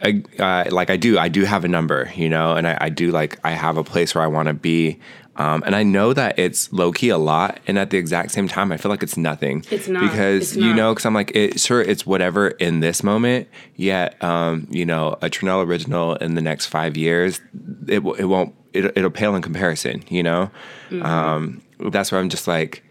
I, 0.00 0.22
uh, 0.38 0.70
like 0.70 0.90
I 0.90 0.96
do, 0.96 1.18
I 1.18 1.28
do 1.28 1.42
have 1.44 1.64
a 1.64 1.68
number, 1.68 2.12
you 2.14 2.28
know, 2.28 2.54
and 2.54 2.68
I, 2.68 2.78
I, 2.82 2.88
do 2.88 3.10
like 3.10 3.40
I 3.42 3.50
have 3.50 3.76
a 3.76 3.84
place 3.84 4.14
where 4.14 4.22
I 4.22 4.28
want 4.28 4.46
to 4.46 4.54
be. 4.54 5.00
Um, 5.36 5.62
and 5.64 5.74
I 5.74 5.82
know 5.82 6.12
that 6.12 6.38
it's 6.38 6.70
low 6.72 6.92
key 6.92 7.08
a 7.08 7.16
lot, 7.16 7.58
and 7.66 7.78
at 7.78 7.88
the 7.90 7.96
exact 7.96 8.32
same 8.32 8.48
time, 8.48 8.70
I 8.70 8.76
feel 8.76 8.90
like 8.90 9.02
it's 9.02 9.16
nothing. 9.16 9.64
It's 9.70 9.88
not. 9.88 10.02
because 10.02 10.52
It's 10.52 10.56
you 10.56 10.68
not. 10.68 10.76
know, 10.76 10.92
because 10.92 11.06
I'm 11.06 11.14
like, 11.14 11.32
it, 11.34 11.58
sure, 11.58 11.80
it's 11.80 12.04
whatever 12.04 12.48
in 12.48 12.80
this 12.80 13.02
moment. 13.02 13.48
Yet, 13.76 14.22
um, 14.22 14.66
you 14.70 14.84
know, 14.84 15.12
a 15.22 15.30
Trinell 15.30 15.64
original 15.64 16.16
in 16.16 16.34
the 16.34 16.42
next 16.42 16.66
five 16.66 16.96
years, 16.98 17.40
it 17.88 18.00
it 18.18 18.24
won't 18.26 18.54
it, 18.74 18.84
it'll 18.96 19.10
pale 19.10 19.34
in 19.34 19.40
comparison. 19.42 20.02
You 20.08 20.22
know, 20.22 20.50
Mm-hmm. 20.90 21.02
um, 21.06 21.62
that's 21.90 22.12
where 22.12 22.20
I'm 22.20 22.28
just 22.28 22.46
like, 22.46 22.82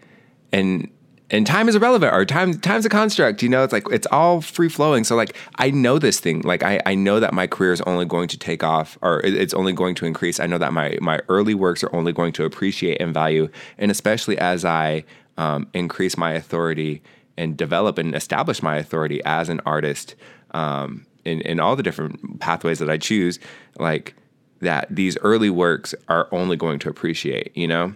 and 0.52 0.90
and 1.32 1.46
time 1.46 1.68
is 1.68 1.74
irrelevant 1.74 2.12
or 2.14 2.24
time 2.24 2.52
time's 2.60 2.86
a 2.86 2.88
construct 2.88 3.42
you 3.42 3.48
know 3.48 3.64
it's 3.64 3.72
like 3.72 3.84
it's 3.90 4.06
all 4.12 4.40
free 4.40 4.68
flowing. 4.68 5.02
So 5.02 5.16
like 5.16 5.36
i 5.56 5.70
know 5.70 5.98
this 5.98 6.20
thing. 6.20 6.42
Like 6.42 6.62
i 6.62 6.80
i 6.86 6.94
know 6.94 7.18
that 7.18 7.32
my 7.32 7.46
career 7.46 7.72
is 7.72 7.80
only 7.82 8.04
going 8.04 8.28
to 8.28 8.38
take 8.38 8.62
off 8.62 8.98
or 9.02 9.20
it's 9.24 9.54
only 9.54 9.72
going 9.72 9.94
to 9.96 10.06
increase. 10.06 10.38
I 10.38 10.46
know 10.46 10.58
that 10.58 10.72
my 10.72 10.98
my 11.00 11.20
early 11.28 11.54
works 11.54 11.82
are 11.82 11.94
only 11.96 12.12
going 12.12 12.32
to 12.34 12.44
appreciate 12.44 13.00
and 13.00 13.12
value. 13.12 13.48
And 13.78 13.90
especially 13.90 14.38
as 14.38 14.64
i 14.64 15.04
um, 15.38 15.66
increase 15.72 16.16
my 16.18 16.32
authority 16.32 17.02
and 17.38 17.56
develop 17.56 17.96
and 17.96 18.14
establish 18.14 18.62
my 18.62 18.76
authority 18.76 19.22
as 19.24 19.48
an 19.48 19.60
artist 19.64 20.14
um, 20.52 21.06
in 21.24 21.40
in 21.40 21.58
all 21.58 21.74
the 21.74 21.82
different 21.82 22.38
pathways 22.40 22.78
that 22.78 22.90
i 22.90 22.98
choose 22.98 23.38
like 23.78 24.14
that 24.60 24.86
these 24.90 25.16
early 25.18 25.50
works 25.50 25.94
are 26.08 26.28
only 26.30 26.56
going 26.56 26.78
to 26.78 26.90
appreciate 26.90 27.56
you 27.56 27.66
know? 27.66 27.94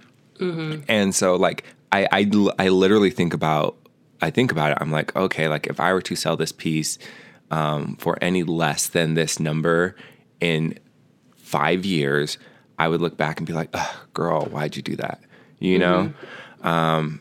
And 0.89 1.15
so 1.15 1.37
like 1.37 1.65
I, 1.93 2.07
I 2.13 2.51
I 2.59 2.69
literally 2.69 3.11
think 3.11 3.35
about 3.35 3.77
I 4.21 4.31
think 4.31 4.53
about 4.53 4.73
it. 4.73 4.79
I'm 4.81 4.91
like, 4.91 5.15
okay, 5.15 5.49
like 5.49 5.67
if 5.67 5.81
I 5.81 5.93
were 5.93 6.03
to 6.03 6.17
sell 6.17 6.37
this 6.37 6.53
piece 6.53 6.99
um, 7.51 7.97
for 7.97 8.19
any 8.21 8.43
less 8.43 8.87
than 8.89 9.15
this 9.15 9.39
number 9.39 9.95
in 10.41 10.79
five 11.37 11.85
years, 11.85 12.39
I 12.79 12.89
would 12.89 13.01
look 13.01 13.17
back 13.17 13.39
and 13.39 13.47
be 13.47 13.53
like, 13.53 13.71
Ugh, 13.73 13.97
girl, 14.15 14.47
why'd 14.47 14.77
you 14.77 14.83
do 14.83 14.97
that? 14.97 15.21
You 15.59 15.79
know? 15.79 16.13
Um, 16.63 17.21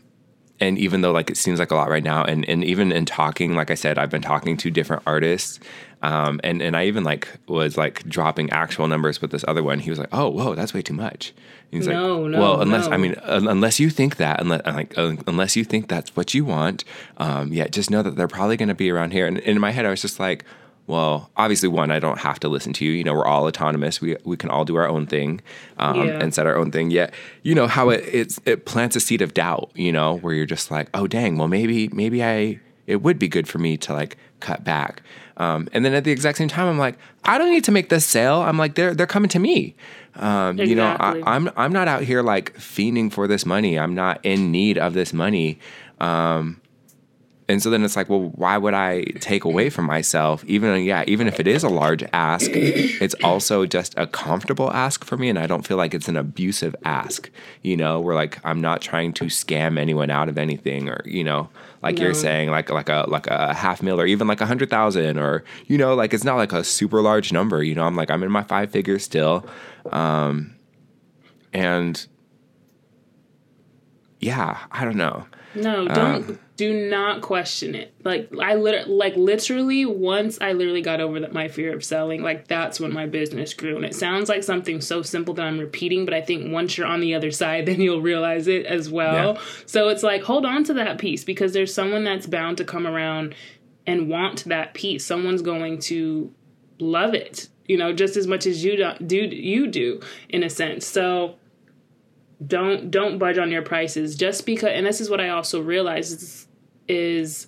and 0.60 0.78
even 0.78 1.02
though 1.02 1.12
like 1.12 1.30
it 1.30 1.38
seems 1.38 1.60
like 1.60 1.72
a 1.72 1.76
lot 1.76 1.90
right 1.90 2.04
now, 2.04 2.24
and 2.24 2.48
and 2.48 2.64
even 2.64 2.92
in 2.92 3.06
talking, 3.06 3.56
like 3.56 3.72
I 3.72 3.76
said, 3.76 3.98
I've 3.98 4.10
been 4.10 4.22
talking 4.22 4.58
to 4.58 4.72
different 4.72 5.04
artists, 5.06 5.60
um, 6.02 6.40
and 6.44 6.62
and 6.62 6.76
I 6.76 6.86
even 6.86 7.04
like 7.04 7.28
was 7.48 7.78
like 7.78 8.08
dropping 8.08 8.50
actual 8.52 8.88
numbers 8.88 9.22
with 9.22 9.32
this 9.32 9.44
other 9.48 9.64
one. 9.64 9.80
He 9.80 9.90
was 9.90 10.00
like, 10.00 10.10
"Oh, 10.12 10.30
whoa, 10.30 10.56
that's 10.56 10.74
way 10.74 10.82
too 10.82 10.94
much." 10.94 11.34
And 11.72 11.82
he's 11.82 11.88
No, 11.88 12.22
like, 12.22 12.32
no, 12.32 12.40
"Well, 12.40 12.62
unless 12.62 12.88
no. 12.88 12.94
I 12.94 12.98
mean, 12.98 13.16
un- 13.24 13.48
unless 13.48 13.80
you 13.80 13.90
think 13.90 14.18
that, 14.18 14.42
unless 14.42 14.66
like 14.66 14.98
uh, 14.98 15.16
unless 15.28 15.56
you 15.56 15.64
think 15.64 15.88
that's 15.88 16.16
what 16.16 16.34
you 16.34 16.46
want, 16.46 16.84
um, 17.18 17.52
yeah, 17.54 17.68
just 17.68 17.90
know 17.90 18.02
that 18.04 18.16
they're 18.16 18.28
probably 18.28 18.58
going 18.58 18.70
to 18.70 18.76
be 18.76 18.90
around 18.92 19.12
here." 19.12 19.26
And, 19.28 19.38
and 19.40 19.48
in 19.48 19.60
my 19.60 19.72
head, 19.72 19.86
I 19.86 19.90
was 19.90 20.02
just 20.02 20.20
like. 20.20 20.46
Well, 20.88 21.32
obviously, 21.36 21.68
one, 21.68 21.90
I 21.90 21.98
don't 21.98 22.20
have 22.20 22.40
to 22.42 22.48
listen 22.48 22.72
to 22.74 22.86
you. 22.86 22.92
You 22.92 23.04
know, 23.04 23.16
we're 23.16 23.26
all 23.26 23.48
autonomous. 23.48 24.02
We 24.02 24.18
we 24.24 24.38
can 24.38 24.52
all 24.52 24.66
do 24.66 24.76
our 24.76 24.88
own 24.88 25.08
thing, 25.08 25.42
um, 25.80 25.96
Yeah. 25.96 26.20
and 26.22 26.32
set 26.32 26.46
our 26.46 26.56
own 26.56 26.70
thing. 26.70 26.92
Yet, 26.92 27.12
you 27.42 27.56
know 27.56 27.66
how 27.66 27.90
it 27.90 28.04
it's, 28.14 28.40
it 28.46 28.66
plants 28.66 28.96
a 28.96 29.00
seed 29.00 29.24
of 29.24 29.34
doubt. 29.34 29.72
You 29.74 29.92
know, 29.92 30.18
where 30.18 30.36
you're 30.36 30.46
just 30.46 30.70
like, 30.70 30.90
oh 30.94 31.08
dang, 31.08 31.40
well 31.40 31.48
maybe 31.48 31.88
maybe 31.88 32.24
I 32.24 32.60
it 32.86 33.02
would 33.02 33.18
be 33.18 33.28
good 33.28 33.48
for 33.48 33.58
me 33.58 33.78
to 33.78 33.94
like 33.94 34.16
cut 34.42 34.64
back. 34.64 35.02
Um, 35.38 35.68
and 35.74 35.84
then 35.84 35.94
at 35.94 36.04
the 36.04 36.12
exact 36.12 36.38
same 36.38 36.48
time, 36.48 36.68
I'm 36.68 36.78
like, 36.78 36.98
I 37.26 37.38
don't 37.38 37.50
need 37.52 37.66
to 37.66 37.72
make 37.72 37.90
this 37.90 38.06
sale. 38.06 38.42
I'm 38.42 38.58
like, 38.58 38.76
they're 38.76 38.94
they're 38.94 39.08
coming 39.08 39.30
to 39.30 39.40
me. 39.40 39.76
Um, 40.16 40.58
You 40.58 40.76
know, 40.76 40.92
Exactly. 40.94 41.24
I, 41.24 41.36
I'm 41.36 41.50
I'm 41.58 41.74
not 41.74 41.88
out 41.88 42.04
here 42.04 42.22
like 42.22 42.56
fiending 42.56 43.12
for 43.12 43.28
this 43.28 43.46
money. 43.46 43.78
I'm 43.78 43.96
not 43.96 44.20
in 44.24 44.52
need 44.52 44.78
of 44.78 44.94
this 44.94 45.12
money. 45.14 45.60
Um, 46.00 46.62
and 47.48 47.62
so 47.62 47.70
then 47.70 47.84
it's 47.84 47.96
like, 47.96 48.10
well, 48.10 48.32
why 48.36 48.58
would 48.58 48.74
I 48.74 49.04
take 49.20 49.44
away 49.44 49.70
from 49.70 49.86
myself? 49.86 50.44
Even 50.46 50.84
yeah, 50.84 51.04
even 51.06 51.28
if 51.28 51.40
it 51.40 51.48
is 51.48 51.64
a 51.64 51.70
large 51.70 52.04
ask, 52.12 52.50
it's 52.52 53.14
also 53.24 53.66
just 53.68 53.94
a 53.98 54.08
comfortable 54.08 54.72
ask 54.72 55.06
for 55.06 55.16
me, 55.16 55.30
and 55.30 55.38
I 55.38 55.46
don't 55.46 55.66
feel 55.66 55.78
like 55.78 55.94
it's 55.94 56.08
an 56.08 56.18
abusive 56.18 56.76
ask. 56.84 57.30
You 57.62 57.78
know, 57.78 58.00
where 58.00 58.16
like 58.16 58.40
I'm 58.44 58.62
not 58.62 58.82
trying 58.82 59.14
to 59.14 59.26
scam 59.26 59.78
anyone 59.78 60.10
out 60.10 60.28
of 60.28 60.40
anything, 60.40 60.90
or 60.90 61.02
you 61.06 61.24
know, 61.24 61.50
like 61.86 62.00
you're 62.00 62.16
saying, 62.16 62.50
like 62.50 62.72
like 62.72 62.90
a 62.90 63.06
like 63.08 63.28
a 63.28 63.54
half 63.54 63.84
mil 63.84 64.02
or 64.02 64.08
even 64.08 64.28
like 64.28 64.42
a 64.42 64.46
hundred 64.48 64.72
thousand, 64.72 65.20
or 65.20 65.44
you 65.68 65.78
know, 65.78 65.94
like 65.94 66.16
it's 66.16 66.24
not 66.24 66.36
like 66.36 66.52
a 66.52 66.64
super 66.64 67.00
large 67.00 67.32
number. 67.32 67.62
You 67.62 67.76
know, 67.76 67.84
I'm 67.84 67.96
like 67.96 68.10
I'm 68.10 68.24
in 68.24 68.32
my 68.32 68.42
five 68.42 68.72
figures 68.72 69.04
still, 69.04 69.46
um, 69.92 70.56
and 71.54 72.04
yeah, 74.20 74.58
I 74.72 74.84
don't 74.84 74.98
know. 74.98 75.28
No, 75.56 75.82
um, 75.82 75.88
don't 75.88 76.40
do 76.58 76.90
not 76.90 77.22
question 77.22 77.76
it. 77.76 77.94
Like 78.04 78.32
I 78.42 78.56
literally 78.56 78.94
like 78.94 79.16
literally 79.16 79.86
once 79.86 80.38
I 80.40 80.54
literally 80.54 80.82
got 80.82 81.02
over 81.02 81.20
that 81.20 81.34
my 81.34 81.48
fear 81.48 81.74
of 81.74 81.84
selling, 81.84 82.22
like 82.22 82.48
that's 82.48 82.80
when 82.80 82.94
my 82.94 83.06
business 83.06 83.54
grew. 83.54 83.76
And 83.76 83.86
it 83.86 83.96
sounds 83.96 84.30
like 84.30 84.44
something 84.44 84.80
so 84.82 85.02
simple 85.02 85.34
that 85.34 85.46
I'm 85.46 85.60
repeating, 85.60 86.06
but 86.06 86.14
I 86.14 86.22
think 86.22 86.52
once 86.52 86.78
you're 86.78 86.88
on 86.88 87.02
the 87.02 87.16
other 87.16 87.32
side, 87.32 87.66
then 87.68 87.82
you'll 87.82 88.02
realize 88.02 88.48
it 88.48 88.66
as 88.66 88.90
well. 88.90 89.34
Yeah. 89.36 89.42
So 89.66 89.90
it's 89.90 90.04
like 90.04 90.24
hold 90.24 90.46
on 90.46 90.64
to 90.66 90.74
that 90.76 90.98
piece 90.98 91.24
because 91.24 91.54
there's 91.54 91.74
someone 91.74 92.04
that's 92.04 92.28
bound 92.28 92.58
to 92.58 92.64
come 92.66 92.88
around 92.88 93.36
and 93.86 94.10
want 94.10 94.46
that 94.46 94.74
piece. 94.74 95.06
Someone's 95.06 95.42
going 95.42 95.80
to 95.80 96.34
love 96.80 97.14
it, 97.14 97.50
you 97.66 97.78
know, 97.78 97.94
just 97.94 98.18
as 98.18 98.28
much 98.28 98.46
as 98.46 98.64
you 98.64 98.78
do, 98.78 98.94
do 99.06 99.18
you 99.18 99.68
do 99.68 100.02
in 100.30 100.44
a 100.44 100.50
sense. 100.50 100.86
So 100.86 101.36
don't 102.46 102.92
don't 102.92 103.18
budge 103.18 103.38
on 103.38 103.52
your 103.52 103.62
prices. 103.62 104.16
Just 104.16 104.46
because 104.46 104.72
and 104.74 104.86
this 104.86 105.02
is 105.02 105.10
what 105.10 105.22
i 105.22 105.30
also 105.30 105.62
realize 105.62 106.12
is, 106.12 106.48
is 106.88 107.48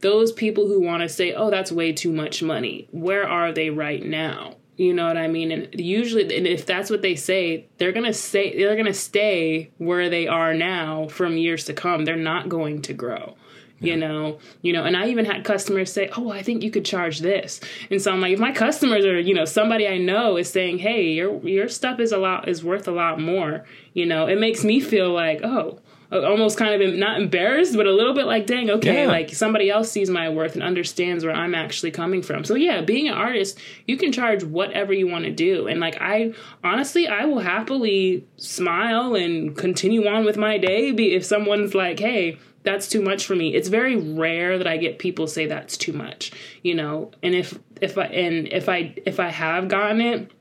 those 0.00 0.32
people 0.32 0.66
who 0.66 0.80
want 0.80 1.02
to 1.02 1.08
say 1.08 1.32
oh 1.32 1.50
that's 1.50 1.72
way 1.72 1.92
too 1.92 2.12
much 2.12 2.42
money. 2.42 2.88
Where 2.90 3.28
are 3.28 3.52
they 3.52 3.70
right 3.70 4.04
now? 4.04 4.56
You 4.76 4.92
know 4.92 5.06
what 5.06 5.16
i 5.16 5.28
mean? 5.28 5.50
And 5.50 5.68
usually 5.80 6.36
and 6.36 6.46
if 6.46 6.66
that's 6.66 6.90
what 6.90 7.02
they 7.02 7.14
say 7.14 7.66
they're 7.78 7.92
gonna 7.92 8.12
say 8.12 8.56
they're 8.56 8.76
gonna 8.76 8.94
stay 8.94 9.70
where 9.78 10.10
they 10.10 10.26
are 10.26 10.54
now 10.54 11.08
from 11.08 11.36
years 11.36 11.64
to 11.66 11.72
come. 11.72 12.04
They're 12.04 12.16
not 12.16 12.48
going 12.48 12.82
to 12.82 12.94
grow 12.94 13.36
you 13.80 13.96
know? 13.96 14.38
You 14.62 14.72
know 14.72 14.84
and 14.84 14.96
i 14.96 15.08
even 15.08 15.24
had 15.26 15.44
customers 15.44 15.92
say 15.92 16.08
oh 16.16 16.30
i 16.30 16.42
think 16.42 16.62
you 16.62 16.70
could 16.70 16.84
charge 16.84 17.20
this. 17.20 17.60
And 17.90 18.00
so 18.00 18.12
i'm 18.12 18.20
like 18.20 18.32
if 18.32 18.38
my 18.40 18.52
customers 18.52 19.04
are 19.04 19.18
you 19.20 19.34
know 19.34 19.44
somebody 19.44 19.86
i 19.86 19.98
know 19.98 20.36
is 20.36 20.50
saying 20.50 20.78
hey 20.78 21.10
your 21.12 21.46
your 21.46 21.68
stuff 21.68 22.00
is 22.00 22.12
a 22.12 22.18
lot 22.18 22.48
is 22.48 22.64
worth 22.64 22.88
a 22.88 22.92
lot 22.92 23.20
more 23.20 23.64
you 23.92 24.06
know 24.06 24.26
it 24.26 24.38
makes 24.38 24.64
me 24.64 24.80
feel 24.80 25.12
like 25.12 25.40
oh 25.42 25.78
uh, 26.12 26.20
almost 26.22 26.56
kind 26.56 26.80
of 26.80 26.94
not 26.94 27.20
embarrassed 27.20 27.74
but 27.76 27.84
a 27.86 27.92
little 27.92 28.14
bit 28.14 28.26
like 28.26 28.46
dang 28.46 28.70
okay 28.70 29.02
Yeah. 29.02 29.08
like 29.08 29.34
somebody 29.34 29.68
else 29.70 29.90
sees 29.90 30.08
my 30.08 30.28
worth 30.28 30.54
and 30.54 30.62
understands 30.62 31.24
where 31.24 31.34
i'm 31.34 31.54
actually 31.54 31.90
coming 31.90 32.22
from. 32.22 32.44
So 32.44 32.54
yeah 32.54 32.80
being 32.80 33.08
an 33.08 33.14
artist 33.14 33.58
you 33.86 33.96
can 33.96 34.12
charge 34.12 34.44
whatever 34.44 34.92
you 34.92 35.08
want 35.08 35.24
to 35.24 35.32
do. 35.32 35.66
And 35.66 35.80
like 35.80 36.00
i 36.00 36.32
honestly 36.62 37.08
i 37.08 37.24
will 37.24 37.40
happily 37.40 38.24
smile 38.36 39.16
and 39.16 39.56
continue 39.56 40.06
on 40.06 40.24
with 40.24 40.36
my 40.36 40.58
day 40.58 40.92
be 40.92 41.14
if 41.14 41.24
someone's 41.24 41.74
like 41.74 41.98
hey 41.98 42.38
that's 42.66 42.88
too 42.88 43.00
much 43.00 43.24
for 43.24 43.34
me. 43.34 43.54
It's 43.54 43.68
very 43.68 43.96
rare 43.96 44.58
that 44.58 44.66
I 44.66 44.76
get 44.76 44.98
people 44.98 45.26
say 45.28 45.46
that's 45.46 45.76
too 45.76 45.92
much, 45.92 46.32
you 46.62 46.74
know. 46.74 47.12
And 47.22 47.34
if 47.34 47.58
if 47.80 47.96
I 47.96 48.06
and 48.06 48.48
if 48.48 48.68
I 48.68 48.94
if 49.06 49.20
I 49.20 49.28
have 49.28 49.68
gotten 49.68 50.00
it, 50.00 50.32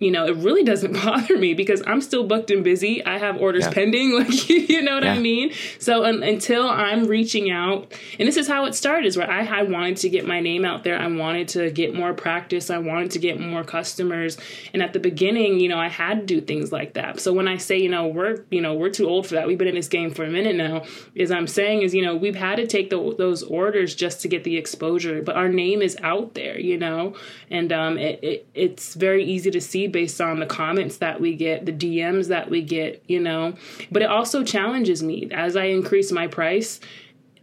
you 0.00 0.10
know, 0.10 0.26
it 0.26 0.34
really 0.36 0.64
doesn't 0.64 0.92
bother 1.04 1.36
me 1.38 1.54
because 1.54 1.82
I'm 1.86 2.00
still 2.00 2.24
booked 2.24 2.50
and 2.50 2.64
busy. 2.64 3.04
I 3.04 3.18
have 3.18 3.36
orders 3.40 3.64
Yeah. 3.64 3.72
pending, 3.72 4.12
like 4.18 4.48
you 4.48 4.82
know 4.82 4.94
what 4.94 5.04
I 5.06 5.18
mean. 5.18 5.52
So 5.78 6.04
un, 6.04 6.22
until 6.22 6.68
I'm 6.68 7.04
reaching 7.06 7.50
out, 7.50 7.92
and 8.18 8.26
this 8.26 8.36
is 8.38 8.48
how 8.48 8.64
it 8.64 8.74
started, 8.74 9.06
is 9.06 9.16
where 9.16 9.30
I, 9.30 9.60
I 9.60 9.62
wanted 9.62 9.98
to 9.98 10.08
get 10.08 10.26
my 10.26 10.40
name 10.40 10.64
out 10.64 10.84
there. 10.84 10.98
I 10.98 11.06
wanted 11.06 11.48
to 11.48 11.70
get 11.70 11.94
more 11.94 12.14
practice. 12.14 12.70
I 12.70 12.78
wanted 12.78 13.10
to 13.12 13.18
get 13.18 13.38
more 13.38 13.62
customers. 13.62 14.38
And 14.72 14.82
at 14.82 14.94
the 14.94 14.98
beginning, 15.00 15.60
you 15.60 15.68
know, 15.68 15.78
I 15.78 15.88
had 15.88 16.20
to 16.20 16.26
do 16.26 16.40
things 16.40 16.72
like 16.72 16.94
that. 16.94 17.20
So 17.20 17.32
when 17.34 17.46
I 17.46 17.58
say, 17.58 17.78
you 17.78 17.90
know, 17.90 18.06
we're 18.08 18.42
you 18.50 18.62
know 18.62 18.74
we're 18.74 18.90
too 18.90 19.06
old 19.06 19.26
for 19.26 19.34
that. 19.34 19.46
We've 19.46 19.58
been 19.58 19.68
in 19.68 19.74
this 19.74 19.88
game 19.88 20.10
for 20.12 20.24
a 20.24 20.30
minute 20.30 20.56
now. 20.56 20.84
Is 21.14 21.30
I'm 21.30 21.46
saying 21.46 21.82
is 21.82 21.94
you 21.94 22.02
know 22.02 22.16
we've 22.16 22.34
had 22.36 22.56
to 22.56 22.66
take 22.66 22.88
the, 22.88 23.14
those 23.18 23.42
orders 23.42 23.94
just 23.94 24.22
to 24.22 24.28
get 24.28 24.44
the 24.44 24.56
exposure, 24.56 25.20
but 25.20 25.36
our 25.36 25.48
name 25.50 25.82
is 25.82 25.96
out 26.02 26.32
there, 26.34 26.58
you 26.58 26.78
know, 26.78 27.14
and 27.50 27.70
um, 27.70 27.98
it, 27.98 28.18
it 28.22 28.46
it's 28.54 28.94
very 28.94 29.24
easy 29.24 29.50
to 29.50 29.60
see 29.60 29.89
based 29.90 30.20
on 30.20 30.40
the 30.40 30.46
comments 30.46 30.98
that 30.98 31.20
we 31.20 31.34
get, 31.34 31.66
the 31.66 31.72
DMs 31.72 32.28
that 32.28 32.50
we 32.50 32.62
get, 32.62 33.02
you 33.06 33.20
know. 33.20 33.54
But 33.90 34.02
it 34.02 34.10
also 34.10 34.44
challenges 34.44 35.02
me 35.02 35.28
as 35.32 35.56
I 35.56 35.64
increase 35.64 36.10
my 36.10 36.26
price. 36.26 36.80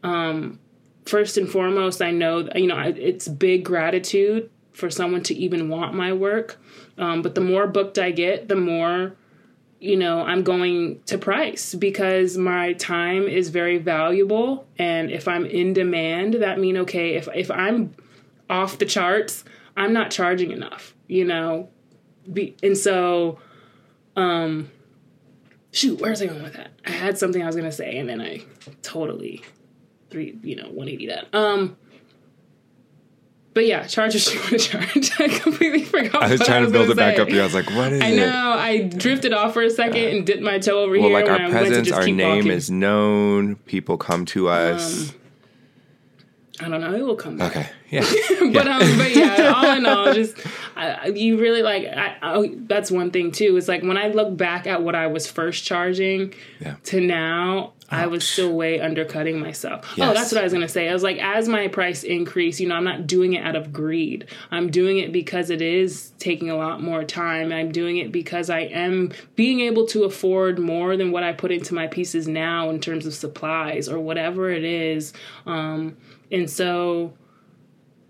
Um, 0.03 0.59
first 1.05 1.37
and 1.37 1.49
foremost, 1.49 2.01
I 2.01 2.11
know 2.11 2.49
you 2.55 2.67
know 2.67 2.79
it's 2.79 3.27
big 3.27 3.63
gratitude 3.63 4.49
for 4.73 4.89
someone 4.89 5.23
to 5.23 5.35
even 5.35 5.69
want 5.69 5.93
my 5.93 6.13
work. 6.13 6.59
Um, 6.97 7.21
but 7.21 7.35
the 7.35 7.41
more 7.41 7.67
booked 7.67 7.99
I 7.99 8.11
get, 8.11 8.47
the 8.47 8.55
more 8.55 9.15
you 9.79 9.95
know 9.95 10.21
i'm 10.23 10.43
going 10.43 10.99
to 11.05 11.17
price 11.17 11.75
because 11.75 12.37
my 12.37 12.73
time 12.73 13.27
is 13.27 13.49
very 13.49 13.77
valuable 13.77 14.67
and 14.77 15.11
if 15.11 15.27
i'm 15.27 15.45
in 15.45 15.73
demand 15.73 16.33
that 16.35 16.59
mean 16.59 16.77
okay 16.77 17.15
if 17.15 17.27
if 17.35 17.51
i'm 17.51 17.93
off 18.49 18.79
the 18.79 18.85
charts 18.85 19.43
i'm 19.75 19.93
not 19.93 20.09
charging 20.09 20.51
enough 20.51 20.95
you 21.07 21.23
know 21.23 21.69
Be, 22.31 22.55
and 22.63 22.77
so 22.77 23.39
um 24.15 24.69
shoot 25.71 25.99
where's 26.01 26.21
i 26.21 26.25
going 26.25 26.43
with 26.43 26.53
that 26.53 26.71
i 26.85 26.91
had 26.91 27.17
something 27.17 27.41
i 27.41 27.45
was 27.45 27.55
going 27.55 27.69
to 27.69 27.75
say 27.75 27.97
and 27.97 28.09
then 28.09 28.19
i 28.21 28.41
totally 28.81 29.43
three 30.09 30.37
you 30.43 30.55
know 30.55 30.63
180 30.65 31.07
that 31.07 31.33
um 31.35 31.77
but 33.53 33.65
yeah, 33.65 33.87
charge 33.87 34.13
what 34.13 34.31
you 34.31 34.39
want 34.39 34.51
to 34.51 34.59
charge. 34.59 35.11
I 35.19 35.29
completely 35.39 35.83
forgot. 35.83 36.21
I 36.21 36.29
was 36.33 36.41
trying 36.41 36.61
was 36.61 36.71
to 36.71 36.73
build 36.77 36.89
gonna 36.89 36.91
it 36.91 36.95
back 36.95 37.15
say. 37.15 37.21
up 37.23 37.27
here. 37.29 37.41
I 37.41 37.43
was 37.45 37.55
like, 37.55 37.67
what 37.71 37.91
is 37.91 38.03
I 38.03 38.09
it? 38.09 38.15
know. 38.17 38.53
I 38.55 38.81
drifted 38.83 39.33
off 39.33 39.53
for 39.55 39.63
a 39.63 39.71
second 39.71 40.03
and 40.03 40.27
dipped 40.27 40.43
my 40.43 40.59
toe 40.59 40.83
over 40.83 40.91
Well, 40.91 41.09
here. 41.09 41.13
like 41.13 41.27
our 41.27 41.41
I 41.47 41.49
presence, 41.49 41.91
our 41.91 42.05
name 42.05 42.35
walking. 42.35 42.51
is 42.51 42.69
known. 42.69 43.55
People 43.65 43.97
come 43.97 44.25
to 44.25 44.49
us. 44.49 45.11
I 46.59 46.69
don't 46.69 46.81
know. 46.81 46.93
It 46.95 47.05
will 47.05 47.15
come 47.15 47.37
back. 47.37 47.55
okay. 47.55 47.69
Yeah. 47.89 48.01
but 48.53 48.67
um, 48.67 48.97
but 48.97 49.15
yeah, 49.15 49.53
all 49.55 49.77
in 49.77 49.85
all, 49.85 50.13
just 50.13 50.35
I, 50.75 51.07
you 51.07 51.39
really 51.39 51.61
like. 51.61 51.85
I, 51.85 52.17
I, 52.21 52.51
that's 52.65 52.89
one 52.89 53.11
thing 53.11 53.31
too. 53.31 53.55
Is 53.57 53.67
like 53.67 53.83
when 53.83 53.97
I 53.97 54.07
look 54.07 54.35
back 54.35 54.65
at 54.65 54.81
what 54.81 54.95
I 54.95 55.07
was 55.07 55.29
first 55.29 55.63
charging 55.65 56.33
Yeah. 56.59 56.75
to 56.85 56.99
now, 56.99 57.73
I 57.89 58.07
was 58.07 58.27
still 58.27 58.53
way 58.53 58.81
undercutting 58.81 59.39
myself. 59.39 59.85
Oh, 59.99 60.13
that's 60.13 60.31
what 60.31 60.41
I 60.41 60.43
was 60.43 60.51
gonna 60.51 60.67
say. 60.67 60.89
I 60.89 60.93
was 60.93 61.03
like, 61.03 61.19
as 61.19 61.47
my 61.47 61.67
price 61.67 62.03
increase, 62.03 62.59
you 62.59 62.67
know, 62.67 62.75
I'm 62.75 62.83
not 62.83 63.05
doing 63.05 63.33
it 63.33 63.45
out 63.45 63.55
of 63.55 63.71
greed. 63.71 64.25
I'm 64.49 64.71
doing 64.71 64.97
it 64.97 65.11
because 65.11 65.51
it 65.51 65.61
is 65.61 66.11
taking 66.17 66.49
a 66.49 66.55
lot 66.57 66.81
more 66.81 67.03
time. 67.03 67.51
I'm 67.51 67.71
doing 67.71 67.97
it 67.97 68.11
because 68.11 68.49
I 68.49 68.61
am 68.61 69.13
being 69.35 69.59
able 69.61 69.85
to 69.87 70.03
afford 70.05 70.57
more 70.57 70.97
than 70.97 71.11
what 71.11 71.23
I 71.23 71.33
put 71.33 71.51
into 71.51 71.75
my 71.75 71.85
pieces 71.87 72.27
now 72.27 72.69
in 72.71 72.79
terms 72.79 73.05
of 73.05 73.13
supplies 73.13 73.87
or 73.87 73.99
whatever 73.99 74.49
it 74.49 74.63
is. 74.63 75.13
Um, 75.45 75.95
and 76.31 76.49
so 76.49 77.13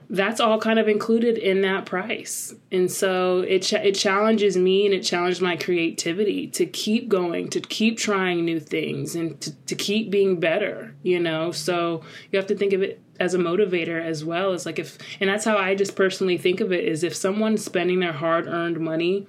that's 0.10 0.40
all 0.40 0.60
kind 0.60 0.80
of 0.80 0.88
included 0.88 1.38
in 1.38 1.62
that 1.62 1.86
price. 1.86 2.56
And 2.72 2.90
so 2.90 3.40
it 3.42 3.64
ch- 3.64 3.74
it 3.74 3.96
challenges 3.96 4.56
me 4.56 4.86
and 4.86 4.94
it 4.94 5.02
challenged 5.02 5.42
my 5.42 5.58
creativity 5.58 6.48
to 6.48 6.66
keep 6.66 7.10
going, 7.10 7.50
to 7.50 7.60
keep 7.60 7.98
trying 7.98 8.46
new 8.46 8.60
things 8.60 9.16
and 9.16 9.40
to, 9.42 9.54
to 9.66 9.76
keep 9.76 10.10
being 10.10 10.40
better, 10.40 10.96
you 11.04 11.20
know? 11.20 11.52
So 11.52 12.04
you 12.32 12.40
have 12.40 12.48
to 12.48 12.56
think 12.56 12.72
of 12.74 12.82
it 12.82 13.02
as 13.20 13.34
a 13.34 13.38
motivator 13.38 14.02
as 14.02 14.24
well 14.24 14.54
as 14.54 14.66
like 14.66 14.80
if 14.80 14.98
and 15.20 15.30
that's 15.30 15.44
how 15.44 15.58
I 15.58 15.74
just 15.74 15.96
personally 15.96 16.38
think 16.38 16.62
of 16.62 16.72
it 16.72 16.86
is 16.86 17.04
if 17.04 17.16
someone's 17.16 17.66
spending 17.66 18.00
their 18.00 18.14
hard-earned 18.14 18.80
money 18.80 19.26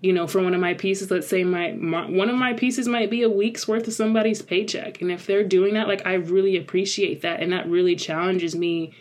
you 0.00 0.12
know, 0.12 0.26
for 0.26 0.42
one 0.42 0.54
of 0.54 0.60
my 0.60 0.74
pieces, 0.74 1.10
let's 1.10 1.28
say 1.28 1.44
my, 1.44 1.72
my 1.72 2.08
one 2.08 2.30
of 2.30 2.36
my 2.36 2.52
pieces 2.54 2.88
might 2.88 3.10
be 3.10 3.22
a 3.22 3.28
week's 3.28 3.68
worth 3.68 3.86
of 3.86 3.92
somebody's 3.92 4.40
paycheck, 4.42 5.00
and 5.02 5.10
if 5.10 5.26
they're 5.26 5.44
doing 5.44 5.74
that, 5.74 5.88
like 5.88 6.06
I 6.06 6.14
really 6.14 6.56
appreciate 6.56 7.20
that, 7.22 7.40
and 7.40 7.52
that 7.52 7.68
really 7.68 7.96
challenges 7.96 8.54
me 8.56 8.92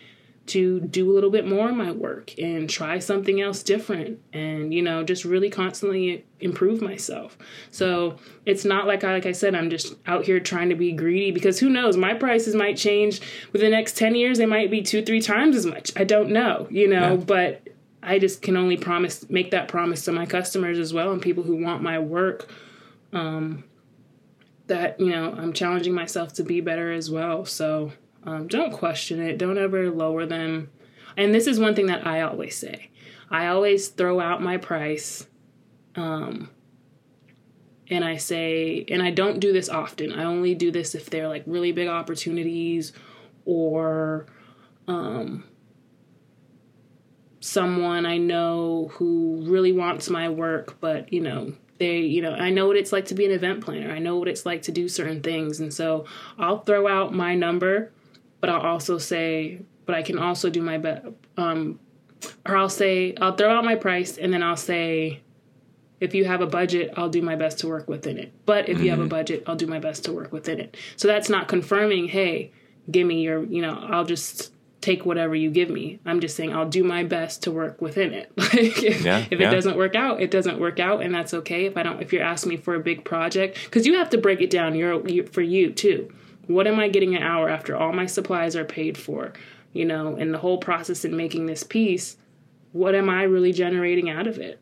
to 0.47 0.79
do 0.79 1.11
a 1.11 1.13
little 1.13 1.29
bit 1.29 1.45
more 1.45 1.69
in 1.69 1.77
my 1.77 1.91
work 1.91 2.33
and 2.39 2.67
try 2.67 2.97
something 2.97 3.39
else 3.39 3.61
different, 3.61 4.19
and 4.33 4.73
you 4.73 4.81
know, 4.81 5.03
just 5.03 5.23
really 5.23 5.49
constantly 5.49 6.25
improve 6.39 6.81
myself. 6.81 7.37
So 7.71 8.17
it's 8.47 8.65
not 8.65 8.87
like 8.87 9.03
I, 9.03 9.13
like 9.13 9.25
I 9.27 9.31
said, 9.31 9.53
I'm 9.55 9.69
just 9.69 9.93
out 10.07 10.25
here 10.25 10.39
trying 10.39 10.69
to 10.69 10.75
be 10.75 10.91
greedy 10.91 11.29
because 11.31 11.59
who 11.59 11.69
knows, 11.69 11.95
my 11.97 12.13
prices 12.15 12.55
might 12.55 12.77
change 12.77 13.21
within 13.53 13.69
the 13.69 13.77
next 13.77 13.95
ten 13.95 14.15
years. 14.15 14.37
They 14.39 14.47
might 14.47 14.71
be 14.71 14.81
two, 14.81 15.05
three 15.05 15.21
times 15.21 15.55
as 15.55 15.65
much. 15.67 15.91
I 15.95 16.03
don't 16.03 16.29
know, 16.31 16.67
you 16.71 16.87
know, 16.87 17.11
Yeah. 17.11 17.15
but 17.17 17.68
I 18.01 18.19
just 18.19 18.41
can 18.41 18.55
only 18.55 18.77
promise 18.77 19.29
make 19.29 19.51
that 19.51 19.67
promise 19.67 20.05
to 20.05 20.11
my 20.11 20.25
customers 20.25 20.79
as 20.79 20.93
well 20.93 21.11
and 21.11 21.21
people 21.21 21.43
who 21.43 21.57
want 21.57 21.83
my 21.83 21.99
work 21.99 22.49
um 23.11 23.63
that 24.67 24.99
you 24.99 25.09
know 25.09 25.33
I'm 25.37 25.51
challenging 25.51 25.93
myself 25.93 26.33
to 26.33 26.43
be 26.43 26.61
better 26.61 26.91
as 26.91 27.11
well. 27.11 27.43
So 27.45 27.91
um, 28.23 28.47
don't 28.47 28.71
question 28.71 29.21
it. 29.21 29.37
Don't 29.37 29.57
ever 29.57 29.89
lower 29.89 30.25
them. 30.25 30.69
And 31.17 31.33
this 31.33 31.47
is 31.47 31.59
one 31.59 31.75
thing 31.75 31.87
that 31.87 32.05
I 32.05 32.21
always 32.21 32.57
say. 32.57 32.89
I 33.29 33.47
always 33.47 33.89
throw 33.89 34.19
out 34.19 34.41
my 34.41 34.57
price 34.57 35.27
um 35.95 36.49
and 37.89 38.05
I 38.05 38.17
say 38.17 38.85
and 38.89 39.01
I 39.01 39.11
don't 39.11 39.39
do 39.39 39.51
this 39.51 39.67
often. 39.67 40.13
I 40.13 40.23
only 40.23 40.55
do 40.55 40.71
this 40.71 40.95
if 40.95 41.09
they're 41.09 41.27
like 41.27 41.43
really 41.45 41.71
big 41.71 41.87
opportunities 41.89 42.93
or 43.45 44.27
um 44.87 45.43
someone 47.39 48.05
I 48.05 48.17
know 48.17 48.91
who 48.93 49.43
really 49.45 49.71
wants 49.71 50.09
my 50.09 50.29
work, 50.29 50.79
but 50.79 51.11
you 51.13 51.21
know, 51.21 51.53
they, 51.79 51.99
you 51.99 52.21
know, 52.21 52.33
I 52.33 52.49
know 52.49 52.67
what 52.67 52.75
it's 52.75 52.91
like 52.91 53.05
to 53.05 53.15
be 53.15 53.25
an 53.25 53.31
event 53.31 53.63
planner. 53.63 53.91
I 53.91 53.99
know 53.99 54.17
what 54.17 54.27
it's 54.27 54.45
like 54.45 54.63
to 54.63 54.71
do 54.71 54.87
certain 54.89 55.21
things. 55.21 55.61
And 55.61 55.73
so 55.73 56.05
I'll 56.37 56.59
throw 56.59 56.87
out 56.87 57.13
my 57.13 57.35
number, 57.35 57.91
but 58.41 58.49
I'll 58.49 58.61
also 58.61 58.97
say, 58.97 59.61
but 59.85 59.95
I 59.95 60.03
can 60.03 60.19
also 60.19 60.49
do 60.49 60.61
my 60.61 60.77
best. 60.77 61.07
Um, 61.37 61.79
or 62.45 62.57
I'll 62.57 62.69
say, 62.69 63.15
I'll 63.21 63.35
throw 63.35 63.55
out 63.55 63.63
my 63.63 63.75
price 63.75 64.17
and 64.17 64.33
then 64.33 64.43
I'll 64.43 64.57
say, 64.57 65.21
if 66.01 66.13
you 66.13 66.25
have 66.25 66.41
a 66.41 66.47
budget, 66.47 66.93
I'll 66.95 67.09
do 67.09 67.21
my 67.21 67.35
best 67.35 67.59
to 67.59 67.67
work 67.67 67.87
within 67.87 68.17
it. 68.17 68.33
But 68.45 68.69
if 68.69 68.81
you 68.81 68.89
have 68.89 68.99
a 68.99 69.07
budget, 69.07 69.43
I'll 69.47 69.55
do 69.55 69.67
my 69.67 69.79
best 69.79 70.05
to 70.05 70.13
work 70.13 70.31
within 70.31 70.59
it. 70.59 70.77
So 70.95 71.07
that's 71.07 71.29
not 71.29 71.47
confirming, 71.47 72.07
hey, 72.07 72.51
give 72.89 73.05
me 73.05 73.21
your, 73.21 73.43
you 73.43 73.61
know, 73.61 73.77
I'll 73.89 74.05
just 74.05 74.53
take 74.81 75.05
whatever 75.05 75.35
you 75.35 75.49
give 75.49 75.69
me. 75.69 75.99
I'm 76.05 76.19
just 76.19 76.35
saying 76.35 76.53
I'll 76.53 76.69
do 76.69 76.83
my 76.83 77.03
best 77.03 77.43
to 77.43 77.51
work 77.51 77.81
within 77.81 78.13
it. 78.13 78.31
Like 78.37 78.83
if, 78.83 79.03
Yeah, 79.03 79.25
if 79.29 79.39
yeah. 79.39 79.49
it 79.49 79.51
doesn't 79.51 79.77
work 79.77 79.95
out, 79.95 80.21
it 80.21 80.31
doesn't 80.31 80.59
work 80.59 80.79
out 80.79 81.01
and 81.03 81.13
that's 81.13 81.33
okay. 81.33 81.65
If 81.65 81.77
I 81.77 81.83
don't 81.83 82.01
if 82.01 82.13
you're 82.13 82.23
asking 82.23 82.49
me 82.49 82.57
for 82.57 82.75
a 82.75 82.79
big 82.79 83.03
project 83.03 83.57
cuz 83.71 83.85
you 83.85 83.95
have 83.95 84.09
to 84.11 84.17
break 84.17 84.41
it 84.41 84.49
down 84.49 84.75
you're, 84.75 85.07
you 85.07 85.23
for 85.23 85.41
you 85.41 85.71
too. 85.71 86.09
What 86.47 86.65
am 86.65 86.79
I 86.79 86.87
getting 86.87 87.15
an 87.15 87.21
hour 87.21 87.47
after 87.49 87.75
all 87.75 87.93
my 87.93 88.05
supplies 88.07 88.55
are 88.55 88.65
paid 88.65 88.97
for? 88.97 89.33
You 89.73 89.85
know, 89.85 90.15
and 90.15 90.33
the 90.33 90.39
whole 90.39 90.57
process 90.57 91.05
in 91.05 91.15
making 91.15 91.45
this 91.45 91.63
piece, 91.63 92.17
what 92.71 92.95
am 92.95 93.09
I 93.09 93.23
really 93.23 93.53
generating 93.53 94.09
out 94.09 94.25
of 94.25 94.39
it? 94.39 94.59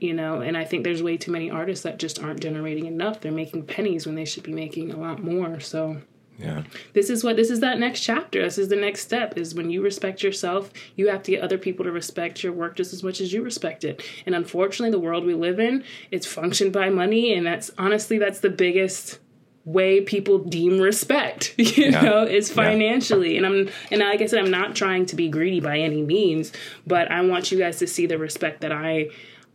You 0.00 0.14
know, 0.14 0.40
and 0.40 0.56
I 0.56 0.64
think 0.64 0.82
there's 0.84 1.02
way 1.02 1.16
too 1.16 1.30
many 1.30 1.50
artists 1.50 1.82
that 1.84 1.98
just 1.98 2.22
aren't 2.22 2.40
generating 2.40 2.86
enough. 2.86 3.20
They're 3.20 3.32
making 3.32 3.66
pennies 3.66 4.06
when 4.06 4.14
they 4.14 4.24
should 4.24 4.44
be 4.44 4.52
making 4.52 4.92
a 4.92 4.96
lot 4.96 5.22
more. 5.22 5.60
So, 5.60 5.98
Yeah. 6.38 6.62
this 6.92 7.10
is 7.10 7.24
what 7.24 7.34
this 7.36 7.50
is 7.50 7.60
that 7.60 7.78
next 7.80 8.00
chapter 8.02 8.42
this 8.42 8.58
is 8.58 8.68
the 8.68 8.76
next 8.76 9.00
step 9.00 9.36
is 9.36 9.54
when 9.56 9.70
you 9.70 9.82
respect 9.82 10.22
yourself 10.22 10.70
you 10.94 11.08
have 11.08 11.22
to 11.24 11.32
get 11.32 11.42
other 11.42 11.58
people 11.58 11.84
to 11.84 11.90
respect 11.90 12.44
your 12.44 12.52
work 12.52 12.76
just 12.76 12.92
as 12.92 13.02
much 13.02 13.20
as 13.20 13.32
you 13.32 13.42
respect 13.42 13.82
it 13.82 14.02
and 14.24 14.34
unfortunately 14.36 14.90
the 14.92 15.00
world 15.00 15.24
we 15.26 15.34
live 15.34 15.58
in 15.58 15.82
it's 16.12 16.26
functioned 16.26 16.72
by 16.72 16.90
money 16.90 17.34
and 17.34 17.44
that's 17.44 17.72
honestly 17.76 18.18
that's 18.18 18.38
the 18.40 18.50
biggest 18.50 19.18
way 19.64 20.00
people 20.00 20.38
deem 20.38 20.78
respect 20.80 21.54
you 21.58 21.86
Yeah. 21.90 22.00
know 22.02 22.22
is 22.22 22.48
Yeah. 22.48 22.54
financially 22.54 23.36
and 23.36 23.44
i'm 23.44 23.68
and 23.90 24.00
like 24.00 24.22
i 24.22 24.26
said 24.26 24.38
i'm 24.44 24.50
not 24.50 24.76
trying 24.76 25.06
to 25.06 25.16
be 25.16 25.28
greedy 25.28 25.58
by 25.60 25.78
any 25.80 26.02
means 26.02 26.52
but 26.86 27.10
i 27.10 27.20
want 27.22 27.50
you 27.50 27.58
guys 27.58 27.78
to 27.80 27.86
see 27.88 28.06
the 28.06 28.16
respect 28.16 28.60
that 28.60 28.70
i 28.72 29.08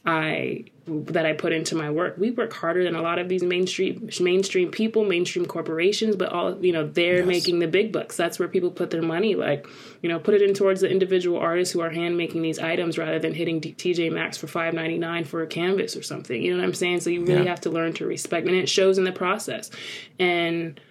I 0.05 0.65
that 0.85 1.25
I 1.25 1.31
put 1.31 1.53
into 1.53 1.75
my 1.75 1.89
work. 1.89 2.15
We 2.17 2.31
work 2.31 2.51
harder 2.51 2.83
than 2.83 2.93
a 2.93 3.01
lot 3.01 3.17
of 3.17 3.29
these 3.29 3.41
mainstream 3.41 4.09
mainstream 4.19 4.69
people, 4.69 5.05
mainstream 5.05 5.45
corporations, 5.45 6.17
but 6.17 6.29
all 6.33 6.57
you 6.63 6.73
know, 6.73 6.85
they're 6.85 7.19
Yes. 7.19 7.25
making 7.25 7.59
the 7.59 7.67
big 7.69 7.93
bucks. 7.93 8.17
That's 8.17 8.37
where 8.37 8.49
people 8.49 8.69
put 8.69 8.89
their 8.89 9.01
money. 9.01 9.35
Like, 9.35 9.65
you 10.01 10.09
know, 10.09 10.19
put 10.19 10.33
it 10.33 10.41
in 10.41 10.53
towards 10.53 10.81
the 10.81 10.89
individual 10.89 11.37
artists 11.39 11.73
who 11.73 11.79
are 11.79 11.89
hand 11.91 12.17
making 12.17 12.41
these 12.41 12.59
items 12.59 12.97
rather 12.97 13.17
than 13.17 13.33
hitting 13.33 13.61
D- 13.61 13.73
TJ 13.77 14.09
Maxx 14.11 14.35
for 14.37 14.47
five 14.47 14.73
ninety 14.73 14.97
nine 14.97 15.23
for 15.23 15.41
a 15.41 15.47
canvas 15.47 15.95
or 15.95 16.03
something. 16.03 16.41
You 16.41 16.51
know 16.51 16.57
what 16.57 16.65
I'm 16.67 16.73
saying? 16.73 16.99
So 16.99 17.09
you 17.09 17.21
really 17.21 17.43
Yeah. 17.43 17.49
have 17.49 17.61
to 17.61 17.69
learn 17.69 17.93
to 17.93 18.05
respect, 18.05 18.45
and 18.45 18.55
it 18.57 18.67
shows 18.67 18.97
in 18.97 19.05
the 19.05 19.13
process. 19.13 19.71
And 20.19 20.81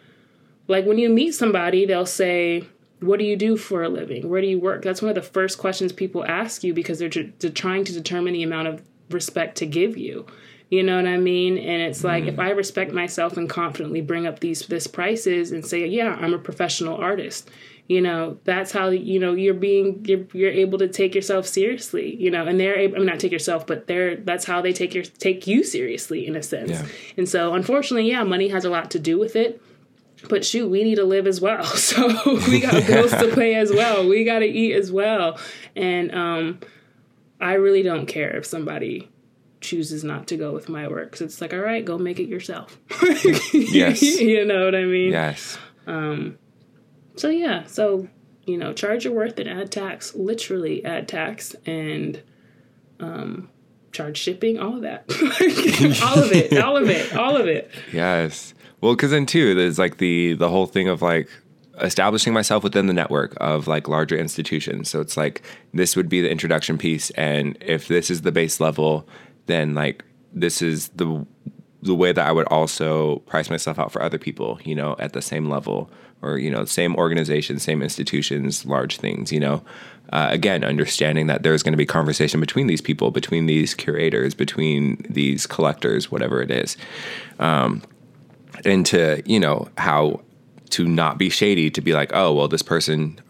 like 0.68 0.86
when 0.86 0.96
you 0.96 1.10
meet 1.10 1.34
somebody, 1.34 1.84
they'll 1.84 2.06
say, 2.06 2.64
what 3.00 3.18
do 3.18 3.26
you 3.26 3.36
do 3.36 3.56
for 3.58 3.82
a 3.82 3.88
living? 3.90 4.28
Where 4.30 4.40
do 4.40 4.46
you 4.46 4.58
work? 4.60 4.82
That's 4.82 5.02
one 5.02 5.08
of 5.10 5.16
the 5.16 5.20
first 5.22 5.58
questions 5.58 5.92
people 5.92 6.24
ask 6.24 6.62
you 6.64 6.72
because 6.72 6.98
they're, 7.00 7.08
tr- 7.10 7.32
they're 7.40 7.50
trying 7.50 7.84
to 7.84 7.92
determine 7.92 8.32
the 8.32 8.44
amount 8.44 8.68
of 8.68 8.80
respect 9.14 9.56
to 9.58 9.66
give 9.66 9.96
you. 9.96 10.26
You 10.70 10.82
know 10.82 10.96
what 10.96 11.06
I 11.06 11.18
mean? 11.18 11.58
And 11.58 11.82
it's 11.82 12.02
like 12.02 12.24
if 12.24 12.38
I 12.38 12.50
respect 12.50 12.92
myself 12.92 13.36
and 13.36 13.48
confidently 13.48 14.00
bring 14.00 14.26
up 14.26 14.40
these 14.40 14.66
this 14.66 14.86
prices 14.86 15.52
and 15.52 15.66
say, 15.66 15.86
yeah, 15.86 16.16
I'm 16.18 16.32
a 16.32 16.38
professional 16.38 16.96
artist. 16.96 17.50
You 17.88 18.00
know, 18.00 18.38
that's 18.44 18.72
how 18.72 18.88
you 18.88 19.18
know 19.18 19.34
you're 19.34 19.52
being 19.52 20.02
you're, 20.06 20.24
you're 20.32 20.50
able 20.50 20.78
to 20.78 20.88
take 20.88 21.14
yourself 21.14 21.46
seriously. 21.46 22.16
You 22.16 22.30
know, 22.30 22.46
and 22.46 22.58
they're 22.58 22.78
able, 22.78 22.94
I 22.94 22.98
mean, 23.00 23.06
not 23.06 23.20
take 23.20 23.32
yourself, 23.32 23.66
but 23.66 23.86
they're 23.86 24.16
that's 24.16 24.46
how 24.46 24.62
they 24.62 24.72
take 24.72 24.94
your 24.94 25.04
take 25.04 25.46
you 25.46 25.62
seriously 25.62 26.26
in 26.26 26.36
a 26.36 26.42
sense. 26.42 26.70
Yeah. 26.70 26.86
And 27.18 27.28
so, 27.28 27.52
unfortunately, 27.52 28.08
yeah, 28.08 28.22
money 28.22 28.48
has 28.48 28.64
a 28.64 28.70
lot 28.70 28.90
to 28.92 28.98
do 28.98 29.18
with 29.18 29.36
it 29.36 29.60
but 30.28 30.44
shoot, 30.44 30.68
we 30.68 30.84
need 30.84 30.96
to 30.96 31.04
live 31.04 31.26
as 31.26 31.40
well. 31.40 31.64
So 31.76 32.06
we 32.48 32.60
got 32.60 32.86
bills 32.86 33.10
to 33.10 33.30
pay 33.34 33.56
as 33.56 33.72
well. 33.72 34.08
We 34.08 34.24
got 34.24 34.38
to 34.38 34.46
eat 34.46 34.74
as 34.74 34.92
well. 34.92 35.38
And 35.74 36.14
um, 36.14 36.60
I 37.42 37.54
really 37.54 37.82
don't 37.82 38.06
care 38.06 38.34
if 38.36 38.46
somebody 38.46 39.10
chooses 39.60 40.02
not 40.04 40.26
to 40.28 40.36
go 40.36 40.52
with 40.52 40.68
my 40.68 40.88
work. 40.88 41.10
Because 41.10 41.20
it's 41.22 41.40
like, 41.40 41.52
all 41.52 41.60
right, 41.60 41.84
go 41.84 41.98
make 41.98 42.18
it 42.20 42.28
yourself. 42.28 42.78
Yes. 43.52 44.00
you 44.02 44.44
know 44.44 44.64
what 44.64 44.74
I 44.74 44.84
mean? 44.84 45.12
Yes. 45.12 45.58
Um, 45.86 46.38
So 47.16 47.28
yeah, 47.28 47.64
so 47.66 48.08
you 48.46 48.56
know, 48.58 48.72
charge 48.72 49.04
your 49.04 49.14
worth 49.14 49.38
and 49.38 49.48
add 49.48 49.70
tax. 49.70 50.14
Literally 50.14 50.84
add 50.84 51.06
tax 51.08 51.54
and 51.66 52.20
um, 52.98 53.48
charge 53.92 54.16
shipping. 54.18 54.58
All 54.58 54.76
of 54.76 54.82
that. 54.82 55.04
all 56.04 56.22
of 56.22 56.32
it. 56.32 56.58
All 56.58 56.76
of 56.76 56.88
it. 56.88 57.14
All 57.16 57.36
of 57.36 57.46
it. 57.46 57.70
Yes. 57.92 58.54
Well, 58.80 58.96
because 58.96 59.12
then 59.12 59.26
too, 59.26 59.54
there's 59.54 59.78
like 59.78 59.98
the 59.98 60.32
the 60.34 60.48
whole 60.48 60.66
thing 60.66 60.88
of 60.88 61.02
like 61.02 61.28
establishing 61.80 62.32
myself 62.32 62.62
within 62.62 62.86
the 62.86 62.92
network 62.92 63.34
of 63.40 63.66
like 63.66 63.88
larger 63.88 64.16
institutions. 64.16 64.90
So 64.90 65.00
it's 65.00 65.16
like 65.16 65.42
this 65.72 65.96
would 65.96 66.08
be 66.08 66.20
the 66.20 66.30
introduction 66.30 66.78
piece, 66.78 67.10
and 67.10 67.56
if 67.60 67.88
this 67.88 68.10
is 68.10 68.22
the 68.22 68.32
base 68.32 68.60
level, 68.60 69.08
then 69.46 69.74
like 69.74 70.04
this 70.32 70.62
is 70.62 70.88
the 70.90 71.26
the 71.82 71.94
way 71.94 72.12
that 72.12 72.26
I 72.26 72.32
would 72.32 72.46
also 72.46 73.16
price 73.26 73.50
myself 73.50 73.78
out 73.78 73.90
for 73.90 74.00
other 74.02 74.18
people, 74.18 74.60
you 74.64 74.74
know, 74.74 74.94
at 75.00 75.14
the 75.14 75.20
same 75.20 75.48
level 75.48 75.90
or, 76.22 76.38
you 76.38 76.48
know, 76.48 76.64
same 76.64 76.94
organization, 76.94 77.58
same 77.58 77.82
institutions, 77.82 78.64
large 78.64 78.98
things, 78.98 79.32
you 79.32 79.40
know. 79.40 79.64
Uh, 80.12 80.28
again, 80.30 80.62
understanding 80.62 81.26
that 81.26 81.42
there's 81.42 81.62
going 81.62 81.72
to 81.72 81.76
be 81.76 81.86
conversation 81.86 82.38
between 82.38 82.68
these 82.68 82.80
people, 82.80 83.10
between 83.10 83.46
these 83.46 83.74
curators, 83.74 84.34
between 84.34 85.04
these 85.08 85.46
collectors, 85.46 86.12
whatever 86.12 86.40
it 86.40 86.50
is. 86.50 86.76
Um, 87.40 87.82
and 88.64 88.86
to, 88.86 89.22
you 89.26 89.40
know, 89.40 89.68
how 89.78 90.20
to 90.72 90.86
not 90.86 91.18
be 91.18 91.30
shady, 91.30 91.70
to 91.70 91.80
be 91.80 91.92
like, 91.92 92.10
oh, 92.14 92.32
well, 92.32 92.48
this 92.48 92.62
person 92.62 93.20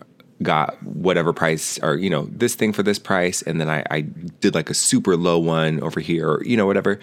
got 0.42 0.82
whatever 0.82 1.32
price 1.32 1.78
or 1.84 1.96
you 1.96 2.10
know 2.10 2.26
this 2.32 2.56
thing 2.56 2.72
for 2.72 2.82
this 2.82 2.98
price 2.98 3.42
and 3.42 3.60
then 3.60 3.70
I, 3.70 3.84
I 3.92 4.00
did 4.00 4.56
like 4.56 4.70
a 4.70 4.74
super 4.74 5.16
low 5.16 5.38
one 5.38 5.80
over 5.80 6.00
here 6.00 6.28
or 6.28 6.44
you 6.44 6.56
know 6.56 6.66
whatever. 6.66 6.98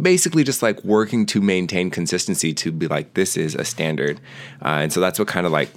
Basically 0.00 0.44
just 0.44 0.62
like 0.62 0.82
working 0.84 1.26
to 1.26 1.40
maintain 1.40 1.90
consistency 1.90 2.54
to 2.54 2.70
be 2.70 2.86
like 2.86 3.14
this 3.14 3.36
is 3.36 3.54
a 3.54 3.64
standard. 3.64 4.20
Uh, 4.64 4.78
and 4.82 4.92
so 4.92 5.00
that's 5.00 5.18
what 5.18 5.26
kind 5.28 5.44
of 5.44 5.52
like 5.52 5.70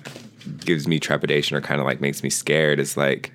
gives 0.63 0.87
me 0.87 0.99
trepidation 0.99 1.57
or 1.57 1.61
kind 1.61 1.81
of 1.81 1.87
like 1.87 2.01
makes 2.01 2.23
me 2.23 2.29
scared 2.29 2.79
is 2.79 2.95
like 2.95 3.31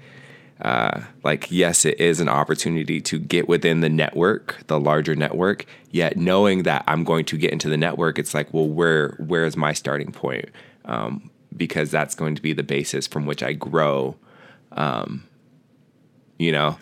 uh, 0.63 1.01
like 1.25 1.51
yes 1.51 1.85
it 1.85 1.99
is 2.01 2.21
an 2.21 2.29
opportunity 2.29 3.01
to 3.01 3.19
get 3.19 3.49
within 3.49 3.81
the 3.81 3.89
network 3.89 4.65
the 4.69 4.79
larger 4.79 5.17
network 5.17 5.67
yet 5.91 6.17
knowing 6.17 6.63
that 6.63 6.85
i'm 6.87 7.03
going 7.03 7.25
to 7.25 7.37
get 7.37 7.51
into 7.51 7.69
the 7.69 7.77
network 7.77 8.17
it's 8.17 8.33
like 8.33 8.53
well 8.55 8.69
where 8.69 9.17
where 9.19 9.45
is 9.45 9.57
my 9.57 9.73
starting 9.73 10.13
point 10.13 10.49
um, 10.85 11.31
because 11.57 11.91
that's 11.91 12.15
going 12.15 12.35
to 12.35 12.43
be 12.43 12.53
the 12.53 12.63
basis 12.63 13.07
from 13.07 13.27
which 13.27 13.43
I 13.43 13.53
grow. 13.53 14.17
Um, 14.73 15.25
you 16.39 16.53
know, 16.53 16.79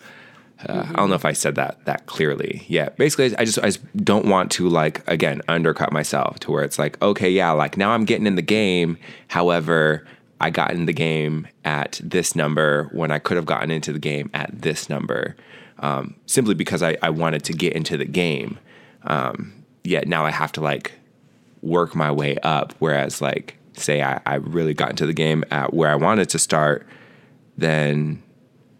uh, 0.67 0.83
mm-hmm. 0.83 0.91
I 0.91 0.95
don't 0.95 1.09
know 1.09 1.15
if 1.15 1.25
I 1.25 1.33
said 1.33 1.55
that 1.55 1.83
that 1.85 2.05
clearly. 2.05 2.65
Yeah, 2.67 2.89
basically, 2.89 3.35
I 3.37 3.45
just 3.45 3.59
I 3.59 3.67
just 3.67 3.97
don't 3.97 4.25
want 4.25 4.51
to 4.51 4.69
like 4.69 5.07
again 5.07 5.41
undercut 5.47 5.91
myself 5.91 6.39
to 6.41 6.51
where 6.51 6.63
it's 6.63 6.79
like 6.79 7.01
okay, 7.01 7.29
yeah, 7.29 7.51
like 7.51 7.77
now 7.77 7.91
I'm 7.91 8.05
getting 8.05 8.27
in 8.27 8.35
the 8.35 8.41
game. 8.41 8.97
However, 9.27 10.05
I 10.39 10.49
got 10.49 10.71
in 10.71 10.85
the 10.85 10.93
game 10.93 11.47
at 11.63 12.01
this 12.03 12.35
number 12.35 12.89
when 12.91 13.11
I 13.11 13.19
could 13.19 13.37
have 13.37 13.45
gotten 13.45 13.71
into 13.71 13.93
the 13.93 13.99
game 13.99 14.29
at 14.33 14.61
this 14.61 14.89
number, 14.89 15.35
um, 15.79 16.15
simply 16.25 16.55
because 16.55 16.81
I, 16.81 16.97
I 17.01 17.11
wanted 17.11 17.43
to 17.45 17.53
get 17.53 17.73
into 17.73 17.95
the 17.97 18.05
game. 18.05 18.57
Um, 19.03 19.53
yet 19.83 20.07
now 20.07 20.25
I 20.25 20.31
have 20.31 20.51
to 20.53 20.61
like 20.61 20.93
work 21.61 21.95
my 21.95 22.11
way 22.11 22.37
up. 22.43 22.73
Whereas 22.79 23.21
like 23.21 23.57
say 23.73 24.01
I, 24.01 24.21
I 24.25 24.35
really 24.35 24.73
got 24.73 24.89
into 24.89 25.05
the 25.05 25.13
game 25.13 25.43
at 25.51 25.73
where 25.73 25.89
I 25.89 25.95
wanted 25.95 26.29
to 26.29 26.39
start, 26.39 26.85
then 27.57 28.21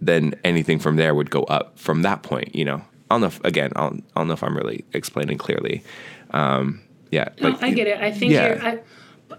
then 0.01 0.33
anything 0.43 0.79
from 0.79 0.95
there 0.95 1.13
would 1.13 1.29
go 1.29 1.43
up 1.43 1.77
from 1.77 2.01
that 2.01 2.23
point. 2.23 2.55
You 2.55 2.65
know, 2.65 2.81
I 3.09 3.15
don't 3.15 3.21
know. 3.21 3.27
If, 3.27 3.43
again, 3.43 3.71
I 3.75 3.81
don't, 3.81 4.03
I 4.15 4.19
don't 4.19 4.27
know 4.27 4.33
if 4.33 4.43
I'm 4.43 4.55
really 4.55 4.83
explaining 4.93 5.37
clearly. 5.37 5.83
Um, 6.31 6.81
yeah, 7.11 7.29
no, 7.39 7.57
I 7.61 7.71
get 7.71 7.87
it. 7.87 7.99
I 7.99 8.11
think 8.11 8.31
yeah. 8.31 8.47
you're. 8.47 8.63
I, 8.63 8.79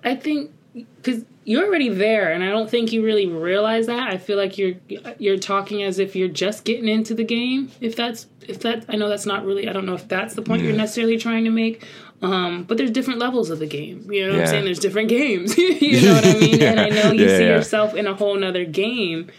I 0.04 0.14
think 0.14 0.52
because 0.74 1.24
you're 1.44 1.64
already 1.64 1.88
there, 1.88 2.32
and 2.32 2.44
I 2.44 2.50
don't 2.50 2.70
think 2.70 2.92
you 2.92 3.04
really 3.04 3.26
realize 3.26 3.86
that. 3.86 4.12
I 4.12 4.18
feel 4.18 4.36
like 4.36 4.58
you're 4.58 4.74
you're 5.18 5.38
talking 5.38 5.82
as 5.82 5.98
if 5.98 6.14
you're 6.14 6.28
just 6.28 6.64
getting 6.64 6.88
into 6.88 7.14
the 7.14 7.24
game. 7.24 7.70
If 7.80 7.96
that's 7.96 8.26
if 8.46 8.60
that, 8.60 8.84
I 8.88 8.96
know 8.96 9.08
that's 9.08 9.26
not 9.26 9.44
really. 9.44 9.68
I 9.68 9.72
don't 9.72 9.86
know 9.86 9.94
if 9.94 10.06
that's 10.06 10.34
the 10.34 10.42
point 10.42 10.62
yeah. 10.62 10.68
you're 10.68 10.76
necessarily 10.76 11.18
trying 11.18 11.44
to 11.44 11.50
make. 11.50 11.84
Um, 12.22 12.62
but 12.62 12.78
there's 12.78 12.92
different 12.92 13.18
levels 13.18 13.50
of 13.50 13.58
the 13.58 13.66
game. 13.66 14.10
You 14.10 14.26
know 14.26 14.32
what 14.32 14.36
yeah. 14.36 14.42
I'm 14.42 14.48
saying? 14.48 14.64
There's 14.64 14.78
different 14.78 15.08
games. 15.08 15.58
you 15.58 16.02
know 16.02 16.14
what 16.14 16.24
I 16.24 16.34
mean? 16.38 16.60
yeah. 16.60 16.70
And 16.70 16.80
I 16.80 16.88
know 16.88 17.10
you 17.10 17.26
yeah, 17.26 17.36
see 17.36 17.44
yourself 17.44 17.94
in 17.94 18.06
a 18.06 18.14
whole 18.14 18.36
nother 18.36 18.64
game, 18.64 19.30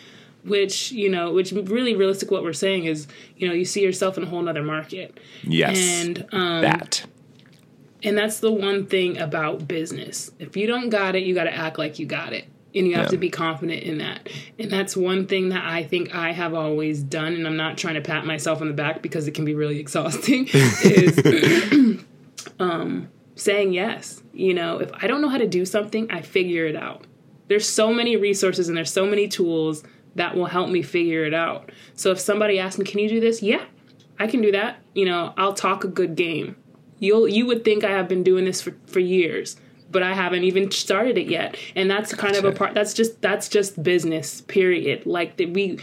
which, 0.44 0.92
you 0.92 1.10
know, 1.10 1.32
which 1.32 1.54
really 1.54 1.96
realistic 1.96 2.30
what 2.30 2.44
we're 2.44 2.52
saying 2.52 2.84
is, 2.84 3.08
you 3.38 3.48
know, 3.48 3.54
you 3.54 3.64
see 3.64 3.82
yourself 3.82 4.18
in 4.18 4.24
a 4.24 4.28
whole 4.28 4.42
nother 4.42 4.64
market. 4.64 5.18
Yes. 5.44 5.78
And 5.78 6.28
um, 6.34 6.62
that. 6.62 7.06
And 8.04 8.18
that's 8.18 8.42
the 8.42 8.52
one 8.52 8.86
thing 8.86 9.18
about 9.18 9.66
business. 9.66 10.30
If 10.38 10.58
you 10.58 10.68
don't 10.68 10.90
got 10.90 11.16
it, 11.16 11.24
you 11.24 11.34
got 11.34 11.46
to 11.46 11.56
act 11.56 11.80
like 11.80 12.00
you 12.00 12.06
got 12.06 12.34
it. 12.34 12.46
And 12.76 12.88
you 12.88 12.96
have 12.96 13.10
to 13.10 13.18
be 13.18 13.30
confident 13.30 13.84
in 13.84 14.00
that. 14.00 14.28
And 14.58 14.72
that's 14.72 14.98
one 14.98 15.28
thing 15.28 15.50
that 15.50 15.64
I 15.64 15.84
think 15.84 16.16
I 16.16 16.32
have 16.32 16.56
always 16.56 17.04
done. 17.04 17.34
And 17.34 17.46
I'm 17.46 17.56
not 17.56 17.78
trying 17.78 17.94
to 17.94 18.02
pat 18.02 18.26
myself 18.26 18.62
on 18.62 18.68
the 18.68 18.74
back 18.74 19.04
because 19.04 19.28
it 19.28 19.36
can 19.36 19.46
be 19.46 19.54
really 19.54 19.80
exhausting. 19.80 20.48
is 20.52 22.04
um, 22.60 23.10
saying 23.36 23.74
yes. 23.74 24.24
You 24.34 24.54
know, 24.54 24.80
if 24.80 24.92
I 24.94 25.08
don't 25.08 25.22
know 25.22 25.30
how 25.30 25.38
to 25.38 25.48
do 25.48 25.66
something, 25.66 26.10
I 26.12 26.22
figure 26.22 26.66
it 26.66 26.76
out. 26.76 27.06
There's 27.48 27.68
so 27.68 27.94
many 27.94 28.16
resources 28.16 28.68
and 28.68 28.78
there's 28.78 28.92
so 28.92 29.06
many 29.06 29.28
tools 29.28 29.84
that 30.16 30.36
will 30.36 30.46
help 30.46 30.70
me 30.70 30.82
figure 30.82 31.26
it 31.26 31.34
out. 31.34 31.72
So 31.96 32.12
if 32.12 32.20
somebody 32.20 32.60
asks 32.60 32.80
me, 32.80 32.86
"Can 32.86 33.00
you 33.00 33.10
do 33.10 33.20
this?" 33.20 33.42
Yeah, 33.42 33.66
I 34.20 34.28
can 34.28 34.42
do 34.42 34.52
that. 34.52 34.78
You 34.94 35.06
know, 35.06 35.34
I'll 35.38 35.54
talk 35.54 35.84
a 35.84 35.88
good 35.88 36.16
game. 36.16 36.56
You'll 37.00 37.28
you 37.28 37.46
would 37.46 37.66
think 37.66 37.84
I 37.84 37.92
have 37.92 38.08
been 38.08 38.24
doing 38.24 38.46
this 38.46 38.62
for 38.62 38.76
for 38.88 39.00
years, 39.00 39.58
but 39.92 40.04
I 40.04 40.14
haven't 40.14 40.44
even 40.44 40.72
started 40.72 41.18
it 41.18 41.28
yet. 41.28 41.58
And 41.76 41.90
that's 41.90 42.14
kind 42.14 42.36
of 42.36 42.46
a 42.46 42.52
part 42.52 42.74
that's 42.74 42.94
just 42.94 43.22
that's 43.22 43.50
just 43.50 43.82
business, 43.82 44.42
period. 44.42 45.06
Like 45.06 45.38
that 45.38 45.52
we 45.52 45.80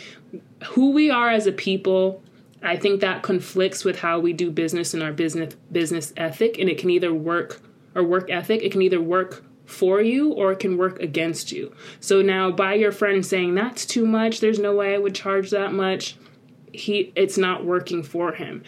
who 0.64 0.92
we 0.92 1.10
are 1.10 1.30
as 1.30 1.46
a 1.46 1.52
people 1.52 2.22
I 2.62 2.76
think 2.76 3.00
that 3.00 3.22
conflicts 3.22 3.84
with 3.84 4.00
how 4.00 4.20
we 4.20 4.32
do 4.32 4.50
business 4.50 4.92
and 4.94 5.02
our 5.02 5.12
business 5.12 5.54
business 5.72 6.12
ethic, 6.16 6.58
and 6.58 6.68
it 6.68 6.78
can 6.78 6.90
either 6.90 7.12
work 7.12 7.62
or 7.94 8.04
work 8.04 8.30
ethic. 8.30 8.62
It 8.62 8.72
can 8.72 8.82
either 8.82 9.00
work 9.00 9.44
for 9.64 10.00
you 10.00 10.32
or 10.32 10.52
it 10.52 10.58
can 10.58 10.76
work 10.76 11.00
against 11.00 11.52
you. 11.52 11.72
So 12.00 12.22
now, 12.22 12.50
by 12.50 12.74
your 12.74 12.92
friend 12.92 13.24
saying 13.24 13.54
that's 13.54 13.86
too 13.86 14.06
much, 14.06 14.40
there's 14.40 14.58
no 14.58 14.74
way 14.74 14.94
I 14.94 14.98
would 14.98 15.14
charge 15.14 15.50
that 15.50 15.72
much. 15.72 16.16
He, 16.72 17.12
it's 17.16 17.38
not 17.38 17.64
working 17.64 18.02
for 18.02 18.32
him. 18.32 18.62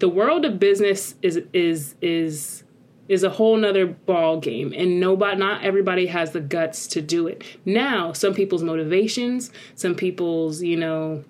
The 0.00 0.08
world 0.08 0.44
of 0.44 0.58
business 0.58 1.14
is 1.22 1.42
is 1.52 1.94
is 2.00 2.64
is 3.08 3.22
a 3.22 3.30
whole 3.30 3.56
nother 3.56 3.86
ball 3.86 4.38
game 4.38 4.72
and 4.76 5.00
nobody 5.00 5.36
not 5.38 5.64
everybody 5.64 6.06
has 6.06 6.32
the 6.32 6.40
guts 6.40 6.86
to 6.86 7.00
do 7.00 7.26
it 7.26 7.42
now 7.64 8.12
some 8.12 8.34
people's 8.34 8.62
motivations 8.62 9.50
some 9.74 9.94
people's 9.94 10.62
you 10.62 10.76
know 10.76 11.24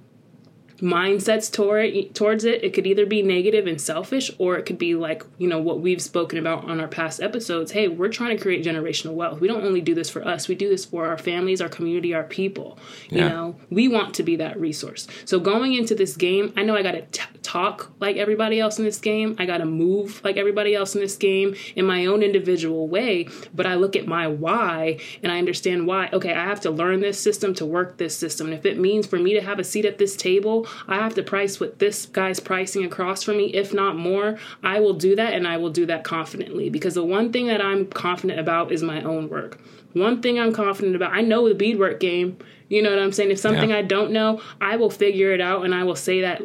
mindsets 0.80 1.52
toward 1.52 2.14
towards 2.14 2.44
it 2.44 2.62
it 2.62 2.72
could 2.72 2.86
either 2.86 3.04
be 3.04 3.22
negative 3.22 3.66
and 3.66 3.80
selfish 3.80 4.30
or 4.38 4.56
it 4.56 4.64
could 4.64 4.78
be 4.78 4.94
like 4.94 5.24
you 5.36 5.48
know 5.48 5.60
what 5.60 5.80
we've 5.80 6.00
spoken 6.00 6.38
about 6.38 6.64
on 6.64 6.80
our 6.80 6.88
past 6.88 7.20
episodes. 7.20 7.72
Hey 7.72 7.88
we're 7.88 8.08
trying 8.08 8.36
to 8.36 8.42
create 8.42 8.64
generational 8.64 9.14
wealth. 9.14 9.40
We 9.40 9.48
don't 9.48 9.64
only 9.64 9.80
do 9.80 9.94
this 9.94 10.08
for 10.08 10.26
us. 10.26 10.48
We 10.48 10.54
do 10.54 10.68
this 10.68 10.84
for 10.84 11.06
our 11.06 11.18
families 11.18 11.60
our 11.60 11.68
community 11.68 12.14
our 12.14 12.24
people 12.24 12.78
you 13.10 13.18
yeah. 13.18 13.28
know? 13.28 13.56
We 13.70 13.88
want 13.88 14.14
to 14.14 14.22
be 14.22 14.36
that 14.36 14.58
resource. 14.60 15.06
So 15.24 15.40
going 15.40 15.74
into 15.74 15.94
this 15.94 16.16
game 16.16 16.52
i 16.56 16.62
know 16.62 16.76
i 16.76 16.82
got 16.82 16.92
to 16.92 17.20
talk 17.42 17.92
like 17.98 18.16
everybody 18.16 18.60
else 18.60 18.78
in 18.78 18.84
this 18.84 18.98
game. 18.98 19.34
I 19.38 19.46
got 19.46 19.58
to 19.58 19.64
move 19.64 20.20
like 20.22 20.36
everybody 20.36 20.74
else 20.74 20.94
in 20.94 21.00
this 21.00 21.16
game 21.16 21.54
in 21.76 21.86
my 21.86 22.06
own 22.06 22.22
individual 22.22 22.88
way 22.88 23.28
but 23.54 23.66
i 23.66 23.74
look 23.74 23.96
at 23.96 24.06
my 24.06 24.26
why 24.26 24.98
and 25.22 25.32
i 25.32 25.38
understand 25.38 25.86
why 25.86 26.08
okay 26.12 26.32
i 26.32 26.44
have 26.44 26.60
to 26.60 26.70
learn 26.70 27.00
this 27.00 27.18
system 27.18 27.54
to 27.54 27.66
work 27.66 27.98
this 27.98 28.16
system. 28.16 28.48
And 28.48 28.54
if 28.54 28.64
it 28.64 28.78
means 28.78 29.06
for 29.06 29.18
me 29.18 29.34
to 29.34 29.40
have 29.40 29.58
a 29.58 29.64
seat 29.64 29.84
at 29.84 29.98
this 29.98 30.16
table 30.16 30.66
I 30.86 30.96
have 30.96 31.14
to 31.14 31.22
price 31.22 31.60
what 31.60 31.78
this 31.78 32.06
guy's 32.06 32.40
pricing 32.40 32.84
across 32.84 33.22
for 33.22 33.32
me, 33.32 33.46
if 33.46 33.72
not 33.72 33.96
more. 33.96 34.38
I 34.62 34.80
will 34.80 34.94
do 34.94 35.16
that 35.16 35.34
and 35.34 35.46
I 35.46 35.56
will 35.56 35.70
do 35.70 35.86
that 35.86 36.04
confidently 36.04 36.70
because 36.70 36.94
the 36.94 37.04
one 37.04 37.32
thing 37.32 37.46
that 37.48 37.60
I'm 37.60 37.86
confident 37.86 38.38
about 38.38 38.72
is 38.72 38.82
my 38.82 39.02
own 39.02 39.28
work. 39.28 39.60
One 39.92 40.20
thing 40.22 40.38
I'm 40.38 40.52
confident 40.52 40.96
about, 40.96 41.12
I 41.12 41.22
know 41.22 41.48
the 41.48 41.54
beadwork 41.54 42.00
game. 42.00 42.38
You 42.68 42.82
know 42.82 42.90
what 42.90 42.98
I'm 42.98 43.12
saying? 43.12 43.30
If 43.30 43.38
something 43.38 43.70
yeah. 43.70 43.78
I 43.78 43.82
don't 43.82 44.12
know, 44.12 44.40
I 44.60 44.76
will 44.76 44.90
figure 44.90 45.32
it 45.32 45.40
out 45.40 45.64
and 45.64 45.74
I 45.74 45.84
will 45.84 45.96
say 45.96 46.20
that 46.20 46.42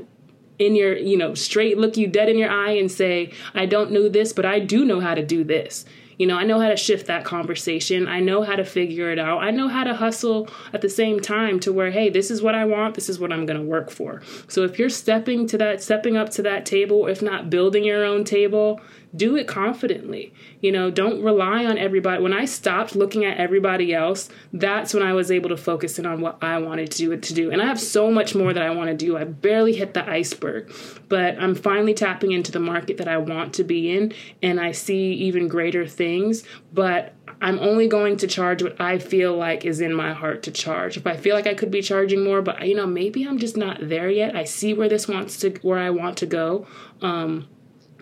in 0.59 0.75
your, 0.75 0.95
you 0.95 1.17
know, 1.17 1.33
straight 1.33 1.77
look 1.77 1.97
you 1.97 2.07
dead 2.07 2.29
in 2.29 2.37
your 2.37 2.49
eye 2.49 2.71
and 2.71 2.91
say, 2.91 3.33
I 3.53 3.65
don't 3.65 3.91
know 3.91 4.07
this, 4.07 4.33
but 4.33 4.45
I 4.45 4.59
do 4.59 4.85
know 4.85 4.99
how 4.99 5.15
to 5.15 5.25
do 5.25 5.43
this. 5.43 5.85
You 6.17 6.27
know, 6.27 6.37
I 6.37 6.43
know 6.43 6.59
how 6.59 6.69
to 6.69 6.77
shift 6.77 7.07
that 7.07 7.25
conversation. 7.25 8.07
I 8.07 8.19
know 8.19 8.43
how 8.43 8.55
to 8.55 8.65
figure 8.65 9.11
it 9.11 9.19
out. 9.19 9.43
I 9.43 9.51
know 9.51 9.67
how 9.67 9.83
to 9.83 9.93
hustle 9.93 10.47
at 10.73 10.81
the 10.81 10.89
same 10.89 11.19
time 11.19 11.59
to 11.61 11.73
where, 11.73 11.91
hey, 11.91 12.09
this 12.09 12.29
is 12.29 12.41
what 12.41 12.55
I 12.55 12.65
want. 12.65 12.95
This 12.95 13.09
is 13.09 13.19
what 13.19 13.31
I'm 13.31 13.45
going 13.45 13.59
to 13.59 13.65
work 13.65 13.89
for. 13.89 14.21
So 14.47 14.63
if 14.63 14.77
you're 14.79 14.89
stepping 14.89 15.47
to 15.47 15.57
that, 15.57 15.81
stepping 15.81 16.17
up 16.17 16.29
to 16.31 16.41
that 16.43 16.65
table, 16.65 17.07
if 17.07 17.21
not 17.21 17.49
building 17.49 17.83
your 17.83 18.05
own 18.05 18.23
table, 18.23 18.81
do 19.15 19.35
it 19.35 19.47
confidently. 19.47 20.33
You 20.61 20.71
know, 20.71 20.89
don't 20.89 21.23
rely 21.23 21.65
on 21.65 21.77
everybody. 21.77 22.21
When 22.21 22.33
I 22.33 22.45
stopped 22.45 22.95
looking 22.95 23.25
at 23.25 23.37
everybody 23.37 23.93
else, 23.93 24.29
that's 24.51 24.93
when 24.93 25.03
I 25.03 25.13
was 25.13 25.31
able 25.31 25.49
to 25.49 25.57
focus 25.57 25.99
in 25.99 26.05
on 26.05 26.21
what 26.21 26.37
I 26.41 26.57
wanted 26.57 26.91
to 26.91 26.97
do 26.97 27.17
to 27.17 27.33
do. 27.33 27.51
And 27.51 27.61
I 27.61 27.65
have 27.65 27.79
so 27.79 28.09
much 28.11 28.33
more 28.33 28.53
that 28.53 28.63
I 28.63 28.71
want 28.71 28.89
to 28.89 28.95
do. 28.95 29.17
I 29.17 29.23
barely 29.23 29.73
hit 29.73 29.93
the 29.93 30.07
iceberg, 30.09 30.73
but 31.09 31.37
I'm 31.39 31.55
finally 31.55 31.93
tapping 31.93 32.31
into 32.31 32.51
the 32.51 32.59
market 32.59 32.97
that 32.97 33.07
I 33.07 33.17
want 33.17 33.53
to 33.55 33.63
be 33.63 33.95
in 33.95 34.13
and 34.41 34.59
I 34.59 34.71
see 34.71 35.13
even 35.13 35.47
greater 35.47 35.85
things, 35.85 36.43
but 36.71 37.13
I'm 37.41 37.59
only 37.59 37.87
going 37.87 38.17
to 38.17 38.27
charge 38.27 38.63
what 38.63 38.79
I 38.79 38.99
feel 38.99 39.35
like 39.35 39.65
is 39.65 39.81
in 39.81 39.93
my 39.93 40.13
heart 40.13 40.43
to 40.43 40.51
charge. 40.51 40.97
If 40.97 41.05
I 41.05 41.17
feel 41.17 41.35
like 41.35 41.47
I 41.47 41.53
could 41.53 41.71
be 41.71 41.81
charging 41.81 42.23
more, 42.23 42.41
but 42.41 42.65
you 42.67 42.75
know, 42.75 42.87
maybe 42.87 43.27
I'm 43.27 43.37
just 43.37 43.57
not 43.57 43.77
there 43.81 44.09
yet. 44.09 44.35
I 44.35 44.45
see 44.45 44.73
where 44.73 44.89
this 44.89 45.07
wants 45.07 45.37
to 45.37 45.51
where 45.61 45.79
I 45.79 45.89
want 45.89 46.17
to 46.19 46.25
go. 46.25 46.67
Um, 47.01 47.49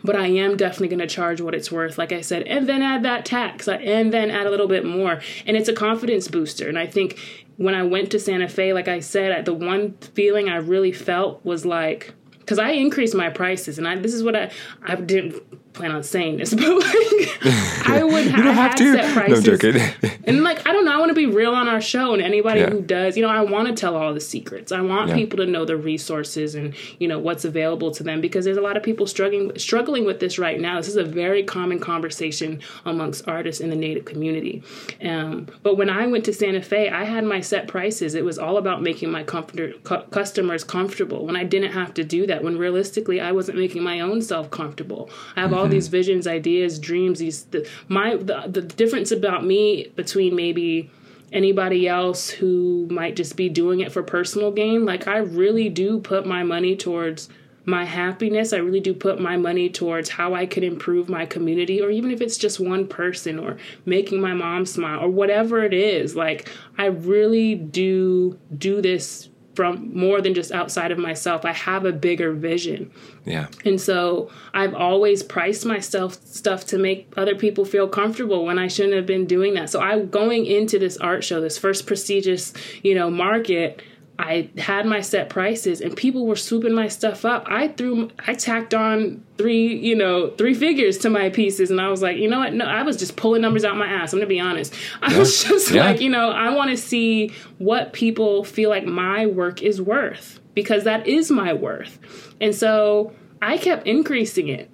but 0.03 0.15
I 0.15 0.27
am 0.27 0.57
definitely 0.57 0.89
going 0.89 0.99
to 0.99 1.07
charge 1.07 1.41
what 1.41 1.55
it's 1.55 1.71
worth, 1.71 1.97
like 1.97 2.11
I 2.11 2.21
said, 2.21 2.43
and 2.43 2.67
then 2.67 2.81
add 2.81 3.03
that 3.03 3.25
tax, 3.25 3.67
uh, 3.67 3.73
and 3.73 4.13
then 4.13 4.31
add 4.31 4.47
a 4.47 4.49
little 4.49 4.67
bit 4.67 4.85
more. 4.85 5.21
And 5.45 5.57
it's 5.57 5.69
a 5.69 5.73
confidence 5.73 6.27
booster. 6.27 6.67
And 6.67 6.77
I 6.77 6.87
think 6.87 7.19
when 7.57 7.75
I 7.75 7.83
went 7.83 8.11
to 8.11 8.19
Santa 8.19 8.47
Fe, 8.47 8.73
like 8.73 8.87
I 8.87 8.99
said, 8.99 9.45
the 9.45 9.53
one 9.53 9.93
feeling 10.15 10.49
I 10.49 10.57
really 10.57 10.91
felt 10.91 11.43
was 11.45 11.65
like, 11.65 12.13
because 12.39 12.59
I 12.59 12.71
increased 12.71 13.15
my 13.15 13.29
prices, 13.29 13.77
and 13.77 13.87
I 13.87 13.95
this 13.95 14.13
is 14.13 14.23
what 14.23 14.35
I 14.35 14.51
I 14.83 14.95
didn't 14.95 15.70
plan 15.73 15.91
on 15.91 16.03
saying 16.03 16.37
this, 16.37 16.53
but 16.53 16.63
like 16.67 17.39
I 17.87 18.01
would 18.11 18.27
ha- 18.27 18.37
you 18.37 18.43
don't 18.43 18.55
have 18.55 18.75
to. 18.75 18.93
set 18.93 19.01
No, 19.01 19.07
I'm 19.07 19.13
prices. 19.13 19.43
joking. 19.43 19.81
And 20.23 20.43
like 20.43 20.67
I 20.67 20.71
don't 20.71 20.85
know, 20.85 20.93
I 20.93 20.97
want 20.99 21.09
to 21.09 21.15
be 21.15 21.25
real 21.25 21.51
on 21.53 21.67
our 21.67 21.81
show 21.81 22.13
and 22.13 22.21
anybody 22.21 22.59
Yeah. 22.61 22.69
who 22.69 22.81
does, 22.81 23.17
you 23.17 23.23
know, 23.23 23.29
I 23.29 23.41
want 23.41 23.67
to 23.69 23.73
tell 23.73 23.95
all 23.95 24.13
the 24.13 24.19
secrets. 24.19 24.71
I 24.71 24.79
want 24.81 25.09
Yeah. 25.09 25.15
people 25.15 25.37
to 25.37 25.45
know 25.47 25.65
the 25.65 25.75
resources 25.75 26.53
and, 26.53 26.75
you 26.99 27.07
know, 27.07 27.17
what's 27.17 27.43
available 27.43 27.89
to 27.91 28.03
them 28.03 28.21
because 28.21 28.45
there's 28.45 28.57
a 28.57 28.61
lot 28.61 28.77
of 28.77 28.83
people 28.83 29.07
struggling 29.07 29.51
struggling 29.57 30.05
with 30.05 30.19
this 30.19 30.37
right 30.37 30.59
now. 30.59 30.77
This 30.77 30.87
is 30.89 30.95
a 30.97 31.03
very 31.03 31.43
common 31.43 31.79
conversation 31.79 32.59
amongst 32.85 33.27
artists 33.27 33.61
in 33.61 33.71
the 33.71 33.75
native 33.75 34.05
community. 34.05 34.61
Um, 35.03 35.47
but 35.63 35.75
when 35.75 35.89
I 35.89 36.05
went 36.05 36.23
to 36.25 36.33
Santa 36.33 36.61
Fe, 36.61 36.89
I 36.89 37.03
had 37.03 37.23
my 37.25 37.41
set 37.41 37.67
prices. 37.67 38.13
It 38.13 38.23
was 38.23 38.37
all 38.37 38.57
about 38.57 38.81
making 38.83 39.11
my 39.11 39.23
comfort- 39.23 39.83
cu- 39.83 40.03
customers 40.11 40.63
comfortable 40.63 41.25
when 41.25 41.35
I 41.35 41.43
didn't 41.43 41.71
have 41.71 41.93
to 41.95 42.03
do 42.03 42.27
that. 42.27 42.43
When 42.43 42.57
realistically, 42.57 43.19
I 43.19 43.31
wasn't 43.31 43.57
making 43.57 43.81
my 43.83 44.01
own 44.01 44.21
self 44.21 44.51
comfortable. 44.51 45.09
I 45.35 45.41
have 45.41 45.53
all 45.61 45.67
these 45.67 45.87
hmm. 45.87 45.91
visions, 45.91 46.27
ideas, 46.27 46.79
dreams. 46.79 47.19
These 47.19 47.43
the, 47.45 47.67
my 47.87 48.15
the, 48.15 48.43
the 48.47 48.61
difference 48.61 49.11
about 49.11 49.45
me 49.45 49.91
between 49.95 50.35
maybe 50.35 50.89
anybody 51.31 51.87
else 51.87 52.29
who 52.29 52.87
might 52.91 53.15
just 53.15 53.35
be 53.35 53.47
doing 53.47 53.79
it 53.79 53.91
for 53.91 54.03
personal 54.03 54.51
gain. 54.51 54.85
Like 54.85 55.07
I 55.07 55.17
really 55.17 55.69
do 55.69 55.99
put 55.99 56.25
my 56.25 56.43
money 56.43 56.75
towards 56.75 57.29
my 57.65 57.85
happiness. 57.85 58.53
I 58.53 58.57
really 58.57 58.79
do 58.79 58.93
put 58.93 59.19
my 59.21 59.37
money 59.37 59.69
towards 59.69 60.09
how 60.09 60.33
I 60.33 60.45
could 60.45 60.63
improve 60.63 61.09
my 61.09 61.25
community, 61.25 61.81
or 61.81 61.91
even 61.91 62.11
if 62.11 62.21
it's 62.21 62.37
just 62.37 62.59
one 62.59 62.87
person, 62.87 63.37
or 63.37 63.57
making 63.85 64.19
my 64.19 64.33
mom 64.33 64.65
smile, 64.65 64.99
or 64.99 65.09
whatever 65.09 65.63
it 65.63 65.73
is. 65.73 66.15
Like, 66.15 66.49
I 66.77 66.85
really 66.85 67.55
do 67.55 68.39
do 68.57 68.81
this 68.81 69.29
from 69.61 69.95
more 69.95 70.21
than 70.21 70.33
just 70.33 70.51
outside 70.51 70.91
of 70.91 70.97
myself. 70.97 71.45
I 71.45 71.53
have 71.53 71.85
a 71.85 71.91
bigger 71.91 72.33
vision. 72.33 72.89
yeah. 73.25 73.45
And 73.63 73.79
so 73.79 74.31
I've 74.55 74.73
always 74.73 75.21
priced 75.21 75.67
myself 75.67 76.13
stuff 76.25 76.65
to 76.67 76.79
make 76.79 77.13
other 77.15 77.35
people 77.35 77.63
feel 77.63 77.87
comfortable 77.87 78.43
when 78.43 78.57
I 78.57 78.67
shouldn't 78.67 78.95
have 78.95 79.05
been 79.05 79.27
doing 79.27 79.53
that. 79.53 79.69
So 79.69 79.79
I 79.79 79.99
going 79.99 80.47
into 80.47 80.79
this 80.79 80.97
art 80.97 81.23
show, 81.23 81.39
this 81.39 81.59
first 81.59 81.85
prestigious, 81.85 82.53
you 82.81 82.95
know, 82.95 83.11
market, 83.11 83.83
I 84.19 84.49
had 84.57 84.85
my 84.85 85.01
set 85.01 85.29
prices 85.29 85.81
and 85.81 85.95
people 85.97 86.27
were 86.27 86.35
swooping 86.35 86.73
my 86.73 86.87
stuff 86.89 87.25
up. 87.25 87.43
I 87.47 87.69
threw 87.69 88.11
I 88.27 88.35
tacked 88.35 88.73
on 88.73 89.23
three, 89.37 89.75
you 89.75 89.95
know, 89.95 90.29
three 90.31 90.53
figures 90.53 90.99
to 90.99 91.09
my 91.09 91.29
pieces 91.29 91.71
and 91.71 91.81
I 91.81 91.87
was 91.89 92.03
like, 92.03 92.17
you 92.17 92.29
know 92.29 92.39
what? 92.39 92.53
No, 92.53 92.65
I 92.65 92.83
was 92.83 92.97
just 92.97 93.15
pulling 93.15 93.41
numbers 93.41 93.65
out 93.65 93.75
my 93.77 93.87
ass. 93.87 94.13
I'm 94.13 94.19
going 94.19 94.27
to 94.29 94.33
be 94.33 94.39
honest. 94.39 94.73
I 95.01 95.17
was 95.17 95.43
just 95.47 95.71
Yeah. 95.71 95.85
like, 95.85 96.01
you 96.01 96.09
know, 96.09 96.29
I 96.29 96.53
want 96.53 96.69
to 96.69 96.77
see 96.77 97.33
what 97.57 97.93
people 97.93 98.43
feel 98.43 98.69
like 98.69 98.85
my 98.85 99.25
work 99.25 99.63
is 99.63 99.81
worth 99.81 100.39
because 100.53 100.83
that 100.83 101.07
is 101.07 101.31
my 101.31 101.53
worth. 101.53 101.97
And 102.39 102.53
so 102.53 103.13
I 103.41 103.57
kept 103.57 103.87
increasing 103.87 104.49
it 104.49 104.69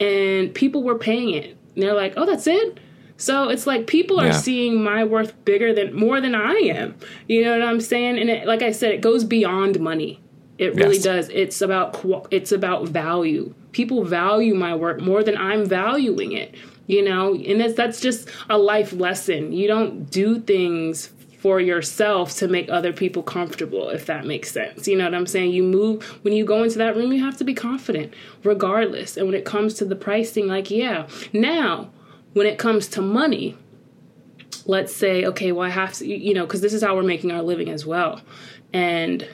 and 0.00 0.54
people 0.54 0.82
were 0.82 0.98
paying 0.98 1.30
it. 1.30 1.56
And 1.74 1.82
they're 1.82 1.94
like, 1.94 2.14
oh, 2.16 2.26
that's 2.26 2.46
it? 2.46 2.78
So 3.16 3.48
it's 3.48 3.66
like 3.66 3.86
people 3.86 4.18
are 4.20 4.26
Yeah. 4.26 4.32
seeing 4.32 4.82
my 4.82 5.04
worth 5.04 5.32
bigger 5.44 5.72
than 5.72 5.94
more 5.94 6.20
than 6.20 6.34
I 6.34 6.54
am. 6.74 6.94
You 7.28 7.44
know 7.44 7.52
what 7.58 7.66
I'm 7.66 7.80
saying? 7.80 8.18
And 8.18 8.28
it, 8.28 8.46
like 8.46 8.62
I 8.62 8.72
said, 8.72 8.92
it 8.92 9.00
goes 9.00 9.24
beyond 9.24 9.78
money. 9.80 10.20
It 10.58 10.74
really 10.74 10.94
Yes. 10.96 11.04
does. 11.04 11.28
It's 11.32 11.60
about 11.60 12.04
it's 12.30 12.52
about 12.52 12.88
value. 12.88 13.54
People 13.72 14.04
value 14.04 14.54
my 14.54 14.74
work 14.74 15.00
more 15.00 15.22
than 15.22 15.36
I'm 15.36 15.64
valuing 15.64 16.32
it. 16.32 16.54
You 16.86 17.02
know, 17.02 17.34
and 17.34 17.60
that's 17.60 17.74
that's 17.74 18.00
just 18.00 18.28
a 18.50 18.58
life 18.58 18.92
lesson. 18.92 19.52
You 19.52 19.68
don't 19.68 20.10
do 20.10 20.38
things 20.40 21.10
for 21.38 21.60
yourself 21.60 22.34
to 22.38 22.48
make 22.48 22.70
other 22.70 22.92
people 22.92 23.22
comfortable, 23.22 23.88
if 23.90 24.06
that 24.06 24.24
makes 24.26 24.50
sense. 24.50 24.88
You 24.88 24.96
know 24.96 25.04
what 25.04 25.14
I'm 25.14 25.26
saying? 25.26 25.52
You 25.52 25.62
move, 25.62 26.02
when 26.22 26.32
you 26.34 26.44
go 26.44 26.62
into 26.62 26.78
that 26.78 26.96
room, 26.96 27.12
you 27.12 27.22
have 27.22 27.36
to 27.38 27.44
be 27.44 27.52
confident, 27.52 28.14
regardless. 28.44 29.16
And 29.18 29.26
when 29.26 29.34
it 29.34 29.44
comes 29.44 29.74
to 29.74 29.84
the 29.84 29.94
pricing, 29.96 30.46
like, 30.46 30.70
yeah. 30.70 31.06
Now, 31.34 31.90
when 32.34 32.46
it 32.46 32.58
comes 32.58 32.88
to 32.88 33.00
money, 33.00 33.56
let's 34.66 34.94
say, 34.94 35.24
okay, 35.24 35.52
well, 35.52 35.66
I 35.66 35.70
have 35.70 35.94
to, 35.94 36.06
you 36.06 36.34
know, 36.34 36.44
because 36.44 36.60
this 36.60 36.74
is 36.74 36.82
how 36.82 36.94
we're 36.94 37.02
making 37.02 37.32
our 37.32 37.42
living 37.42 37.70
as 37.70 37.86
well. 37.86 38.20
And 38.72 39.26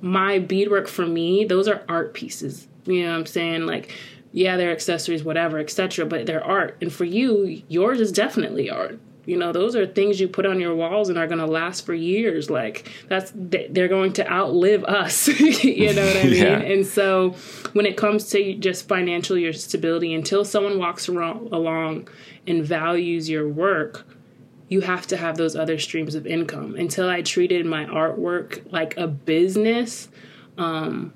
my 0.00 0.38
beadwork 0.38 0.88
for 0.88 1.06
me, 1.06 1.44
those 1.44 1.68
are 1.68 1.84
art 1.88 2.14
pieces. 2.14 2.68
You 2.84 3.04
know 3.04 3.12
what 3.12 3.18
I'm 3.18 3.26
saying? 3.26 3.66
Like, 3.66 3.94
yeah, 4.32 4.56
they're 4.56 4.72
accessories, 4.72 5.24
whatever, 5.24 5.58
etc. 5.58 6.06
But 6.06 6.26
they're 6.26 6.44
art. 6.44 6.76
And 6.80 6.92
for 6.92 7.04
you, 7.04 7.62
yours 7.68 8.00
is 8.00 8.12
definitely 8.12 8.70
art. 8.70 8.98
You 9.26 9.36
know, 9.36 9.52
those 9.52 9.74
are 9.76 9.86
things 9.86 10.20
you 10.20 10.28
put 10.28 10.46
on 10.46 10.60
your 10.60 10.74
walls 10.74 11.08
and 11.08 11.18
are 11.18 11.26
going 11.26 11.40
to 11.40 11.46
last 11.46 11.84
for 11.84 11.92
years. 11.92 12.48
Like 12.48 12.88
that's 13.08 13.32
they- 13.34 13.66
they're 13.70 13.88
going 13.88 14.12
to 14.14 14.30
outlive 14.32 14.84
us. 14.84 15.28
you 15.64 15.92
know 15.92 16.06
what 16.06 16.16
I 16.16 16.22
mean? 16.24 16.34
Yeah. 16.34 16.58
And 16.58 16.86
so, 16.86 17.34
when 17.72 17.86
it 17.86 17.96
comes 17.96 18.30
to 18.30 18.54
just 18.54 18.88
financial 18.88 19.36
your 19.36 19.52
stability, 19.52 20.14
until 20.14 20.44
someone 20.44 20.78
walks 20.78 21.08
around, 21.08 21.52
along 21.52 22.08
and 22.46 22.64
values 22.64 23.28
your 23.28 23.48
work, 23.48 24.06
you 24.68 24.80
have 24.82 25.06
to 25.08 25.16
have 25.16 25.36
those 25.36 25.56
other 25.56 25.78
streams 25.78 26.14
of 26.14 26.26
income. 26.26 26.76
Until 26.76 27.08
I 27.08 27.22
treated 27.22 27.66
my 27.66 27.84
artwork 27.86 28.70
like 28.72 28.96
a 28.96 29.06
business, 29.08 30.08
um, 30.56 31.12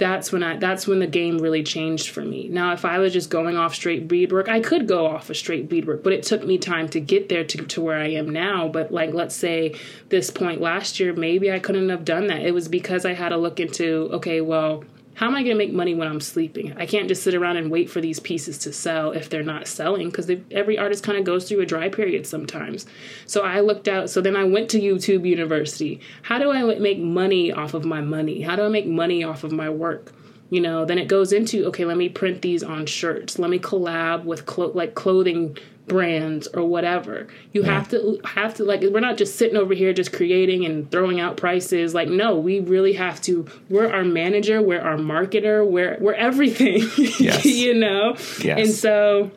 that's 0.00 0.32
when 0.32 0.42
I 0.42 0.56
that's 0.56 0.88
when 0.88 0.98
the 0.98 1.06
game 1.06 1.38
really 1.38 1.62
changed 1.62 2.08
for 2.08 2.22
me. 2.22 2.48
Now, 2.48 2.72
if 2.72 2.84
I 2.84 2.98
was 2.98 3.12
just 3.12 3.30
going 3.30 3.56
off 3.56 3.74
straight 3.74 4.08
beadwork, 4.08 4.48
I 4.48 4.58
could 4.58 4.88
go 4.88 5.06
off 5.06 5.30
a 5.30 5.34
straight 5.34 5.68
beadwork, 5.68 6.02
but 6.02 6.12
it 6.12 6.24
took 6.24 6.44
me 6.44 6.58
time 6.58 6.88
to 6.88 7.00
get 7.00 7.28
there 7.28 7.44
to, 7.44 7.58
to 7.64 7.80
where 7.80 7.98
I 7.98 8.08
am 8.08 8.30
now. 8.30 8.66
But 8.66 8.90
like, 8.90 9.12
let's 9.12 9.36
say 9.36 9.76
this 10.08 10.30
point 10.30 10.60
last 10.60 10.98
year, 10.98 11.12
maybe 11.12 11.52
I 11.52 11.60
couldn't 11.60 11.90
have 11.90 12.04
done 12.04 12.26
that. 12.28 12.40
It 12.40 12.52
was 12.52 12.66
because 12.66 13.04
I 13.04 13.12
had 13.12 13.28
to 13.28 13.36
look 13.36 13.60
into 13.60 14.08
okay, 14.14 14.40
well, 14.40 14.82
how 15.20 15.26
am 15.26 15.34
I 15.34 15.42
going 15.42 15.54
to 15.54 15.58
make 15.58 15.74
money 15.74 15.94
when 15.94 16.08
I'm 16.08 16.18
sleeping? 16.18 16.72
I 16.78 16.86
can't 16.86 17.06
just 17.06 17.22
sit 17.22 17.34
around 17.34 17.58
and 17.58 17.70
wait 17.70 17.90
for 17.90 18.00
these 18.00 18.18
pieces 18.18 18.56
to 18.60 18.72
sell 18.72 19.10
if 19.10 19.28
they're 19.28 19.42
not 19.42 19.66
selling 19.66 20.08
because 20.08 20.30
every 20.50 20.78
artist 20.78 21.04
kind 21.04 21.18
of 21.18 21.24
goes 21.24 21.46
through 21.46 21.60
a 21.60 21.66
dry 21.66 21.90
period 21.90 22.26
sometimes. 22.26 22.86
So 23.26 23.42
I 23.42 23.60
looked 23.60 23.86
out. 23.86 24.08
So 24.08 24.22
then 24.22 24.34
I 24.34 24.44
went 24.44 24.70
to 24.70 24.80
YouTube 24.80 25.28
University. 25.28 26.00
How 26.22 26.38
do 26.38 26.50
I 26.50 26.62
make 26.78 27.00
money 27.00 27.52
off 27.52 27.74
of 27.74 27.84
my 27.84 28.00
money? 28.00 28.40
How 28.40 28.56
do 28.56 28.62
I 28.62 28.68
make 28.68 28.86
money 28.86 29.22
off 29.22 29.44
of 29.44 29.52
my 29.52 29.68
work? 29.68 30.10
You 30.48 30.62
know, 30.62 30.86
then 30.86 30.96
it 30.96 31.06
goes 31.06 31.34
into 31.34 31.66
okay, 31.66 31.84
let 31.84 31.98
me 31.98 32.08
print 32.08 32.40
these 32.40 32.62
on 32.62 32.86
shirts. 32.86 33.38
Let 33.38 33.50
me 33.50 33.58
collab 33.58 34.24
with 34.24 34.46
clo- 34.46 34.72
like 34.72 34.94
clothing 34.94 35.58
brands 35.90 36.46
or 36.54 36.64
whatever. 36.64 37.26
You 37.52 37.64
have 37.64 37.88
to 37.88 38.20
have 38.24 38.54
to 38.54 38.64
like 38.64 38.80
we're 38.80 39.00
not 39.00 39.18
just 39.18 39.34
sitting 39.34 39.56
over 39.56 39.74
here 39.74 39.92
just 39.92 40.12
creating 40.12 40.64
and 40.64 40.88
throwing 40.88 41.18
out 41.18 41.36
prices. 41.36 41.94
Like 41.94 42.08
no, 42.08 42.38
we 42.38 42.60
really 42.60 42.92
have 42.92 43.20
to 43.22 43.44
we're 43.68 43.92
our 43.92 44.04
manager, 44.04 44.62
we're 44.62 44.80
our 44.80 44.96
marketer, 44.96 45.68
we're 45.68 45.98
we're 46.00 46.14
everything. 46.14 46.88
Yes. 47.20 47.44
you 47.44 47.74
know? 47.74 48.14
Yes. 48.42 48.58
And 48.58 48.68
so 48.70 49.30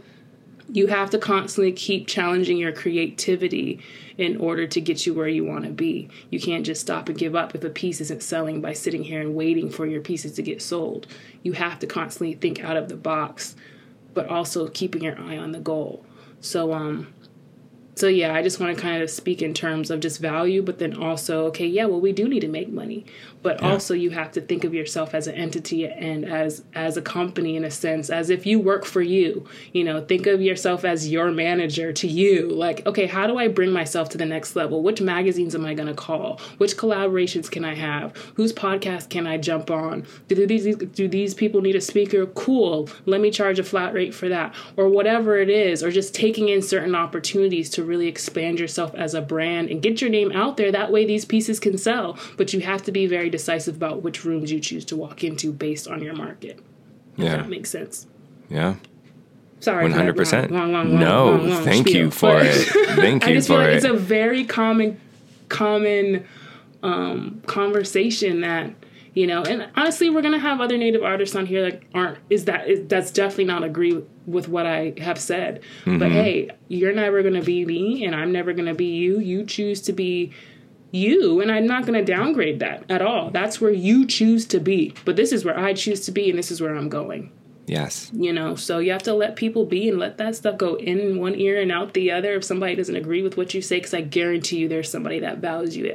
you 0.70 0.88
have 0.88 1.10
to 1.10 1.18
constantly 1.18 1.72
keep 1.72 2.08
challenging 2.08 2.58
your 2.58 2.72
creativity 2.72 3.82
in 4.18 4.38
order 4.38 4.68
to 4.68 4.80
get 4.80 5.06
you 5.06 5.14
where 5.14 5.28
you 5.28 5.44
want 5.44 5.66
to 5.66 5.72
be. 5.72 6.10
You 6.30 6.40
can't 6.40 6.66
just 6.66 6.82
stop 6.82 7.10
and 7.10 7.18
give 7.18 7.36
up 7.36 7.56
if 7.56 7.64
a 7.64 7.70
piece 7.70 8.00
isn't 8.00 8.22
selling 8.22 8.62
by 8.62 8.74
sitting 8.74 9.04
here 9.04 9.20
and 9.20 9.34
waiting 9.36 9.72
for 9.72 9.88
your 9.88 10.02
pieces 10.02 10.34
to 10.34 10.44
get 10.44 10.62
sold. 10.62 11.08
You 11.42 11.54
have 11.54 11.80
to 11.80 11.88
constantly 11.88 12.36
think 12.36 12.64
out 12.64 12.78
of 12.78 12.90
the 12.90 12.96
box, 12.96 13.56
but 14.14 14.28
also 14.28 14.68
keeping 14.68 15.04
your 15.04 15.20
eye 15.20 15.38
on 15.38 15.52
the 15.52 15.60
goal. 15.60 16.06
So 16.44 16.74
um 16.74 17.08
so 17.96 18.08
yeah, 18.08 18.34
I 18.34 18.42
just 18.42 18.60
want 18.60 18.76
to 18.76 18.82
kind 18.82 19.04
of 19.04 19.10
speak 19.10 19.42
in 19.42 19.54
terms 19.54 19.92
of 19.92 20.00
just 20.00 20.20
value, 20.20 20.64
but 20.64 20.80
then 20.80 20.96
also, 20.96 21.46
okay, 21.48 21.68
yeah, 21.68 21.86
well, 21.86 22.02
we 22.02 22.12
do 22.12 22.28
need 22.28 22.40
to 22.40 22.48
make 22.48 22.70
money, 22.70 23.06
but 23.44 23.62
also 23.62 23.94
you 23.94 24.10
have 24.10 24.32
to 24.32 24.42
think 24.42 24.64
of 24.64 24.74
yourself 24.74 25.14
as 25.14 25.28
an 25.28 25.36
entity 25.36 25.86
and 25.86 26.26
as 26.26 26.64
as 26.74 26.98
a 26.98 27.02
company 27.02 27.56
in 27.56 27.64
a 27.64 27.70
sense, 27.72 28.10
as 28.10 28.30
if 28.32 28.46
you 28.46 28.60
work 28.60 28.86
for 28.86 29.02
you. 29.02 29.46
You 29.74 29.84
know, 29.84 30.04
think 30.04 30.26
of 30.26 30.42
yourself 30.42 30.84
as 30.86 31.12
your 31.12 31.30
manager 31.32 31.94
to 31.94 32.08
you. 32.08 32.50
Like, 32.50 32.86
okay, 32.88 33.06
how 33.06 33.28
do 33.28 33.38
I 33.38 33.48
bring 33.48 33.72
myself 33.72 34.10
to 34.10 34.18
the 34.18 34.26
next 34.26 34.56
level? 34.56 34.82
Which 34.82 35.02
magazines 35.02 35.54
am 35.54 35.66
I 35.66 35.76
going 35.76 35.88
to 35.88 35.94
call? 35.94 36.40
Which 36.58 36.78
collaborations 36.78 37.52
can 37.52 37.64
I 37.64 37.76
have? 37.76 38.16
Whose 38.36 38.54
podcast 38.54 39.10
can 39.10 39.28
I 39.28 39.38
jump 39.38 39.70
on? 39.70 40.06
Do 40.28 40.48
these 40.48 40.76
do 40.76 41.08
these 41.08 41.36
people 41.36 41.62
need 41.62 41.76
a 41.76 41.82
speaker? 41.82 42.26
Cool. 42.26 42.90
Let 43.06 43.22
me 43.22 43.30
charge 43.30 43.60
a 43.60 43.64
flat 43.64 43.94
rate 43.94 44.16
for 44.16 44.30
that, 44.30 44.56
or 44.78 44.90
whatever 44.90 45.38
it 45.38 45.50
is, 45.50 45.84
or 45.84 45.92
just 45.92 46.16
taking 46.16 46.50
in 46.50 46.64
certain 46.64 46.96
opportunities 46.96 47.70
to 47.72 47.83
really 47.84 48.08
expand 48.08 48.60
yourself 48.60 48.94
as 48.96 49.14
a 49.14 49.22
brand 49.22 49.70
and 49.70 49.82
get 49.82 50.02
your 50.02 50.10
name 50.10 50.32
out 50.32 50.58
there. 50.58 50.72
That 50.72 50.92
way, 50.92 51.06
these 51.06 51.26
pieces 51.26 51.60
can 51.60 51.78
sell. 51.78 52.18
But 52.38 52.54
you 52.54 52.62
have 52.62 52.84
to 52.84 52.92
be 52.92 53.06
very 53.08 53.30
decisive 53.30 53.76
about 53.76 54.02
which 54.02 54.24
rooms 54.26 54.52
you 54.52 54.60
choose 54.60 54.86
to 54.86 54.96
walk 54.96 55.24
into 55.24 55.52
based 55.52 55.88
on 55.88 56.02
your 56.04 56.16
market. 56.16 56.60
Yeah. 57.16 57.38
that 57.38 57.50
makes 57.50 57.70
sense. 57.70 58.08
Yeah. 58.50 58.76
Sorry, 59.60 59.84
One 59.84 59.92
for 59.92 59.98
that 59.98 60.02
hundred 60.04 60.18
percent. 60.18 60.52
long, 60.52 60.74
long, 60.74 61.00
long, 61.00 61.00
No, 61.48 61.62
thank 61.64 61.88
spiel. 61.88 62.06
you 62.06 62.12
for 62.12 62.34
But- 62.34 62.46
it. 62.48 62.68
Thank 62.98 63.28
you 63.28 63.42
for 63.44 63.58
like 63.60 63.68
it. 63.70 63.74
it's 63.76 63.86
a 63.86 63.94
very 63.94 64.44
common, 64.44 65.00
common 65.48 66.26
um, 66.82 67.42
conversation 67.46 68.42
that 68.42 68.74
you 69.14 69.28
know. 69.28 69.44
And 69.44 69.70
honestly, 69.76 70.10
we're 70.10 70.22
gonna 70.22 70.40
have 70.40 70.62
other 70.62 70.78
Native 70.78 71.04
artists 71.04 71.36
on 71.36 71.46
here 71.46 71.70
that 71.70 71.84
aren't. 71.94 72.20
Is 72.30 72.46
that 72.46 72.68
is, 72.68 72.88
that's 72.88 73.12
definitely 73.12 73.46
not 73.46 73.64
agree 73.64 74.04
with 74.26 74.48
what 74.48 74.66
I 74.66 74.94
have 75.00 75.20
said. 75.20 75.62
Mm-hmm. 75.82 76.00
But 76.00 76.12
hey, 76.12 76.50
you're 76.68 76.94
never 76.94 77.24
gonna 77.24 77.44
be 77.44 77.66
me, 77.66 78.06
and 78.06 78.16
I'm 78.16 78.32
never 78.32 78.54
gonna 78.54 78.76
be 78.76 78.94
you. 78.94 79.20
You 79.20 79.46
choose 79.46 79.82
to 79.84 79.94
be 79.94 80.34
you 80.96 81.42
and 81.42 81.52
i'm 81.52 81.66
not 81.66 81.88
going 81.88 81.96
to 81.96 82.06
downgrade 82.06 82.60
that 82.60 82.84
at 82.88 83.02
all 83.02 83.32
that's 83.32 83.60
where 83.60 83.72
you 83.72 84.06
choose 84.06 84.46
to 84.46 84.60
be 84.60 84.94
but 85.06 85.16
this 85.16 85.32
is 85.32 85.44
where 85.44 85.58
i 85.58 85.74
choose 85.74 86.06
to 86.06 86.12
be 86.12 86.30
and 86.30 86.38
this 86.38 86.52
is 86.52 86.62
where 86.62 86.76
i'm 86.76 86.88
going 86.88 87.32
Yes. 87.66 88.12
You 88.14 88.34
know, 88.34 88.56
so 88.56 88.80
you 88.80 88.92
have 88.92 89.04
to 89.04 89.14
let 89.14 89.36
people 89.36 89.66
be 89.66 89.88
and 89.90 89.98
let 89.98 90.18
that 90.18 90.36
stuff 90.36 90.58
go 90.58 90.76
in 90.76 91.20
one 91.20 91.36
ear 91.36 91.62
and 91.62 91.72
out 91.72 91.94
the 91.94 92.12
other. 92.12 92.34
If 92.34 92.44
somebody 92.44 92.76
doesn't 92.76 92.96
agree 92.96 93.22
with 93.22 93.38
what 93.38 93.54
you 93.54 93.62
say, 93.62 93.78
because 93.78 93.94
I 93.94 94.02
guarantee 94.02 94.58
you, 94.58 94.68
there's 94.68 94.90
somebody 94.90 95.20
that 95.20 95.38
values 95.38 95.78
you, 95.78 95.94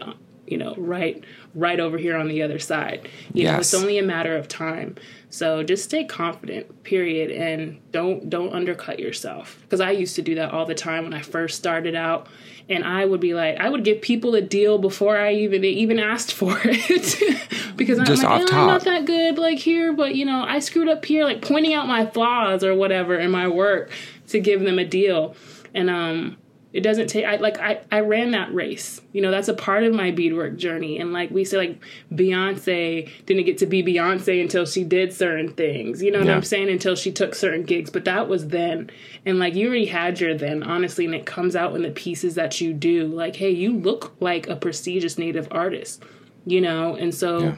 you 0.50 0.58
know, 0.58 0.74
right, 0.76 1.22
right 1.54 1.80
over 1.80 1.98
here 1.98 2.16
on 2.16 2.28
the 2.28 2.42
other 2.42 2.58
side. 2.58 3.08
You 3.32 3.44
know, 3.44 3.58
it's 3.58 3.74
only 3.74 3.98
a 3.98 4.02
matter 4.02 4.36
of 4.36 4.48
time. 4.48 4.96
So 5.30 5.62
just 5.62 5.84
stay 5.84 6.04
confident, 6.04 6.82
period, 6.84 7.30
and 7.30 7.80
don't 7.92 8.30
don't 8.30 8.52
undercut 8.54 8.98
yourself. 8.98 9.58
Because 9.62 9.80
I 9.80 9.90
used 9.90 10.16
to 10.16 10.22
do 10.22 10.34
that 10.36 10.52
all 10.52 10.64
the 10.64 10.74
time 10.74 11.04
when 11.04 11.12
I 11.12 11.20
first 11.20 11.58
started 11.58 11.94
out, 11.94 12.28
and 12.68 12.82
I 12.84 13.04
would 13.04 13.20
be 13.20 13.34
like, 13.34 13.58
I 13.60 13.68
would 13.68 13.84
give 13.84 14.00
people 14.00 14.34
a 14.34 14.40
deal 14.40 14.78
before 14.78 15.18
I 15.18 15.34
even 15.34 15.60
they 15.60 15.68
even 15.70 15.98
asked 15.98 16.32
for 16.32 16.58
it, 16.64 17.52
because 17.76 17.98
I'm 17.98 18.06
Just 18.06 18.22
like, 18.22 18.40
"Eh, 18.40 18.56
I'm 18.56 18.66
not 18.66 18.84
that 18.84 19.04
good 19.04 19.38
like 19.38 19.58
here, 19.58 19.92
but 19.92 20.14
you 20.14 20.24
know, 20.24 20.42
I 20.42 20.60
screwed 20.60 20.88
up 20.88 21.04
here, 21.04 21.24
like 21.24 21.42
pointing 21.42 21.74
out 21.74 21.86
my 21.86 22.06
flaws 22.06 22.64
or 22.64 22.74
whatever 22.74 23.18
in 23.18 23.30
my 23.30 23.48
work 23.48 23.90
to 24.28 24.40
give 24.40 24.62
them 24.62 24.78
a 24.78 24.84
deal, 24.84 25.36
and 25.74 25.90
um. 25.90 26.36
It 26.78 26.82
doesn't 26.82 27.08
take. 27.08 27.24
I 27.24 27.36
like. 27.36 27.58
I 27.58 27.80
I 27.90 28.00
ran 28.00 28.30
that 28.30 28.54
race. 28.54 29.00
You 29.12 29.20
know, 29.20 29.32
that's 29.32 29.48
a 29.48 29.54
part 29.54 29.82
of 29.82 29.92
my 29.92 30.12
beadwork 30.12 30.56
journey. 30.56 31.00
And 31.00 31.12
like 31.12 31.28
we 31.32 31.44
say, 31.44 31.56
like 31.56 31.82
Beyonce 32.12 33.10
didn't 33.26 33.46
get 33.46 33.58
to 33.58 33.66
be 33.66 33.82
Beyonce 33.82 34.40
until 34.40 34.64
she 34.64 34.84
did 34.84 35.12
certain 35.12 35.54
things. 35.54 36.00
You 36.02 36.12
know 36.12 36.18
what 36.20 36.28
Yeah. 36.28 36.36
I'm 36.36 36.42
saying? 36.44 36.68
Until 36.70 36.94
she 36.94 37.10
took 37.10 37.34
certain 37.34 37.64
gigs. 37.64 37.90
But 37.90 38.04
that 38.04 38.28
was 38.28 38.48
then. 38.48 38.90
And 39.26 39.40
like 39.40 39.54
you 39.56 39.66
already 39.66 39.86
had 39.86 40.20
your 40.20 40.34
then, 40.36 40.62
honestly, 40.62 41.04
and 41.04 41.14
it 41.16 41.26
comes 41.26 41.56
out 41.56 41.74
in 41.74 41.82
the 41.82 41.90
pieces 41.90 42.36
that 42.36 42.60
you 42.60 42.72
do. 42.72 43.06
Like, 43.08 43.34
hey, 43.36 43.50
you 43.50 43.72
look 43.76 44.14
like 44.20 44.46
a 44.48 44.54
prestigious 44.54 45.18
native 45.18 45.48
artist. 45.50 46.02
You 46.46 46.60
know, 46.60 46.94
and 46.94 47.12
so 47.12 47.40
Yeah. 47.40 47.56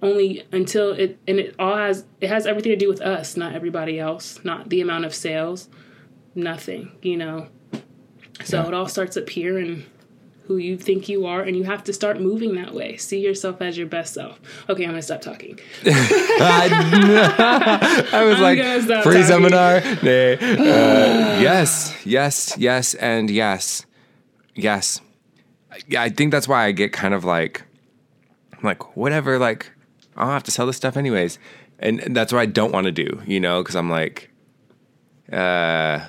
only 0.00 0.44
until 0.50 0.92
it 0.92 1.18
and 1.28 1.38
it 1.38 1.54
all 1.58 1.76
has 1.76 2.06
it 2.22 2.28
has 2.30 2.46
everything 2.46 2.72
to 2.72 2.76
do 2.76 2.88
with 2.88 3.02
us, 3.02 3.36
not 3.36 3.54
everybody 3.54 3.98
else, 4.00 4.40
not 4.44 4.70
the 4.70 4.80
amount 4.80 5.04
of 5.04 5.14
sales, 5.14 5.68
nothing. 6.34 6.92
You 7.02 7.18
know. 7.18 7.48
So 8.44 8.58
Yeah. 8.60 8.68
it 8.68 8.74
all 8.74 8.88
starts 8.88 9.16
up 9.16 9.28
here 9.28 9.58
and 9.58 9.84
who 10.46 10.56
you 10.56 10.76
think 10.76 11.08
you 11.08 11.24
are, 11.24 11.40
and 11.40 11.56
you 11.56 11.62
have 11.62 11.84
to 11.84 11.92
start 11.92 12.20
moving 12.20 12.56
that 12.56 12.74
way. 12.74 12.96
See 12.96 13.20
yourself 13.20 13.62
as 13.62 13.78
your 13.78 13.86
best 13.86 14.12
self. 14.14 14.40
Okay, 14.68 14.82
I'm 14.84 14.90
gonna 14.90 15.00
stop 15.02 15.20
talking. 15.20 15.58
I 15.86 16.68
was 18.24 18.36
I'm 18.36 18.42
like, 18.42 18.58
free 19.04 19.14
talking. 19.14 19.22
seminar. 19.24 19.80
Nay. 20.02 20.34
Uh, 20.34 21.40
yes, 21.40 21.94
yes, 22.04 22.54
yes, 22.58 22.94
and 22.94 23.30
yes, 23.30 23.86
yes. 24.54 25.00
Yeah, 25.86 26.02
I 26.02 26.08
think 26.10 26.32
that's 26.32 26.48
why 26.48 26.66
I 26.66 26.72
get 26.72 26.92
kind 26.92 27.14
of 27.14 27.24
like, 27.24 27.62
I'm 28.52 28.60
like 28.64 28.96
whatever. 28.96 29.38
Like, 29.38 29.70
I'll 30.16 30.30
have 30.30 30.42
to 30.44 30.50
sell 30.50 30.66
this 30.66 30.76
stuff 30.76 30.96
anyways, 30.96 31.38
and, 31.78 32.00
and 32.00 32.16
that's 32.16 32.32
what 32.32 32.40
I 32.40 32.46
don't 32.46 32.72
want 32.72 32.86
to 32.86 32.92
do. 32.92 33.22
You 33.26 33.40
know, 33.40 33.62
because 33.62 33.76
I'm 33.76 33.90
like, 33.90 34.30
uh. 35.32 36.06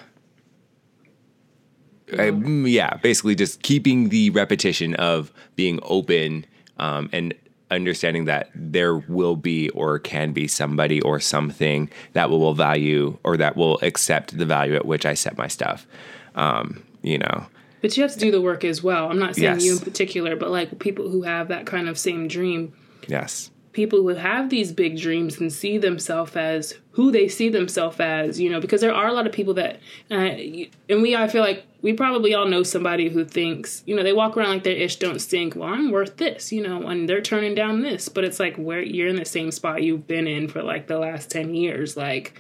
I, 2.20 2.32
mm, 2.32 2.70
yeah, 2.70 2.98
basically 2.98 3.36
just 3.36 3.62
keeping 3.62 4.10
the 4.10 4.30
repetition 4.32 4.96
of 4.96 5.32
being 5.56 5.80
open 5.84 6.46
um, 6.78 7.10
and 7.12 7.34
understanding 7.72 8.26
that 8.26 8.50
there 8.56 8.96
will 8.96 9.36
be 9.36 9.70
or 9.70 10.00
can 10.00 10.32
be 10.32 10.48
somebody 10.48 11.02
or 11.02 11.20
something 11.20 11.90
that 12.14 12.30
will 12.30 12.54
value 12.54 13.18
or 13.24 13.38
that 13.38 13.58
will 13.58 13.80
accept 13.82 14.38
the 14.38 14.46
value 14.46 14.76
at 14.76 14.86
which 14.86 15.06
I 15.06 15.14
set 15.14 15.38
my 15.38 15.48
stuff. 15.48 15.88
Um, 16.36 16.84
you 17.02 17.18
know, 17.18 17.48
But 17.82 17.98
you 17.98 18.04
have 18.04 18.14
to 18.14 18.20
do 18.20 18.32
the 18.32 18.42
work 18.42 18.64
as 18.64 18.82
well. 18.82 19.10
I'm 19.10 19.20
not 19.20 19.36
saying 19.36 19.60
you 19.60 19.74
in 19.74 19.80
particular, 19.80 20.36
but 20.36 20.52
like 20.52 20.80
people 20.80 21.10
who 21.10 21.24
have 21.24 21.50
that 21.50 21.66
kind 21.66 21.90
of 21.90 21.98
same 21.98 22.28
dream, 22.28 22.74
yes, 23.08 23.52
people 23.74 24.00
who 24.02 24.10
have 24.10 24.50
these 24.50 24.72
big 24.72 24.98
dreams 25.00 25.40
and 25.40 25.52
see 25.52 25.78
themselves 25.78 26.36
as 26.36 26.76
who 26.92 27.12
they 27.12 27.28
see 27.28 27.50
themselves 27.50 28.00
as, 28.00 28.40
you 28.40 28.50
know, 28.50 28.62
because 28.62 28.82
there 28.82 28.94
are 28.94 29.08
a 29.08 29.14
lot 29.14 29.26
of 29.26 29.34
people 29.34 29.56
that, 29.56 29.80
uh, 30.12 30.14
and 30.16 31.02
we, 31.02 31.16
I 31.16 31.28
feel 31.28 31.42
like 31.42 31.66
we 31.82 31.92
probably 31.94 32.36
all 32.36 32.46
know 32.48 32.62
somebody 32.64 33.10
who 33.10 33.26
thinks, 33.26 33.82
you 33.88 33.96
know, 33.96 34.04
they 34.04 34.14
walk 34.14 34.38
around 34.38 34.50
like 34.50 34.64
their 34.64 34.76
ish 34.76 34.98
don't 34.98 35.20
stink. 35.20 35.56
Well, 35.56 35.70
I'm 35.70 35.90
worth 35.92 36.18
this, 36.18 36.52
you 36.52 36.62
know, 36.62 36.88
and 36.88 37.10
they're 37.10 37.20
turning 37.22 37.56
down 37.56 37.82
this, 37.82 38.10
but 38.10 38.24
it's 38.24 38.40
like 38.40 38.56
where 38.58 38.82
you're 38.82 39.08
in 39.08 39.16
the 39.16 39.26
same 39.26 39.50
spot 39.52 39.82
you've 39.82 40.08
been 40.08 40.28
in 40.28 40.48
for 40.48 40.62
like 40.62 40.86
the 40.88 41.00
last 41.00 41.32
10 41.32 41.56
years. 41.56 41.98
Like, 41.98 42.40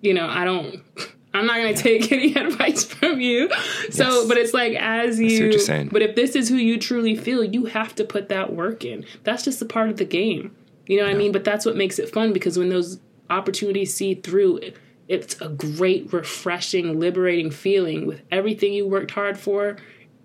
you 0.00 0.14
know, 0.14 0.26
I 0.28 0.44
don't. 0.44 0.82
I'm 1.34 1.46
not 1.46 1.56
gonna 1.56 1.74
take 1.74 2.10
any 2.12 2.34
advice 2.34 2.84
from 2.84 3.20
you. 3.20 3.50
So, 3.90 4.04
Yes. 4.20 4.28
but 4.28 4.38
it's 4.38 4.54
like 4.54 4.74
as 4.74 5.20
you. 5.20 5.28
see 5.28 5.42
what 5.42 5.52
you're 5.52 5.60
saying. 5.60 5.88
But 5.92 6.00
if 6.02 6.14
this 6.16 6.34
is 6.34 6.48
who 6.48 6.56
you 6.56 6.78
truly 6.78 7.14
feel, 7.16 7.44
you 7.44 7.66
have 7.66 7.94
to 7.96 8.04
put 8.04 8.30
that 8.30 8.54
work 8.54 8.84
in. 8.84 9.04
That's 9.24 9.42
just 9.44 9.60
a 9.60 9.66
part 9.66 9.90
of 9.90 9.98
the 9.98 10.06
game. 10.06 10.54
You 10.88 10.96
know 10.96 11.04
what 11.04 11.14
I 11.14 11.16
mean? 11.16 11.30
But 11.30 11.44
that's 11.44 11.64
what 11.64 11.76
makes 11.76 12.00
it 12.00 12.12
fun 12.12 12.32
because 12.32 12.58
when 12.58 12.70
those 12.70 12.98
opportunities 13.30 13.94
see 13.94 14.14
through, 14.14 14.60
it's 15.06 15.40
a 15.40 15.48
great, 15.48 16.12
refreshing, 16.12 16.98
liberating 16.98 17.50
feeling 17.50 18.06
with 18.06 18.22
everything 18.30 18.72
you 18.72 18.88
worked 18.88 19.12
hard 19.12 19.38
for. 19.38 19.76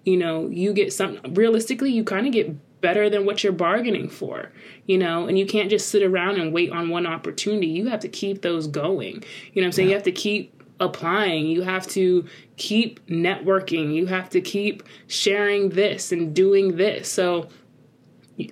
You 0.05 0.17
know, 0.17 0.47
you 0.47 0.73
get 0.73 0.91
some. 0.91 1.19
Realistically, 1.29 1.91
you 1.91 2.03
kind 2.03 2.25
of 2.25 2.33
get 2.33 2.81
better 2.81 3.09
than 3.09 3.25
what 3.25 3.43
you're 3.43 3.53
bargaining 3.53 4.09
for. 4.09 4.51
You 4.87 4.97
know, 4.97 5.27
and 5.27 5.37
you 5.37 5.45
can't 5.45 5.69
just 5.69 5.89
sit 5.89 6.01
around 6.01 6.39
and 6.39 6.53
wait 6.53 6.71
on 6.71 6.89
one 6.89 7.05
opportunity. 7.05 7.67
You 7.67 7.87
have 7.87 8.01
to 8.01 8.09
keep 8.09 8.41
those 8.41 8.67
going. 8.67 9.23
You 9.53 9.61
know 9.61 9.65
what 9.65 9.65
I'm 9.65 9.71
saying? 9.73 9.89
You 9.89 9.95
have 9.95 10.03
to 10.03 10.11
keep 10.11 10.63
applying. 10.79 11.47
You 11.47 11.61
have 11.61 11.87
to 11.87 12.25
keep 12.57 13.05
networking. 13.07 13.93
You 13.93 14.05
have 14.07 14.29
to 14.31 14.41
keep 14.41 14.83
sharing 15.07 15.69
this 15.69 16.11
and 16.11 16.33
doing 16.33 16.75
this. 16.77 17.09
So 17.09 17.47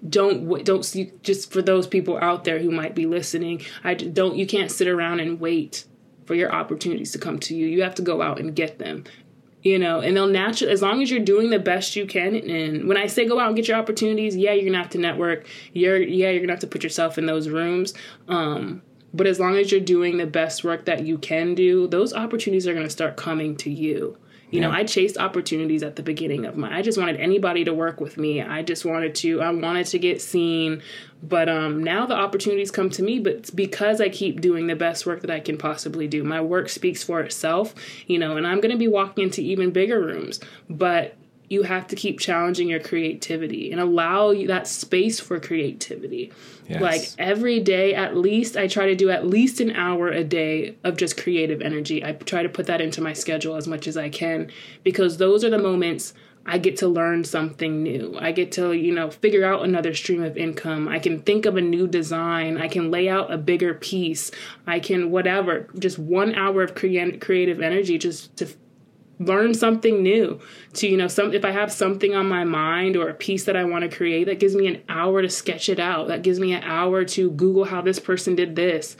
don't 0.07 0.63
don't 0.63 0.95
just 1.23 1.51
for 1.51 1.61
those 1.61 1.87
people 1.87 2.17
out 2.21 2.43
there 2.43 2.59
who 2.59 2.71
might 2.71 2.93
be 2.93 3.05
listening. 3.05 3.61
i 3.83 3.93
don't 3.93 4.35
you 4.35 4.45
can't 4.45 4.71
sit 4.71 4.87
around 4.87 5.19
and 5.19 5.39
wait 5.39 5.85
for 6.25 6.35
your 6.35 6.53
opportunities 6.53 7.11
to 7.11 7.17
come 7.17 7.39
to 7.39 7.53
you. 7.53 7.67
You 7.67 7.83
have 7.83 7.95
to 7.95 8.01
go 8.01 8.21
out 8.21 8.39
and 8.39 8.55
get 8.55 8.79
them. 8.79 9.03
You 9.63 9.77
know, 9.77 9.99
and 9.99 10.15
they'll 10.15 10.27
naturally 10.27 10.71
as 10.71 10.81
long 10.81 11.03
as 11.03 11.11
you're 11.11 11.19
doing 11.19 11.49
the 11.49 11.59
best 11.59 11.95
you 11.95 12.07
can. 12.07 12.35
And 12.35 12.87
when 12.87 12.97
I 12.97 13.07
say 13.07 13.27
go 13.27 13.37
out 13.37 13.47
and 13.47 13.55
get 13.55 13.67
your 13.67 13.77
opportunities, 13.77 14.35
yeah, 14.35 14.53
you're 14.53 14.65
gonna 14.65 14.81
have 14.81 14.91
to 14.91 14.97
network. 14.97 15.45
You're 15.73 16.01
yeah, 16.01 16.29
you're 16.29 16.41
gonna 16.41 16.53
have 16.53 16.61
to 16.61 16.67
put 16.67 16.83
yourself 16.83 17.17
in 17.17 17.25
those 17.25 17.49
rooms. 17.49 17.93
Um, 18.27 18.81
but 19.13 19.27
as 19.27 19.39
long 19.39 19.57
as 19.57 19.71
you're 19.71 19.81
doing 19.81 20.17
the 20.17 20.25
best 20.25 20.63
work 20.63 20.85
that 20.85 21.05
you 21.05 21.17
can 21.17 21.53
do, 21.53 21.87
those 21.87 22.13
opportunities 22.13 22.65
are 22.65 22.73
gonna 22.73 22.89
start 22.89 23.17
coming 23.17 23.55
to 23.57 23.69
you. 23.69 24.17
You 24.51 24.59
know, 24.59 24.69
I 24.69 24.83
chased 24.83 25.17
opportunities 25.17 25.81
at 25.81 25.95
the 25.95 26.03
beginning 26.03 26.45
of 26.45 26.57
my. 26.57 26.77
I 26.77 26.81
just 26.81 26.97
wanted 26.97 27.15
anybody 27.19 27.63
to 27.63 27.73
work 27.73 28.01
with 28.01 28.17
me. 28.17 28.41
I 28.41 28.61
just 28.61 28.83
wanted 28.85 29.15
to. 29.15 29.41
I 29.41 29.49
wanted 29.49 29.87
to 29.87 29.99
get 29.99 30.21
seen, 30.21 30.83
but 31.23 31.47
um, 31.47 31.83
now 31.83 32.05
the 32.05 32.15
opportunities 32.15 32.69
come 32.69 32.89
to 32.91 33.01
me. 33.01 33.19
But 33.19 33.55
because 33.55 34.01
I 34.01 34.09
keep 34.09 34.41
doing 34.41 34.67
the 34.67 34.75
best 34.75 35.05
work 35.05 35.21
that 35.21 35.31
I 35.31 35.39
can 35.39 35.57
possibly 35.57 36.07
do. 36.07 36.23
My 36.23 36.41
work 36.41 36.67
speaks 36.67 37.01
for 37.01 37.21
itself, 37.21 37.73
you 38.07 38.19
know. 38.19 38.35
And 38.35 38.45
I'm 38.45 38.59
going 38.59 38.71
to 38.71 38.77
be 38.77 38.89
walking 38.89 39.23
into 39.23 39.41
even 39.41 39.71
bigger 39.71 39.99
rooms, 39.99 40.41
but 40.69 41.15
you 41.51 41.63
have 41.63 41.85
to 41.85 41.97
keep 41.97 42.17
challenging 42.17 42.69
your 42.69 42.79
creativity 42.79 43.73
and 43.73 43.81
allow 43.81 44.31
you 44.31 44.47
that 44.47 44.65
space 44.65 45.19
for 45.19 45.37
creativity. 45.37 46.31
Yes. 46.65 46.81
Like 46.81 47.01
every 47.19 47.59
day, 47.59 47.93
at 47.93 48.15
least, 48.15 48.55
I 48.55 48.67
try 48.67 48.85
to 48.85 48.95
do 48.95 49.09
at 49.09 49.27
least 49.27 49.59
an 49.59 49.71
hour 49.71 50.07
a 50.07 50.23
day 50.23 50.77
of 50.85 50.95
just 50.95 51.21
creative 51.21 51.61
energy. 51.61 52.05
I 52.05 52.13
try 52.13 52.41
to 52.41 52.47
put 52.47 52.67
that 52.67 52.79
into 52.79 53.01
my 53.01 53.11
schedule 53.11 53.57
as 53.57 53.67
much 53.67 53.85
as 53.85 53.97
I 53.97 54.07
can 54.07 54.49
because 54.85 55.17
those 55.17 55.43
are 55.43 55.49
the 55.49 55.57
moments 55.57 56.13
I 56.45 56.57
get 56.57 56.77
to 56.77 56.87
learn 56.87 57.25
something 57.25 57.83
new. 57.83 58.17
I 58.17 58.31
get 58.31 58.53
to, 58.53 58.71
you 58.71 58.93
know, 58.93 59.11
figure 59.11 59.43
out 59.43 59.65
another 59.65 59.93
stream 59.93 60.23
of 60.23 60.37
income. 60.37 60.87
I 60.87 60.99
can 60.99 61.19
think 61.19 61.45
of 61.45 61.57
a 61.57 61.61
new 61.61 61.85
design. 61.85 62.57
I 62.59 62.69
can 62.69 62.91
lay 62.91 63.09
out 63.09 63.31
a 63.31 63.37
bigger 63.37 63.73
piece. 63.73 64.31
I 64.65 64.79
can, 64.79 65.11
whatever, 65.11 65.67
just 65.77 65.99
one 65.99 66.33
hour 66.33 66.63
of 66.63 66.75
crea- 66.75 67.17
creative 67.17 67.59
energy 67.59 67.97
just 67.97 68.37
to 68.37 68.47
learn 69.25 69.53
something 69.53 70.01
new 70.01 70.39
to 70.73 70.87
you 70.87 70.97
know 70.97 71.07
some 71.07 71.33
if 71.33 71.45
i 71.45 71.51
have 71.51 71.71
something 71.71 72.15
on 72.15 72.27
my 72.27 72.43
mind 72.43 72.95
or 72.95 73.09
a 73.09 73.13
piece 73.13 73.43
that 73.45 73.55
i 73.55 73.63
want 73.63 73.83
to 73.83 73.95
create 73.95 74.25
that 74.25 74.39
gives 74.39 74.55
me 74.55 74.67
an 74.67 74.81
hour 74.89 75.21
to 75.21 75.29
sketch 75.29 75.69
it 75.69 75.79
out. 75.79 76.07
That 76.07 76.21
gives 76.21 76.39
me 76.39 76.53
an 76.53 76.63
hour 76.63 77.03
to 77.05 77.31
google 77.31 77.65
how 77.65 77.81
this 77.81 77.99
person 77.99 78.35
did 78.35 78.55
this. 78.55 78.97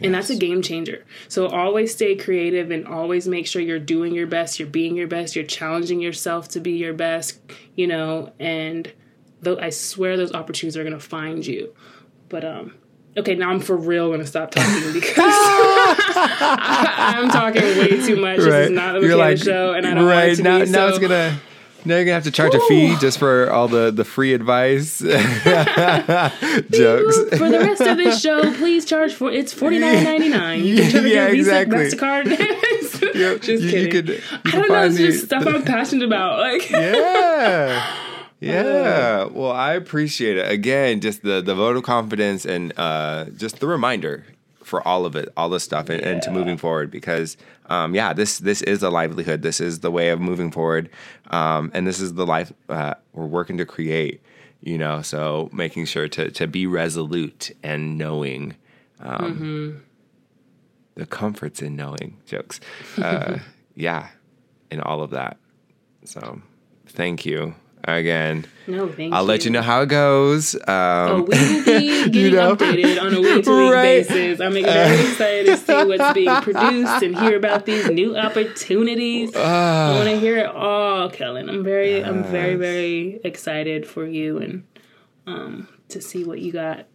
And 0.00 0.14
that's 0.14 0.30
a 0.30 0.36
game 0.36 0.62
changer. 0.62 1.04
So 1.28 1.48
always 1.48 1.92
stay 1.92 2.14
creative 2.14 2.70
and 2.70 2.86
always 2.86 3.26
make 3.26 3.46
sure 3.46 3.60
you're 3.60 3.78
doing 3.78 4.14
your 4.14 4.26
best 4.26 4.58
you're 4.58 4.68
being 4.68 4.96
your 4.96 5.08
best 5.08 5.34
you're 5.34 5.44
challenging 5.44 6.00
yourself 6.00 6.48
to 6.48 6.60
be 6.60 6.72
your 6.72 6.94
best 6.94 7.40
you 7.74 7.86
know 7.86 8.32
and 8.38 8.92
though 9.40 9.58
i 9.58 9.70
swear 9.70 10.16
those 10.16 10.32
opportunities 10.32 10.76
are 10.76 10.84
going 10.84 10.92
to 10.92 11.00
find 11.00 11.46
you. 11.46 11.74
But 12.28 12.44
um 12.44 12.74
okay 13.18 13.34
now 13.34 13.50
i'm 13.50 13.60
for 13.60 13.76
real 13.76 14.08
going 14.08 14.20
to 14.20 14.26
stop 14.26 14.50
talking 14.50 14.92
because 15.00 15.16
I, 15.18 17.14
am 17.16 17.28
talking 17.30 17.62
way 17.62 17.88
too 18.04 18.16
much 18.16 18.38
this 18.38 18.46
is 18.68 18.70
not 18.70 18.96
a 18.96 19.00
You're 19.00 19.16
like, 19.16 19.38
show 19.38 19.72
and 19.74 19.86
i 19.86 19.94
don't 19.94 20.04
right 20.06 20.26
want 20.28 20.36
to 20.38 20.42
now. 20.42 20.58
be 20.64 20.70
now 20.70 20.78
so 20.86 20.88
it's 20.88 20.98
gonna. 20.98 21.40
Now 21.84 21.94
you're 21.94 22.04
gonna 22.06 22.14
have 22.14 22.24
to 22.24 22.32
charge 22.32 22.54
a 22.56 22.60
fee 22.62 22.96
just 23.00 23.18
for 23.20 23.50
all 23.52 23.68
the 23.68 23.92
the 23.92 24.04
free 24.04 24.34
advice 24.34 24.98
jokes. 24.98 25.14
for 27.38 27.48
the 27.48 27.60
rest 27.62 27.80
of 27.80 27.96
this 27.96 28.20
show, 28.26 28.52
please 28.54 28.84
charge 28.84 29.14
for 29.14 29.30
it's 29.30 29.52
forty 29.52 29.78
nine 29.78 30.02
ninety 30.02 30.28
nine. 30.28 30.64
You 30.64 30.76
can 30.90 31.06
Yeah, 31.06 31.28
your 31.28 31.30
Visa, 31.30 31.60
exactly. 31.62 31.78
Mastercard. 32.26 33.14
You- 33.14 33.38
just 33.38 33.62
you- 33.62 33.70
kidding. 33.70 33.84
you 33.84 33.90
could- 33.90 34.08
you 34.08 34.20
I 34.44 34.50
don't 34.50 34.68
know. 34.68 34.84
It's 34.86 34.96
the- 34.96 35.06
just 35.06 35.24
stuff 35.26 35.46
I'm 35.46 35.62
passionate 35.62 36.04
about. 36.04 36.40
Like, 36.40 36.68
yeah. 36.68 37.94
Yeah. 38.40 39.24
Well, 39.24 39.52
I 39.52 39.74
appreciate 39.74 40.36
it. 40.36 40.50
Again, 40.50 41.00
just 41.00 41.22
the, 41.22 41.40
the 41.40 41.54
vote 41.54 41.76
of 41.76 41.82
confidence 41.82 42.44
and 42.44 42.72
uh, 42.76 43.26
just 43.36 43.60
the 43.60 43.66
reminder 43.66 44.24
for 44.62 44.86
all 44.86 45.06
of 45.06 45.16
it, 45.16 45.30
all 45.36 45.48
this 45.48 45.64
stuff, 45.64 45.88
and, 45.88 46.00
and 46.02 46.22
to 46.22 46.30
moving 46.30 46.56
forward 46.56 46.90
because 46.90 47.36
um, 47.66 47.94
yeah, 47.94 48.12
this 48.12 48.38
this 48.38 48.62
is 48.62 48.82
a 48.82 48.90
livelihood. 48.90 49.42
This 49.42 49.60
is 49.60 49.80
the 49.80 49.90
way 49.90 50.10
of 50.10 50.20
moving 50.20 50.50
forward, 50.50 50.90
um, 51.30 51.70
and 51.74 51.86
this 51.86 52.00
is 52.00 52.14
the 52.14 52.26
life 52.26 52.52
uh, 52.68 52.94
we're 53.12 53.26
working 53.26 53.58
to 53.58 53.66
create. 53.66 54.22
You 54.60 54.76
know, 54.76 55.02
so 55.02 55.48
making 55.52 55.86
sure 55.86 56.08
to 56.08 56.30
to 56.30 56.46
be 56.46 56.66
resolute 56.66 57.50
and 57.62 57.98
knowing. 57.98 58.56
Um, 59.00 59.82
The 60.96 61.06
comforts 61.06 61.62
in 61.62 61.76
knowing 61.76 62.18
jokes, 62.26 62.58
uh, 62.98 63.38
yeah, 63.76 64.08
and 64.70 64.82
all 64.82 65.00
of 65.00 65.10
that. 65.10 65.36
So, 66.04 66.42
thank 66.88 67.24
you 67.24 67.54
again. 67.84 68.44
No, 68.66 68.86
thank 68.88 69.14
I'll 69.14 69.24
let 69.24 69.44
you 69.46 69.50
know 69.50 69.62
how 69.62 69.80
it 69.82 69.88
goes. 69.88 70.54
Um, 70.54 70.60
Oh, 70.68 71.22
we 71.22 71.38
will 71.38 71.64
be 71.64 72.10
getting 72.10 72.34
know? 72.34 72.54
updated 72.56 73.00
on 73.00 73.14
a 73.14 73.20
week 73.20 73.44
to 73.44 73.58
week 73.58 73.72
Right. 73.72 74.06
basis. 74.08 74.40
I'm 74.40 74.52
very 74.52 75.00
excited 75.10 75.46
to 75.46 75.56
see 75.56 75.84
what's 75.84 76.12
being 76.12 76.34
produced 76.42 77.02
and 77.02 77.16
hear 77.18 77.36
about 77.36 77.64
these 77.64 77.88
new 77.88 78.16
opportunities. 78.16 79.34
I 79.36 79.92
want 79.94 80.08
to 80.08 80.18
hear 80.18 80.36
it 80.38 80.46
all, 80.46 81.08
Kellen. 81.10 81.48
I'm 81.48 81.64
very, 81.64 82.04
I'm 82.04 82.24
very, 82.24 82.56
very 82.56 83.20
excited 83.24 83.86
for 83.86 84.06
you 84.06 84.38
and 84.38 84.64
um, 85.26 85.68
to 85.88 86.00
see 86.02 86.24
what 86.24 86.40
you 86.40 86.52
got 86.52 86.86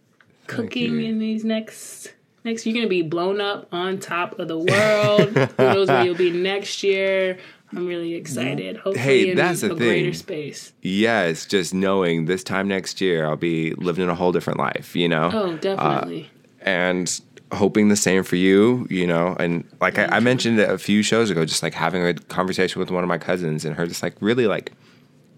cooking 0.46 1.00
you. 1.00 1.08
in 1.08 1.18
these 1.18 1.44
next. 1.44 2.12
Next, 2.44 2.66
you're 2.66 2.74
gonna 2.74 2.88
be 2.88 3.00
blown 3.00 3.40
up 3.40 3.68
on 3.72 3.98
top 3.98 4.38
of 4.38 4.48
the 4.48 4.58
world. 4.58 5.28
Who 5.56 5.56
knows 5.58 5.88
where 5.88 6.04
you'll 6.04 6.14
be 6.14 6.30
next 6.30 6.82
year? 6.82 7.38
I'm 7.76 7.86
really 7.86 8.10
mm-hmm. 8.10 8.20
excited. 8.20 8.76
Hopefully, 8.76 8.98
Hey, 8.98 9.30
in 9.30 9.36
that's 9.36 9.62
a 9.62 9.68
the 9.68 9.74
greater 9.74 10.04
thing. 10.06 10.14
space. 10.14 10.72
yes, 10.82 11.46
just 11.46 11.74
knowing 11.74 12.26
this 12.26 12.44
time 12.44 12.68
next 12.68 13.00
year 13.00 13.26
I'll 13.26 13.36
be 13.36 13.74
living 13.74 14.04
in 14.04 14.10
a 14.10 14.14
whole 14.14 14.32
different 14.32 14.58
life, 14.58 14.94
you 14.94 15.08
know, 15.08 15.30
Oh, 15.32 15.52
uh, 15.52 15.56
definitely. 15.56 16.30
and 16.60 17.20
hoping 17.52 17.88
the 17.88 17.96
same 17.96 18.22
for 18.24 18.36
you, 18.36 18.86
you 18.90 19.06
know. 19.06 19.36
And 19.38 19.64
like 19.80 19.98
I, 19.98 20.06
I 20.06 20.20
mentioned 20.20 20.58
a 20.60 20.78
few 20.78 21.02
shows 21.02 21.30
ago, 21.30 21.44
just 21.44 21.62
like 21.62 21.74
having 21.74 22.04
a 22.04 22.14
conversation 22.14 22.80
with 22.80 22.90
one 22.90 23.04
of 23.04 23.08
my 23.08 23.18
cousins 23.18 23.64
and 23.64 23.76
her 23.76 23.86
just 23.86 24.02
like 24.02 24.14
really 24.20 24.46
like 24.46 24.72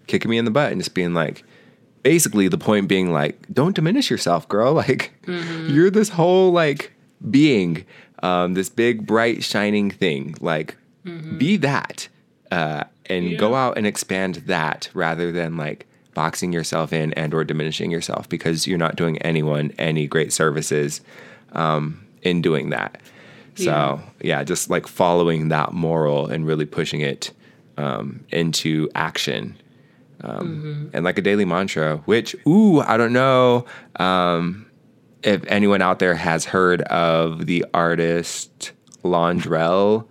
kicking 0.07 0.31
me 0.31 0.37
in 0.37 0.45
the 0.45 0.51
butt 0.51 0.71
and 0.71 0.81
just 0.81 0.93
being 0.93 1.13
like, 1.13 1.43
basically 2.03 2.47
the 2.47 2.57
point 2.57 2.87
being 2.87 3.11
like, 3.11 3.37
don't 3.53 3.75
diminish 3.75 4.09
yourself, 4.09 4.47
girl. 4.47 4.73
Like 4.87 5.11
mm-hmm. 5.25 5.73
you're 5.73 5.89
this 5.89 6.09
whole 6.09 6.51
like 6.51 6.93
being, 7.29 7.85
um, 8.23 8.53
this 8.53 8.69
big 8.69 9.05
bright 9.05 9.43
shining 9.43 9.91
thing. 9.91 10.35
Like 10.39 10.77
mm-hmm. 11.05 11.37
be 11.37 11.57
that, 11.57 12.07
uh, 12.51 12.83
and 13.07 13.37
go 13.37 13.55
out 13.55 13.77
and 13.77 13.87
expand 13.87 14.35
that 14.47 14.89
rather 14.93 15.31
than 15.31 15.57
like 15.57 15.85
boxing 16.13 16.51
yourself 16.51 16.91
in 16.91 17.13
and 17.13 17.33
or 17.33 17.43
diminishing 17.43 17.91
yourself 17.91 18.27
because 18.27 18.65
you're 18.65 18.77
not 18.77 18.95
doing 18.95 19.17
anyone 19.19 19.71
any 19.77 20.07
great 20.07 20.33
services 20.33 21.01
um, 21.53 22.05
in 22.23 22.41
doing 22.41 22.69
that. 22.71 23.01
So 23.55 23.99
yeah, 24.21 24.43
just 24.43 24.69
like 24.69 24.87
following 24.87 25.49
that 25.49 25.73
moral 25.73 26.27
and 26.27 26.45
really 26.45 26.65
pushing 26.65 27.01
it 27.01 27.31
um, 27.77 28.23
into 28.29 28.89
action. 28.95 29.57
Um, 30.21 30.89
And 30.93 31.05
like 31.05 31.17
a 31.17 31.21
daily 31.21 31.45
mantra, 31.45 31.97
which 32.05 32.35
ooh, 32.47 32.81
I 32.81 32.97
don't 32.97 33.13
know 33.13 33.65
um, 33.97 34.65
if 35.23 35.43
anyone 35.47 35.81
out 35.81 35.99
there 35.99 36.15
has 36.15 36.45
heard 36.45 36.81
of 36.83 37.45
the 37.45 37.65
artist 37.73 38.71
Londrell 39.03 40.07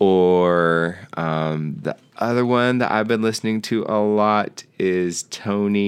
or 0.00 0.98
um, 1.16 1.76
the 1.80 1.96
other 2.16 2.44
one 2.44 2.78
that 2.78 2.90
I've 2.90 3.06
been 3.06 3.22
listening 3.22 3.62
to 3.62 3.84
a 3.88 4.00
lot 4.02 4.64
is 4.78 5.22
Toni. 5.24 5.80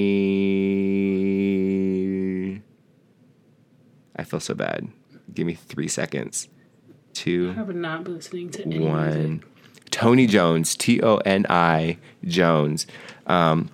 I 4.14 4.24
feel 4.24 4.40
so 4.40 4.54
bad. 4.54 4.88
Give 5.34 5.46
me 5.46 5.54
three 5.54 5.88
seconds. 5.88 6.48
Two, 7.14 7.50
I 7.50 7.54
have 7.54 7.74
not 7.74 8.04
been 8.04 8.14
listening 8.16 8.50
to 8.50 8.62
any 8.62 8.78
music. 8.78 8.94
one. 8.94 9.42
Toni 9.90 10.26
Jones, 10.26 10.76
T 10.76 11.02
O 11.02 11.16
N 11.18 11.46
I 11.48 11.98
Jones. 12.24 12.86
Um, 13.26 13.70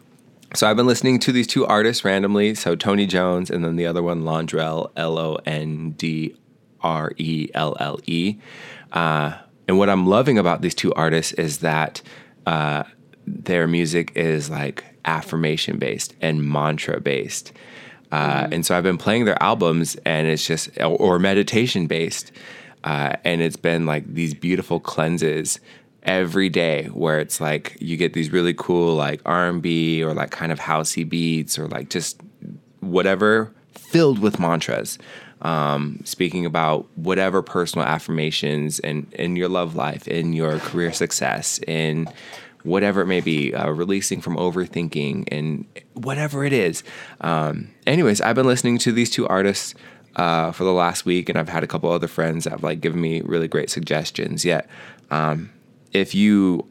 so 0.55 0.69
I've 0.69 0.77
been 0.77 0.87
listening 0.87 1.19
to 1.21 1.33
these 1.33 1.47
two 1.47 1.67
artists 1.67 2.05
randomly. 2.05 2.55
So 2.55 2.75
Toni 2.75 3.07
Jones 3.07 3.51
and 3.51 3.65
then 3.65 3.77
the 3.77 3.87
other 3.87 4.03
one, 4.03 4.23
Londrelle, 4.23 4.91
L 4.97 5.19
O 5.19 5.39
N 5.47 5.91
D 5.93 6.37
R 6.81 7.13
E 7.17 7.49
L 7.55 7.77
L 7.79 8.01
E. 8.07 8.39
And 9.69 9.79
what 9.79 9.89
I'm 9.91 10.07
loving 10.07 10.39
about 10.39 10.63
these 10.63 10.75
two 10.75 10.93
artists 10.95 11.33
is 11.35 11.59
that 11.59 12.03
uh, 12.47 12.85
their 13.27 13.69
music 13.69 14.13
is 14.17 14.49
like 14.49 14.85
affirmation 15.05 15.79
based 15.79 16.15
and 16.21 16.43
mantra 16.43 17.01
based. 17.01 17.53
Uh, 18.11 18.49
And 18.51 18.65
so 18.65 18.75
I've 18.77 18.83
been 18.83 18.99
playing 18.99 19.27
their 19.27 19.41
albums, 19.43 19.97
and 20.07 20.27
it's 20.27 20.47
just 20.47 20.71
or, 20.81 21.19
meditation 21.19 21.87
based, 21.87 22.33
uh, 22.83 23.13
and 23.25 23.43
it's 23.43 23.57
been 23.57 23.85
like 23.85 24.15
these 24.15 24.33
beautiful 24.33 24.81
cleanses 24.81 25.61
every 26.05 26.49
day, 26.49 26.85
where 26.87 27.21
it's 27.21 27.39
like 27.39 27.77
you 27.81 27.99
get 27.99 28.15
these 28.15 28.33
really 28.33 28.55
cool 28.55 28.95
like 28.95 29.21
R 29.27 29.49
and 29.49 29.61
B 29.61 30.03
or 30.03 30.15
like 30.15 30.31
kind 30.31 30.53
of 30.53 30.59
housey 30.59 31.07
beats 31.07 31.59
or 31.59 31.69
like 31.69 31.91
just 31.91 32.21
whatever 32.81 33.53
filled 33.75 34.21
with 34.21 34.39
mantras. 34.39 34.99
Um, 35.41 36.01
speaking 36.05 36.47
about 36.47 36.89
whatever 36.97 37.43
personal 37.43 37.87
affirmations 37.87 38.81
and 38.81 39.13
in 39.15 39.37
your 39.37 39.49
love 39.49 39.77
life, 39.77 40.09
in 40.09 40.33
your 40.33 40.59
career 40.59 40.93
success, 40.93 41.61
in 41.67 42.09
whatever 42.65 43.03
it 43.03 43.07
may 43.07 43.21
be, 43.21 43.55
uh, 43.55 43.71
releasing 43.71 44.21
from 44.21 44.37
overthinking 44.37 45.29
and 45.31 45.65
whatever 45.95 46.45
it 46.45 46.53
is. 46.53 46.83
Um, 47.21 47.71
anyways, 47.87 48.21
I've 48.21 48.35
been 48.35 48.47
listening 48.47 48.79
to 48.79 48.93
these 48.93 49.11
two 49.11 49.29
artists 49.29 49.75
uh, 50.17 50.51
for 50.51 50.65
the 50.65 50.73
last 50.73 51.05
week, 51.07 51.29
and 51.29 51.39
I've 51.39 51.49
had 51.49 51.63
a 51.63 51.69
couple 51.69 51.91
other 51.91 52.09
friends 52.09 52.45
that 52.45 52.51
have 52.51 52.65
like 52.65 52.81
given 52.81 53.01
me 53.01 53.21
really 53.21 53.49
great 53.49 53.71
suggestions. 53.71 54.45
Yet, 54.45 54.69
um, 55.11 55.51
if 55.93 56.15
you 56.15 56.69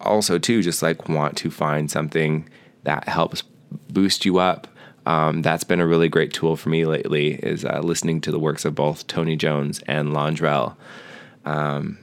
also 0.00 0.38
too 0.38 0.62
just 0.62 0.82
like 0.82 1.08
want 1.08 1.36
to 1.38 1.50
find 1.50 1.90
something 1.90 2.48
that 2.84 3.08
helps 3.08 3.42
boost 3.90 4.24
you 4.24 4.38
up. 4.38 4.66
Um, 5.06 5.42
that's 5.42 5.64
been 5.64 5.80
a 5.80 5.86
really 5.86 6.08
great 6.08 6.32
tool 6.32 6.56
for 6.56 6.68
me 6.68 6.84
lately 6.84 7.34
is 7.34 7.64
uh, 7.64 7.80
listening 7.82 8.20
to 8.22 8.30
the 8.30 8.38
works 8.38 8.64
of 8.64 8.74
both 8.74 9.06
Toni 9.06 9.36
Jones 9.36 9.80
and 9.86 10.10
Londrelle. 10.10 10.76
Um, 11.44 11.98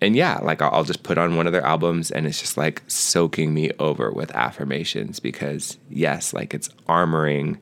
and 0.00 0.16
yeah, 0.16 0.38
like 0.38 0.62
I'll, 0.62 0.84
just 0.84 1.02
put 1.02 1.18
on 1.18 1.36
one 1.36 1.46
of 1.46 1.52
their 1.52 1.64
albums 1.64 2.10
and 2.10 2.26
it's 2.26 2.40
just 2.40 2.56
like 2.56 2.82
soaking 2.86 3.52
me 3.52 3.70
over 3.78 4.10
with 4.10 4.30
affirmations 4.34 5.20
because 5.20 5.76
yes, 5.90 6.32
like 6.32 6.54
it's 6.54 6.68
armoring 6.88 7.58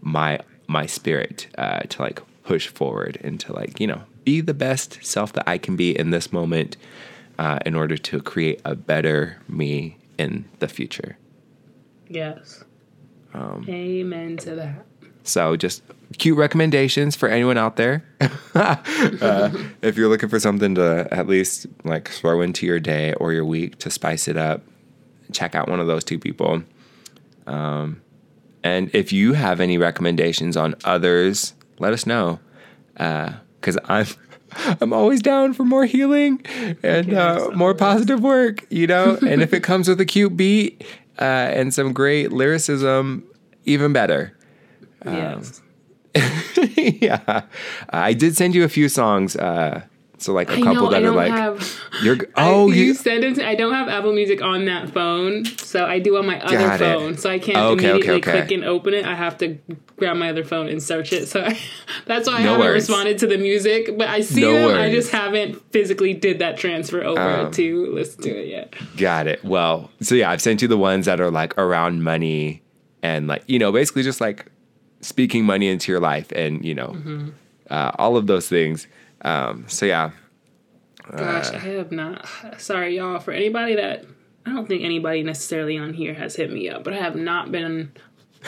my 0.00 0.40
my 0.66 0.84
spirit 0.84 1.48
uh, 1.56 1.80
to 1.80 2.02
like 2.02 2.20
push 2.42 2.68
forward 2.68 3.18
and 3.22 3.40
to 3.40 3.52
like 3.52 3.80
you 3.80 3.86
know 3.86 4.02
be 4.24 4.40
the 4.42 4.54
best 4.54 4.98
self 5.02 5.32
that 5.32 5.48
I 5.48 5.56
can 5.56 5.76
be 5.76 5.98
in 5.98 6.10
this 6.10 6.32
moment 6.32 6.76
uh, 7.38 7.58
in 7.64 7.74
order 7.74 7.96
to 7.96 8.20
create 8.20 8.60
a 8.64 8.74
better 8.74 9.40
me 9.48 9.96
in 10.18 10.44
the 10.58 10.68
future. 10.68 11.16
Yes. 12.08 12.64
Um, 13.34 13.66
Amen 13.68 14.36
to 14.38 14.54
that. 14.56 14.86
So 15.24 15.56
just 15.56 15.82
cute 16.16 16.38
recommendations 16.38 17.14
for 17.14 17.28
anyone 17.28 17.58
out 17.58 17.76
there. 17.76 18.04
uh, 18.54 19.50
if 19.82 19.96
you're 19.96 20.08
looking 20.08 20.28
for 20.28 20.40
something 20.40 20.74
to 20.76 21.06
at 21.10 21.26
least 21.26 21.66
like 21.84 22.08
throw 22.08 22.40
into 22.40 22.66
your 22.66 22.80
day 22.80 23.12
or 23.14 23.32
your 23.32 23.44
week 23.44 23.78
to 23.78 23.90
spice 23.90 24.26
it 24.26 24.36
up, 24.36 24.62
check 25.32 25.54
out 25.54 25.68
one 25.68 25.80
of 25.80 25.86
those 25.86 26.04
two 26.04 26.18
people. 26.18 26.62
Um, 27.46 28.00
and 28.64 28.90
if 28.94 29.12
you 29.12 29.34
have 29.34 29.60
any 29.60 29.78
recommendations 29.78 30.56
on 30.56 30.74
others, 30.84 31.54
let 31.78 31.92
us 31.92 32.06
know. 32.06 32.40
Because 32.94 33.78
I'm 33.84 34.06
I'm 34.80 34.92
always 34.92 35.20
down 35.20 35.52
for 35.52 35.64
more 35.64 35.84
healing 35.84 36.44
and 36.82 37.12
uh, 37.12 37.50
more 37.54 37.74
positive 37.74 38.20
work, 38.20 38.64
you 38.70 38.86
know. 38.86 39.18
and 39.26 39.42
if 39.42 39.52
it 39.52 39.62
comes 39.62 39.88
with 39.88 40.00
a 40.00 40.06
cute 40.06 40.36
beat 40.36 40.84
uh, 41.20 41.24
and 41.24 41.72
some 41.72 41.92
great 41.92 42.32
lyricism, 42.32 43.24
even 43.64 43.92
better. 43.92 44.36
yes. 45.04 45.62
yeah, 46.76 47.42
I 47.90 48.12
did 48.12 48.36
send 48.36 48.54
you 48.54 48.64
a 48.64 48.68
few 48.68 48.88
songs. 48.88 49.36
Uh, 49.36 49.82
so 50.18 50.32
like 50.32 50.48
a 50.50 50.54
I 50.54 50.60
couple 50.60 50.74
know. 50.74 50.86
I 50.88 50.90
that 51.00 51.02
are 51.04 51.10
like 51.12 51.30
have. 51.30 51.80
you're. 52.02 52.16
I- 52.36 52.48
Oh, 52.50 52.70
you 52.70 52.84
you. 52.86 52.94
send 52.94 53.24
it. 53.24 53.36
To, 53.36 53.46
I 53.46 53.54
don't 53.54 53.72
have 53.72 53.88
Apple 53.88 54.12
Music 54.12 54.42
on 54.42 54.64
that 54.66 54.90
phone, 54.90 55.44
so 55.44 55.84
I 55.86 55.98
do 55.98 56.16
on 56.16 56.26
my 56.26 56.40
other 56.40 56.72
it. 56.74 56.78
phone. 56.78 57.16
So 57.16 57.30
I 57.30 57.38
can't 57.38 57.56
Okay, 57.58 57.72
okay, 57.72 57.90
immediately 57.90 58.14
okay. 58.20 58.30
click 58.46 58.50
and 58.50 58.64
open 58.64 58.94
it. 58.94 59.04
I 59.04 59.14
have 59.14 59.38
to 59.38 59.58
grab 59.96 60.16
my 60.16 60.30
other 60.30 60.44
phone 60.44 60.68
and 60.68 60.82
search 60.82 61.12
it. 61.12 61.26
So 61.28 61.42
I, 61.42 61.58
that's 62.06 62.26
why 62.28 62.34
I 62.34 62.42
No 62.42 62.50
haven't 62.52 62.66
worries. 62.66 62.88
responded 62.88 63.18
to 63.18 63.26
the 63.26 63.38
music. 63.38 63.96
But 63.98 64.08
I 64.08 64.20
see 64.22 64.40
No 64.42 64.68
them. 64.70 64.78
I 64.78 64.90
just 64.90 65.10
haven't 65.10 65.60
physically 65.72 66.14
did 66.14 66.38
that 66.40 66.56
transfer 66.56 67.02
over 67.02 67.20
Um, 67.20 67.50
to 67.52 67.86
listen 67.92 68.22
to 68.22 68.30
it 68.30 68.48
yet. 68.48 68.74
Got 68.96 69.26
it. 69.26 69.44
Well, 69.44 69.90
so 70.00 70.14
yeah, 70.14 70.30
I've 70.30 70.42
sent 70.42 70.62
you 70.62 70.68
the 70.68 70.78
ones 70.78 71.06
that 71.06 71.20
are 71.20 71.30
like 71.30 71.56
around 71.58 72.02
money 72.02 72.62
and 73.02 73.26
like 73.28 73.44
you 73.46 73.58
know 73.58 73.70
basically 73.72 74.02
just 74.02 74.20
like 74.20 74.46
speaking 75.00 75.44
money 75.44 75.68
into 75.68 75.92
your 75.92 76.00
life 76.00 76.32
and 76.32 76.64
you 76.64 76.74
know 76.74 76.88
Mm-hmm. 76.88 77.28
uh, 77.70 77.92
all 77.98 78.16
of 78.16 78.26
those 78.26 78.48
things. 78.48 78.86
Um, 79.22 79.64
so 79.68 79.86
yeah, 79.86 80.10
Gosh, 81.16 81.50
I 81.50 81.58
have 81.58 81.90
not. 81.90 82.26
Sorry, 82.58 82.96
y'all. 82.96 83.18
For 83.18 83.32
anybody 83.32 83.76
that 83.76 84.04
I 84.44 84.52
don't 84.52 84.66
think 84.66 84.82
anybody 84.82 85.22
necessarily 85.22 85.78
on 85.78 85.94
here 85.94 86.14
has 86.14 86.36
hit 86.36 86.52
me 86.52 86.68
up, 86.68 86.84
but 86.84 86.92
I 86.92 86.98
have 86.98 87.16
not 87.16 87.50
been 87.50 87.92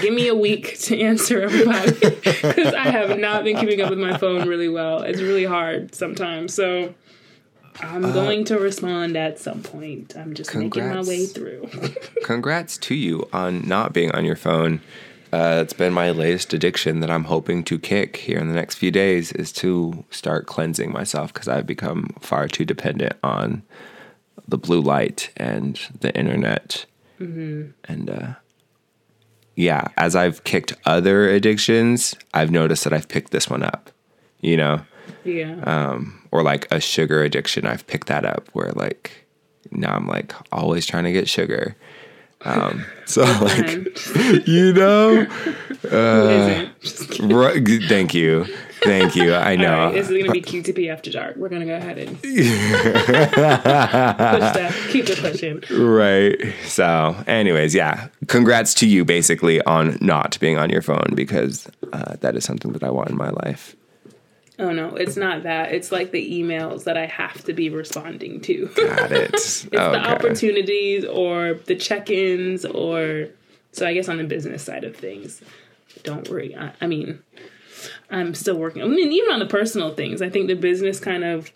give 0.01 0.15
me 0.15 0.29
a 0.29 0.35
week 0.35 0.79
to 0.81 1.01
answer 1.01 1.41
everybody 1.41 1.93
because 1.93 2.75
I 2.75 2.91
have 2.91 3.19
not 3.19 3.45
been 3.45 3.57
keeping 3.57 3.81
up 3.81 3.91
with 3.91 3.99
my 3.99 4.17
phone 4.19 4.49
really 4.49 4.69
well. 4.69 5.03
It's 5.03 5.21
really 5.21 5.45
hard 5.45 5.95
sometimes. 5.95 6.55
So 6.55 6.95
I'm 7.81 8.05
uh, 8.05 8.13
going 8.13 8.45
to 8.47 8.59
respond 8.59 9.17
at 9.17 9.39
some 9.39 9.63
point. 9.63 10.15
I'm 10.17 10.35
just 10.35 10.51
congrats. 10.51 10.77
making 10.77 10.95
my 10.95 11.03
way 11.03 11.27
through. 11.27 11.71
congrats 12.25 12.77
to 12.79 12.95
you 12.95 13.29
on 13.33 13.67
not 13.67 13.93
being 13.93 14.11
on 14.13 14.25
your 14.25 14.37
phone. 14.37 14.81
Uh, 15.33 15.61
it's 15.63 15.73
been 15.73 15.93
my 15.93 16.11
latest 16.11 16.53
addiction 16.53 17.01
that 17.01 17.11
I'm 17.11 17.25
hoping 17.25 17.63
to 17.65 17.79
kick 17.79 18.17
here 18.17 18.39
in 18.39 18.49
the 18.49 18.55
next 18.55 18.77
few 18.77 18.91
days 18.91 19.31
is 19.33 19.53
to 19.53 20.05
start 20.11 20.47
cleansing 20.47 20.93
myself 20.93 21.33
because 21.33 21.47
I've 21.47 21.67
become 21.67 22.09
far 22.21 22.49
too 22.49 22.65
dependent 22.65 23.13
on 23.23 23.63
the 24.49 24.59
blue 24.59 24.81
light 24.81 25.31
and 25.37 25.81
the 26.01 26.15
internet. 26.17 26.85
Mm-hmm. 27.21 27.71
And 27.85 28.11
uh, 28.11 28.35
yeah, 29.55 29.89
as 29.97 30.17
I've 30.17 30.43
kicked 30.43 30.73
other 30.85 31.29
addictions, 31.29 32.17
I've 32.35 32.51
noticed 32.51 32.83
that 32.85 32.93
I've 32.93 33.09
picked 33.09 33.31
this 33.31 33.49
one 33.49 33.63
up, 33.63 33.91
you 34.41 34.57
know? 34.57 34.81
Yeah. 35.25 35.61
Um, 35.63 36.27
or 36.33 36.43
like 36.43 36.67
a 36.73 36.81
sugar 36.81 37.23
addiction, 37.23 37.67
I've 37.67 37.87
picked 37.87 38.09
that 38.09 38.25
up 38.25 38.49
where 38.53 38.73
like 38.73 39.27
now 39.71 39.95
I'm 39.95 40.07
like 40.07 40.35
always 40.51 40.87
trying 40.87 41.05
to 41.05 41.13
get 41.13 41.29
sugar. 41.29 41.77
Um, 42.43 42.85
so 43.07 43.23
like, 43.23 43.67
you 44.47 44.73
know, 44.73 45.27
uh, 45.91 46.67
right, 47.21 47.63
thank 47.89 48.15
you. 48.15 48.47
Thank 48.83 49.15
you. 49.15 49.35
I 49.35 49.57
know. 49.57 49.87
Right, 49.87 49.93
this 49.93 50.09
is 50.09 50.13
going 50.13 50.25
to 50.25 50.33
be 50.33 50.41
QTP 50.41 50.91
after 50.91 51.11
dark. 51.11 51.37
We're 51.37 51.51
going 51.51 51.61
to 51.61 51.67
go 51.67 51.77
ahead 51.77 51.99
and 51.99 52.17
push 52.17 52.33
that. 54.57 54.73
Keep 54.89 55.11
it 55.11 55.19
pushing. 55.19 55.63
Right. 55.71 56.55
So, 56.65 57.15
anyways, 57.27 57.75
yeah. 57.75 58.09
Congrats 58.29 58.73
to 58.75 58.89
you, 58.89 59.05
basically, 59.05 59.61
on 59.63 59.99
not 60.01 60.41
being 60.41 60.57
on 60.57 60.71
your 60.71 60.81
phone 60.81 61.13
because 61.15 61.69
uh, 61.93 62.17
that 62.21 62.37
is 62.37 62.45
something 62.45 62.73
that 62.73 62.83
I 62.83 62.89
want 62.91 63.11
in 63.11 63.19
my 63.19 63.29
life. 63.29 63.77
Oh 64.61 64.73
no, 64.73 64.95
it's 64.95 65.17
not 65.17 65.45
that. 65.45 65.73
It's 65.73 65.91
like 65.91 66.11
the 66.11 66.43
emails 66.43 66.85
that 66.85 66.97
I 66.99 67.07
have 67.07 67.43
to 67.45 67.55
be 67.55 67.71
responding 67.71 68.43
to. 68.43 68.67
Got 68.77 69.11
it. 69.11 69.31
it's 69.35 69.67
okay. 69.67 69.77
the 69.77 69.99
opportunities 69.99 71.07
or 71.07 71.55
the 71.65 71.75
check-ins 71.75 72.67
or 72.67 73.29
so 73.73 73.87
I 73.87 73.95
guess 73.95 74.09
on 74.09 74.19
the 74.19 74.25
business 74.25 74.63
side 74.63 74.85
of 74.85 74.95
things. 74.95 75.41
Don't 76.03 76.29
worry. 76.29 76.55
I, 76.55 76.73
I 76.81 76.87
mean, 76.87 77.23
I'm 78.11 78.35
still 78.35 78.57
working. 78.57 78.83
I 78.83 78.87
mean, 78.87 79.13
even 79.13 79.33
on 79.33 79.39
the 79.39 79.47
personal 79.47 79.95
things, 79.95 80.21
I 80.21 80.29
think 80.29 80.47
the 80.47 80.55
business 80.55 81.01
kind 81.01 81.25
of 81.25 81.51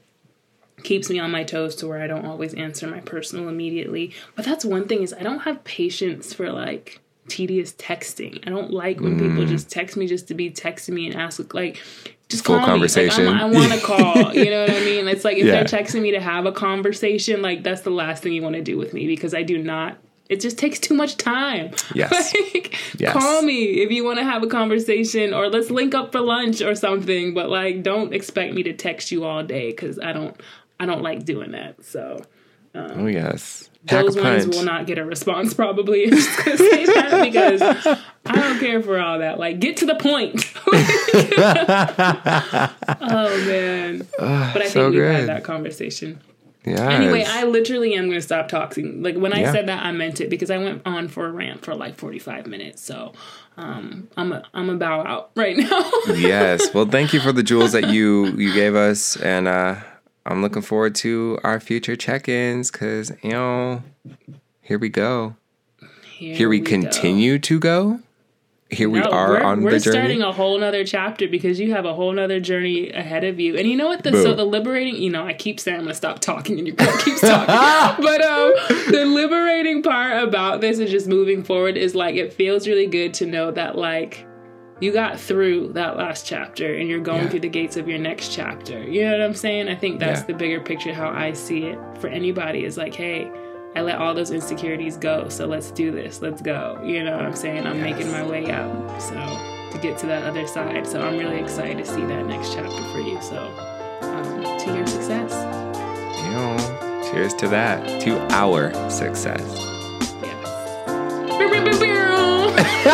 keeps 0.83 1.11
me 1.11 1.19
on 1.19 1.31
my 1.31 1.45
toes 1.45 1.77
to 1.77 1.87
where 1.87 2.01
I 2.01 2.07
don't 2.07 2.27
always 2.27 2.55
answer 2.55 2.87
my 2.87 3.01
personal 3.01 3.49
immediately. 3.49 4.15
But 4.35 4.47
that's 4.47 4.65
one 4.65 4.89
thing 4.89 5.03
is 5.03 5.13
I 5.13 5.23
don't 5.23 5.41
have 5.41 5.63
patience 5.65 6.33
for 6.33 6.51
like 6.51 7.01
tedious 7.29 7.73
texting. 7.73 8.47
I 8.47 8.51
don't 8.51 8.71
like 8.71 9.01
when 9.01 9.19
mm. 9.19 9.29
people 9.29 9.47
just 9.47 9.71
text 9.71 9.97
me 9.97 10.07
just 10.07 10.29
to 10.29 10.35
be 10.35 10.51
texting 10.51 10.95
me 10.95 11.07
and 11.07 11.17
ask 11.17 11.55
like 11.55 11.83
just 12.29 12.45
full 12.45 12.59
conversation. 12.61 13.27
Like, 13.27 13.41
I 13.41 13.45
want 13.45 13.73
to 13.73 13.81
call. 13.81 14.35
You 14.35 14.51
know 14.51 14.63
what 14.63 14.71
I 14.71 14.81
mean? 14.81 15.09
It's 15.09 15.25
like 15.25 15.37
if 15.37 15.47
yeah. 15.47 15.53
they're 15.53 15.65
texting 15.65 16.03
me 16.03 16.13
to 16.13 16.21
have 16.21 16.47
a 16.47 16.53
conversation, 16.53 17.43
like 17.43 17.63
that's 17.63 17.83
the 17.83 17.91
last 17.91 18.23
thing 18.23 18.33
you 18.33 18.43
want 18.43 18.57
to 18.57 18.63
do 18.63 18.77
with 18.77 18.93
me 18.93 19.07
because 19.07 19.35
I 19.35 19.43
do 19.43 19.59
not. 19.59 19.99
It 20.29 20.41
just 20.41 20.59
takes 20.59 20.79
too 20.79 20.95
much 20.95 21.17
time. 21.19 21.73
Yes. 21.95 22.35
like, 22.55 22.77
yes. 22.99 23.13
call 23.13 23.43
me 23.43 23.83
if 23.83 23.91
you 23.91 24.05
want 24.05 24.19
to 24.19 24.25
have 24.25 24.43
a 24.43 24.47
conversation, 24.47 25.35
or 25.35 25.49
let's 25.49 25.71
link 25.71 25.95
up 25.95 26.13
for 26.13 26.21
lunch 26.21 26.63
or 26.63 26.75
something. 26.75 27.35
But 27.35 27.51
like, 27.51 27.83
don't 27.83 28.15
expect 28.15 28.55
me 28.55 28.63
to 28.65 28.73
text 28.73 29.13
you 29.13 29.25
all 29.25 29.43
day 29.43 29.71
because 29.71 29.99
I 29.99 30.13
don't. 30.13 30.39
I 30.81 30.87
don't 30.87 31.03
like 31.03 31.25
doing 31.25 31.53
that. 31.53 31.85
So. 31.85 32.23
Um, 32.75 33.05
oh 33.05 33.07
yes. 33.07 33.71
Those 33.87 34.17
ones 34.17 34.47
will 34.47 34.65
not 34.65 34.87
get 34.87 34.99
a 34.99 35.05
response 35.05 35.53
probably. 35.53 36.09
just 36.11 36.31
say 36.43 36.87
that 36.87 37.21
because 37.23 37.61
I 37.61 38.35
don't 38.35 38.59
care 38.59 38.83
for 38.83 38.99
all 38.99 39.19
that. 39.19 39.39
Like, 39.39 39.61
get 39.61 39.77
to 39.79 39.87
the 39.87 39.95
point. 39.97 40.53
oh 43.01 43.45
man! 43.47 44.07
Uh, 44.19 44.53
but 44.53 44.63
I 44.63 44.69
so 44.69 44.91
think 44.91 44.95
we 44.95 45.01
had 45.01 45.29
that 45.29 45.45
conversation. 45.45 46.21
Yeah. 46.65 46.91
Anyway, 46.91 47.25
I 47.29 47.45
literally 47.45 47.95
am 47.95 48.07
going 48.07 48.17
to 48.17 48.23
stop 48.23 48.49
talking. 48.49 49.03
Like 49.03 49.17
when 49.17 49.35
I 49.35 49.41
yeah. 49.41 49.53
said 49.53 49.69
that, 49.69 49.85
I 49.85 49.93
meant 49.93 50.23
it 50.23 50.31
because 50.31 50.51
I 50.51 50.57
went 50.57 50.81
on 50.87 51.09
for 51.09 51.27
a 51.27 51.31
rant 51.31 51.63
for 51.63 51.75
like 51.75 51.97
forty 51.97 52.19
five 52.19 52.47
minutes. 52.47 52.81
So 52.83 53.13
um, 53.59 54.09
I'm 54.17 54.33
a 54.33 54.43
I'm 54.55 54.71
a 54.71 54.77
bow 54.77 55.03
out 55.03 55.31
right 55.37 55.57
now. 55.57 55.91
yes. 56.15 56.73
Well, 56.73 56.87
thank 56.87 57.13
you 57.13 57.21
for 57.21 57.33
the 57.33 57.43
jewels 57.43 57.73
that 57.73 57.91
you 57.91 58.29
you 58.29 58.55
gave 58.55 58.75
us, 58.75 59.17
and 59.17 59.47
uh, 59.47 59.77
I'm 60.27 60.43
looking 60.43 60.63
forward 60.63 60.95
to 60.97 61.39
our 61.45 61.61
future 61.61 61.97
check-ins 61.97 62.71
because 62.71 63.13
you 63.23 63.31
know, 63.31 63.83
here 64.63 64.79
we 64.79 64.89
go. 64.89 65.37
Here, 66.17 66.37
here 66.37 66.49
we, 66.49 66.61
we, 66.61 66.67
continue 66.67 67.39
go. 67.39 67.43
to 67.43 67.59
go. 67.61 68.01
Here 68.71 68.89
no, 68.89 68.95
we 68.95 69.03
are 69.03 69.43
on 69.43 69.63
we're 69.63 69.73
the 69.73 69.81
journey. 69.81 69.99
We're 69.99 70.03
starting 70.03 70.23
a 70.23 70.33
whole 70.33 70.59
nother 70.59 70.85
chapter 70.85 71.29
because 71.29 71.61
you 71.61 71.73
have 71.73 71.85
a 71.85 71.95
whole 71.95 72.13
nother 72.13 72.41
journey 72.41 72.91
ahead 72.91 73.23
of 73.23 73.39
you. 73.39 73.57
And 73.57 73.69
you 73.69 73.77
know 73.77 73.89
what? 73.89 74.03
The, 74.03 74.13
so 74.13 74.35
the 74.35 74.45
liberating, 74.45 74.97
you 74.97 75.11
know, 75.11 75.27
I 75.27 75.35
keep 75.35 75.61
saying 75.61 75.77
I'm 75.77 75.85
gonna 75.85 75.95
stop 75.95 76.21
talking, 76.21 76.59
and 76.59 76.67
you 76.67 76.75
keep 76.75 77.21
talking. 77.21 78.05
but 78.05 78.21
um, 78.23 78.53
the 78.91 79.05
liberating 79.07 79.83
part 79.83 80.25
about 80.25 80.61
this 80.61 80.79
is 80.79 80.91
just 80.91 81.07
moving 81.07 81.45
forward 81.45 81.77
is 81.77 81.95
like 81.95 82.17
it 82.17 82.33
feels 82.33 82.67
really 82.67 82.87
good 82.87 83.13
to 83.15 83.27
know 83.27 83.51
that 83.51 83.77
like 83.77 84.27
you 84.81 84.93
got 84.93 85.21
through 85.21 85.73
that 85.75 85.97
last 85.97 86.27
chapter 86.27 86.75
and 86.75 86.89
you're 86.89 87.01
going 87.01 87.25
yeah. 87.25 87.29
through 87.29 87.41
the 87.41 87.49
gates 87.49 87.77
of 87.77 87.89
your 87.89 87.99
next 87.99 88.33
chapter. 88.33 88.83
You 88.83 89.05
know 89.05 89.13
what 89.13 89.21
I'm 89.23 89.35
saying? 89.35 89.69
I 89.69 89.77
think 89.77 90.01
that's 90.01 90.21
yeah. 90.21 90.27
the 90.27 90.35
bigger 90.35 90.61
picture 90.61 90.93
how 90.93 91.11
I 91.11 91.33
see 91.33 91.67
it 91.67 91.79
for 91.99 92.09
anybody 92.09 92.65
is 92.65 92.77
like, 92.77 92.95
hey, 92.95 93.31
I 93.77 93.83
let 93.83 93.99
all 93.99 94.15
those 94.15 94.31
insecurities 94.31 94.97
go. 94.97 95.29
So 95.29 95.47
let's 95.47 95.71
do 95.71 95.91
this. 95.91 96.23
Let's 96.23 96.43
go. 96.43 96.81
You 96.85 97.05
know 97.05 97.17
what 97.17 97.25
I'm 97.25 97.37
saying? 97.37 97.67
I'm 97.67 97.79
yes. 97.79 97.95
making 97.95 98.13
my 98.13 98.25
way 98.25 98.51
up. 98.51 99.01
So 99.01 99.15
to 99.15 99.79
get 99.81 99.99
to 99.99 100.07
that 100.07 100.23
other 100.23 100.47
side. 100.47 100.87
So 100.87 101.01
I'm 101.01 101.19
really 101.19 101.41
excited 101.41 101.79
to 101.79 101.87
see 101.87 102.05
that 102.05 102.27
next 102.27 102.55
chapter 102.55 102.83
for 102.93 103.01
you. 103.01 103.21
So 103.21 103.39
um, 104.03 104.43
to 104.43 104.75
your 104.75 104.87
success. 104.87 105.33
You 106.25 106.31
know, 106.31 107.11
cheers 107.11 107.35
to 107.35 107.49
that. 107.49 108.01
To 108.03 108.19
our 108.33 108.73
success. 108.91 109.43
Yes. 110.23 111.84
We 112.85 112.91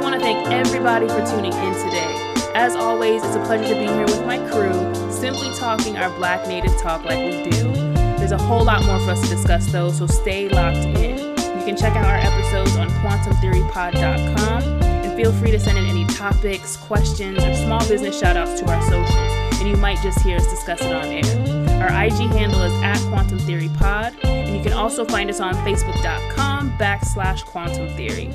want 0.00 0.14
to 0.14 0.20
thank 0.20 0.48
everybody 0.48 1.06
for 1.06 1.24
tuning 1.26 1.52
in 1.52 1.74
today. 1.74 2.50
As 2.56 2.74
always, 2.74 3.22
it's 3.22 3.36
a 3.36 3.44
pleasure 3.44 3.72
to 3.72 3.74
be 3.74 3.86
here 3.86 4.02
with 4.02 4.26
my 4.26 4.38
crew, 4.50 4.72
simply 5.12 5.48
talking 5.56 5.96
our 5.96 6.10
Black 6.16 6.48
Native 6.48 6.76
talk 6.78 7.04
like 7.04 7.18
we 7.18 7.48
do. 7.48 7.72
There's 8.18 8.32
a 8.32 8.38
whole 8.38 8.64
lot 8.64 8.84
more 8.84 8.98
for 8.98 9.12
us 9.12 9.20
to 9.20 9.28
discuss, 9.28 9.70
though, 9.70 9.92
so 9.92 10.08
stay 10.08 10.48
locked 10.48 10.78
in. 10.78 11.18
You 11.18 11.64
can 11.64 11.76
check 11.76 11.94
out 11.94 12.06
our 12.06 12.16
episodes 12.16 12.74
on 12.74 12.88
quantumtheorypod.com 12.88 14.62
and 14.82 15.16
feel 15.16 15.32
free 15.34 15.52
to 15.52 15.60
send 15.60 15.78
in 15.78 15.86
any 15.86 16.04
topics, 16.06 16.76
questions, 16.76 17.38
or 17.38 17.54
small 17.54 17.86
business 17.86 18.20
shoutouts 18.20 18.58
to 18.58 18.68
our 18.68 18.82
socials, 18.82 19.60
and 19.60 19.68
you 19.68 19.76
might 19.76 20.02
just 20.02 20.18
hear 20.22 20.38
us 20.38 20.50
discuss 20.50 20.80
it 20.80 20.92
on 20.92 21.04
air. 21.04 21.59
Our 21.80 22.04
IG 22.04 22.30
handle 22.32 22.60
is 22.60 22.82
at 22.82 22.98
Quantum 23.08 23.38
Theory 23.38 23.70
Pod, 23.78 24.14
and 24.22 24.54
you 24.54 24.62
can 24.62 24.74
also 24.74 25.02
find 25.06 25.30
us 25.30 25.40
on 25.40 25.54
Facebook.com 25.64 26.72
backslash 26.72 27.42
Quantum 27.46 27.88
Theory. 27.96 28.30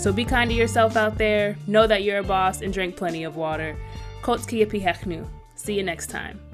So 0.00 0.12
be 0.12 0.24
kind 0.24 0.50
to 0.50 0.56
yourself 0.56 0.96
out 0.96 1.16
there, 1.16 1.56
know 1.68 1.86
that 1.86 2.02
you're 2.02 2.18
a 2.18 2.24
boss, 2.24 2.62
and 2.62 2.74
drink 2.74 2.96
plenty 2.96 3.22
of 3.22 3.36
water. 3.36 3.76
Kotski 4.22 4.62
See 5.54 5.74
you 5.74 5.84
next 5.84 6.08
time. 6.08 6.49